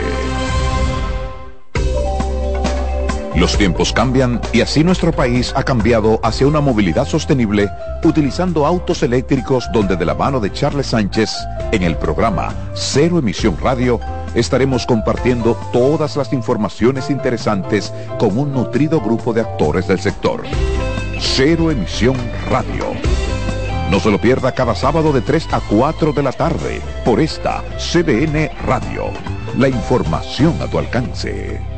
Los 3.36 3.56
tiempos 3.58 3.92
cambian 3.92 4.40
y 4.52 4.62
así 4.62 4.82
nuestro 4.82 5.12
país 5.12 5.52
ha 5.54 5.62
cambiado 5.62 6.18
hacia 6.22 6.46
una 6.46 6.60
movilidad 6.60 7.06
sostenible 7.06 7.70
utilizando 8.02 8.66
autos 8.66 9.02
eléctricos 9.02 9.68
donde 9.72 9.94
de 9.94 10.06
la 10.06 10.14
mano 10.14 10.40
de 10.40 10.50
Charles 10.50 10.86
Sánchez 10.86 11.30
en 11.70 11.82
el 11.82 11.96
programa 11.96 12.54
Cero 12.74 13.18
Emisión 13.18 13.56
Radio 13.62 14.00
estaremos 14.34 14.86
compartiendo 14.86 15.54
todas 15.72 16.16
las 16.16 16.32
informaciones 16.32 17.10
interesantes 17.10 17.92
con 18.18 18.38
un 18.38 18.52
nutrido 18.54 19.00
grupo 19.00 19.34
de 19.34 19.42
actores 19.42 19.86
del 19.86 20.00
sector. 20.00 20.42
Cero 21.20 21.70
Emisión 21.70 22.16
Radio 22.50 23.07
no 23.90 24.00
se 24.00 24.10
lo 24.10 24.18
pierda 24.18 24.52
cada 24.52 24.74
sábado 24.74 25.12
de 25.12 25.20
3 25.20 25.48
a 25.52 25.60
4 25.60 26.12
de 26.12 26.22
la 26.22 26.32
tarde 26.32 26.80
por 27.04 27.20
esta 27.20 27.62
CDN 27.78 28.50
Radio. 28.66 29.10
La 29.56 29.68
información 29.68 30.60
a 30.60 30.66
tu 30.66 30.78
alcance. 30.78 31.77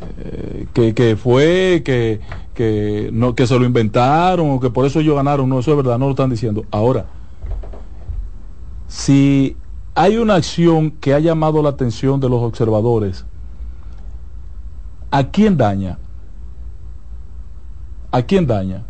que, 0.73 1.17
fue, 1.17 1.83
que, 1.85 2.21
que, 2.55 3.11
no, 3.13 3.35
que 3.35 3.49
se 3.49 3.59
lo 3.59 3.65
inventaron 3.65 4.49
o 4.53 4.61
que 4.61 4.71
por 4.71 4.87
eso 4.87 5.01
ellos 5.01 5.17
ganaron. 5.17 5.49
No, 5.49 5.59
eso 5.59 5.73
es 5.73 5.77
verdad, 5.77 5.99
no 5.99 6.05
lo 6.05 6.13
están 6.13 6.31
diciendo. 6.31 6.65
Ahora, 6.71 7.07
si 8.87 9.57
hay 9.97 10.19
una 10.19 10.37
acción 10.37 10.93
que 10.93 11.15
ha 11.15 11.19
llamado 11.19 11.63
la 11.63 11.71
atención 11.71 12.21
de 12.21 12.29
los 12.29 12.41
observadores, 12.43 13.25
¿a 15.11 15.25
quién 15.25 15.57
daña? 15.57 15.99
¿A 18.13 18.23
quién 18.23 18.47
daña? 18.47 18.85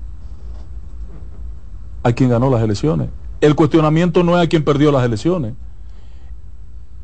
A 2.03 2.13
quien 2.13 2.29
ganó 2.29 2.51
las 2.51 2.63
elecciones. 2.63 3.09
El 3.41 3.55
cuestionamiento 3.55 4.23
no 4.23 4.37
es 4.37 4.45
a 4.45 4.49
quien 4.49 4.63
perdió 4.63 4.93
las 4.93 5.05
elecciones. 5.05 5.55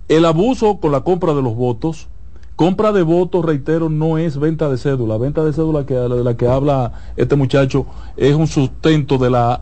El 0.09 0.26
abuso 0.26 0.78
con 0.78 0.93
la 0.93 1.01
compra 1.01 1.32
de 1.32 1.40
los 1.40 1.55
votos, 1.55 2.09
compra 2.59 2.90
de 2.90 3.05
votos, 3.05 3.44
reitero, 3.44 3.89
no 3.89 4.18
es 4.18 4.36
venta 4.36 4.68
de 4.68 4.78
cédula. 4.78 5.16
Venta 5.16 5.44
de 5.44 5.52
cédula 5.52 5.86
que, 5.86 5.94
de 5.94 6.24
la 6.24 6.36
que 6.36 6.48
habla 6.48 6.93
este 7.16 7.36
muchacho 7.36 7.86
es 8.16 8.35
un 8.35 8.48
sustento 8.48 9.16
de 9.16 9.30
la 9.30 9.60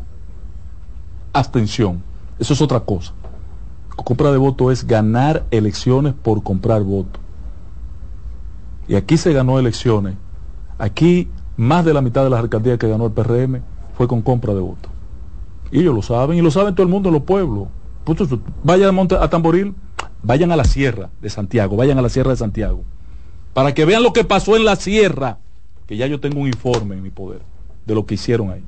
abstención. 1.34 2.02
Eso 2.38 2.54
es 2.54 2.62
otra 2.62 2.80
cosa. 2.80 3.12
Compra 3.96 4.32
de 4.32 4.38
voto 4.38 4.70
es 4.70 4.86
ganar 4.86 5.44
elecciones 5.50 6.14
por 6.14 6.42
comprar 6.42 6.84
votos. 6.84 7.20
Y 8.88 8.94
aquí 8.94 9.18
se 9.18 9.34
ganó 9.34 9.58
elecciones. 9.58 10.14
Aquí 10.78 11.28
más 11.58 11.84
de 11.84 11.92
la 11.92 12.00
mitad 12.00 12.24
de 12.24 12.30
las 12.30 12.40
alcaldías 12.40 12.78
que 12.78 12.88
ganó 12.88 13.04
el 13.04 13.12
PRM 13.12 13.60
fue 13.94 14.08
con 14.08 14.22
compra 14.22 14.54
de 14.54 14.60
votos. 14.60 14.90
Y 15.70 15.80
ellos 15.80 15.94
lo 15.94 16.00
saben, 16.00 16.38
y 16.38 16.40
lo 16.40 16.50
saben 16.50 16.74
todo 16.74 16.84
el 16.84 16.90
mundo 16.90 17.10
en 17.10 17.16
los 17.16 17.24
pueblos. 17.24 17.68
Vayan 18.64 18.98
a 19.20 19.28
Tamboril, 19.28 19.74
vayan 20.26 20.52
a 20.52 20.56
la 20.56 20.64
sierra 20.64 21.10
de 21.20 21.30
Santiago, 21.30 21.76
vayan 21.76 21.98
a 21.98 22.02
la 22.02 22.08
sierra 22.08 22.30
de 22.30 22.36
Santiago, 22.36 22.82
para 23.54 23.72
que 23.74 23.84
vean 23.84 24.02
lo 24.02 24.12
que 24.12 24.24
pasó 24.24 24.56
en 24.56 24.64
la 24.64 24.76
sierra, 24.76 25.38
que 25.86 25.96
ya 25.96 26.06
yo 26.06 26.20
tengo 26.20 26.40
un 26.40 26.48
informe 26.48 26.96
en 26.96 27.02
mi 27.02 27.10
poder 27.10 27.40
de 27.86 27.94
lo 27.94 28.04
que 28.04 28.14
hicieron 28.14 28.50
ahí 28.50 28.62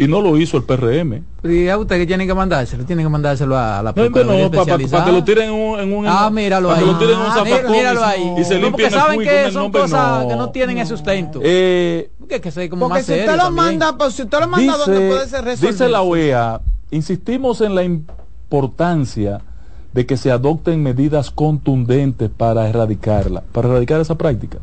y 0.00 0.08
no 0.08 0.22
lo 0.22 0.34
hizo 0.38 0.56
el 0.56 0.62
PRM. 0.62 1.22
¿Y 1.44 1.68
a 1.68 1.76
usted 1.76 1.98
que 1.98 2.06
tiene 2.06 2.26
que 2.26 2.32
mandárselo? 2.32 2.86
Tiene 2.86 3.02
que 3.02 3.10
mandárselo 3.10 3.58
a 3.58 3.82
la 3.82 3.92
no, 3.92 4.50
para 4.50 4.78
que 4.78 5.12
lo 5.12 5.22
tiren 5.22 5.50
en 5.50 5.92
un, 5.92 6.06
Ah, 6.06 6.30
míralo 6.30 6.72
ahí. 6.72 6.80
Que 6.80 6.86
lo 6.86 6.98
tiren 6.98 7.14
en 7.16 7.20
un 7.20 7.26
ah, 7.26 7.44
míralo 7.70 8.02
ahí. 8.02 8.34
Y 8.38 8.44
se 8.44 8.58
no, 8.58 8.70
porque 8.70 8.88
saben 8.88 9.20
que 9.20 9.50
son 9.52 9.70
cosas 9.70 10.24
que 10.24 10.36
no 10.36 10.48
tienen 10.48 10.78
el 10.78 10.86
sustento. 10.86 11.40
Eh, 11.42 12.10
que, 12.26 12.40
que 12.40 12.70
como 12.70 12.88
porque 12.88 13.02
si 13.02 13.12
usted 13.12 13.36
lo 13.36 13.50
manda, 13.50 13.94
pues, 13.98 14.14
si 14.14 14.22
usted 14.22 14.40
lo 14.40 14.48
manda 14.48 14.72
dice, 14.72 14.90
donde 14.90 15.08
puede 15.10 15.28
ser 15.28 15.44
resuelto. 15.44 15.72
Dice 15.72 15.88
la 15.90 16.00
OEA, 16.00 16.62
insistimos 16.90 17.60
en 17.60 17.74
la 17.74 17.84
importancia 17.84 19.42
de 19.92 20.06
que 20.06 20.16
se 20.16 20.30
adopten 20.30 20.82
medidas 20.82 21.30
contundentes 21.30 22.30
para 22.30 22.68
erradicarla, 22.68 23.42
para 23.52 23.68
erradicar 23.68 24.00
esa 24.00 24.16
práctica. 24.16 24.58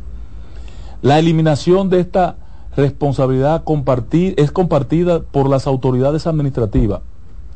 La 1.01 1.19
eliminación 1.19 1.89
de 1.89 1.99
esta 1.99 2.37
responsabilidad 2.75 3.63
compartir, 3.63 4.35
es 4.37 4.51
compartida 4.51 5.21
por 5.21 5.49
las 5.49 5.67
autoridades 5.67 6.27
administrativas, 6.27 7.01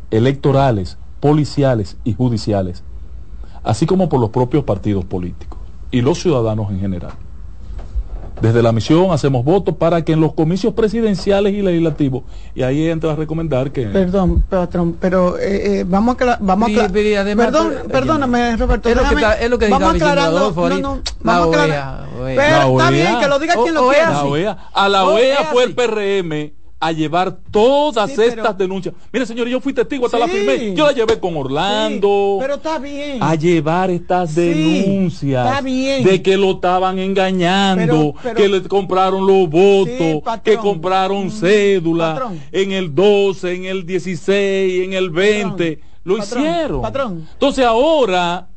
electorales, 0.09 0.97
policiales 1.19 1.97
y 2.03 2.13
judiciales, 2.13 2.83
así 3.63 3.85
como 3.85 4.09
por 4.09 4.19
los 4.19 4.31
propios 4.31 4.63
partidos 4.63 5.05
políticos 5.05 5.59
y 5.91 6.01
los 6.01 6.19
ciudadanos 6.19 6.71
en 6.71 6.79
general. 6.79 7.13
Desde 8.41 8.63
la 8.63 8.71
misión 8.71 9.11
hacemos 9.11 9.45
votos 9.45 9.75
para 9.75 10.03
que 10.03 10.13
en 10.13 10.19
los 10.19 10.33
comicios 10.33 10.73
presidenciales 10.73 11.53
y 11.53 11.61
legislativos, 11.61 12.23
y 12.55 12.63
ahí 12.63 12.87
entra 12.87 13.11
a 13.11 13.15
recomendar 13.15 13.71
que... 13.71 13.85
Perdón, 13.85 14.43
patrón, 14.49 14.97
pero 14.99 15.37
eh, 15.37 15.79
eh, 15.79 15.85
vamos 15.87 16.17
a... 16.21 16.37
Vamos 16.39 16.71
a 16.77 16.87
perdón, 16.89 17.73
perdóname, 17.91 18.57
Roberto. 18.57 18.89
Es 18.89 18.95
lo 18.95 19.03
que, 19.03 19.15
está, 19.15 19.33
es 19.33 19.49
lo 19.49 19.59
que 19.59 19.69
vamos 19.69 19.93
aclarando. 19.93 20.53
No, 20.55 20.79
no, 20.79 21.01
vamos 21.21 21.57
a 21.57 21.63
aclarar. 21.63 22.05
Pero 22.23 22.79
está 22.79 22.89
bien, 22.89 23.19
que 23.19 23.27
lo 23.27 23.39
diga 23.39 23.55
quien 23.55 23.73
lo 23.73 23.89
quiera. 23.89 24.57
A 24.73 24.89
la 24.89 25.05
OEA 25.05 25.45
fue 25.51 25.63
el 25.65 25.75
PRM 25.75 26.60
a 26.81 26.91
llevar 26.91 27.37
todas 27.51 28.17
estas 28.17 28.57
denuncias. 28.57 28.95
Mire, 29.13 29.27
señor, 29.27 29.47
yo 29.47 29.61
fui 29.61 29.71
testigo 29.71 30.07
hasta 30.07 30.17
la 30.17 30.27
firmé. 30.27 30.73
Yo 30.73 30.87
la 30.87 30.91
llevé 30.91 31.19
con 31.19 31.37
Orlando. 31.37 32.37
pero 32.41 32.55
está 32.55 32.79
bien. 32.79 33.21
A 33.21 33.35
llevar 33.35 33.91
estas 33.91 34.33
denuncias 34.33 35.63
de 35.63 36.21
que 36.23 36.37
lo 36.37 36.53
estaban 36.53 36.97
engañando, 36.97 38.15
que 38.35 38.49
le 38.49 38.63
compraron 38.63 39.27
los 39.27 39.47
votos, 39.47 40.23
que 40.43 40.57
compraron 40.57 41.27
mm, 41.27 41.31
cédula 41.31 42.31
en 42.51 42.71
el 42.71 42.95
12, 42.95 43.53
en 43.53 43.65
el 43.65 43.85
16, 43.85 44.85
en 44.85 44.93
el 44.93 45.11
20. 45.11 45.79
Lo 46.03 46.17
hicieron. 46.17 46.81
Patrón. 46.81 47.27
Entonces 47.33 47.63
ahora 47.63 48.47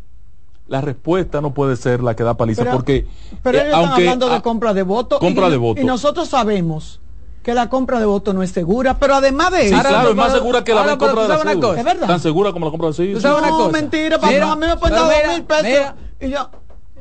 la 0.66 0.80
respuesta 0.80 1.42
no 1.42 1.52
puede 1.52 1.76
ser 1.76 2.02
la 2.02 2.16
que 2.16 2.22
da 2.22 2.38
paliza 2.38 2.64
porque 2.72 3.06
pero 3.42 3.58
eh, 3.58 3.68
ellos 3.68 3.90
hablando 3.90 4.30
de 4.30 4.40
compra 4.40 4.72
de 4.72 4.82
votos 4.82 5.18
compra 5.18 5.50
de 5.50 5.58
votos 5.58 5.84
y 5.84 5.86
nosotros 5.86 6.26
sabemos 6.26 7.02
que 7.44 7.54
la 7.54 7.68
compra 7.68 8.00
de 8.00 8.06
votos 8.06 8.34
no 8.34 8.42
es 8.42 8.50
segura, 8.50 8.98
pero 8.98 9.14
además 9.14 9.52
de 9.52 9.66
eso. 9.66 9.76
Sí, 9.76 9.82
claro, 9.82 10.10
es 10.10 10.16
más 10.16 10.32
segura 10.32 10.64
que 10.64 10.74
la 10.74 10.96
compra 10.96 11.22
de 11.22 11.28
la 11.28 11.38
cédula. 11.38 11.78
¿Es 11.78 11.84
verdad? 11.84 12.06
Tan 12.08 12.20
segura 12.20 12.52
como 12.52 12.64
la 12.64 12.70
compra 12.72 12.90
de. 12.90 13.14
¿Tú 13.14 13.28
una 13.28 13.48
cosa? 13.50 13.70
mentira, 13.70 14.18
papá, 14.18 14.52
a 14.52 14.56
mí 14.56 14.66
me 14.66 14.76
ponen 14.76 14.98
dos 14.98 15.12
mil 15.28 15.44
pesos 15.44 15.92
y 16.20 16.30
yo... 16.30 16.50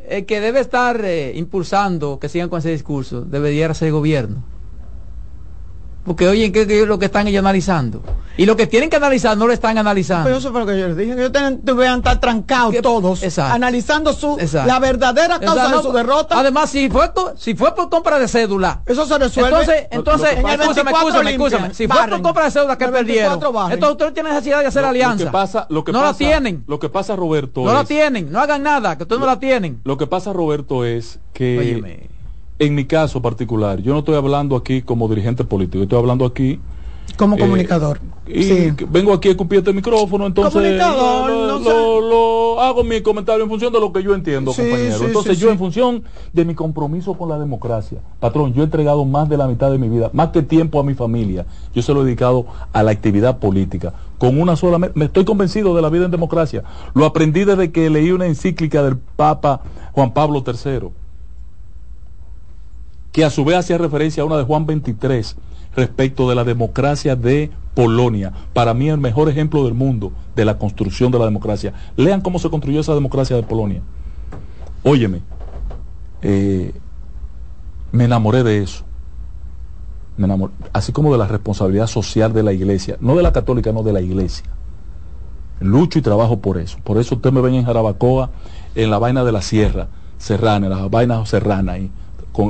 El 0.06 0.26
que 0.26 0.42
debe 0.42 0.60
estar 0.60 1.00
eh, 1.06 1.32
impulsando 1.34 2.20
que 2.20 2.28
sigan 2.28 2.50
con 2.50 2.60
ese 2.60 2.72
discurso 2.72 3.22
debería 3.22 3.74
ser 3.74 3.88
el 3.88 3.94
gobierno. 3.94 4.44
Porque 6.06 6.28
oye, 6.28 6.52
¿qué, 6.52 6.62
es 6.62 6.88
lo 6.88 7.00
que 7.00 7.06
están 7.06 7.28
ellos 7.28 7.40
analizando? 7.40 8.02
Y 8.36 8.46
lo 8.46 8.58
que 8.58 8.68
tienen 8.68 8.90
que 8.90 8.98
analizar 8.98 9.38
no 9.38 9.48
lo 9.48 9.54
están 9.54 9.78
analizando. 9.78 10.26
Pero 10.26 10.38
eso 10.38 10.52
fue 10.52 10.62
lo 10.62 10.66
que 10.66 10.78
yo 10.78 10.88
les 10.88 10.98
dije, 10.98 11.16
que 11.16 11.22
ellos 11.22 11.32
deben 11.32 11.98
estar 11.98 12.20
trancados 12.20 12.76
todos, 12.82 13.38
analizando 13.38 14.12
su 14.14 14.38
la 14.66 14.80
verdadera 14.80 15.40
causa 15.40 15.78
de 15.78 15.82
su 15.82 15.94
derrota. 15.94 16.40
Además, 16.40 16.70
si 16.70 16.90
fue 16.90 17.12
si 17.38 17.56
fue 17.56 17.74
por 17.76 17.90
compra 17.90 18.20
de 18.20 18.28
cédula, 18.28 18.82
eso 18.86 19.06
se 19.06 19.18
resuelve. 19.18 19.50
Entonces, 19.50 19.88
entonces, 19.92 20.30
escúchame, 20.38 20.92
escúchame, 20.92 21.32
escúchame. 21.32 21.74
Si 21.74 21.88
fue 21.88 22.08
por 22.08 22.22
compra 22.22 22.46
de 22.46 22.52
cédula 22.52 22.78
que 22.78 22.88
perdieron, 22.88 23.40
entonces 23.72 23.92
ustedes 23.92 24.14
tienen 24.14 24.34
necesidad 24.34 24.60
de 24.60 24.68
hacer 24.68 24.84
alianza. 24.84 25.24
Lo 25.24 25.30
que 25.30 25.32
pasa, 25.32 25.68
lo 25.70 25.84
que 25.84 25.92
no 25.92 26.00
pasa, 26.00 26.12
la 26.12 26.18
tienen. 26.18 26.64
Lo 26.68 26.80
que 26.80 26.90
pasa, 26.90 27.16
Roberto, 27.16 27.64
no 27.64 27.74
la 27.74 27.86
tienen, 27.86 28.32
no 28.32 28.40
hagan 28.40 28.64
nada, 28.64 28.98
que 28.98 29.04
ustedes 29.04 29.20
no 29.20 29.26
la 29.26 29.40
tienen. 29.40 29.80
Lo 29.84 29.98
que 29.98 30.08
pasa, 30.08 30.34
Roberto, 30.34 30.84
es 30.86 31.20
que 31.34 32.10
en 32.66 32.76
mi 32.76 32.86
caso 32.86 33.22
particular, 33.22 33.82
yo 33.82 33.94
no 33.94 34.00
estoy 34.00 34.16
hablando 34.16 34.56
aquí 34.56 34.82
como 34.82 35.08
dirigente 35.08 35.44
político, 35.44 35.84
estoy 35.84 36.00
hablando 36.00 36.26
aquí 36.26 36.60
como 37.18 37.36
eh, 37.36 37.40
comunicador. 37.40 38.00
y 38.28 38.72
vengo 38.90 39.14
aquí 39.14 39.30
a 39.30 39.38
cumplir 39.38 39.60
este 39.60 39.72
micrófono, 39.74 40.26
entonces 40.26 40.80
lo, 40.80 42.60
hago 42.60 42.84
mi 42.84 43.02
comentario 43.02 43.44
en 43.44 43.50
función 43.50 43.72
de 43.72 43.80
lo 43.80 43.94
que 43.94 44.02
yo 44.02 44.16
entiendo, 44.16 44.52
compañero. 44.54 45.06
entonces 45.06 45.38
yo 45.38 45.52
en 45.52 45.60
función 45.60 46.04
de 46.32 46.46
mi 46.46 46.56
compromiso 46.56 47.14
con 47.14 47.30
la 47.30 47.38
democracia, 47.38 48.00
patrón, 48.20 48.54
yo 48.54 48.62
he 48.62 48.66
entregado 48.66 49.06
más 49.06 49.30
de 49.30 49.38
la 49.38 49.48
mitad 49.48 49.70
de 49.72 49.78
mi 49.78 49.90
vida, 49.90 50.10
más 50.14 50.30
que 50.30 50.42
tiempo 50.42 50.80
a 50.80 50.84
mi 50.84 50.96
familia, 50.96 51.46
yo 51.76 51.82
se 51.82 51.94
lo 51.94 52.02
he 52.02 52.06
dedicado 52.06 52.46
a 52.72 52.82
la 52.82 52.92
actividad 52.92 53.38
política. 53.40 53.94
Con 54.18 54.40
una 54.40 54.56
sola, 54.56 54.80
me 54.80 55.06
estoy 55.06 55.26
convencido 55.26 55.76
de 55.76 55.82
la 55.82 55.90
vida 55.90 56.06
en 56.06 56.12
democracia. 56.12 56.64
Lo 56.94 57.06
aprendí 57.06 57.44
desde 57.44 57.74
que 57.74 57.90
leí 57.90 58.12
una 58.12 58.26
encíclica 58.26 58.82
del 58.82 58.98
Papa 58.98 59.62
Juan 59.92 60.14
Pablo 60.14 60.44
III 60.48 61.03
que 63.14 63.24
a 63.24 63.30
su 63.30 63.46
vez 63.46 63.56
hacía 63.56 63.78
referencia 63.78 64.24
a 64.24 64.26
una 64.26 64.38
de 64.38 64.44
Juan 64.44 64.66
23 64.66 65.38
respecto 65.76 66.28
de 66.28 66.36
la 66.36 66.44
democracia 66.44 67.16
de 67.16 67.52
Polonia. 67.76 68.34
Para 68.54 68.74
mí 68.74 68.90
el 68.90 68.98
mejor 68.98 69.30
ejemplo 69.30 69.64
del 69.64 69.76
mundo 69.76 70.12
de 70.36 70.44
la 70.44 70.58
construcción 70.58 71.12
de 71.12 71.20
la 71.20 71.26
democracia. 71.26 71.74
Lean 71.96 72.22
cómo 72.22 72.40
se 72.40 72.50
construyó 72.50 72.82
esa 72.82 72.96
democracia 72.96 73.36
de 73.36 73.44
Polonia. 73.44 73.82
Óyeme, 74.84 75.22
eh, 76.24 76.74
me 77.92 78.06
enamoré 78.06 78.44
de 78.44 78.64
eso. 78.64 78.84
Me 80.18 80.26
enamoré, 80.26 80.52
así 80.74 80.92
como 80.92 81.12
de 81.12 81.20
la 81.20 81.28
responsabilidad 81.28 81.88
social 81.88 82.34
de 82.34 82.42
la 82.42 82.52
iglesia, 82.52 82.98
no 83.00 83.16
de 83.16 83.24
la 83.24 83.32
católica, 83.32 83.72
no 83.72 83.84
de 83.84 83.94
la 83.94 84.02
iglesia. 84.02 84.46
Lucho 85.60 86.00
y 86.00 86.02
trabajo 86.02 86.40
por 86.40 86.58
eso. 86.58 86.80
Por 86.84 86.98
eso 86.98 87.16
usted 87.16 87.32
me 87.32 87.42
ven 87.42 87.54
en 87.54 87.66
Jarabacoa, 87.66 88.32
en 88.74 88.90
la 88.90 88.98
vaina 88.98 89.24
de 89.24 89.32
la 89.32 89.44
sierra 89.44 89.88
serrana, 90.18 90.66
en 90.66 90.72
las 90.72 90.90
vainas 90.90 91.30
serranas 91.30 91.76
ahí 91.76 91.92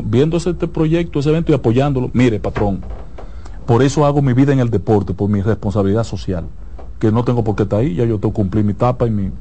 viendo 0.05 0.37
ese 0.37 0.51
este 0.51 0.67
proyecto, 0.67 1.19
ese 1.19 1.29
evento 1.29 1.51
y 1.51 1.55
apoyándolo. 1.55 2.09
Mire, 2.13 2.39
patrón, 2.39 2.81
por 3.65 3.81
eso 3.83 4.05
hago 4.05 4.21
mi 4.21 4.33
vida 4.33 4.53
en 4.53 4.59
el 4.59 4.69
deporte, 4.69 5.13
por 5.13 5.29
mi 5.29 5.41
responsabilidad 5.41 6.03
social, 6.03 6.45
que 6.99 7.11
no 7.11 7.23
tengo 7.23 7.43
por 7.43 7.55
qué 7.55 7.63
estar 7.63 7.79
ahí, 7.79 7.95
ya 7.95 8.05
yo 8.05 8.19
tengo 8.19 8.33
que 8.33 8.41
cumplir 8.41 8.63
mi 8.63 8.71
etapa 8.71 9.07
y 9.07 9.11
mi, 9.11 9.31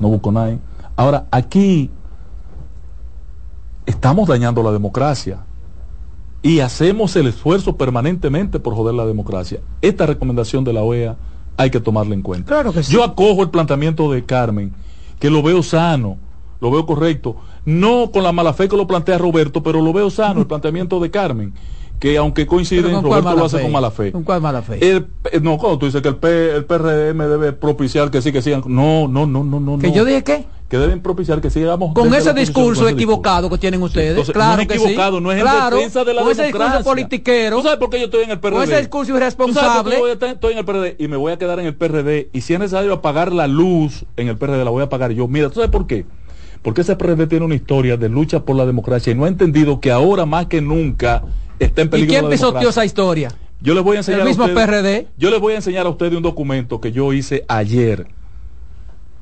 no 0.00 0.08
busco 0.08 0.32
nadie. 0.32 0.58
Ahora, 0.96 1.26
aquí 1.30 1.90
estamos 3.84 4.28
dañando 4.28 4.62
la 4.62 4.72
democracia 4.72 5.44
y 6.42 6.60
hacemos 6.60 7.16
el 7.16 7.26
esfuerzo 7.26 7.76
permanentemente 7.76 8.60
por 8.60 8.74
joder 8.74 8.94
la 8.94 9.06
democracia. 9.06 9.60
Esta 9.82 10.06
recomendación 10.06 10.64
de 10.64 10.72
la 10.72 10.82
OEA 10.82 11.16
hay 11.56 11.70
que 11.70 11.80
tomarla 11.80 12.14
en 12.14 12.22
cuenta. 12.22 12.48
Claro 12.48 12.72
que 12.72 12.82
Yo 12.82 13.02
acojo 13.02 13.42
el 13.42 13.50
planteamiento 13.50 14.10
de 14.10 14.24
Carmen, 14.24 14.72
que 15.18 15.30
lo 15.30 15.42
veo 15.42 15.62
sano, 15.62 16.18
lo 16.60 16.70
veo 16.70 16.86
correcto, 16.86 17.36
no 17.66 18.10
con 18.12 18.22
la 18.22 18.32
mala 18.32 18.54
fe 18.54 18.68
que 18.68 18.76
lo 18.76 18.86
plantea 18.86 19.18
Roberto, 19.18 19.62
pero 19.62 19.82
lo 19.82 19.92
veo 19.92 20.08
sano 20.08 20.40
el 20.40 20.46
planteamiento 20.46 21.00
de 21.00 21.10
Carmen, 21.10 21.52
que 21.98 22.16
aunque 22.16 22.46
coinciden, 22.46 23.02
Roberto 23.02 23.34
lo 23.34 23.44
hace 23.44 23.60
con 23.60 23.72
mala 23.72 23.90
fe. 23.90 24.12
¿Con 24.12 24.22
cuál 24.22 24.40
mala 24.40 24.62
fe? 24.62 24.78
El, 24.88 25.08
no, 25.42 25.58
cuando 25.58 25.78
tú 25.78 25.86
dices 25.86 26.00
que 26.00 26.08
el, 26.08 26.16
P, 26.16 26.54
el 26.54 26.64
PRM 26.64 27.18
debe 27.18 27.52
propiciar 27.52 28.10
que 28.10 28.22
sí, 28.22 28.32
que 28.32 28.40
sigan. 28.40 28.62
No, 28.66 29.08
no, 29.08 29.26
no, 29.26 29.42
no, 29.42 29.60
no. 29.60 29.78
¿Que 29.78 29.90
yo 29.90 30.04
dije 30.04 30.22
qué? 30.22 30.44
Que 30.68 30.78
deben 30.78 31.00
propiciar 31.00 31.40
que 31.40 31.50
sigamos. 31.50 31.92
Con 31.92 32.12
ese 32.14 32.32
discurso 32.34 32.88
equivocado 32.88 33.50
que 33.50 33.58
tienen 33.58 33.82
ustedes. 33.82 34.30
claro 34.30 34.56
no 34.56 34.62
es 34.62 34.68
equivocado, 34.68 35.20
no 35.20 35.32
es 35.32 35.38
en 35.40 35.44
defensa 35.44 36.04
de 36.04 36.14
la 36.14 36.22
con 36.22 36.30
democracia. 36.30 36.44
ese 36.44 36.52
discurso 36.52 36.84
politiquero. 36.84 37.56
¿Tú 37.56 37.62
sabes 37.64 37.78
por 37.78 37.90
qué 37.90 37.98
yo 37.98 38.04
estoy 38.04 38.24
en 38.24 38.30
el 38.30 38.38
PRD? 38.38 38.52
Con 38.52 38.62
ese 38.62 38.78
discurso 38.78 39.16
irresponsable. 39.16 39.96
Yo 39.96 40.08
estoy 40.12 40.52
en 40.52 40.58
el 40.58 40.64
PRD 40.64 40.96
y 40.98 41.08
me 41.08 41.16
voy 41.16 41.32
a 41.32 41.38
quedar 41.38 41.58
en 41.58 41.66
el 41.66 41.74
PRD. 41.74 42.30
Y 42.32 42.42
si 42.42 42.54
es 42.54 42.60
necesario 42.60 42.92
apagar 42.92 43.32
la 43.32 43.48
luz 43.48 44.04
en 44.16 44.28
el 44.28 44.36
PRD, 44.36 44.64
la 44.64 44.70
voy 44.70 44.82
a 44.82 44.84
apagar 44.86 45.10
yo. 45.12 45.26
Mira, 45.26 45.48
¿tú 45.48 45.56
sabes 45.56 45.70
por 45.70 45.86
qué? 45.86 46.04
Porque 46.62 46.80
ese 46.80 46.96
PRD 46.96 47.26
tiene 47.26 47.44
una 47.44 47.54
historia 47.54 47.96
de 47.96 48.08
lucha 48.08 48.44
por 48.44 48.56
la 48.56 48.66
democracia 48.66 49.12
y 49.12 49.14
no 49.14 49.24
ha 49.24 49.28
entendido 49.28 49.80
que 49.80 49.90
ahora 49.90 50.26
más 50.26 50.46
que 50.46 50.60
nunca 50.60 51.24
está 51.58 51.82
en 51.82 51.90
peligro. 51.90 52.12
¿Y 52.12 52.16
quién 52.18 52.30
pisoteó 52.30 52.68
esa 52.68 52.84
historia? 52.84 53.30
Yo 53.60 53.74
les 53.74 53.82
voy 53.82 53.96
a 53.96 54.00
enseñar 54.00 54.20
el 54.20 54.26
mismo 54.26 54.44
a 54.44 54.48
PRD. 54.48 55.08
Yo 55.16 55.30
les 55.30 55.40
voy 55.40 55.54
a 55.54 55.56
enseñar 55.56 55.86
a 55.86 55.88
ustedes 55.88 56.14
un 56.14 56.22
documento 56.22 56.80
que 56.80 56.92
yo 56.92 57.12
hice 57.12 57.44
ayer. 57.48 58.06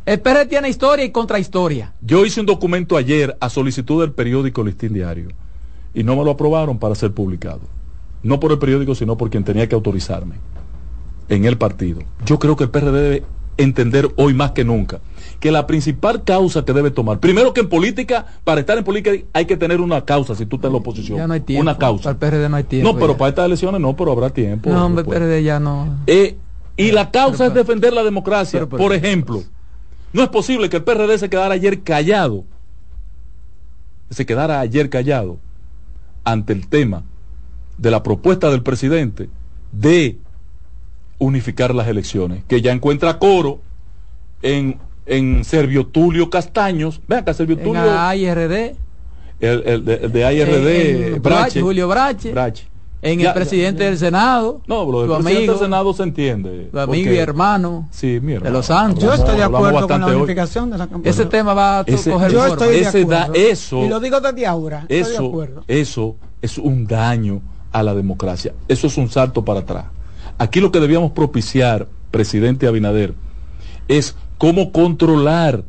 El 0.07 0.21
PRD 0.21 0.47
tiene 0.47 0.69
historia 0.69 1.05
y 1.05 1.11
contrahistoria. 1.11 1.95
Yo 2.03 2.27
hice 2.27 2.41
un 2.41 2.47
documento 2.47 2.97
ayer 2.97 3.37
a 3.41 3.49
solicitud 3.49 4.03
del 4.03 4.13
periódico 4.13 4.63
Listín 4.63 4.93
Diario 4.93 5.29
y 5.95 6.03
no 6.03 6.17
me 6.17 6.25
lo 6.25 6.33
aprobaron 6.33 6.79
para 6.79 6.95
ser 6.95 7.13
publicado. 7.13 7.61
No 8.23 8.41
por 8.41 8.53
el 8.53 8.59
periódico, 8.59 8.95
sino 8.95 9.17
por 9.17 9.31
quien 9.31 9.45
tenía 9.45 9.69
que 9.69 9.75
autorizarme 9.75 10.35
en 11.29 11.45
el 11.45 11.57
partido. 11.57 12.01
Yo 12.27 12.39
creo 12.39 12.57
que 12.57 12.65
el 12.65 12.71
PRD 12.71 13.01
debe 13.01 13.23
entender 13.57 14.11
hoy 14.17 14.35
más 14.35 14.53
que 14.53 14.65
nunca 14.65 15.01
que 15.41 15.51
la 15.51 15.67
principal 15.67 16.25
causa 16.25 16.65
que 16.65 16.73
debe 16.73 16.91
tomar, 16.91 17.21
primero 17.21 17.53
que 17.53 17.61
en 17.61 17.69
política, 17.69 18.25
para 18.45 18.61
estar 18.61 18.79
en 18.79 18.85
política 18.85 19.27
hay 19.35 19.45
que 19.45 19.59
tener 19.59 19.81
una 19.81 20.03
causa 20.03 20.35
si 20.35 20.47
tú 20.47 20.57
estás 20.57 20.71
en 20.71 20.73
la 20.73 20.79
oposición. 20.79 21.19
Ya 21.19 21.27
no 21.27 21.35
hay 21.35 21.41
tiempo. 21.41 21.61
Una 21.61 21.77
causa. 21.77 22.15
Para 22.15 22.29
el 22.29 22.33
PRD 22.33 22.49
no 22.49 22.57
hay 22.57 22.65
tiempo. 22.65 22.93
No, 22.93 22.99
pero 22.99 23.13
ya. 23.13 23.19
para 23.19 23.29
estas 23.29 23.47
elecciones 23.47 23.79
no, 23.79 23.95
pero 23.95 24.13
habrá 24.13 24.31
tiempo. 24.31 24.71
No, 24.71 24.87
hombre, 24.87 25.03
el 25.03 25.09
PRD 25.09 25.43
ya 25.43 25.61
no. 25.61 25.99
Eh, 26.07 26.37
y 26.79 26.93
la 26.93 27.11
causa 27.11 27.45
pero, 27.45 27.49
es 27.49 27.55
defender 27.55 27.93
la 27.93 28.03
democracia. 28.03 28.61
Pero, 28.61 28.79
Por 28.79 28.95
ejemplo, 28.95 29.43
no 30.15 30.23
es 30.23 30.31
posible 30.31 30.71
que 30.71 30.79
el 30.79 30.85
PRD 30.85 31.19
se 31.19 31.29
quedara 31.29 31.53
ayer 31.53 31.83
callado, 31.83 32.45
se 34.09 34.25
quedara 34.25 34.61
ayer 34.61 34.89
callado 34.89 35.39
ante 36.25 36.55
el 36.55 36.69
tema 36.69 37.03
de 37.77 37.91
la 37.91 38.03
propuesta 38.03 38.51
del 38.51 38.63
presidente 38.63 39.29
de 39.73 40.19
unificar 41.19 41.75
las 41.75 41.89
elecciones, 41.89 42.45
que 42.47 42.61
ya 42.61 42.73
encuentra 42.73 43.19
coro 43.19 43.61
en, 44.43 44.79
en 45.07 45.45
Servio 45.45 45.87
Tulio 45.87 46.31
Castaños, 46.31 47.01
vean 47.07 47.23
acá 47.23 47.35
Servio 47.35 47.59
Tulio. 47.59 47.99
AIRD. 47.99 48.77
El, 49.41 49.63
el, 49.67 49.85
de, 49.85 49.95
el 49.95 50.13
de 50.13 50.25
AIRD, 50.25 50.67
en, 50.67 51.15
en 51.15 51.23
Brache, 51.23 51.61
Julio 51.61 51.89
Brache. 51.89 52.33
Brache. 52.33 52.69
En 53.03 53.19
ya, 53.19 53.29
el 53.29 53.35
presidente 53.35 53.83
ya, 53.83 53.91
del 53.91 53.99
Senado. 53.99 54.63
No, 54.67 54.91
lo 54.91 55.03
del 55.03 55.11
presidente 55.11 55.37
amigo, 55.37 55.53
del 55.53 55.63
Senado 55.63 55.93
se 55.93 56.03
entiende. 56.05 56.69
Tu 56.73 56.79
amigo 56.79 57.13
y 57.13 57.17
hermano. 57.17 57.87
Sí, 57.91 58.19
mi 58.23 58.33
hermano. 58.33 58.51
De 58.51 58.51
los 58.51 58.67
Santos. 58.67 59.05
Yo 59.05 59.13
estoy 59.13 59.37
de 59.37 59.43
acuerdo 59.43 59.87
con 59.87 60.01
la 60.01 60.07
unificación 60.07 60.71
de 60.71 60.79
la 60.79 60.87
campaña. 60.87 61.11
Ese 61.11 61.27
tema 61.27 61.53
va 61.53 61.81
a 61.81 61.83
ese, 61.83 62.11
coger 62.11 62.33
Yo 62.33 62.47
estoy 62.47 62.81
de 62.81 62.87
acuerdo. 62.87 63.09
Da, 63.09 63.29
eso, 63.35 63.85
y 63.85 63.89
lo 63.89 64.01
digo 64.01 64.21
desde 64.21 64.47
ahora. 64.47 64.87
Eso, 64.89 65.11
estoy 65.11 65.27
de 65.27 65.29
acuerdo. 65.29 65.65
eso 65.69 66.17
es 66.41 66.57
un 66.57 66.87
daño 66.87 67.43
a 67.73 67.83
la 67.83 67.95
democracia. 67.95 68.55
Eso 68.69 68.87
es 68.87 68.97
un 68.97 69.11
salto 69.11 69.45
para 69.45 69.61
atrás. 69.61 69.85
Aquí 70.39 70.61
lo 70.61 70.73
que 70.73 70.81
debíamos 70.81 71.13
propiciar, 71.13 71.89
presidente 72.11 72.67
Abinader, 72.67 73.15
es 73.89 74.17
cómo 74.39 74.73
controlar 74.73 75.65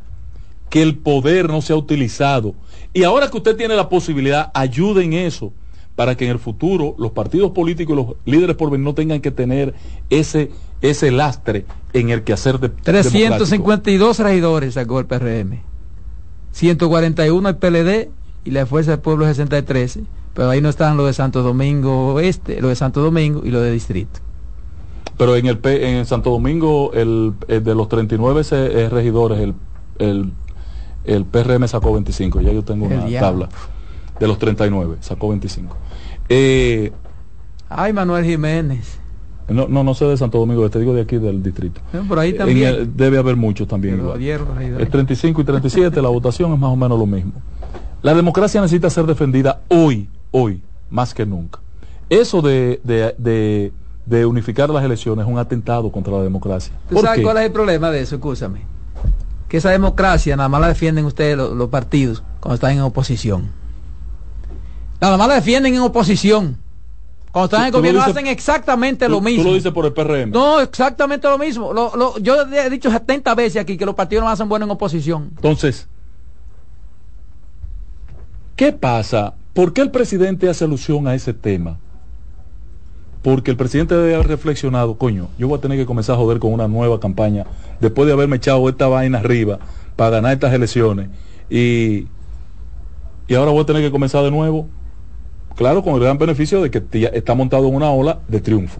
que 0.69 0.81
el 0.81 0.97
poder 0.97 1.49
no 1.49 1.61
sea 1.61 1.75
utilizado. 1.75 2.55
Y 2.93 3.03
ahora 3.03 3.29
que 3.29 3.37
usted 3.37 3.55
tiene 3.55 3.75
la 3.75 3.89
posibilidad, 3.89 4.51
ayude 4.53 5.03
en 5.03 5.13
eso 5.13 5.53
para 5.95 6.15
que 6.15 6.25
en 6.25 6.31
el 6.31 6.39
futuro 6.39 6.95
los 6.97 7.11
partidos 7.11 7.51
políticos 7.51 7.93
y 7.93 7.95
los 7.95 8.15
líderes 8.25 8.55
por 8.55 8.69
venir 8.69 8.85
no 8.85 8.93
tengan 8.93 9.21
que 9.21 9.31
tener 9.31 9.73
ese, 10.09 10.51
ese 10.81 11.11
lastre 11.11 11.65
en 11.93 12.09
el 12.09 12.23
quehacer 12.23 12.59
de 12.59 12.69
352 12.69 14.19
regidores 14.19 14.73
sacó 14.73 14.99
el 14.99 15.05
PRM, 15.05 15.61
141 16.51 17.49
el 17.49 17.55
PLD 17.55 18.09
y 18.43 18.51
la 18.51 18.65
Fuerza 18.65 18.91
del 18.91 18.99
Pueblo 18.99 19.25
63, 19.25 19.99
pero 20.33 20.49
ahí 20.49 20.59
no 20.59 20.69
están 20.69 20.97
los 20.97 21.05
de 21.07 21.13
Santo 21.13 21.41
Domingo 21.41 22.13
Oeste, 22.13 22.59
los 22.59 22.69
de 22.69 22.75
Santo 22.75 23.01
Domingo 23.01 23.41
y 23.45 23.51
los 23.51 23.61
de 23.61 23.71
Distrito. 23.71 24.24
Pero 25.17 25.35
en 25.35 25.45
el 25.45 25.59
en 25.63 26.05
Santo 26.05 26.29
Domingo, 26.31 26.91
el, 26.93 27.33
el 27.47 27.63
de 27.63 27.75
los 27.75 27.87
39 27.87 28.41
eh, 28.51 28.89
regidores, 28.89 29.39
el, 29.39 29.53
el, 29.99 30.31
el, 31.05 31.25
PRM 31.25 31.67
sacó 31.67 31.93
25. 31.93 32.41
Ya 32.41 32.51
yo 32.51 32.63
tengo 32.63 32.85
una 32.85 33.07
tabla. 33.19 33.49
De 34.19 34.27
los 34.27 34.37
39, 34.39 34.97
sacó 35.01 35.29
25. 35.29 35.75
Eh, 36.29 36.91
Ay, 37.69 37.93
Manuel 37.93 38.25
Jiménez. 38.25 38.99
No, 39.47 39.67
no, 39.67 39.83
no 39.83 39.93
sé 39.93 40.05
de 40.05 40.17
Santo 40.17 40.39
Domingo, 40.39 40.67
te 40.69 40.79
digo 40.79 40.93
de 40.93 41.01
aquí 41.01 41.17
del 41.17 41.43
distrito. 41.43 41.79
Por 42.07 42.17
ahí 42.17 42.33
también. 42.33 42.67
El, 42.67 42.97
debe 42.97 43.17
haber 43.17 43.35
muchos 43.35 43.67
también. 43.67 44.01
El 44.19 44.89
35 44.89 45.41
y 45.41 45.43
37, 45.43 46.01
la 46.01 46.09
votación 46.09 46.53
es 46.53 46.59
más 46.59 46.71
o 46.71 46.75
menos 46.75 46.97
lo 46.97 47.05
mismo. 47.05 47.33
La 48.01 48.13
democracia 48.13 48.59
necesita 48.61 48.89
ser 48.89 49.05
defendida 49.05 49.61
hoy, 49.67 50.09
hoy, 50.31 50.61
más 50.89 51.13
que 51.13 51.25
nunca. 51.25 51.59
Eso 52.09 52.41
de, 52.41 52.79
de, 52.83 53.15
de 53.17 53.71
de 54.05 54.25
unificar 54.25 54.69
las 54.69 54.83
elecciones 54.83 55.25
es 55.25 55.31
un 55.31 55.39
atentado 55.39 55.91
contra 55.91 56.13
la 56.13 56.23
democracia. 56.23 56.73
¿Tú 56.89 56.99
sabes 56.99 57.17
qué? 57.17 57.23
cuál 57.23 57.37
es 57.37 57.43
el 57.43 57.51
problema 57.51 57.89
de 57.89 58.01
eso? 58.01 58.15
Escúchame. 58.15 58.61
Que 59.47 59.57
esa 59.57 59.69
democracia 59.71 60.35
nada 60.35 60.49
más 60.49 60.61
la 60.61 60.67
defienden 60.67 61.05
ustedes 61.05 61.37
los, 61.37 61.53
los 61.53 61.69
partidos 61.69 62.23
cuando 62.39 62.55
están 62.55 62.71
en 62.71 62.81
oposición. 62.81 63.49
Nada 65.01 65.17
más 65.17 65.27
la 65.27 65.35
defienden 65.35 65.73
en 65.73 65.81
oposición. 65.81 66.57
Cuando 67.31 67.45
están 67.47 67.61
en 67.61 67.65
el 67.67 67.71
gobierno 67.73 67.99
dices, 67.99 68.15
hacen 68.15 68.27
exactamente 68.27 69.07
tú, 69.07 69.11
lo 69.11 69.21
mismo. 69.21 69.43
Tú 69.43 69.49
lo 69.49 69.55
dices 69.55 69.71
por 69.73 69.85
el 69.85 69.93
PRM. 69.93 70.31
No, 70.31 70.61
exactamente 70.61 71.27
lo 71.27 71.37
mismo. 71.37 71.73
Lo, 71.73 71.93
lo, 71.95 72.17
yo 72.19 72.43
he 72.43 72.69
dicho 72.69 72.89
70 72.89 73.35
veces 73.35 73.61
aquí 73.61 73.75
que 73.75 73.85
los 73.85 73.93
partidos 73.93 74.23
no 74.23 74.29
hacen 74.29 74.47
bueno 74.47 74.65
en 74.65 74.71
oposición. 74.71 75.31
Entonces, 75.35 75.87
¿qué 78.55 78.71
pasa? 78.71 79.33
¿Por 79.53 79.73
qué 79.73 79.81
el 79.81 79.91
presidente 79.91 80.47
hace 80.47 80.63
alusión 80.63 81.07
a 81.07 81.15
ese 81.15 81.33
tema? 81.33 81.77
Porque 83.25 83.49
el 83.49 83.57
presidente 83.57 83.95
debe 83.95 84.13
haber 84.13 84.27
reflexionado, 84.27 84.99
coño, 84.99 85.29
yo 85.39 85.47
voy 85.47 85.57
a 85.57 85.59
tener 85.59 85.79
que 85.79 85.87
comenzar 85.87 86.13
a 86.13 86.19
joder 86.19 86.37
con 86.37 86.53
una 86.53 86.67
nueva 86.67 86.99
campaña, 86.99 87.47
después 87.81 88.05
de 88.05 88.13
haberme 88.13 88.35
echado 88.35 88.69
esta 88.69 88.87
vaina 88.87 89.17
arriba 89.17 89.57
para 89.95 90.11
ganar 90.11 90.33
estas 90.33 90.53
elecciones, 90.53 91.09
y, 91.49 92.05
y 93.27 93.33
ahora 93.33 93.49
voy 93.49 93.63
a 93.63 93.65
tener 93.65 93.81
que 93.81 93.89
comenzar 93.89 94.23
de 94.23 94.29
nuevo, 94.29 94.67
claro, 95.55 95.83
con 95.83 95.95
el 95.95 96.01
gran 96.01 96.19
beneficio 96.19 96.61
de 96.61 96.69
que 96.69 96.83
está 97.15 97.33
montado 97.33 97.67
en 97.67 97.73
una 97.73 97.89
ola 97.89 98.19
de 98.27 98.41
triunfo, 98.41 98.79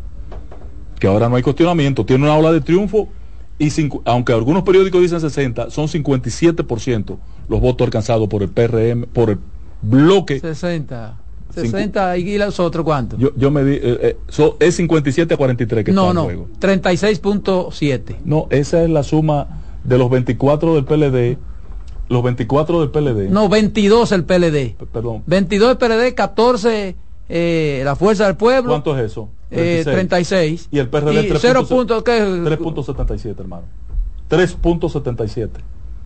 que 0.99 1.07
ahora 1.07 1.27
no 1.27 1.37
hay 1.37 1.41
cuestionamiento, 1.41 2.05
tiene 2.05 2.25
una 2.25 2.35
ola 2.35 2.51
de 2.51 2.61
triunfo, 2.61 3.09
y 3.57 3.71
aunque 4.05 4.31
algunos 4.31 4.61
periódicos 4.61 5.01
dicen 5.01 5.21
60, 5.21 5.71
son 5.71 5.87
57% 5.87 7.17
los 7.49 7.59
votos 7.59 7.83
alcanzados 7.83 8.27
por 8.27 8.43
el 8.43 8.49
PRM, 8.49 9.07
por 9.11 9.31
el 9.31 9.39
bloque. 9.81 10.39
60. 10.39 11.24
60 11.55 12.17
y 12.17 12.37
los 12.37 12.59
otros 12.59 12.85
cuántos? 12.85 13.19
Yo, 13.19 13.31
yo 13.35 13.51
me 13.51 13.63
di, 13.63 13.75
eh, 13.75 13.79
eh, 13.83 14.17
so, 14.27 14.57
es 14.59 14.75
57 14.75 15.33
a 15.33 15.37
43 15.37 15.85
que 15.85 15.91
no, 15.91 16.03
está 16.03 16.13
no, 16.13 16.21
en 16.21 16.25
juego. 16.25 16.47
36.7. 16.59 18.17
No, 18.25 18.47
esa 18.49 18.83
es 18.83 18.89
la 18.89 19.03
suma 19.03 19.47
de 19.83 19.97
los 19.97 20.09
24 20.09 20.75
del 20.75 20.85
PLD, 20.85 21.37
los 22.09 22.23
24 22.23 22.81
del 22.81 22.91
PLD. 22.91 23.29
No, 23.29 23.49
22 23.49 24.11
el 24.11 24.25
PLD. 24.25 24.75
P 24.75 24.85
perdón. 24.91 25.23
22 25.25 25.71
el 25.71 25.77
PLD, 25.77 26.13
14 26.13 26.95
eh, 27.27 27.81
la 27.83 27.95
Fuerza 27.95 28.27
del 28.27 28.35
Pueblo. 28.35 28.69
¿Cuánto 28.69 28.95
es 28.97 29.11
eso? 29.11 29.29
36. 29.49 29.87
Eh, 29.87 29.91
36. 29.91 30.69
Y 30.71 30.79
el 30.79 30.89
PRD 30.89 31.33
3.77, 31.33 33.39
hermano. 33.39 33.63
3.77. 34.29 35.49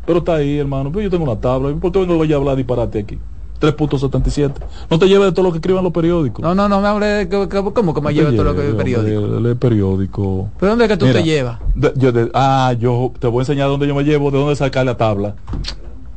Pero 0.06 0.20
está 0.20 0.36
ahí, 0.36 0.58
hermano. 0.58 0.92
Pero 0.92 1.04
yo 1.04 1.10
tengo 1.10 1.24
una 1.24 1.40
tabla. 1.40 1.74
¿Por 1.76 1.92
qué 1.92 2.06
no 2.06 2.16
voy 2.16 2.32
a 2.32 2.36
hablar 2.36 2.56
disparate 2.56 3.00
aquí? 3.00 3.18
3.77. 3.60 4.54
No 4.90 5.00
te 5.00 5.08
lleves 5.08 5.28
de 5.28 5.32
todo 5.34 5.44
lo 5.44 5.52
que 5.52 5.58
escriban 5.58 5.84
los 5.84 5.94
periódicos. 5.94 6.42
No, 6.42 6.56
no, 6.56 6.70
no 6.70 6.82
me 6.82 6.88
hable 6.88 7.06
de 7.06 7.30
cómo 7.74 7.94
que 7.94 8.02
me 8.02 8.14
lleve 8.14 8.32
todo 8.32 8.46
lo 8.46 8.56
que 8.56 8.68
el 8.68 8.76
periódico. 8.76 9.38
El 9.38 9.58
periódico. 9.58 10.50
¿Pero 10.60 10.72
dónde 10.72 10.86
es 10.86 10.92
que 10.92 10.98
tú 10.98 11.06
Mira, 11.06 11.20
te 11.20 11.26
llevas? 11.26 11.60
De, 11.76 11.94
yo 11.96 12.12
de, 12.12 12.32
ah, 12.34 12.74
yo 12.80 13.12
te 13.20 13.28
voy 13.28 13.40
a 13.40 13.42
enseñar 13.42 13.68
dónde 13.68 13.88
yo 13.88 13.96
me 13.96 14.04
llevo, 14.04 14.32
de 14.32 14.38
dónde 14.38 14.56
sacar 14.56 14.86
la 14.86 14.96
tabla. 14.96 15.36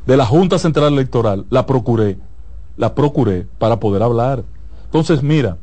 De 0.06 0.16
la 0.16 0.24
Junta 0.24 0.58
Central 0.58 0.92
Electoral. 0.92 1.44
La 1.50 1.66
procuré. 1.66 2.18
La 2.76 2.94
procuré 2.94 3.46
para 3.58 3.78
poder 3.80 4.02
hablar. 4.02 4.44
Entonces, 4.84 5.22
mira, 5.22 5.56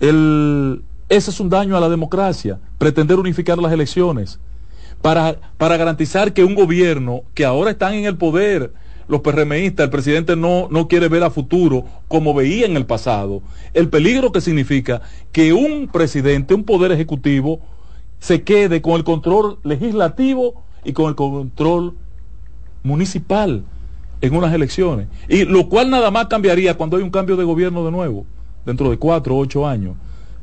el, 0.00 0.82
ese 1.08 1.30
es 1.30 1.40
un 1.40 1.50
daño 1.50 1.76
a 1.76 1.80
la 1.80 1.88
democracia. 1.88 2.58
Pretender 2.78 3.18
unificar 3.18 3.58
las 3.58 3.72
elecciones. 3.72 4.38
Para, 5.02 5.36
para 5.58 5.76
garantizar 5.76 6.32
que 6.32 6.44
un 6.44 6.54
gobierno 6.54 7.22
que 7.34 7.44
ahora 7.44 7.70
están 7.70 7.92
en 7.92 8.06
el 8.06 8.16
poder 8.16 8.72
los 9.08 9.20
PRMistas, 9.20 9.84
el 9.84 9.90
presidente 9.90 10.36
no, 10.36 10.68
no 10.70 10.88
quiere 10.88 11.08
ver 11.08 11.22
a 11.22 11.30
futuro 11.30 11.84
como 12.08 12.34
veía 12.34 12.66
en 12.66 12.76
el 12.76 12.86
pasado, 12.86 13.42
el 13.72 13.88
peligro 13.88 14.32
que 14.32 14.40
significa 14.40 15.02
que 15.32 15.52
un 15.52 15.88
presidente, 15.88 16.54
un 16.54 16.64
poder 16.64 16.92
ejecutivo, 16.92 17.60
se 18.18 18.42
quede 18.42 18.80
con 18.80 18.94
el 18.94 19.04
control 19.04 19.58
legislativo 19.64 20.64
y 20.84 20.92
con 20.92 21.08
el 21.08 21.14
control 21.14 21.94
municipal 22.82 23.64
en 24.20 24.34
unas 24.34 24.54
elecciones. 24.54 25.08
Y 25.28 25.44
lo 25.44 25.68
cual 25.68 25.90
nada 25.90 26.10
más 26.10 26.26
cambiaría 26.26 26.74
cuando 26.74 26.96
hay 26.96 27.02
un 27.02 27.10
cambio 27.10 27.36
de 27.36 27.44
gobierno 27.44 27.84
de 27.84 27.90
nuevo. 27.90 28.24
dentro 28.64 28.88
de 28.88 28.96
cuatro 28.96 29.34
o 29.34 29.40
ocho 29.40 29.66
años. 29.66 29.94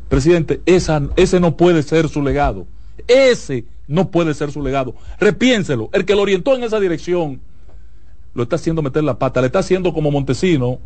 Presidente, 0.07 0.61
ese 0.67 1.39
no 1.39 1.57
puede 1.57 1.81
ser 1.81 2.07
su 2.07 2.21
legado. 2.21 2.67
Ese 3.07 3.65
no 3.87 4.11
puede 4.11 4.35
ser 4.35 4.51
su 4.51 4.61
legado. 4.61 4.93
Repiénselo. 5.19 5.89
El 5.91 6.05
que 6.05 6.13
lo 6.13 6.21
orientó 6.21 6.55
en 6.55 6.63
esa 6.63 6.79
dirección 6.79 7.41
lo 8.33 8.43
está 8.43 8.55
haciendo 8.55 8.81
meter 8.81 9.03
la 9.03 9.17
pata. 9.19 9.41
Le 9.41 9.47
está 9.47 9.59
haciendo 9.59 9.93
como 9.93 10.11
Montesino 10.11 10.79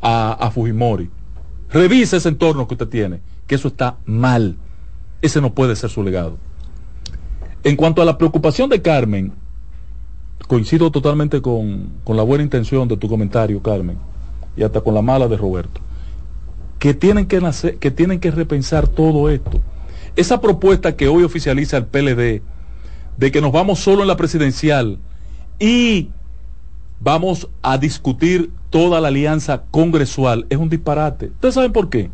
a, 0.00 0.32
a 0.32 0.50
Fujimori. 0.50 1.10
Revise 1.70 2.16
ese 2.16 2.28
entorno 2.28 2.66
que 2.66 2.74
usted 2.74 2.88
tiene, 2.88 3.20
que 3.46 3.54
eso 3.54 3.68
está 3.68 3.96
mal. 4.04 4.56
Ese 5.20 5.40
no 5.40 5.52
puede 5.52 5.76
ser 5.76 5.90
su 5.90 6.02
legado. 6.02 6.38
En 7.64 7.76
cuanto 7.76 8.00
a 8.00 8.04
la 8.04 8.16
preocupación 8.16 8.70
de 8.70 8.80
Carmen, 8.80 9.32
coincido 10.46 10.90
totalmente 10.90 11.42
con, 11.42 11.90
con 12.04 12.16
la 12.16 12.22
buena 12.22 12.44
intención 12.44 12.88
de 12.88 12.96
tu 12.96 13.08
comentario, 13.08 13.62
Carmen, 13.62 13.98
y 14.56 14.62
hasta 14.62 14.80
con 14.80 14.94
la 14.94 15.02
mala 15.02 15.28
de 15.28 15.36
Roberto, 15.36 15.80
que 16.78 16.94
tienen 16.94 17.26
que, 17.26 17.40
que 17.80 17.90
tienen 17.90 18.20
que 18.20 18.30
repensar 18.30 18.88
todo 18.88 19.28
esto. 19.28 19.60
Esa 20.16 20.40
propuesta 20.40 20.96
que 20.96 21.08
hoy 21.08 21.22
oficializa 21.24 21.76
el 21.76 21.86
PLD, 21.86 22.42
de 23.16 23.32
que 23.32 23.40
nos 23.40 23.52
vamos 23.52 23.80
solo 23.80 24.02
en 24.02 24.08
la 24.08 24.16
presidencial 24.16 24.98
y 25.58 26.10
vamos 27.00 27.48
a 27.62 27.78
discutir 27.78 28.50
toda 28.70 29.00
la 29.00 29.08
alianza 29.08 29.62
congresual, 29.70 30.46
es 30.50 30.58
un 30.58 30.68
disparate. 30.68 31.26
¿Ustedes 31.26 31.54
saben 31.54 31.72
por 31.72 31.88
qué? 31.88 32.10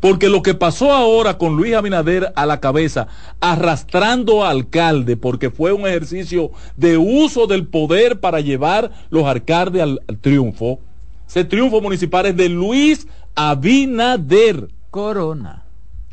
Porque 0.00 0.28
lo 0.28 0.42
que 0.42 0.54
pasó 0.54 0.92
ahora 0.92 1.38
con 1.38 1.56
Luis 1.56 1.74
Abinader 1.74 2.32
a 2.36 2.46
la 2.46 2.60
cabeza, 2.60 3.08
arrastrando 3.40 4.44
a 4.44 4.50
alcalde, 4.50 5.16
porque 5.16 5.50
fue 5.50 5.72
un 5.72 5.86
ejercicio 5.86 6.52
de 6.76 6.96
uso 6.96 7.46
del 7.48 7.66
poder 7.66 8.20
para 8.20 8.40
llevar 8.40 8.92
los 9.10 9.24
alcaldes 9.24 9.82
al, 9.82 10.00
triunfo, 10.20 10.78
ese 11.26 11.44
triunfo 11.44 11.80
municipal 11.80 12.26
es 12.26 12.36
de 12.36 12.48
Luis 12.48 13.08
Abinader. 13.34 14.68
Corona. 14.90 15.64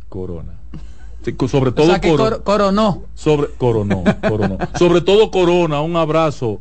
Corona. 0.09 0.53
sobre 1.47 1.71
todo 1.71 1.93
coronó. 2.43 3.03
Sobre, 3.13 3.49
coronó, 3.51 4.03
coronó. 4.27 4.57
sobre 4.77 5.01
todo 5.01 5.31
Corona, 5.31 5.81
un 5.81 5.95
abrazo, 5.95 6.59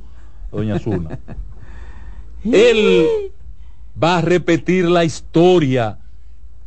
doña 0.55 0.79
Zuna. 0.79 1.19
Él 2.45 3.33
va 4.03 4.19
a 4.19 4.21
repetir 4.21 4.87
la 4.87 5.05
historia 5.05 5.99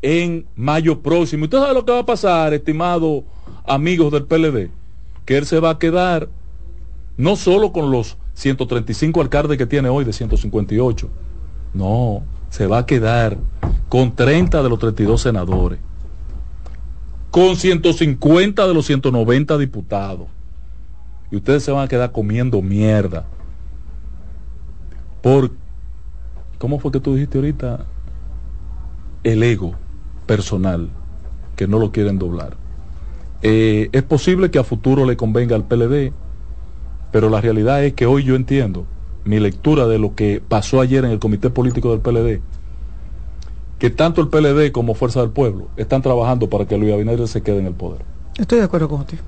en 0.01 0.45
mayo 0.55 1.01
próximo. 1.01 1.45
¿Usted 1.45 1.59
sabe 1.59 1.73
lo 1.73 1.85
que 1.85 1.91
va 1.91 1.99
a 1.99 2.05
pasar, 2.05 2.53
estimados 2.53 3.23
amigos 3.65 4.11
del 4.11 4.25
PLD? 4.25 4.69
Que 5.25 5.37
él 5.37 5.45
se 5.45 5.59
va 5.59 5.71
a 5.71 5.79
quedar 5.79 6.29
no 7.17 7.35
solo 7.35 7.71
con 7.73 7.91
los 7.91 8.17
135 8.35 9.19
alcaldes 9.21 9.57
que 9.57 9.65
tiene 9.65 9.89
hoy 9.89 10.05
de 10.05 10.13
158, 10.13 11.09
no, 11.73 12.23
se 12.49 12.67
va 12.67 12.79
a 12.79 12.85
quedar 12.85 13.37
con 13.89 14.15
30 14.15 14.61
de 14.61 14.69
los 14.69 14.79
32 14.79 15.21
senadores, 15.21 15.79
con 17.31 17.55
150 17.55 18.67
de 18.67 18.73
los 18.73 18.85
190 18.85 19.57
diputados. 19.57 20.27
Y 21.31 21.35
ustedes 21.37 21.63
se 21.63 21.71
van 21.71 21.83
a 21.83 21.87
quedar 21.87 22.11
comiendo 22.11 22.61
mierda. 22.61 23.25
Por, 25.21 25.51
¿cómo 26.57 26.79
fue 26.79 26.91
que 26.91 26.99
tú 26.99 27.15
dijiste 27.15 27.37
ahorita? 27.37 27.85
El 29.23 29.43
ego 29.43 29.73
personal 30.25 30.89
que 31.55 31.67
no 31.67 31.79
lo 31.79 31.91
quieren 31.91 32.19
doblar. 32.19 32.55
Eh, 33.41 33.89
es 33.91 34.03
posible 34.03 34.51
que 34.51 34.59
a 34.59 34.63
futuro 34.63 35.05
le 35.05 35.17
convenga 35.17 35.55
al 35.55 35.65
PLD, 35.65 36.13
pero 37.11 37.29
la 37.29 37.41
realidad 37.41 37.83
es 37.83 37.93
que 37.93 38.05
hoy 38.05 38.23
yo 38.23 38.35
entiendo 38.35 38.85
mi 39.25 39.39
lectura 39.39 39.87
de 39.87 39.99
lo 39.99 40.15
que 40.15 40.41
pasó 40.47 40.81
ayer 40.81 41.03
en 41.03 41.11
el 41.11 41.19
comité 41.19 41.49
político 41.49 41.91
del 41.91 41.99
PLD, 41.99 42.41
que 43.79 43.89
tanto 43.89 44.21
el 44.21 44.29
PLD 44.29 44.71
como 44.71 44.95
Fuerza 44.95 45.21
del 45.21 45.29
Pueblo 45.29 45.67
están 45.77 46.01
trabajando 46.01 46.49
para 46.49 46.65
que 46.65 46.77
Luis 46.77 46.93
Abinader 46.93 47.27
se 47.27 47.41
quede 47.41 47.59
en 47.59 47.67
el 47.67 47.73
poder. 47.73 48.01
Estoy 48.37 48.59
de 48.59 48.65
acuerdo 48.65 48.87
con 48.87 49.01
usted. 49.01 49.19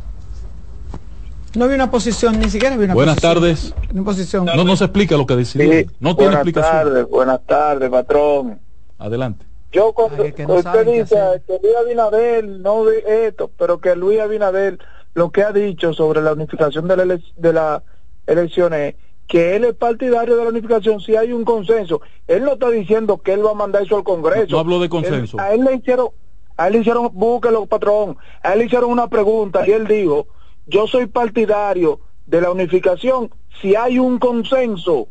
No 1.55 1.65
había 1.65 1.75
una 1.75 1.89
posición, 1.91 2.39
ni 2.39 2.49
siquiera 2.49 2.75
había 2.75 2.85
una 2.85 2.93
Buenas 2.93 3.17
tardes. 3.17 3.73
posición. 4.05 4.45
No, 4.45 4.63
no 4.63 4.75
se 4.75 4.85
explica 4.85 5.17
lo 5.17 5.25
que 5.25 5.35
decidió. 5.35 5.87
no 5.99 6.15
tiene 6.15 6.33
explicación. 6.33 6.71
Buenas 6.73 6.83
tardes, 6.83 7.09
buenas 7.09 7.45
tardes, 7.45 7.89
patrón. 7.89 8.59
Adelante. 8.97 9.45
Yo 9.71 9.93
cuando, 9.93 10.23
usted 10.23 10.85
dice 10.85 11.15
que 11.45 11.59
Luis 11.61 11.75
Abinader 11.79 12.47
no 12.47 12.83
ve 12.83 13.27
esto, 13.27 13.51
pero 13.57 13.79
que 13.79 13.95
Luis 13.95 14.19
Abinader 14.19 14.79
lo 15.13 15.31
que 15.31 15.43
ha 15.43 15.51
dicho 15.51 15.93
sobre 15.93 16.21
la 16.21 16.33
unificación 16.33 16.87
de 16.87 16.97
la, 16.97 17.19
de 17.37 17.53
las 17.53 17.83
elecciones 18.25 18.95
que 19.27 19.55
él 19.55 19.63
es 19.63 19.75
partidario 19.75 20.35
de 20.37 20.43
la 20.43 20.49
unificación 20.49 20.99
si 20.99 21.15
hay 21.15 21.31
un 21.33 21.45
consenso. 21.45 22.01
Él 22.27 22.43
no 22.43 22.53
está 22.53 22.69
diciendo 22.69 23.19
que 23.19 23.33
él 23.33 23.45
va 23.45 23.51
a 23.51 23.55
mandar 23.55 23.83
eso 23.83 23.95
al 23.95 24.03
Congreso. 24.03 24.47
No, 24.49 24.59
hablo 24.59 24.79
de 24.79 24.89
consenso. 24.89 25.39
a 25.39 25.53
él 25.53 25.63
le 25.63 25.75
hicieron, 25.75 26.09
a 26.57 26.67
él 26.67 26.73
le 26.73 26.79
hicieron, 26.79 27.09
búsquelo 27.13 27.67
patrón, 27.67 28.17
a 28.41 28.53
él 28.53 28.59
le 28.59 28.65
hicieron 28.65 28.89
una 28.89 29.07
pregunta 29.07 29.67
y 29.67 29.71
él 29.71 29.85
dijo, 29.85 30.27
yo 30.69 30.87
soy 30.87 31.07
partidario 31.07 31.99
de 32.25 32.41
la 32.41 32.51
unificación 32.51 33.29
si 33.61 33.75
hay 33.75 33.99
un 33.99 34.19
consenso. 34.19 35.07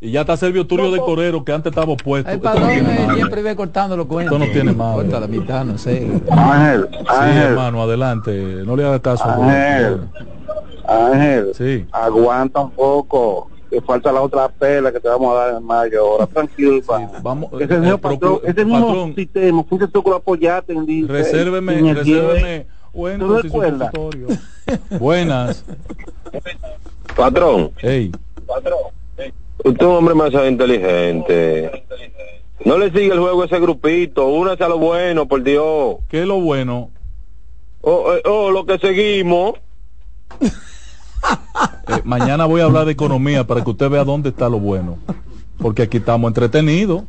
Y 0.00 0.12
ya 0.12 0.20
está 0.20 0.36
Servio 0.36 0.64
Turio 0.64 0.92
de 0.92 0.98
Corero, 0.98 1.44
que 1.44 1.52
antes 1.52 1.72
estaba 1.72 1.92
opuesto. 1.92 2.30
El 2.30 2.38
padrón 2.38 2.70
siempre 3.16 3.40
iba 3.40 3.54
cortando 3.56 3.96
los 3.96 4.06
cuentos. 4.06 4.36
Esto 4.36 4.46
no 4.46 4.52
tiene 4.52 4.72
más. 4.72 4.94
Corta 4.94 5.18
la 5.18 5.26
mitad, 5.26 5.64
no 5.64 5.76
sé. 5.76 6.06
Ángel, 6.30 6.88
Sí, 6.92 7.36
hermano, 7.36 7.82
adelante. 7.82 8.30
No 8.64 8.76
le 8.76 8.84
haga 8.84 9.00
caso. 9.00 9.24
Ángel, 9.24 10.02
Ángel, 10.86 11.52
sí. 11.54 11.84
aguanta 11.90 12.60
un 12.60 12.70
poco. 12.70 13.50
Que 13.68 13.82
falta 13.82 14.10
la 14.10 14.22
otra 14.22 14.48
pela 14.48 14.90
que 14.90 14.98
te 14.98 15.08
vamos 15.08 15.34
a 15.34 15.38
dar 15.40 15.56
en 15.56 15.64
mayo. 15.64 16.00
Ahora 16.00 16.26
tranquilo, 16.26 16.80
vamos. 17.20 17.50
Ese 17.60 17.64
es 17.64 17.70
el 17.70 18.00
patrón, 18.00 18.38
ese 18.42 18.64
mismo 18.64 18.86
patrón, 18.86 19.14
sistema. 19.14 19.64
Fuiste 19.64 19.88
tú 19.88 20.02
que 20.02 20.10
lo 20.10 20.16
apoyaste. 20.16 20.72
En, 20.72 21.06
resérveme, 21.06 21.92
resérveme. 21.92 22.66
Buenas. 24.98 25.64
Patrón. 27.16 27.70
Hey. 27.78 28.10
Patrón. 28.44 28.78
Usted 29.58 29.72
es 29.72 29.82
un 29.82 29.94
hombre 29.94 30.14
más 30.16 30.32
inteligente. 30.32 31.84
No 32.64 32.76
le 32.76 32.90
sigue 32.90 33.12
el 33.12 33.20
juego 33.20 33.42
a 33.42 33.46
ese 33.46 33.60
grupito, 33.60 34.26
únase 34.26 34.64
a 34.64 34.68
lo 34.68 34.78
bueno, 34.78 35.26
por 35.26 35.44
Dios. 35.44 35.98
¿Qué 36.08 36.22
es 36.22 36.26
lo 36.26 36.40
bueno? 36.40 36.90
Oh, 37.82 38.14
eh, 38.14 38.22
oh 38.24 38.50
lo 38.50 38.66
que 38.66 38.78
seguimos. 38.78 39.54
Eh, 41.88 42.00
mañana 42.04 42.46
voy 42.46 42.60
a 42.60 42.64
hablar 42.64 42.84
de 42.84 42.92
economía 42.92 43.44
para 43.44 43.64
que 43.64 43.70
usted 43.70 43.90
vea 43.90 44.04
dónde 44.04 44.28
está 44.28 44.48
lo 44.48 44.60
bueno. 44.60 44.98
Porque 45.58 45.82
aquí 45.82 45.96
estamos 45.96 46.28
entretenidos. 46.28 47.02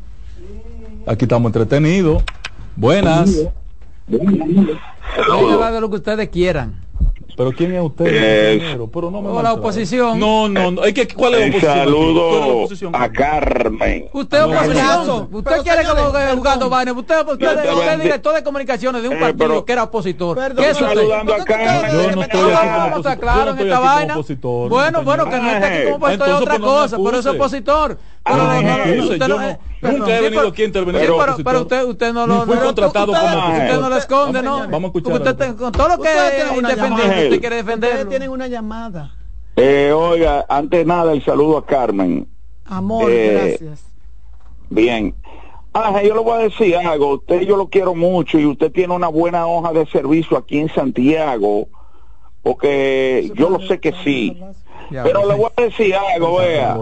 Aquí 1.06 1.26
estamos 1.26 1.50
entretenidos. 1.50 2.24
Buenas. 2.76 3.30
De 4.10 5.82
lo 5.82 5.90
que 5.90 5.96
ustedes 5.96 6.30
quieran. 6.30 6.90
Pero 7.40 7.54
¿quién 7.54 7.74
es 7.74 7.82
usted? 7.82 8.06
Eh, 8.10 8.78
pero 8.92 9.10
no 9.10 9.22
me 9.22 9.42
la 9.42 9.54
oposición. 9.54 10.20
No, 10.20 10.50
no, 10.50 10.72
no. 10.72 10.84
Es 10.84 10.94
que, 10.94 11.08
¿Cuál 11.08 11.36
es 11.36 11.64
la 11.64 11.84
oposición? 11.84 12.92
Saludo 12.92 13.02
a 13.06 13.10
Carmen. 13.10 14.10
Usted 14.12 14.38
es 14.40 14.44
oposición. 14.44 15.30
Usted 15.32 15.62
quiere 15.62 15.84
que 15.84 16.36
jugando 16.36 16.70
vaina. 16.70 16.92
Usted, 16.92 17.26
usted, 17.26 17.74
usted 17.74 17.94
es 17.94 18.04
director 18.04 18.36
de 18.36 18.44
comunicaciones 18.44 19.04
de 19.04 19.08
un 19.08 19.16
eh, 19.16 19.20
partido 19.22 19.64
que 19.64 19.72
era 19.72 19.84
opositor. 19.84 20.38
¿Qué 20.54 20.70
es 20.70 20.82
usted? 20.82 20.88
Saludando 20.88 21.34
a 21.34 21.46
Carmen. 21.46 21.92
Yo 21.94 22.12
no 22.12 22.22
estoy 22.24 22.52
aquí 22.52 22.68
como 22.68 22.88
opositor. 22.88 23.20
claro 23.20 23.52
en 23.52 23.60
esta 23.60 23.80
vaina. 23.80 24.18
Bueno, 24.68 25.04
bueno, 25.04 25.30
que 25.30 25.38
no 25.38 25.52
esté 25.52 25.66
aquí 25.66 25.84
como 25.86 25.96
opositor 25.96 26.28
es 26.28 26.36
otra 26.36 26.60
cosa, 26.60 26.98
pero 26.98 27.20
es 27.20 27.26
opositor. 27.26 27.98
Nunca 29.82 30.18
he 30.18 30.22
venido 30.22 30.48
aquí 30.48 30.64
a 30.64 30.66
intervenir. 30.66 31.02
Pero, 31.02 31.38
pero 31.44 31.62
usted, 31.62 31.86
usted 31.86 32.14
no 32.14 32.28
lo. 32.28 32.46
Fui 32.46 32.58
contratado 32.58 33.08
como 33.08 33.48
Usted 33.50 33.80
no 33.80 33.90
lo 33.90 33.98
esconde, 33.98 34.42
¿no? 34.42 34.68
Vamos 34.68 34.84
a 34.84 34.98
escuchar. 34.98 35.22
Usted, 35.22 35.56
con 35.56 35.72
todo 35.72 35.90
lo 35.90 36.02
que 36.02 36.10
es 36.10 36.58
independiente, 36.58 37.24
usted 37.26 37.40
quiere 37.40 37.56
defender. 37.58 37.90
Ustedes 37.90 38.10
tienen 38.10 38.30
una 38.30 38.48
llamada. 38.48 39.16
Eh, 39.56 39.92
oiga, 39.92 40.46
antes 40.48 40.86
nada, 40.86 41.12
el 41.12 41.24
saludo 41.24 41.58
a 41.58 41.66
Carmen. 41.66 42.28
Amor, 42.66 43.10
eh, 43.12 43.58
gracias. 43.60 43.86
Bien. 44.70 45.16
Ah, 45.74 46.02
yo 46.02 46.16
le 46.16 46.22
voy 46.22 46.40
a 46.40 46.44
decir 46.44 46.76
algo. 46.76 47.16
Usted 47.16 47.42
yo 47.42 47.58
lo 47.58 47.68
quiero 47.68 47.94
mucho 47.94 48.40
y 48.40 48.46
usted 48.46 48.72
tiene 48.72 48.94
una 48.94 49.08
buena 49.08 49.48
hoja 49.48 49.74
de 49.74 49.86
servicio 49.88 50.38
aquí 50.38 50.60
en 50.60 50.70
Santiago, 50.70 51.68
porque 52.42 53.32
yo 53.36 53.50
lo 53.50 53.60
sé 53.62 53.80
que 53.80 53.94
sí. 54.04 54.42
Pero 54.90 55.28
le 55.28 55.36
voy 55.36 55.50
a 55.56 55.62
decir 55.62 55.94
algo, 55.96 56.38
vea. 56.38 56.78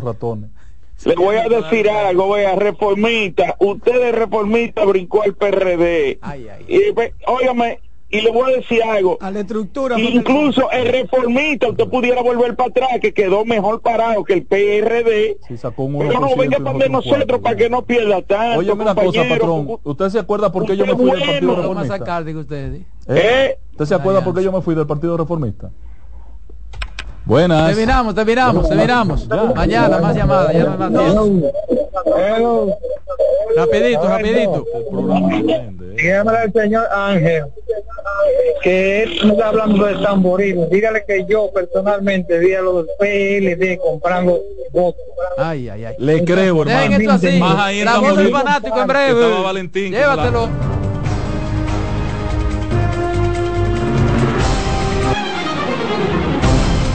Le 1.06 1.16
voy 1.16 1.36
a 1.36 1.48
decir 1.48 1.90
algo, 1.90 2.32
vea, 2.32 2.56
reformista, 2.56 3.56
usted 3.60 4.10
es 4.10 4.16
reformista, 4.16 4.84
brincó 4.86 5.22
al 5.22 5.36
PRD. 5.36 6.20
Y, 6.68 6.82
óigame, 7.28 7.80
y 8.10 8.22
le 8.22 8.32
voy 8.32 8.54
a 8.54 8.58
decir 8.58 8.82
algo. 8.84 9.18
A 9.22 9.30
la 9.32 9.42
estructura. 9.42 10.00
Incluso 10.00 10.72
el 10.72 10.88
reformista, 10.88 11.70
usted 11.70 11.88
pudiera 11.88 12.22
volver 12.22 12.56
para 12.56 12.70
atrás, 12.70 12.90
que 13.02 13.14
quedó 13.14 13.44
mejor 13.46 13.82
parado 13.82 14.24
que 14.24 14.34
el 14.34 14.46
PRD. 14.46 15.38
pero 16.00 16.20
no 16.20 16.36
venga 16.36 16.60
para 16.60 16.88
nosotros 16.90 17.42
para 17.42 17.56
que 17.56 17.70
no 17.70 17.84
pierda 17.84 18.22
tanto. 18.22 18.60
Oye, 18.60 18.72
una 18.72 18.96
cosa, 18.96 19.24
patrón. 19.28 19.80
¿Usted 19.84 20.10
se 20.10 20.20
acuerda 20.20 20.52
por 20.52 20.66
qué 20.66 20.78
yo 20.78 20.86
me 20.86 20.96
fui 20.96 21.12
del 21.12 21.20
Partido 21.20 21.56
Reformista? 21.56 22.40
usted, 22.40 22.82
¿Eh? 23.10 23.58
¿Usted 23.72 23.86
se 23.86 23.96
acuerda 23.96 24.24
por 24.24 24.34
qué 24.34 24.44
yo 24.44 24.52
me 24.52 24.62
fui 24.62 24.74
del 24.74 24.88
Partido 24.88 25.16
Reformista? 25.18 25.72
Buenas. 27.28 27.68
Terminamos, 27.68 28.16
terminamos, 28.16 28.70
terminamos. 28.70 29.28
Mañana 29.54 29.98
más 30.00 30.16
llamadas, 30.16 30.54
ya 30.54 30.64
no 30.64 30.78
más 30.78 30.92
Rapidito, 33.56 34.08
rapidito. 34.08 34.66
Dígame 35.98 36.38
al 36.38 36.54
señor 36.54 36.88
Ángel 36.94 37.44
que 38.62 39.04
él 39.04 39.20
no 39.26 39.34
está 39.34 39.50
hablando 39.50 39.86
de 39.86 39.96
tamboril. 39.96 40.70
Dígale 40.70 41.04
que 41.06 41.26
yo 41.28 41.52
personalmente 41.54 42.40
vi 42.40 42.54
a 42.54 42.62
los 42.62 42.86
PLD 42.98 43.78
comprando 43.78 44.40
votos. 44.72 45.02
Ay, 45.38 45.68
ay, 45.68 45.86
ay. 45.86 45.96
Le 46.00 46.24
creo, 46.24 46.62
hermano. 46.62 46.80
Dejen 46.82 47.02
esto 47.02 47.12
así. 47.14 47.40
Más 47.40 47.60
ahí 47.60 47.84
La 47.84 47.98
voz 48.00 48.18
del 48.18 48.32
fanático 48.32 48.80
en 48.80 48.88
breve. 48.88 49.22
Estaba 49.22 49.42
Valentín. 49.42 49.92
Llévatelo. 49.92 50.50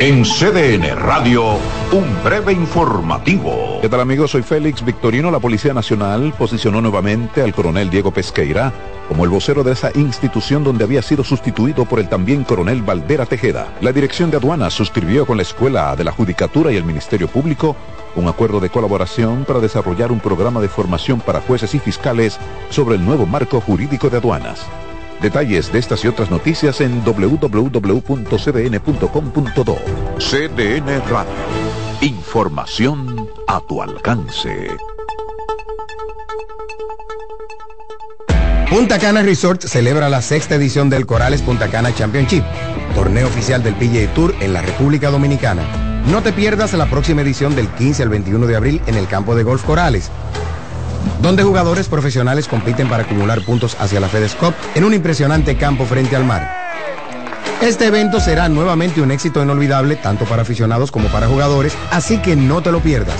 En 0.00 0.24
CDN 0.24 0.96
Radio, 0.96 1.56
un 1.92 2.24
breve 2.24 2.52
informativo. 2.52 3.78
¿Qué 3.80 3.88
tal 3.88 4.00
amigos? 4.00 4.32
Soy 4.32 4.42
Félix 4.42 4.84
Victorino. 4.84 5.30
La 5.30 5.38
Policía 5.38 5.72
Nacional 5.72 6.34
posicionó 6.36 6.80
nuevamente 6.80 7.42
al 7.42 7.54
coronel 7.54 7.90
Diego 7.90 8.10
Pesqueira 8.10 8.72
como 9.08 9.22
el 9.22 9.30
vocero 9.30 9.62
de 9.62 9.72
esa 9.72 9.92
institución 9.94 10.64
donde 10.64 10.82
había 10.82 11.00
sido 11.00 11.22
sustituido 11.22 11.84
por 11.84 12.00
el 12.00 12.08
también 12.08 12.42
coronel 12.42 12.82
Valdera 12.82 13.24
Tejeda. 13.24 13.68
La 13.80 13.92
Dirección 13.92 14.32
de 14.32 14.38
Aduanas 14.38 14.74
suscribió 14.74 15.26
con 15.26 15.36
la 15.36 15.44
Escuela 15.44 15.94
de 15.94 16.02
la 16.02 16.10
Judicatura 16.10 16.72
y 16.72 16.76
el 16.76 16.84
Ministerio 16.84 17.28
Público 17.28 17.76
un 18.16 18.26
acuerdo 18.26 18.58
de 18.58 18.70
colaboración 18.70 19.44
para 19.44 19.60
desarrollar 19.60 20.10
un 20.10 20.18
programa 20.18 20.60
de 20.60 20.68
formación 20.68 21.20
para 21.20 21.40
jueces 21.40 21.72
y 21.72 21.78
fiscales 21.78 22.40
sobre 22.68 22.96
el 22.96 23.04
nuevo 23.04 23.26
marco 23.26 23.60
jurídico 23.60 24.10
de 24.10 24.16
aduanas. 24.16 24.66
Detalles 25.20 25.72
de 25.72 25.78
estas 25.78 26.04
y 26.04 26.08
otras 26.08 26.30
noticias 26.30 26.80
en 26.80 27.04
www.cdn.com.do. 27.04 28.18
CDN 30.18 31.02
Radio. 31.08 31.32
Información 32.00 33.28
a 33.46 33.60
tu 33.60 33.80
alcance. 33.82 34.68
Punta 38.68 38.98
Cana 38.98 39.22
Resort 39.22 39.62
celebra 39.62 40.08
la 40.08 40.20
sexta 40.20 40.56
edición 40.56 40.90
del 40.90 41.06
Corales 41.06 41.42
Punta 41.42 41.68
Cana 41.68 41.94
Championship, 41.94 42.42
torneo 42.94 43.28
oficial 43.28 43.62
del 43.62 43.74
PGA 43.74 44.12
Tour 44.14 44.34
en 44.40 44.52
la 44.52 44.62
República 44.62 45.10
Dominicana. 45.10 45.62
No 46.10 46.22
te 46.22 46.32
pierdas 46.32 46.72
la 46.74 46.86
próxima 46.86 47.22
edición 47.22 47.54
del 47.54 47.68
15 47.68 48.02
al 48.02 48.08
21 48.08 48.46
de 48.46 48.56
abril 48.56 48.82
en 48.86 48.96
el 48.96 49.06
campo 49.06 49.34
de 49.34 49.42
golf 49.42 49.64
Corales 49.64 50.10
donde 51.20 51.42
jugadores 51.42 51.88
profesionales 51.88 52.48
compiten 52.48 52.88
para 52.88 53.04
acumular 53.04 53.42
puntos 53.42 53.76
hacia 53.80 54.00
la 54.00 54.08
FedEx 54.08 54.34
Cup 54.34 54.54
en 54.74 54.84
un 54.84 54.94
impresionante 54.94 55.56
campo 55.56 55.84
frente 55.84 56.16
al 56.16 56.24
mar. 56.24 56.64
Este 57.60 57.86
evento 57.86 58.20
será 58.20 58.48
nuevamente 58.48 59.00
un 59.00 59.10
éxito 59.10 59.42
inolvidable 59.42 59.96
tanto 59.96 60.26
para 60.26 60.42
aficionados 60.42 60.90
como 60.90 61.08
para 61.08 61.28
jugadores, 61.28 61.74
así 61.90 62.18
que 62.18 62.36
no 62.36 62.62
te 62.62 62.70
lo 62.70 62.80
pierdas. 62.80 63.16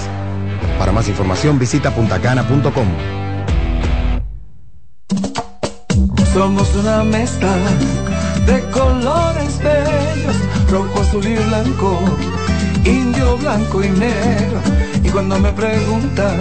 Para 0.79 0.93
más 0.93 1.09
información 1.09 1.59
visita 1.59 1.95
puntacana.com. 1.95 2.89
Somos 6.35 6.75
una 6.75 7.05
mezcla 7.05 7.55
de 8.45 8.61
colores 8.71 9.59
bellos, 9.61 10.37
rojo, 10.71 11.01
azul 11.01 11.27
y 11.27 11.37
blanco, 11.37 12.01
indio, 12.85 13.39
blanco 13.39 13.85
y 13.85 13.89
negro. 13.89 14.61
Y 15.03 15.09
cuando 15.09 15.39
me 15.39 15.53
preguntan 15.53 16.41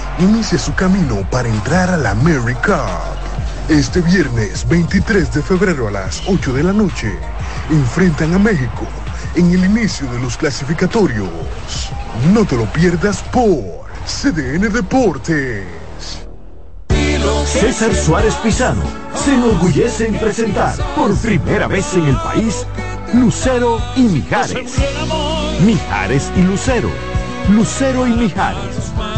inicia 0.21 0.59
su 0.59 0.73
camino 0.75 1.27
para 1.31 1.49
entrar 1.49 1.89
a 1.89 1.97
la 1.97 2.13
Cup. 2.13 3.69
Este 3.69 4.01
viernes 4.01 4.67
23 4.67 5.33
de 5.33 5.41
febrero 5.41 5.87
a 5.87 5.91
las 5.91 6.21
8 6.27 6.53
de 6.53 6.63
la 6.63 6.73
noche, 6.73 7.11
enfrentan 7.69 8.33
a 8.33 8.39
México 8.39 8.85
en 9.35 9.51
el 9.51 9.65
inicio 9.65 10.11
de 10.11 10.19
los 10.19 10.37
clasificatorios. 10.37 11.29
No 12.33 12.45
te 12.45 12.55
lo 12.55 12.65
pierdas 12.65 13.23
por 13.31 13.85
CDN 14.05 14.71
Deportes. 14.71 15.65
César 17.45 17.93
Suárez 17.95 18.35
Pisano 18.35 18.83
se 19.15 19.33
enorgullece 19.33 20.07
en 20.07 20.19
presentar 20.19 20.75
por 20.95 21.15
primera 21.17 21.67
vez 21.67 21.93
en 21.95 22.05
el 22.05 22.15
país 22.17 22.65
Lucero 23.13 23.79
y 23.95 24.01
Mijares. 24.01 24.75
Mijares 25.65 26.31
y 26.35 26.41
Lucero. 26.41 26.89
Lucero 27.49 28.07
y 28.07 28.11
Mijares 28.11 28.91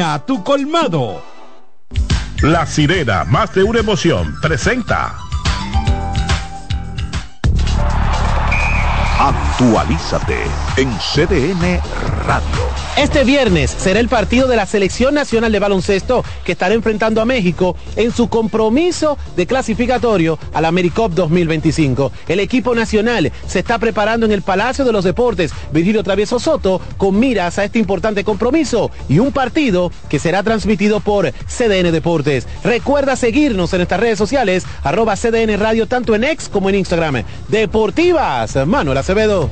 a 0.00 0.18
tu 0.24 0.42
colmado. 0.44 1.22
La 2.42 2.66
sirena, 2.66 3.24
más 3.24 3.52
de 3.54 3.62
una 3.64 3.80
emoción, 3.80 4.34
presenta. 4.40 5.14
Actualízate 9.62 10.38
en 10.76 10.90
CDN 10.98 11.80
Radio. 12.26 12.72
Este 12.96 13.24
viernes 13.24 13.70
será 13.70 14.00
el 14.00 14.08
partido 14.08 14.46
de 14.48 14.56
la 14.56 14.66
Selección 14.66 15.14
Nacional 15.14 15.50
de 15.50 15.60
Baloncesto 15.60 16.24
que 16.44 16.52
estará 16.52 16.74
enfrentando 16.74 17.22
a 17.22 17.24
México 17.24 17.74
en 17.96 18.12
su 18.12 18.28
compromiso 18.28 19.16
de 19.34 19.46
clasificatorio 19.46 20.38
a 20.52 20.60
la 20.60 20.68
AmeriCup 20.68 21.12
2025. 21.14 22.12
El 22.28 22.40
equipo 22.40 22.74
nacional 22.74 23.32
se 23.46 23.60
está 23.60 23.78
preparando 23.78 24.26
en 24.26 24.32
el 24.32 24.42
Palacio 24.42 24.84
de 24.84 24.92
los 24.92 25.04
Deportes 25.04 25.52
Virgilio 25.72 26.02
Travieso 26.02 26.38
Soto 26.38 26.82
con 26.98 27.18
miras 27.18 27.58
a 27.58 27.64
este 27.64 27.78
importante 27.78 28.24
compromiso 28.24 28.90
y 29.08 29.20
un 29.20 29.32
partido 29.32 29.90
que 30.10 30.18
será 30.18 30.42
transmitido 30.42 31.00
por 31.00 31.32
CDN 31.46 31.92
Deportes. 31.92 32.46
Recuerda 32.62 33.16
seguirnos 33.16 33.72
en 33.72 33.80
estas 33.82 34.00
redes 34.00 34.18
sociales, 34.18 34.64
arroba 34.82 35.16
CDN 35.16 35.58
Radio 35.58 35.86
tanto 35.86 36.14
en 36.14 36.24
X 36.24 36.50
como 36.50 36.68
en 36.68 36.74
Instagram. 36.74 37.22
Deportivas, 37.48 38.54
Manuel 38.66 38.98
Acevedo. 38.98 39.51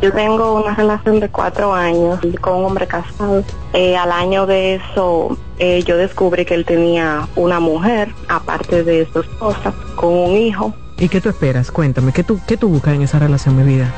Yo 0.00 0.12
tengo 0.12 0.54
una 0.54 0.74
relación 0.74 1.20
de 1.20 1.28
cuatro 1.28 1.74
años 1.74 2.20
con 2.40 2.58
un 2.58 2.64
hombre 2.66 2.86
casado. 2.86 3.42
Eh, 3.72 3.96
al 3.96 4.12
año 4.12 4.46
de 4.46 4.76
eso, 4.76 5.36
eh, 5.58 5.82
yo 5.84 5.96
descubrí 5.96 6.44
que 6.44 6.54
él 6.54 6.64
tenía 6.64 7.28
una 7.36 7.60
mujer, 7.60 8.14
aparte 8.28 8.84
de 8.84 9.08
su 9.12 9.20
esposa, 9.20 9.74
con 9.96 10.14
un 10.14 10.36
hijo. 10.36 10.72
¿Y 10.98 11.08
qué 11.08 11.20
tú 11.20 11.28
esperas? 11.28 11.70
Cuéntame, 11.70 12.12
¿qué 12.12 12.22
tú, 12.22 12.40
qué 12.46 12.56
tú 12.56 12.68
buscas 12.68 12.94
en 12.94 13.02
esa 13.02 13.18
relación, 13.18 13.56
mi 13.56 13.64
vida? 13.64 13.92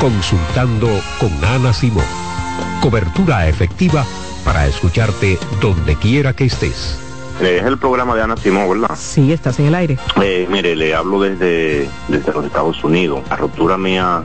Consultando 0.00 0.88
con 1.20 1.30
Ana 1.44 1.72
Simón. 1.72 2.04
Cobertura 2.80 3.48
efectiva 3.48 4.04
para 4.44 4.66
escucharte 4.66 5.38
donde 5.60 5.96
quiera 5.96 6.32
que 6.32 6.44
estés. 6.44 6.98
Eh, 7.40 7.58
es 7.60 7.66
el 7.66 7.78
programa 7.78 8.14
de 8.14 8.22
Ana 8.22 8.36
Simón, 8.36 8.68
¿verdad? 8.80 8.96
Sí, 8.96 9.32
estás 9.32 9.58
en 9.58 9.66
el 9.66 9.74
aire. 9.74 9.98
Eh, 10.22 10.46
mire, 10.50 10.76
le 10.76 10.94
hablo 10.94 11.20
desde, 11.20 11.88
desde 12.08 12.32
los 12.32 12.44
Estados 12.44 12.82
Unidos. 12.84 13.22
La 13.28 13.36
ruptura 13.36 13.76
mía 13.76 14.24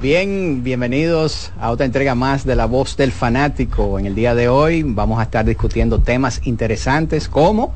Bien, 0.00 0.62
bienvenidos 0.62 1.50
a 1.60 1.72
otra 1.72 1.84
entrega 1.84 2.14
más 2.14 2.44
de 2.44 2.54
La 2.54 2.66
Voz 2.66 2.96
del 2.96 3.10
Fanático. 3.10 3.98
En 3.98 4.06
el 4.06 4.14
día 4.14 4.32
de 4.36 4.48
hoy 4.48 4.84
vamos 4.84 5.18
a 5.18 5.24
estar 5.24 5.44
discutiendo 5.44 5.98
temas 5.98 6.40
interesantes 6.44 7.28
como 7.28 7.74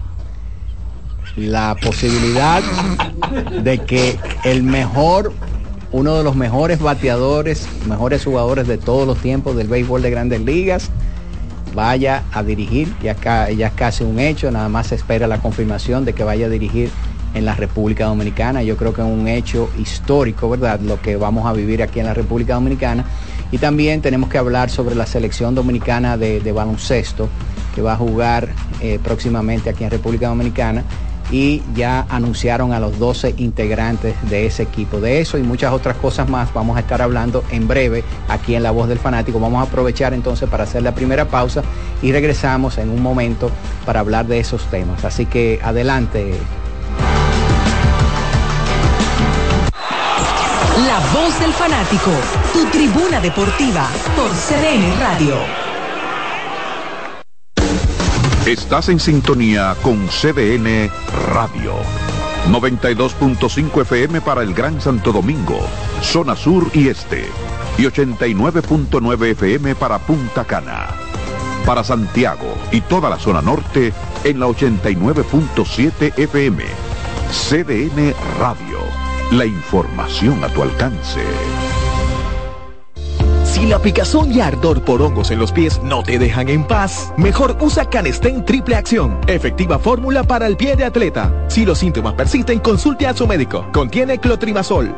la 1.35 1.77
posibilidad 1.83 2.63
de 3.65 3.79
que 3.81 4.21
el 4.45 4.63
mejor, 4.63 5.33
uno 5.91 6.17
de 6.17 6.23
los 6.23 6.37
mejores 6.37 6.79
bateadores, 6.79 7.67
mejores 7.89 8.25
jugadores 8.25 8.69
de 8.69 8.79
todos 8.79 9.05
los 9.05 9.19
tiempos 9.19 9.57
del 9.57 9.67
béisbol 9.67 10.01
de 10.01 10.11
grandes 10.13 10.43
ligas, 10.43 10.91
vaya 11.75 12.23
a 12.31 12.45
dirigir, 12.45 12.95
ya, 13.03 13.17
ya 13.51 13.67
es 13.67 13.73
casi 13.73 14.05
un 14.05 14.21
hecho, 14.21 14.49
nada 14.53 14.69
más 14.69 14.87
se 14.87 14.95
espera 14.95 15.27
la 15.27 15.39
confirmación 15.39 16.05
de 16.05 16.13
que 16.13 16.23
vaya 16.23 16.47
a 16.47 16.51
dirigir 16.51 16.89
en 17.35 17.45
la 17.45 17.55
República 17.55 18.07
Dominicana. 18.07 18.63
Yo 18.63 18.77
creo 18.77 18.93
que 18.93 19.01
es 19.03 19.07
un 19.07 19.29
hecho 19.29 19.71
histórico, 19.79 20.49
¿verdad? 20.49 20.81
Lo 20.81 21.01
que 21.01 21.17
vamos 21.17 21.47
a 21.47 21.53
vivir 21.53 21.83
aquí 21.83 22.01
en 22.01 22.07
la 22.07 22.15
República 22.15 22.55
Dominicana. 22.55 23.05
Y 23.51 23.59
también 23.59 24.01
tenemos 24.01 24.31
que 24.31 24.39
hablar 24.39 24.71
sobre 24.71 24.95
la 24.95 25.07
selección 25.07 25.55
dominicana 25.55 26.17
de, 26.17 26.53
baloncesto 26.53 27.29
que 27.75 27.83
va 27.83 27.95
a 27.95 27.97
jugar 27.97 28.49
eh, 28.81 28.99
próximamente 29.03 29.71
aquí 29.71 29.85
en 29.85 29.91
República 29.91 30.29
Dominicana 30.29 30.85
y 31.33 31.63
ya 31.75 32.07
anunciaron 32.11 32.73
a 32.73 32.81
los 32.81 32.99
12 32.99 33.35
integrantes 33.39 34.15
de 34.29 34.47
ese 34.47 34.63
equipo. 34.65 35.01
De 35.01 35.21
eso 35.21 35.39
y 35.39 35.43
muchas 35.43 35.73
otras 35.73 35.97
cosas 35.97 36.29
más 36.29 36.53
vamos 36.53 36.77
a 36.77 36.81
estar 36.81 37.01
hablando 37.01 37.43
en 37.51 37.67
breve 37.67 38.05
aquí 38.29 38.55
en 38.55 38.63
La 38.63 38.71
Voz 38.71 38.89
del 38.89 38.99
Fanático. 38.99 39.41
Vamos 39.41 39.61
a 39.61 39.69
aprovechar 39.69 40.13
entonces 40.13 40.49
para 40.49 40.65
hacer 40.65 40.83
la 40.83 40.95
primera 40.95 41.27
pausa 41.27 41.63
y 42.03 42.13
regresamos 42.13 42.79
en 42.79 42.91
un 42.91 43.03
momento 43.03 43.51
para 43.87 44.01
hablar 44.01 44.27
de 44.27 44.41
esos 44.41 44.67
temas. 44.67 45.05
Así 45.05 45.25
que 45.25 45.59
adelante, 45.63 46.35
La 50.87 50.99
voz 51.13 51.39
del 51.39 51.53
fanático, 51.53 52.11
tu 52.53 52.65
tribuna 52.67 53.21
deportiva 53.21 53.89
por 54.17 54.31
CDN 54.31 54.99
Radio. 54.99 55.37
Estás 58.47 58.89
en 58.89 58.99
sintonía 58.99 59.77
con 59.81 60.09
CDN 60.09 60.91
Radio. 61.29 61.75
92.5 62.51 63.83
FM 63.83 64.23
para 64.23 64.43
el 64.43 64.55
Gran 64.55 64.81
Santo 64.81 65.13
Domingo, 65.13 65.61
zona 66.01 66.35
sur 66.35 66.69
y 66.75 66.89
este. 66.89 67.27
Y 67.79 67.83
89.9 67.83 69.25
FM 69.33 69.77
para 69.77 70.01
Punta 70.01 70.45
Cana. 70.45 70.89
Para 71.65 71.85
Santiago 71.85 72.57
y 72.73 72.81
toda 72.81 73.09
la 73.09 73.21
zona 73.21 73.41
norte 73.41 73.93
en 74.25 74.41
la 74.41 74.47
89.7 74.47 76.19
FM. 76.19 76.65
CDN 77.31 78.15
Radio 78.41 79.02
la 79.33 79.47
información 79.47 80.45
a 80.45 80.49
tu 80.49 80.63
alcance. 80.63 81.21
Si 83.45 83.67
la 83.67 83.79
picazón 83.79 84.31
y 84.31 84.41
ardor 84.41 84.83
por 84.83 85.01
hongos 85.01 85.31
en 85.31 85.39
los 85.39 85.53
pies 85.53 85.81
no 85.83 86.03
te 86.03 86.19
dejan 86.19 86.49
en 86.49 86.67
paz, 86.67 87.13
mejor 87.17 87.57
usa 87.61 87.89
Canestén 87.89 88.45
Triple 88.45 88.77
Acción, 88.77 89.19
efectiva 89.27 89.79
fórmula 89.79 90.23
para 90.23 90.47
el 90.47 90.57
pie 90.57 90.77
de 90.77 90.85
atleta. 90.85 91.33
Si 91.49 91.65
los 91.65 91.79
síntomas 91.79 92.15
persisten, 92.15 92.59
consulte 92.59 93.07
a 93.07 93.15
su 93.15 93.27
médico. 93.27 93.67
Contiene 93.73 94.19
clotrimazol. 94.19 94.95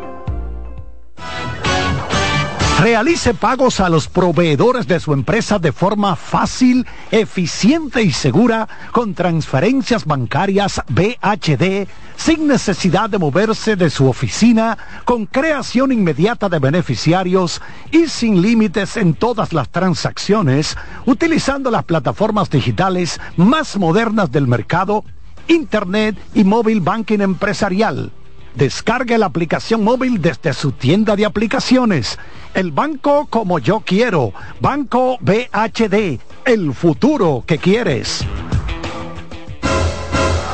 Realice 2.85 3.33
pagos 3.33 3.81
a 3.81 3.89
los 3.89 4.09
proveedores 4.09 4.87
de 4.87 5.01
su 5.01 5.15
empresa 5.15 5.59
de 5.59 5.73
forma 5.73 6.17
fácil, 6.17 6.87
eficiente 7.11 8.03
y 8.03 8.11
segura 8.11 8.69
con 8.93 9.15
transferencias 9.15 10.05
bancarias 10.05 10.83
BHD 10.91 11.89
sin 12.17 12.47
necesidad 12.47 13.09
de 13.09 13.17
moverse 13.17 13.77
de 13.77 13.89
su 13.89 14.07
oficina, 14.07 14.77
con 15.07 15.25
creación 15.25 15.93
inmediata 15.93 16.51
de 16.51 16.59
beneficiarios 16.59 17.63
y 17.91 18.07
sin 18.09 18.43
límites 18.43 18.99
en 18.99 19.15
todas 19.15 19.55
las 19.55 19.71
transacciones, 19.71 20.77
utilizando 21.07 21.71
las 21.71 21.85
plataformas 21.85 22.51
digitales 22.51 23.19
más 23.39 23.79
modernas 23.79 24.31
del 24.31 24.47
mercado, 24.47 25.05
Internet 25.49 26.19
y 26.35 26.45
móvil 26.45 26.83
banking 26.83 27.21
empresarial. 27.21 28.13
Descargue 28.55 29.19
la 29.19 29.27
aplicación 29.27 29.83
móvil 29.83 30.23
desde 30.23 30.53
su 30.53 30.71
tienda 30.71 31.17
de 31.17 31.27
aplicaciones. 31.27 32.19
El 32.55 32.71
banco 32.71 33.27
como 33.29 33.59
yo 33.59 33.81
quiero. 33.81 34.33
Banco 34.61 35.19
BHD. 35.21 36.21
El 36.45 36.73
futuro 36.73 37.43
que 37.47 37.59
quieres. 37.59 38.25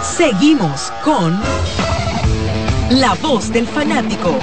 Seguimos 0.03 0.91
con 1.05 1.39
La 2.91 3.15
voz 3.21 3.53
del 3.53 3.67
fanático. 3.67 4.35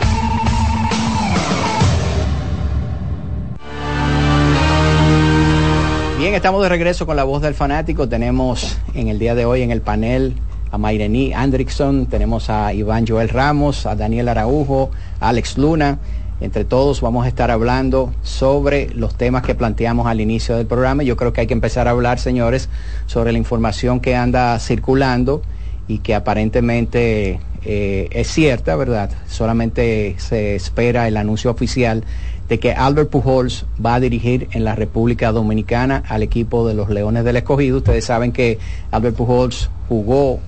Bien, 6.20 6.36
estamos 6.36 6.62
de 6.62 6.70
regreso 6.70 7.08
con 7.08 7.16
La 7.16 7.24
voz 7.24 7.42
del 7.42 7.56
fanático. 7.56 8.08
Tenemos 8.08 8.78
en 8.94 9.08
el 9.08 9.18
día 9.18 9.34
de 9.34 9.46
hoy 9.46 9.64
en 9.64 9.72
el 9.72 9.82
panel 9.82 10.36
a 10.72 10.78
Mairení 10.78 11.34
Andrickson, 11.34 12.08
tenemos 12.08 12.50
a 12.50 12.74
Iván 12.74 13.06
Joel 13.08 13.30
Ramos, 13.30 13.86
a 13.86 13.96
Daniel 13.96 14.30
Araujo, 14.30 14.92
a 15.20 15.30
Alex 15.30 15.58
Luna. 15.58 16.00
Entre 16.40 16.66
todos 16.66 17.02
vamos 17.02 17.26
a 17.26 17.30
estar 17.30 17.50
hablando 17.50 18.14
sobre 18.22 18.90
los 18.94 19.16
temas 19.16 19.42
que 19.42 19.56
planteamos 19.56 20.06
al 20.06 20.22
inicio 20.22 20.56
del 20.56 20.68
programa. 20.68 21.04
Yo 21.04 21.18
creo 21.18 21.34
que 21.34 21.42
hay 21.42 21.48
que 21.48 21.54
empezar 21.54 21.88
a 21.88 21.92
hablar, 21.92 22.20
señores, 22.20 22.70
sobre 23.08 23.32
la 23.32 23.40
información 23.40 24.00
que 24.00 24.16
anda 24.16 24.60
circulando 24.60 25.42
y 25.88 26.00
que 26.00 26.14
aparentemente 26.14 27.40
eh, 27.64 28.08
es 28.12 28.28
cierta, 28.28 28.76
¿verdad? 28.76 29.10
Solamente 29.28 30.16
se 30.20 30.56
espera 30.56 31.08
el 31.08 31.18
anuncio 31.18 31.50
oficial 31.50 32.04
de 32.48 32.60
que 32.60 32.72
Albert 32.72 33.10
Pujols 33.10 33.66
va 33.84 33.96
a 33.96 34.00
dirigir 34.00 34.48
en 34.52 34.64
la 34.64 34.76
República 34.76 35.32
Dominicana 35.32 36.04
al 36.08 36.24
equipo 36.24 36.68
de 36.68 36.76
los 36.76 36.90
Leones 36.90 37.24
del 37.24 37.38
Escogido. 37.38 37.78
Ustedes 37.78 38.06
saben 38.06 38.32
que 38.32 38.58
Albert 38.92 39.16
Pujols 39.16 39.70
jugó 39.90 40.40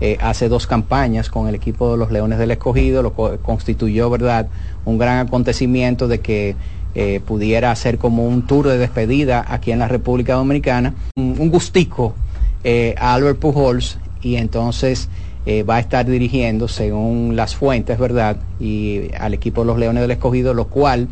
eh, 0.00 0.18
hace 0.20 0.48
dos 0.50 0.66
campañas 0.66 1.30
con 1.30 1.48
el 1.48 1.54
equipo 1.54 1.90
de 1.90 1.96
los 1.96 2.10
Leones 2.10 2.38
del 2.38 2.50
Escogido, 2.50 3.02
lo 3.02 3.14
constituyó, 3.14 4.10
¿verdad?, 4.10 4.48
un 4.84 4.98
gran 4.98 5.26
acontecimiento 5.26 6.06
de 6.06 6.20
que 6.20 6.54
eh, 6.94 7.20
pudiera 7.24 7.70
hacer 7.70 7.96
como 7.96 8.26
un 8.26 8.46
tour 8.46 8.68
de 8.68 8.76
despedida 8.76 9.44
aquí 9.48 9.72
en 9.72 9.78
la 9.78 9.88
República 9.88 10.34
Dominicana, 10.34 10.94
un, 11.16 11.50
gustico 11.50 12.14
eh, 12.62 12.94
a 12.98 13.14
Albert 13.14 13.38
Pujols 13.38 13.98
y 14.20 14.36
entonces 14.36 15.08
va 15.48 15.76
a 15.76 15.78
estar 15.78 16.04
dirigiendo, 16.04 16.66
según 16.66 17.36
las 17.36 17.54
fuentes, 17.54 18.00
¿verdad?, 18.00 18.36
y 18.58 19.14
al 19.16 19.32
equipo 19.32 19.60
de 19.60 19.68
los 19.68 19.78
Leones 19.78 20.02
del 20.02 20.10
Escogido, 20.10 20.54
lo 20.54 20.66
cual 20.66 21.08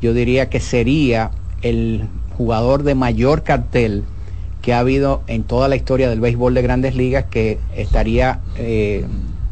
yo 0.00 0.14
diría 0.14 0.48
que 0.48 0.58
sería 0.58 1.30
el 1.60 2.08
jugador 2.38 2.82
de 2.82 2.94
mayor 2.94 3.42
cartel 3.42 4.04
que 4.64 4.72
ha 4.72 4.78
habido 4.78 5.20
en 5.26 5.42
toda 5.42 5.68
la 5.68 5.76
historia 5.76 6.08
del 6.08 6.20
béisbol 6.20 6.54
de 6.54 6.62
grandes 6.62 6.96
ligas 6.96 7.26
que 7.30 7.58
estaría 7.76 8.40
eh, 8.56 9.04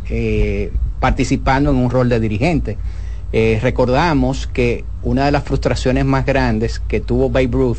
eh, 0.08 0.72
participando 1.00 1.68
en 1.68 1.76
un 1.76 1.90
rol 1.90 2.08
de 2.08 2.18
dirigente. 2.18 2.78
Eh, 3.30 3.58
recordamos 3.60 4.46
que 4.46 4.86
una 5.02 5.26
de 5.26 5.32
las 5.32 5.44
frustraciones 5.44 6.06
más 6.06 6.24
grandes 6.24 6.80
que 6.80 7.00
tuvo 7.00 7.28
Babe 7.28 7.50
Ruth 7.52 7.76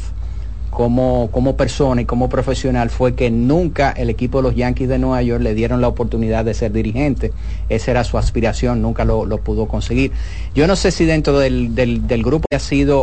como, 0.70 1.30
como 1.32 1.58
persona 1.58 2.02
y 2.02 2.06
como 2.06 2.30
profesional 2.30 2.92
fue 2.92 3.16
que 3.16 3.32
nunca 3.32 3.90
el 3.90 4.12
equipo 4.12 4.38
de 4.38 4.44
los 4.44 4.56
Yankees 4.56 4.90
de 4.90 5.00
Nueva 5.00 5.24
York 5.24 5.42
le 5.42 5.56
dieron 5.56 5.82
la 5.82 5.88
oportunidad 5.88 6.46
de 6.46 6.54
ser 6.54 6.72
dirigente. 6.72 7.34
Esa 7.68 7.90
era 7.90 8.04
su 8.04 8.20
aspiración, 8.20 8.84
nunca 8.84 9.06
lo, 9.06 9.26
pudo 9.40 9.68
conseguir. 9.68 10.12
Yo 10.54 10.68
no 10.68 10.76
sé 10.76 10.92
si 10.92 11.06
dentro 11.06 11.40
del, 11.40 11.74
del, 11.74 12.06
del 12.06 12.22
grupo 12.22 12.46
ha 12.54 12.60
sido 12.60 13.02